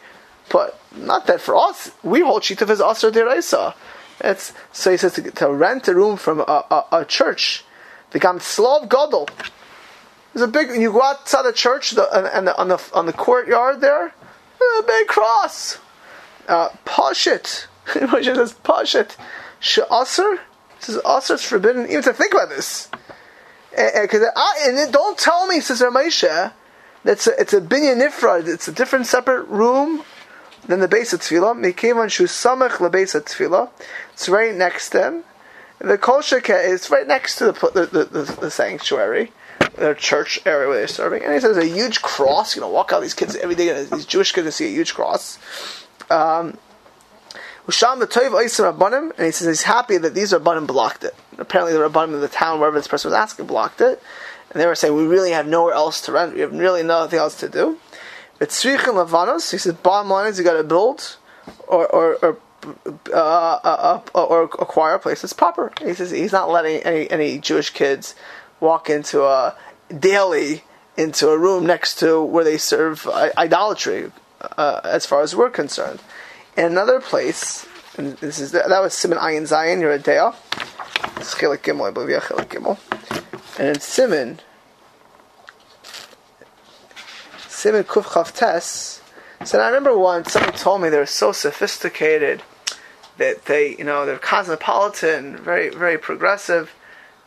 But 0.48 0.78
not 0.94 1.26
that 1.26 1.40
for 1.40 1.56
us, 1.56 1.90
we 2.04 2.20
hold 2.20 2.42
Shitaf 2.42 2.70
as 2.70 2.80
Asr 2.80 3.10
Deraisa. 3.10 3.74
It's 4.20 4.52
so 4.72 4.92
he 4.92 4.96
says 4.96 5.14
to, 5.14 5.30
to 5.30 5.52
rent 5.52 5.88
a 5.88 5.94
room 5.94 6.16
from 6.16 6.40
a, 6.40 6.64
a, 6.70 6.84
a 7.00 7.04
church, 7.04 7.64
the 8.10 8.18
Gam 8.18 8.40
Slav 8.40 8.88
Gadol. 8.88 9.28
There's 10.32 10.48
a 10.48 10.48
big. 10.48 10.68
You 10.70 10.92
go 10.92 11.02
outside 11.02 11.42
the 11.42 11.52
church, 11.52 11.92
the, 11.92 12.08
and, 12.16 12.26
and 12.26 12.46
the, 12.46 12.58
on 12.58 12.68
the 12.68 12.90
on 12.94 13.06
the 13.06 13.12
courtyard 13.12 13.80
there, 13.80 14.06
a 14.06 14.82
big 14.86 15.06
cross. 15.08 15.78
Uh, 16.48 16.70
Pashit. 16.84 17.66
Moshe 17.86 18.34
says 18.34 18.54
Pashit. 18.64 19.16
She'aser. 19.60 20.38
Says 20.80 21.00
Aser. 21.06 21.34
It's 21.34 21.44
forbidden 21.44 21.88
even 21.88 22.02
to 22.02 22.12
think 22.12 22.32
about 22.32 22.48
this. 22.48 22.88
And, 23.76 24.10
and 24.10 24.92
don't 24.92 25.18
tell 25.18 25.46
me, 25.46 25.60
says 25.60 25.80
Ramesha, 25.82 26.52
that's 27.04 27.26
a, 27.26 27.40
it's 27.40 27.52
a 27.52 27.60
binyan 27.60 28.00
nifrad. 28.00 28.48
It's 28.48 28.68
a 28.68 28.72
different 28.72 29.06
separate 29.06 29.44
room 29.44 30.02
than 30.66 30.80
the 30.80 30.88
base 30.88 31.12
of 31.12 31.20
tefillah. 31.20 31.54
Mikevan 31.60 32.10
shu 32.10 32.24
samach 32.24 32.78
lebase 32.78 33.14
of 33.14 33.26
tefillah. 33.26 33.70
It's 34.12 34.28
right 34.28 34.54
next 34.54 34.90
to 34.90 35.02
him. 35.02 35.24
The 35.78 35.98
kol 35.98 36.20
shekeh 36.20 36.68
is 36.68 36.90
right 36.90 37.06
next 37.06 37.36
to 37.36 37.46
the 37.46 37.52
the, 37.52 38.04
the, 38.04 38.22
the, 38.40 38.50
sanctuary 38.50 39.30
their 39.76 39.94
church 39.94 40.40
area 40.46 40.68
where 40.68 40.78
they're 40.78 40.88
serving, 40.88 41.22
and 41.22 41.34
he 41.34 41.40
says 41.40 41.56
a 41.56 41.66
huge 41.66 42.00
cross. 42.00 42.56
You 42.56 42.62
know, 42.62 42.68
walk 42.68 42.92
out 42.92 43.02
these 43.02 43.14
kids 43.14 43.36
every 43.36 43.54
day. 43.54 43.84
These 43.84 44.06
Jewish 44.06 44.32
kids 44.32 44.54
see 44.54 44.66
a 44.66 44.70
huge 44.70 44.94
cross. 44.94 45.38
Um, 46.10 46.58
and 47.68 47.74
he 47.74 49.32
says 49.32 49.46
he's 49.46 49.62
happy 49.62 49.98
that 49.98 50.14
these 50.14 50.32
Rabbanim 50.32 50.66
blocked 50.68 51.02
it. 51.02 51.14
Apparently, 51.38 51.72
the 51.72 51.80
Rabbanim 51.80 52.14
of 52.14 52.20
the 52.20 52.28
town, 52.28 52.60
wherever 52.60 52.78
this 52.78 52.86
person 52.86 53.10
was 53.10 53.18
asking, 53.18 53.46
blocked 53.46 53.80
it, 53.80 54.00
and 54.50 54.60
they 54.60 54.66
were 54.66 54.76
saying 54.76 54.94
we 54.94 55.06
really 55.06 55.32
have 55.32 55.48
nowhere 55.48 55.74
else 55.74 56.00
to 56.02 56.12
rent. 56.12 56.34
We 56.34 56.40
have 56.40 56.52
really 56.52 56.84
nothing 56.84 57.18
else 57.18 57.40
to 57.40 57.48
do. 57.48 57.78
But 58.38 58.50
Tzrichin 58.50 58.94
Lavanos, 58.94 59.50
he 59.50 59.58
says, 59.58 59.74
bottom 59.74 60.10
line 60.10 60.28
is 60.28 60.38
you 60.38 60.44
got 60.44 60.56
to 60.58 60.64
build 60.64 61.16
or 61.66 61.86
or, 61.88 62.14
or 62.24 62.38
uh, 63.12 63.16
uh, 63.16 64.00
uh, 64.14 64.22
or 64.24 64.44
acquire 64.44 64.94
a 64.94 64.98
place 64.98 65.22
that's 65.22 65.32
proper. 65.32 65.72
He 65.80 65.94
says 65.94 66.10
he's 66.10 66.32
not 66.32 66.50
letting 66.50 66.82
any 66.82 67.10
any 67.10 67.38
Jewish 67.38 67.70
kids 67.70 68.14
walk 68.60 68.90
into 68.90 69.22
a 69.24 69.56
daily 69.96 70.64
into 70.96 71.28
a 71.28 71.38
room 71.38 71.66
next 71.66 71.98
to 72.00 72.22
where 72.22 72.44
they 72.44 72.56
serve 72.58 73.06
idolatry, 73.06 74.10
uh, 74.56 74.80
as 74.84 75.06
far 75.06 75.22
as 75.22 75.34
we're 75.34 75.50
concerned. 75.50 76.00
In 76.56 76.64
another 76.64 77.00
place, 77.00 77.66
and 77.96 78.16
this 78.18 78.38
is 78.38 78.52
that 78.52 78.68
was 78.68 78.94
Siman 78.94 79.18
Ayin 79.18 79.46
Zion, 79.46 79.80
Yoreh 79.80 80.02
Deah. 80.02 80.34
It's 81.18 81.34
Chelik 81.34 81.58
Gimel, 81.58 81.88
I 81.88 81.90
believe, 81.90 82.10
yeah, 82.10 82.20
Gimel. 82.20 82.78
And 83.58 83.68
in 83.68 83.76
Siman, 83.76 84.38
Siman 87.48 87.84
Kuf 87.84 88.04
Chav 88.04 88.34
Tes, 88.34 89.00
said, 89.44 89.60
I 89.60 89.68
remember 89.68 89.96
once 89.96 90.32
someone 90.32 90.52
told 90.52 90.82
me 90.82 90.88
they 90.88 90.98
were 90.98 91.06
so 91.06 91.32
sophisticated 91.32 92.42
that 93.18 93.46
they, 93.46 93.76
you 93.76 93.84
know, 93.84 94.04
they're 94.04 94.18
cosmopolitan, 94.18 95.36
very, 95.36 95.70
very 95.70 95.98
progressive, 95.98 96.74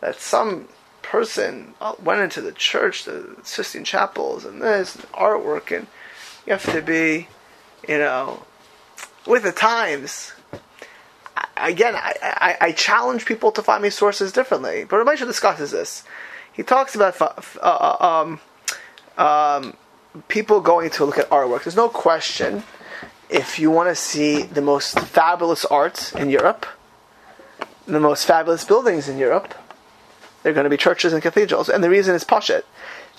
that 0.02 0.20
some 0.20 0.68
person 1.02 1.74
went 2.02 2.22
into 2.22 2.42
the 2.42 2.52
church, 2.52 3.06
the 3.06 3.36
Sistine 3.44 3.84
chapels, 3.84 4.46
and 4.46 4.62
this 4.62 4.96
and 4.96 5.06
artwork, 5.12 5.76
and 5.76 5.88
you 6.46 6.54
have 6.54 6.72
to 6.72 6.82
be, 6.82 7.28
you 7.88 7.98
know, 7.98 8.44
with 9.26 9.44
the 9.44 9.52
times. 9.52 10.34
Again, 11.58 11.96
I, 11.96 12.14
I, 12.22 12.58
I, 12.62 12.72
challenge 12.72 13.26
people 13.26 13.52
to 13.52 13.62
find 13.62 13.84
me 13.84 13.90
sources 13.90 14.32
differently. 14.32 14.86
But 14.86 15.06
Ramesha 15.06 15.26
discusses 15.26 15.72
this. 15.72 16.04
He 16.54 16.64
talks 16.64 16.96
about 16.96 17.22
uh, 17.62 17.98
um, 18.00 18.40
um, 19.18 19.74
people 20.28 20.62
going 20.62 20.90
to 20.92 21.06
look 21.06 21.18
at 21.18 21.30
artwork. 21.30 21.64
There's 21.64 21.76
no 21.76 21.90
question 21.90 22.64
if 23.30 23.60
you 23.60 23.70
want 23.70 23.90
to 23.90 23.96
see 23.96 24.44
the 24.44 24.62
most 24.62 25.00
fabulous 25.00 25.66
art 25.66 26.14
in 26.16 26.30
Europe, 26.30 26.66
the 27.86 28.00
most 28.00 28.26
fabulous 28.26 28.64
buildings 28.64 29.08
in 29.08 29.18
Europe, 29.18 29.54
they're 30.42 30.54
going 30.54 30.64
to 30.64 30.70
be 30.70 30.78
churches 30.78 31.14
and 31.14 31.22
cathedrals. 31.22 31.70
And 31.70 31.84
the 31.84 31.90
reason 31.90 32.16
is 32.16 32.24
Pashat. 32.24 32.64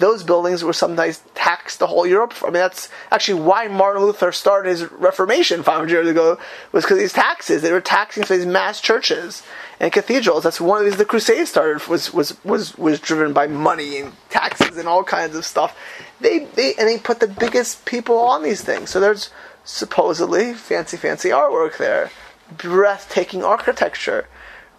Those 0.01 0.25
buildings 0.25 0.65
were 0.65 0.73
sometimes 0.73 1.23
taxed 1.35 1.79
the 1.79 1.87
whole 1.87 2.07
Europe. 2.07 2.35
I 2.43 2.47
mean, 2.47 2.55
that's 2.55 2.89
actually 3.13 3.41
why 3.41 3.69
Martin 3.69 4.03
Luther 4.03 4.33
started 4.33 4.71
his 4.71 4.91
Reformation 4.91 5.63
500 5.63 5.91
years 5.91 6.09
ago, 6.09 6.39
was 6.73 6.85
because 6.85 6.99
these 6.99 7.13
taxes. 7.13 7.63
They 7.63 7.73
were 7.73 7.81
taxing 7.81 8.25
for 8.25 8.37
these 8.37 8.47
mass 8.47 8.81
churches 8.81 9.43
and 9.79 9.93
cathedrals. 9.93 10.43
That's 10.43 10.61
one 10.61 10.81
of 10.81 10.85
these, 10.85 10.97
the 10.97 11.05
Crusades 11.05 11.51
started, 11.51 11.87
was, 11.87 12.13
was, 12.13 12.43
was, 12.45 12.77
was 12.77 12.99
driven 12.99 13.33
by 13.33 13.47
money 13.47 13.99
and 13.99 14.13
taxes 14.29 14.77
and 14.77 14.89
all 14.89 15.05
kinds 15.05 15.37
of 15.37 15.45
stuff. 15.45 15.79
They, 16.21 16.41
they, 16.41 16.75
and 16.75 16.89
they 16.89 16.99
put 16.99 17.21
the 17.21 17.29
biggest 17.29 17.85
people 17.85 18.19
on 18.19 18.43
these 18.43 18.63
things. 18.63 18.91
So 18.91 18.99
there's 18.99 19.31
supposedly 19.65 20.55
fancy, 20.55 20.97
fancy 20.97 21.29
artwork 21.29 21.77
there, 21.77 22.11
breathtaking 22.57 23.45
architecture, 23.45 24.27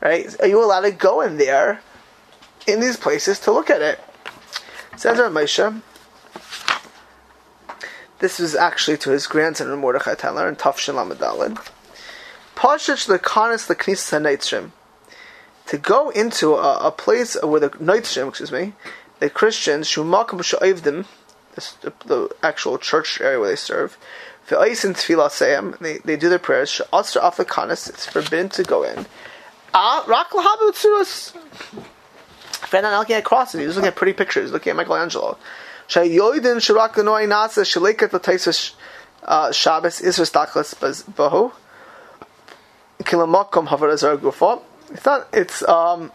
right? 0.01 0.35
Are 0.41 0.47
you 0.47 0.63
allowed 0.63 0.81
to 0.81 0.91
go 0.91 1.21
in 1.21 1.37
there? 1.37 1.81
in 2.67 2.79
these 2.79 2.97
places 2.97 3.39
to 3.41 3.51
look 3.51 3.69
at 3.69 3.81
it. 3.81 3.99
Says 5.01 5.17
Rav 5.17 5.31
Moshe. 5.31 5.81
This 8.19 8.37
was 8.37 8.53
actually 8.53 8.97
to 8.97 9.09
his 9.09 9.25
grandson 9.25 9.75
Mordechai 9.79 10.13
Tendler 10.13 10.47
and 10.47 10.59
Tafshin 10.59 10.93
Lamadalin. 10.93 11.55
Pashich 12.55 13.07
lekanis 13.09 13.67
leknis 13.67 14.11
haneitzrim. 14.11 14.69
To 15.65 15.79
go 15.79 16.11
into 16.11 16.53
a, 16.53 16.89
a, 16.89 16.91
place 16.91 17.35
where 17.41 17.59
the 17.59 17.71
neitzrim, 17.71 18.29
excuse 18.29 18.51
me, 18.51 18.73
the 19.17 19.31
Christians 19.31 19.87
shumakim 19.87 20.39
sha'ivdim, 20.39 21.07
the, 21.55 21.93
the 22.05 22.29
actual 22.43 22.77
church 22.77 23.19
area 23.21 23.39
where 23.39 23.49
they 23.49 23.55
serve, 23.55 23.97
and 24.51 24.59
tefillah 24.59 25.79
they 25.79 25.97
they 26.05 26.15
do 26.15 26.29
their 26.29 26.37
prayers. 26.37 26.69
She'asr 26.69 27.19
af 27.23 27.39
it's 27.39 28.05
forbidden 28.05 28.49
to 28.49 28.61
go 28.61 28.83
in. 28.83 29.07
Ah, 29.73 30.03
rak 30.05 30.29
Fan 32.67 32.83
not 32.83 32.97
looking 32.99 33.15
at 33.15 33.23
crosses. 33.23 33.59
He's 33.59 33.75
looking 33.75 33.87
at 33.87 33.95
pretty 33.95 34.13
pictures. 34.13 34.45
He's 34.45 34.51
Looking 34.51 34.71
at 34.71 34.75
Michelangelo. 34.77 35.37
Shayoidin 35.87 36.57
Shirak 36.57 36.93
Lenoi 36.93 37.27
Nasa 37.27 37.63
Shalikat 37.63 38.09
Lataisus 38.11 38.73
uh, 39.23 39.51
Shabbos 39.51 40.01
Isra 40.01 40.29
Staklas 40.29 41.03
Bahu. 41.11 41.51
Kilamakom 42.99 43.67
Havarazar 43.67 44.17
Gufo. 44.17 44.61
It's 44.91 45.05
not. 45.05 45.27
It's 45.33 45.67
um. 45.67 46.11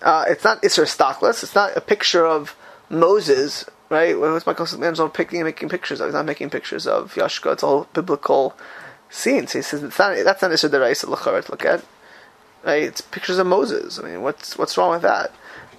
Uh, 0.00 0.24
it's 0.28 0.44
not 0.44 0.62
Isra 0.62 0.84
Staklas. 0.84 1.42
It's 1.42 1.54
not 1.54 1.76
a 1.76 1.80
picture 1.80 2.26
of 2.26 2.56
Moses, 2.88 3.64
right? 3.88 4.18
What 4.18 4.32
was 4.32 4.46
Michelangelo 4.46 5.08
picking 5.08 5.40
and 5.40 5.46
making 5.46 5.68
pictures 5.68 6.00
of? 6.00 6.06
He's 6.06 6.14
not 6.14 6.26
making 6.26 6.50
pictures 6.50 6.86
of 6.86 7.14
Yashka. 7.14 7.52
It's 7.52 7.62
all 7.62 7.88
biblical 7.92 8.56
scenes. 9.10 9.52
He 9.52 9.62
says 9.62 9.82
it's 9.82 9.98
not, 9.98 10.16
that's 10.24 10.42
not 10.42 10.50
Isra 10.50 10.70
Deraisa 10.70 11.04
Lachar 11.14 11.44
to 11.44 11.50
look 11.50 11.64
at. 11.64 11.84
Right? 12.64 12.84
It's 12.84 13.00
pictures 13.00 13.38
of 13.38 13.46
Moses. 13.46 13.98
I 13.98 14.02
mean, 14.02 14.22
what's 14.22 14.56
what's 14.56 14.76
wrong 14.76 14.90
with 14.90 15.02
that? 15.02 15.32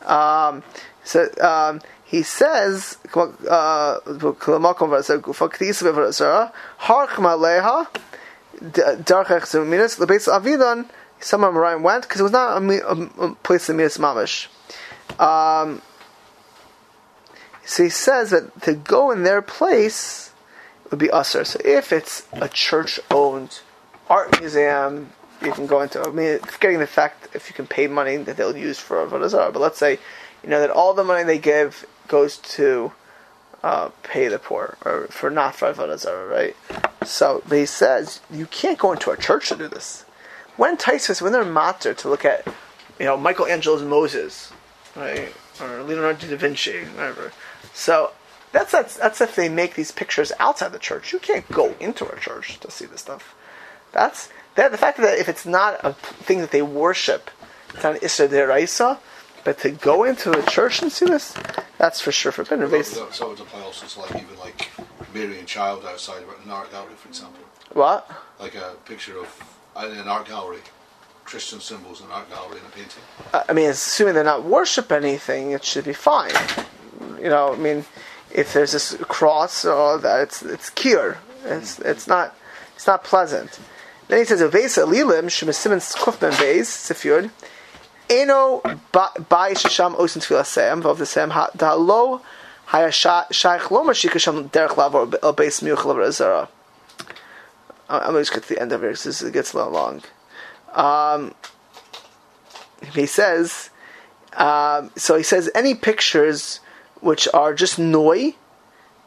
Um, 0.06 0.64
so 1.04 1.30
um, 1.42 1.82
he 2.04 2.24
says, 2.24 2.98
uh. 3.16 4.00
Some 11.20 11.44
of 11.46 11.54
Mariah 11.54 11.78
went 11.78 12.04
because 12.04 12.20
it 12.20 12.24
was 12.24 12.34
not 12.34 12.62
a, 12.62 12.66
a, 12.86 13.28
a 13.28 13.36
place 13.36 13.70
of 13.70 13.78
minas 13.78 13.98
mamish. 13.98 14.48
Um, 15.20 15.82
so 17.66 17.84
he 17.84 17.90
says 17.90 18.32
that 18.32 18.62
to 18.64 18.74
go 18.74 19.10
in 19.12 19.24
their 19.24 19.42
place 19.42 20.34
would 20.92 21.00
be 21.00 21.10
usher. 21.10 21.46
So 21.46 21.62
if 21.64 21.94
it's 21.94 22.28
a 22.34 22.50
church-owned 22.50 23.62
art 24.10 24.38
museum, 24.42 25.14
you 25.44 25.52
can 25.52 25.68
go 25.68 25.82
into. 25.82 26.02
I 26.02 26.10
mean, 26.12 26.40
forgetting 26.40 26.80
the 26.80 26.88
fact 26.88 27.36
if 27.36 27.50
you 27.50 27.56
can 27.56 27.68
pay 27.68 27.88
money 27.88 28.18
that 28.18 28.38
they'll 28.38 28.56
use 28.56 28.80
for 28.80 29.06
avodah 29.06 29.30
zarah. 29.30 29.52
But 29.52 29.62
let's 29.62 29.78
say, 29.78 30.00
you 30.44 30.50
know, 30.50 30.60
that 30.60 30.70
all 30.70 30.94
the 30.94 31.04
money 31.04 31.24
they 31.24 31.40
give 31.40 31.86
goes 32.08 32.38
to 32.38 32.92
uh, 33.64 33.90
pay 34.04 34.28
the 34.28 34.40
poor 34.40 34.78
or 34.84 35.08
for 35.08 35.30
not 35.30 35.56
for 35.56 35.72
avodah 35.72 36.00
zarah, 36.00 36.28
right? 36.28 36.56
So, 37.06 37.44
but 37.48 37.58
he 37.58 37.66
says 37.66 38.22
you 38.32 38.46
can't 38.46 38.78
go 38.78 38.92
into 38.92 39.12
a 39.12 39.18
church 39.18 39.50
to 39.50 39.56
do 39.56 39.68
this. 39.68 40.06
When 40.56 40.78
Taisus, 40.78 41.22
when 41.22 41.32
they're 41.32 41.46
matter 41.46 41.94
to 41.94 42.10
look 42.10 42.26
at, 42.26 42.46
you 43.00 43.06
know, 43.06 43.18
Michelangelo's 43.18 43.82
Moses, 43.82 44.52
right, 44.96 45.34
or 45.60 45.82
Leonardo 45.84 46.28
da 46.28 46.36
Vinci, 46.36 46.84
whatever. 46.96 47.32
So 47.74 48.12
that's 48.52 48.72
that's 48.72 48.98
that's 48.98 49.20
if 49.20 49.36
they 49.36 49.50
make 49.50 49.74
these 49.74 49.92
pictures 49.92 50.32
outside 50.40 50.72
the 50.72 50.80
church. 50.80 51.12
You 51.12 51.20
can't 51.20 51.48
go 51.52 51.74
into 51.80 52.08
a 52.08 52.20
church 52.20 52.60
to 52.60 52.70
see 52.70 52.86
this 52.86 53.02
stuff. 53.02 53.36
That's 53.92 54.30
that 54.56 54.72
the 54.72 54.78
fact 54.78 54.98
that 54.98 55.18
if 55.18 55.28
it's 55.30 55.46
not 55.46 55.80
a 55.84 55.94
thing 55.94 56.40
that 56.40 56.52
they 56.52 56.62
worship, 56.62 57.30
it's 57.74 57.84
not 57.84 57.96
Isra 57.96 58.28
Deraisa, 58.28 59.00
but 59.44 59.60
to 59.60 59.72
go 59.72 60.04
into 60.04 60.32
a 60.32 60.42
church 60.50 60.82
and 60.82 60.92
see 60.92 61.06
this, 61.06 61.36
that's 61.78 62.00
for 62.00 62.12
sure 62.12 62.32
forbidden. 62.32 62.70
That, 62.70 62.72
that 62.72 63.28
would 63.28 63.40
apply 63.40 63.62
also 63.62 63.88
to 63.88 64.00
like 64.00 64.24
even 64.24 64.40
like 64.40 64.70
Mary 65.14 65.40
and 65.40 65.48
Child 65.48 65.86
outside 65.86 66.24
of 66.24 66.30
an 66.46 66.52
art 66.52 66.72
gallery, 66.72 66.94
for 66.96 67.10
example. 67.10 67.44
What? 67.74 68.10
Like 68.40 68.56
a 68.56 68.76
picture 68.86 69.20
of 69.20 69.56
in 69.78 69.98
an 69.98 70.08
art 70.08 70.28
gallery, 70.28 70.60
Christian 71.26 71.60
symbols 71.60 72.00
in 72.00 72.08
an 72.08 72.14
art 72.14 72.30
gallery 72.30 72.60
in 72.60 72.66
a 72.66 72.70
painting. 72.70 73.04
Uh, 73.34 73.44
I 73.50 73.54
mean, 73.54 73.70
assuming 73.70 74.14
they're 74.14 74.24
not 74.24 74.44
worship 74.44 74.92
anything, 74.92 75.52
it 75.52 75.64
should 75.64 75.86
be 75.86 75.94
fine. 75.94 76.32
You 77.18 77.30
know, 77.30 77.54
I 77.54 77.58
mean, 77.58 77.86
if 78.32 78.54
there's 78.54 78.72
this 78.74 78.96
cross 79.04 79.66
or 79.66 79.98
that, 80.00 80.22
it's 80.22 80.42
it's 80.44 80.70
kier. 80.70 81.18
It's 81.46 81.80
it's 81.80 82.08
not 82.08 82.36
it's 82.76 82.88
not 82.88 83.04
pleasant. 83.04 83.60
Then 84.08 84.20
he 84.20 84.26
says, 84.26 84.42
"Ovesa 84.42 84.86
lilim 84.88 85.26
shemasimin 85.26 85.82
kufman 85.96 86.32
beis 86.32 86.68
sifyud 86.68 87.32
eno 88.10 88.62
bai 88.92 89.54
shasham 89.54 89.96
osin 89.96 90.22
tfilasem 90.22 90.82
v'ov 90.82 90.98
the 90.98 91.06
sem 91.06 91.30
dalo 91.30 92.22
hayashaych 92.70 93.72
lo 93.72 93.84
mashikasham 93.84 94.50
derech 94.50 94.76
lavor 94.76 95.08
beis 95.34 95.62
miuch 95.62 95.84
lavor 95.86 96.48
I'm 97.90 98.14
going 98.14 98.26
to 98.26 98.34
get 98.34 98.44
to 98.44 98.50
the 98.50 98.62
end 98.62 98.72
of 98.72 98.84
it 98.84 98.92
because 98.92 99.22
it 99.22 99.34
gets 99.34 99.54
a 99.54 99.58
little 99.58 99.74
long. 99.74 100.02
Um, 100.74 101.36
he 102.94 103.06
says, 103.06 103.70
um, 104.34 104.90
so 104.96 105.16
he 105.16 105.24
says, 105.24 105.52
any 105.54 105.76
pictures 105.76 106.60
which 107.02 107.28
are 107.34 107.54
just 107.54 107.78
noi, 107.78 108.36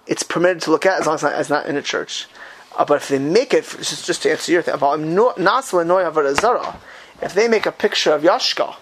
it's 0.06 0.23
permitted 0.23 0.62
to 0.62 0.70
look 0.70 0.86
at 0.86 1.01
as 1.01 1.06
long 1.06 1.16
as 1.16 1.23
it's 1.23 1.31
not, 1.31 1.35
as 1.35 1.51
not 1.51 1.66
in 1.66 1.77
a 1.77 1.82
church. 1.82 2.28
Uh, 2.76 2.84
but 2.84 2.96
if 2.96 3.08
they 3.08 3.18
make 3.18 3.54
it, 3.54 3.64
just, 3.64 4.04
just 4.04 4.22
to 4.22 4.30
answer 4.30 4.52
your 4.52 4.62
thing, 4.62 4.74
if 7.22 7.34
they 7.34 7.48
make 7.48 7.64
a 7.64 7.72
picture 7.72 8.12
of 8.12 8.22
Yashka, 8.22 8.76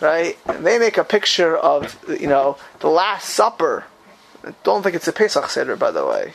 right, 0.00 0.38
they 0.60 0.78
make 0.78 0.96
a 0.96 1.04
picture 1.04 1.56
of, 1.56 1.98
you 2.08 2.28
know, 2.28 2.56
the 2.78 2.88
Last 2.88 3.30
Supper, 3.30 3.84
I 4.46 4.54
don't 4.62 4.84
think 4.84 4.94
it's 4.94 5.08
a 5.08 5.12
Pesach 5.12 5.48
Seder, 5.50 5.74
by 5.74 5.90
the 5.90 6.06
way, 6.06 6.32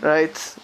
right? 0.00 0.56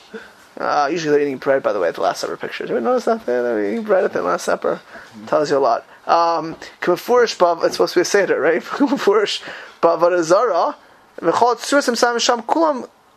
Uh, 0.58 0.88
usually 0.90 1.12
they're 1.12 1.20
eating 1.20 1.38
bread, 1.38 1.62
by 1.62 1.72
the 1.72 1.78
way, 1.78 1.88
at 1.88 1.94
the 1.94 2.00
Last 2.00 2.20
Supper 2.20 2.36
pictures. 2.36 2.68
Did 2.68 2.74
you 2.74 2.80
notice 2.80 3.04
that? 3.04 3.24
They're 3.24 3.64
eating 3.64 3.84
bread 3.84 4.04
at 4.04 4.12
the 4.12 4.22
Last 4.22 4.44
Supper. 4.44 4.80
Tells 5.28 5.50
you 5.52 5.58
a 5.58 5.60
lot. 5.60 5.86
Um, 6.08 6.56
it's 6.60 7.74
supposed 7.74 7.92
to 7.92 7.98
be 7.98 8.00
a 8.00 8.04
Seder, 8.04 8.40
right? 8.40 8.62
Kamafurish 8.62 9.44
Bavarazara, 9.80 10.74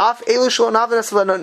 Af 0.03 0.23
Elu 0.25 0.49
Shalom 0.49 0.73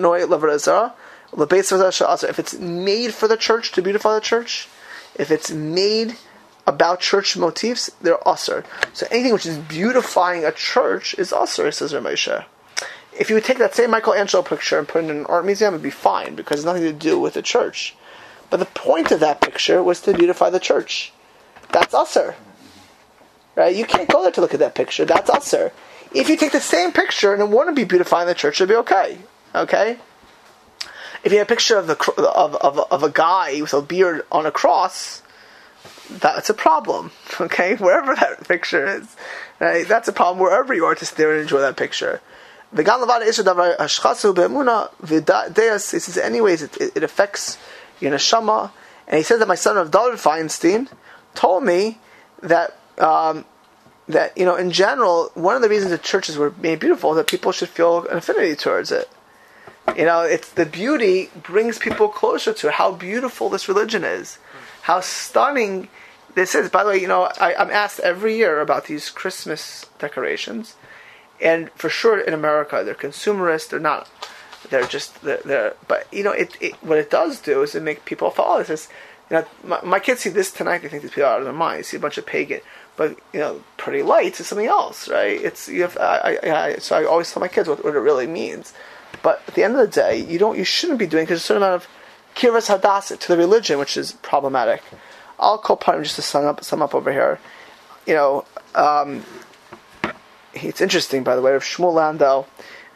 Noy 0.01 0.21
Lavarazara, 0.21 0.93
If 1.37 2.39
it's 2.39 2.53
made 2.59 3.13
for 3.13 3.27
the 3.27 3.37
church, 3.37 3.71
to 3.73 3.81
beautify 3.81 4.15
the 4.15 4.21
church, 4.21 4.67
if 5.15 5.31
it's 5.31 5.51
made 5.51 6.15
about 6.65 6.99
church 6.99 7.35
motifs, 7.37 7.89
they're 8.01 8.17
usr. 8.17 8.65
So 8.93 9.07
anything 9.11 9.33
which 9.33 9.45
is 9.45 9.57
beautifying 9.57 10.45
a 10.45 10.51
church 10.51 11.15
is 11.17 11.31
usr, 11.31 11.73
says 11.73 11.93
Ramesha 11.93 12.45
if 13.19 13.29
you 13.29 13.35
would 13.35 13.43
take 13.43 13.57
that 13.57 13.75
same 13.75 13.91
Michelangelo 13.91 14.41
picture 14.41 14.79
and 14.79 14.87
put 14.87 15.03
it 15.03 15.09
in 15.09 15.17
an 15.17 15.25
art 15.25 15.45
museum, 15.45 15.73
it'd 15.73 15.83
be 15.83 15.89
fine 15.89 16.35
because 16.35 16.59
it's 16.59 16.65
nothing 16.65 16.83
to 16.83 16.93
do 16.93 17.19
with 17.19 17.33
the 17.33 17.41
church. 17.41 17.95
But 18.49 18.57
the 18.57 18.65
point 18.65 19.11
of 19.11 19.19
that 19.19 19.41
picture 19.41 19.83
was 19.83 19.99
to 20.01 20.13
beautify 20.13 20.49
the 20.49 20.59
church. 20.59 21.11
That's 21.71 21.93
usher. 21.93 22.35
Right? 23.55 23.75
You 23.75 23.85
can't 23.85 24.09
go 24.09 24.23
there 24.23 24.31
to 24.31 24.41
look 24.41 24.53
at 24.53 24.61
that 24.61 24.73
picture. 24.73 25.03
That's 25.03 25.29
usher. 25.29 25.73
If 26.13 26.29
you 26.29 26.37
take 26.37 26.53
the 26.53 26.61
same 26.61 26.93
picture 26.93 27.33
and 27.33 27.41
it 27.41 27.49
wouldn't 27.49 27.75
be 27.75 27.83
beautifying 27.83 28.27
the 28.27 28.33
church, 28.33 28.61
it'd 28.61 28.69
be 28.69 28.75
okay. 28.75 29.17
Okay? 29.53 29.97
If 31.23 31.31
you 31.31 31.39
have 31.39 31.47
a 31.47 31.49
picture 31.49 31.77
of 31.77 31.87
the 31.87 31.97
of, 32.17 32.55
of, 32.55 32.79
of 32.91 33.03
a 33.03 33.09
guy 33.09 33.61
with 33.61 33.73
a 33.73 33.81
beard 33.81 34.25
on 34.31 34.45
a 34.45 34.51
cross, 34.51 35.21
that's 36.09 36.49
a 36.49 36.53
problem. 36.53 37.11
Okay? 37.41 37.75
Wherever 37.75 38.15
that 38.15 38.47
picture 38.47 38.85
is. 38.85 39.15
Right? 39.59 39.87
That's 39.87 40.07
a 40.07 40.13
problem 40.13 40.39
wherever 40.39 40.73
you 40.73 40.85
are 40.85 40.95
to 40.95 41.05
stare 41.05 41.31
and 41.31 41.41
enjoy 41.41 41.61
that 41.61 41.77
picture. 41.77 42.21
V'gan 42.75 43.05
levada 43.05 43.25
isha 43.25 43.43
davar 43.43 43.77
hashchasu 43.77 44.35
be'emuna 44.35 44.91
v'deas. 45.01 45.91
He 45.91 45.99
says, 45.99 46.17
anyways, 46.17 46.63
it, 46.63 46.77
it, 46.77 46.97
it 46.97 47.03
affects 47.03 47.57
your 47.99 48.11
neshama. 48.11 48.71
And 49.07 49.17
he 49.17 49.23
says 49.23 49.39
that 49.39 49.47
my 49.47 49.55
son 49.55 49.77
of 49.77 49.89
David 49.89 50.19
Feinstein 50.19 50.89
told 51.33 51.63
me 51.63 51.97
that 52.41 52.77
um, 52.97 53.45
that 54.07 54.37
you 54.37 54.45
know, 54.45 54.55
in 54.55 54.71
general, 54.71 55.31
one 55.35 55.55
of 55.55 55.61
the 55.61 55.69
reasons 55.69 55.91
that 55.91 56.03
churches 56.03 56.37
were 56.37 56.53
made 56.61 56.79
beautiful 56.79 57.11
is 57.11 57.17
that 57.17 57.27
people 57.27 57.51
should 57.51 57.69
feel 57.69 58.05
an 58.07 58.17
affinity 58.17 58.55
towards 58.55 58.91
it. 58.91 59.09
You 59.97 60.05
know, 60.05 60.21
it's 60.21 60.49
the 60.49 60.65
beauty 60.65 61.29
brings 61.43 61.77
people 61.77 62.07
closer 62.07 62.53
to 62.53 62.71
how 62.71 62.91
beautiful 62.91 63.49
this 63.49 63.67
religion 63.67 64.03
is, 64.03 64.37
how 64.83 65.01
stunning 65.01 65.89
this 66.35 66.55
is. 66.55 66.69
By 66.69 66.83
the 66.83 66.89
way, 66.89 67.01
you 67.01 67.07
know, 67.07 67.29
I, 67.39 67.55
I'm 67.55 67.71
asked 67.71 67.99
every 67.99 68.37
year 68.37 68.61
about 68.61 68.85
these 68.85 69.09
Christmas 69.09 69.85
decorations 69.99 70.75
and 71.41 71.71
for 71.71 71.89
sure 71.89 72.19
in 72.19 72.33
America 72.33 72.81
they're 72.83 72.95
consumerist. 72.95 73.69
They're 73.69 73.79
not. 73.79 74.09
They're 74.69 74.85
just 74.85 75.21
they're, 75.21 75.41
they're 75.43 75.73
but 75.87 76.07
you 76.11 76.23
know 76.23 76.31
it, 76.31 76.57
it, 76.61 76.73
what 76.83 76.97
it 76.97 77.09
does 77.09 77.39
do 77.39 77.61
is 77.61 77.75
it 77.75 77.83
make 77.83 78.05
people 78.05 78.29
follow 78.29 78.59
this. 78.59 78.69
Is, 78.69 78.89
you 79.29 79.37
know, 79.37 79.45
my, 79.63 79.81
my, 79.83 79.99
kids 79.99 80.21
see 80.21 80.29
this 80.29 80.51
tonight. 80.51 80.79
They 80.79 80.89
think 80.89 81.03
these 81.03 81.11
people 81.11 81.23
are 81.23 81.33
out 81.33 81.39
of 81.39 81.45
their 81.45 81.53
mind. 81.53 81.79
They 81.79 81.83
see 81.83 81.97
a 81.97 81.99
bunch 81.99 82.17
of 82.17 82.25
pagan, 82.25 82.61
but 82.97 83.17
you 83.33 83.39
know, 83.39 83.63
pretty 83.77 84.03
lights 84.03 84.39
is 84.39 84.47
something 84.47 84.67
else, 84.67 85.07
right? 85.07 85.41
It's 85.41 85.69
you 85.69 85.83
have. 85.83 85.97
I, 85.97 86.37
I, 86.43 86.65
I, 86.65 86.75
so 86.77 86.97
I 86.97 87.05
always 87.05 87.31
tell 87.31 87.39
my 87.39 87.47
kids 87.47 87.69
what, 87.69 87.83
what 87.83 87.95
it 87.95 87.99
really 87.99 88.27
means. 88.27 88.73
But 89.21 89.41
at 89.47 89.55
the 89.55 89.63
end 89.63 89.75
of 89.75 89.81
the 89.81 90.01
day, 90.01 90.21
you 90.21 90.39
don't. 90.39 90.57
You 90.57 90.63
shouldn't 90.63 90.99
be 90.99 91.07
doing 91.07 91.25
because 91.25 91.41
a 91.41 91.43
certain 91.43 91.63
amount 91.63 91.83
of 91.83 91.89
kiras 92.35 92.67
hadassah 92.67 93.17
to 93.17 93.27
the 93.27 93.37
religion, 93.37 93.79
which 93.79 93.97
is 93.97 94.13
problematic. 94.21 94.81
I'll 95.39 95.57
call 95.57 95.77
part 95.77 96.03
just 96.03 96.15
to 96.15 96.21
sum 96.21 96.45
up 96.45 96.63
sum 96.63 96.81
up 96.81 96.95
over 96.95 97.11
here. 97.11 97.39
You 98.05 98.13
know, 98.13 98.45
um, 98.75 99.23
it's 100.53 100.81
interesting, 100.81 101.23
by 101.23 101.35
the 101.35 101.41
way, 101.41 101.53
of 101.53 101.63
Shmuel 101.63 101.93
Landau, 101.93 102.45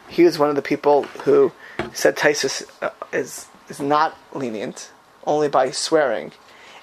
he 0.08 0.24
was 0.24 0.38
one 0.38 0.50
of 0.50 0.56
the 0.56 0.62
people 0.62 1.04
who 1.24 1.52
said 1.92 2.16
Taisus 2.16 2.68
uh, 2.82 2.90
is 3.12 3.46
is 3.68 3.80
not 3.80 4.16
lenient, 4.32 4.90
only 5.26 5.48
by 5.48 5.70
swearing. 5.70 6.32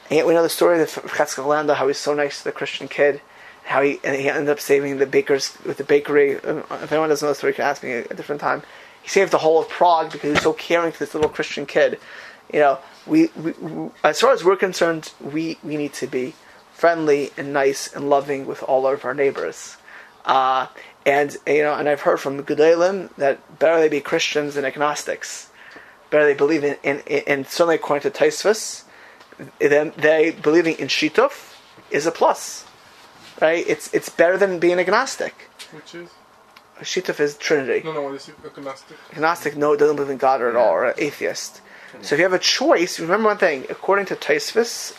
And 0.09 0.17
yet 0.17 0.27
we 0.27 0.33
know 0.33 0.43
the 0.43 0.49
story 0.49 0.81
of 0.81 0.89
Chatzkel 0.89 1.45
Landau, 1.45 1.75
how 1.75 1.87
he's 1.87 1.97
so 1.97 2.13
nice 2.13 2.39
to 2.39 2.43
the 2.45 2.51
Christian 2.51 2.87
kid, 2.87 3.21
how 3.63 3.81
he 3.81 3.99
and 4.03 4.15
he 4.15 4.29
ended 4.29 4.49
up 4.49 4.59
saving 4.59 4.97
the 4.97 5.05
bakers 5.05 5.57
with 5.65 5.77
the 5.77 5.83
bakery. 5.83 6.37
Uh, 6.37 6.63
if 6.83 6.91
anyone 6.91 7.09
doesn't 7.09 7.25
know 7.25 7.31
the 7.31 7.35
story, 7.35 7.51
you 7.51 7.55
can 7.55 7.65
ask 7.65 7.83
me 7.83 7.93
at 7.93 8.11
a 8.11 8.15
different 8.15 8.41
time. 8.41 8.63
He 9.01 9.09
saved 9.09 9.31
the 9.31 9.39
whole 9.39 9.59
of 9.59 9.69
Prague 9.69 10.11
because 10.11 10.23
he 10.23 10.29
was 10.31 10.41
so 10.41 10.53
caring 10.53 10.91
to 10.91 10.99
this 10.99 11.13
little 11.13 11.29
Christian 11.29 11.65
kid. 11.65 11.99
You 12.53 12.59
know, 12.59 12.79
we, 13.05 13.27
we, 13.35 13.51
we 13.51 13.89
as 14.03 14.19
far 14.19 14.33
as 14.33 14.43
we're 14.43 14.55
concerned, 14.55 15.11
we, 15.19 15.57
we 15.63 15.77
need 15.77 15.93
to 15.93 16.07
be 16.07 16.35
friendly 16.73 17.31
and 17.37 17.53
nice 17.53 17.93
and 17.93 18.09
loving 18.09 18.45
with 18.45 18.63
all 18.63 18.87
of 18.87 19.05
our 19.05 19.13
neighbors. 19.13 19.77
Uh, 20.25 20.67
and 21.05 21.37
you 21.47 21.63
know, 21.63 21.73
and 21.73 21.89
I've 21.89 22.01
heard 22.01 22.19
from 22.19 22.43
Gedalim 22.43 23.13
that 23.15 23.59
better 23.59 23.79
they 23.79 23.89
be 23.89 24.01
Christians 24.01 24.55
than 24.55 24.65
agnostics. 24.65 25.49
Better 26.09 26.25
they 26.25 26.33
believe 26.33 26.63
in, 26.63 26.77
in, 26.83 26.99
in 27.07 27.23
and 27.27 27.47
certainly 27.47 27.75
according 27.75 28.11
to 28.11 28.17
Taisvus, 28.17 28.83
then 29.59 29.93
they 29.97 30.31
believing 30.31 30.75
in 30.75 30.87
Shituf 30.87 31.55
is 31.89 32.05
a 32.05 32.11
plus, 32.11 32.65
right? 33.41 33.63
It's 33.67 33.91
it's 33.93 34.09
better 34.09 34.37
than 34.37 34.59
being 34.59 34.79
agnostic. 34.79 35.49
Which 35.71 35.95
is? 35.95 36.09
Shituf 36.81 37.19
is 37.19 37.37
Trinity. 37.37 37.81
No, 37.85 37.93
no, 37.93 38.01
what 38.03 38.15
is 38.15 38.29
it? 38.29 38.35
Agnostic? 38.45 38.97
Agnostic 39.11 39.55
no 39.55 39.75
doesn't 39.75 39.95
believe 39.95 40.11
in 40.11 40.17
God 40.17 40.41
at 40.41 40.55
all, 40.55 40.69
or 40.69 40.85
an 40.85 40.93
atheist. 40.97 41.61
So 42.01 42.15
if 42.15 42.19
you 42.19 42.25
have 42.25 42.33
a 42.33 42.39
choice, 42.39 42.99
remember 42.99 43.27
one 43.27 43.37
thing. 43.37 43.65
According 43.69 44.05
to 44.07 44.15
Taisvis 44.15 44.97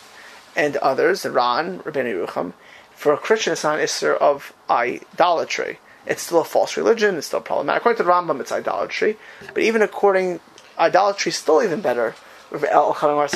and 0.55 0.77
others, 0.77 1.25
Ran, 1.25 1.79
Rabbeinu 1.79 2.27
Yerucham, 2.27 2.53
for 2.95 3.13
a 3.13 3.17
Christian, 3.17 3.53
it's 3.53 3.63
not 3.63 3.77
an 3.79 3.83
issue 3.83 4.11
of 4.11 4.53
idolatry. 4.69 5.79
It's 6.05 6.21
still 6.21 6.41
a 6.41 6.45
false 6.45 6.77
religion. 6.77 7.15
It's 7.17 7.27
still 7.27 7.41
problematic. 7.41 7.81
According 7.81 7.97
to 7.97 8.03
the 8.03 8.11
Rambam, 8.11 8.39
it's 8.39 8.51
idolatry. 8.51 9.17
But 9.53 9.63
even 9.63 9.81
according, 9.81 10.39
idolatry 10.77 11.29
is 11.31 11.37
still 11.37 11.63
even 11.63 11.81
better. 11.81 12.15
El 12.69 12.93
Chaim 12.93 13.27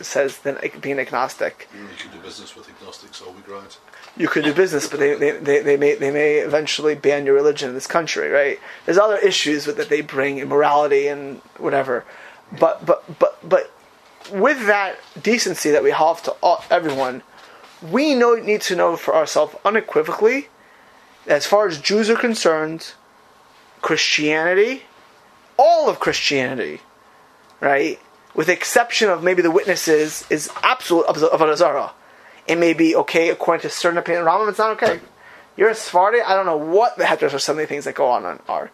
says 0.00 0.38
than 0.38 0.58
being 0.80 0.98
agnostic. 0.98 1.68
You 1.74 1.86
can 1.98 2.10
do 2.10 2.18
business 2.24 2.56
with 2.56 2.70
agnostics 2.70 3.20
all 3.20 3.32
week 3.32 3.46
round. 3.46 3.76
You 4.16 4.28
could 4.28 4.44
do 4.44 4.52
business, 4.52 4.88
but 4.88 5.00
they, 5.00 5.14
they, 5.14 5.30
they, 5.32 5.60
they 5.60 5.76
may 5.76 5.94
they 5.94 6.10
may 6.10 6.36
eventually 6.38 6.94
ban 6.94 7.24
your 7.24 7.34
religion 7.34 7.70
in 7.70 7.74
this 7.74 7.86
country, 7.86 8.28
right? 8.28 8.60
There's 8.84 8.98
other 8.98 9.16
issues 9.16 9.66
with 9.66 9.78
that 9.78 9.88
they 9.88 10.02
bring 10.02 10.38
immorality 10.38 11.06
and 11.06 11.38
whatever, 11.56 12.04
but 12.58 12.84
but 12.84 13.18
but 13.18 13.38
but 13.48 13.72
with 14.30 14.66
that 14.66 14.98
decency 15.20 15.70
that 15.70 15.82
we 15.82 15.90
have 15.90 16.22
to 16.24 16.30
all, 16.42 16.62
everyone, 16.70 17.22
we 17.82 18.14
know 18.14 18.34
need 18.34 18.60
to 18.62 18.76
know 18.76 18.96
for 18.96 19.14
ourselves 19.14 19.54
unequivocally, 19.64 20.48
as 21.26 21.46
far 21.46 21.66
as 21.66 21.78
Jews 21.78 22.10
are 22.10 22.16
concerned, 22.16 22.92
Christianity, 23.80 24.82
all 25.56 25.88
of 25.88 26.00
Christianity, 26.00 26.80
right, 27.60 27.98
with 28.34 28.46
the 28.46 28.52
exception 28.52 29.08
of 29.08 29.22
maybe 29.22 29.42
the 29.42 29.50
witnesses, 29.50 30.26
is 30.30 30.50
absolute 30.62 31.06
of 31.06 31.40
a 31.40 31.56
Zara. 31.56 31.92
It 32.46 32.58
may 32.58 32.72
be 32.72 32.96
okay 32.96 33.30
according 33.30 33.62
to 33.62 33.70
certain 33.70 33.98
opinion. 33.98 34.24
Rambam, 34.24 34.48
it's 34.48 34.58
not 34.58 34.82
okay. 34.82 35.00
You're 35.56 35.70
a 35.70 35.74
Sephardi. 35.74 36.20
I 36.20 36.34
don't 36.34 36.46
know 36.46 36.56
what 36.56 36.96
the 36.96 37.04
heteros 37.04 37.34
or 37.34 37.38
so 37.38 37.54
many 37.54 37.66
things 37.66 37.84
that 37.84 37.94
go 37.94 38.08
on 38.08 38.40
are. 38.48 38.70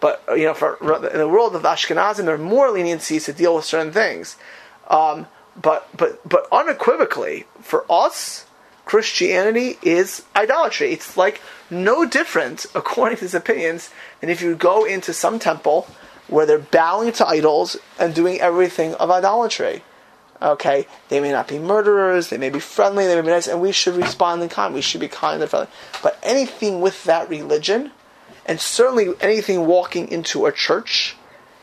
But 0.00 0.24
you 0.30 0.44
know, 0.44 0.54
for 0.54 0.76
in 1.12 1.18
the 1.18 1.28
world 1.28 1.54
of 1.54 1.62
Ashkenazim, 1.62 2.24
there 2.24 2.34
are 2.34 2.38
more 2.38 2.68
leniencies 2.68 3.26
to 3.26 3.32
deal 3.32 3.54
with 3.54 3.64
certain 3.64 3.92
things. 3.92 4.36
Um, 4.88 5.28
but 5.60 5.88
but 5.96 6.26
but 6.28 6.46
unequivocally, 6.50 7.44
for 7.60 7.84
us, 7.90 8.46
Christianity 8.84 9.78
is 9.82 10.24
idolatry. 10.34 10.92
It's 10.92 11.16
like 11.16 11.40
no 11.70 12.04
different, 12.04 12.66
according 12.74 13.18
to 13.18 13.22
his 13.22 13.34
opinions, 13.34 13.90
than 14.20 14.30
if 14.30 14.42
you 14.42 14.56
go 14.56 14.84
into 14.84 15.12
some 15.12 15.38
temple 15.38 15.86
where 16.26 16.46
they're 16.46 16.58
bowing 16.58 17.12
to 17.12 17.26
idols 17.26 17.76
and 17.98 18.14
doing 18.14 18.40
everything 18.40 18.94
of 18.94 19.10
idolatry. 19.10 19.82
Okay, 20.42 20.88
they 21.08 21.20
may 21.20 21.30
not 21.30 21.46
be 21.46 21.60
murderers, 21.60 22.28
they 22.28 22.36
may 22.36 22.50
be 22.50 22.58
friendly, 22.58 23.06
they 23.06 23.14
may 23.14 23.20
be 23.20 23.28
nice, 23.28 23.46
and 23.46 23.60
we 23.60 23.70
should 23.70 23.94
respond 23.94 24.42
in 24.42 24.48
kind. 24.48 24.74
We 24.74 24.80
should 24.80 25.00
be 25.00 25.06
kind 25.06 25.40
and 25.40 25.48
friendly. 25.48 25.68
But 26.02 26.18
anything 26.22 26.80
with 26.80 27.04
that 27.04 27.28
religion, 27.30 27.92
and 28.44 28.60
certainly 28.60 29.14
anything 29.20 29.66
walking 29.66 30.08
into 30.08 30.46
a 30.46 30.52
church, 30.52 31.16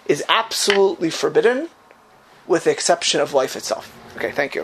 is 0.06 0.24
absolutely 0.30 1.10
forbidden, 1.10 1.68
with 2.48 2.64
the 2.64 2.72
exception 2.72 3.20
of 3.20 3.34
life 3.34 3.58
itself. 3.58 3.94
Okay, 4.16 4.32
thank 4.32 4.56
you. 4.56 4.64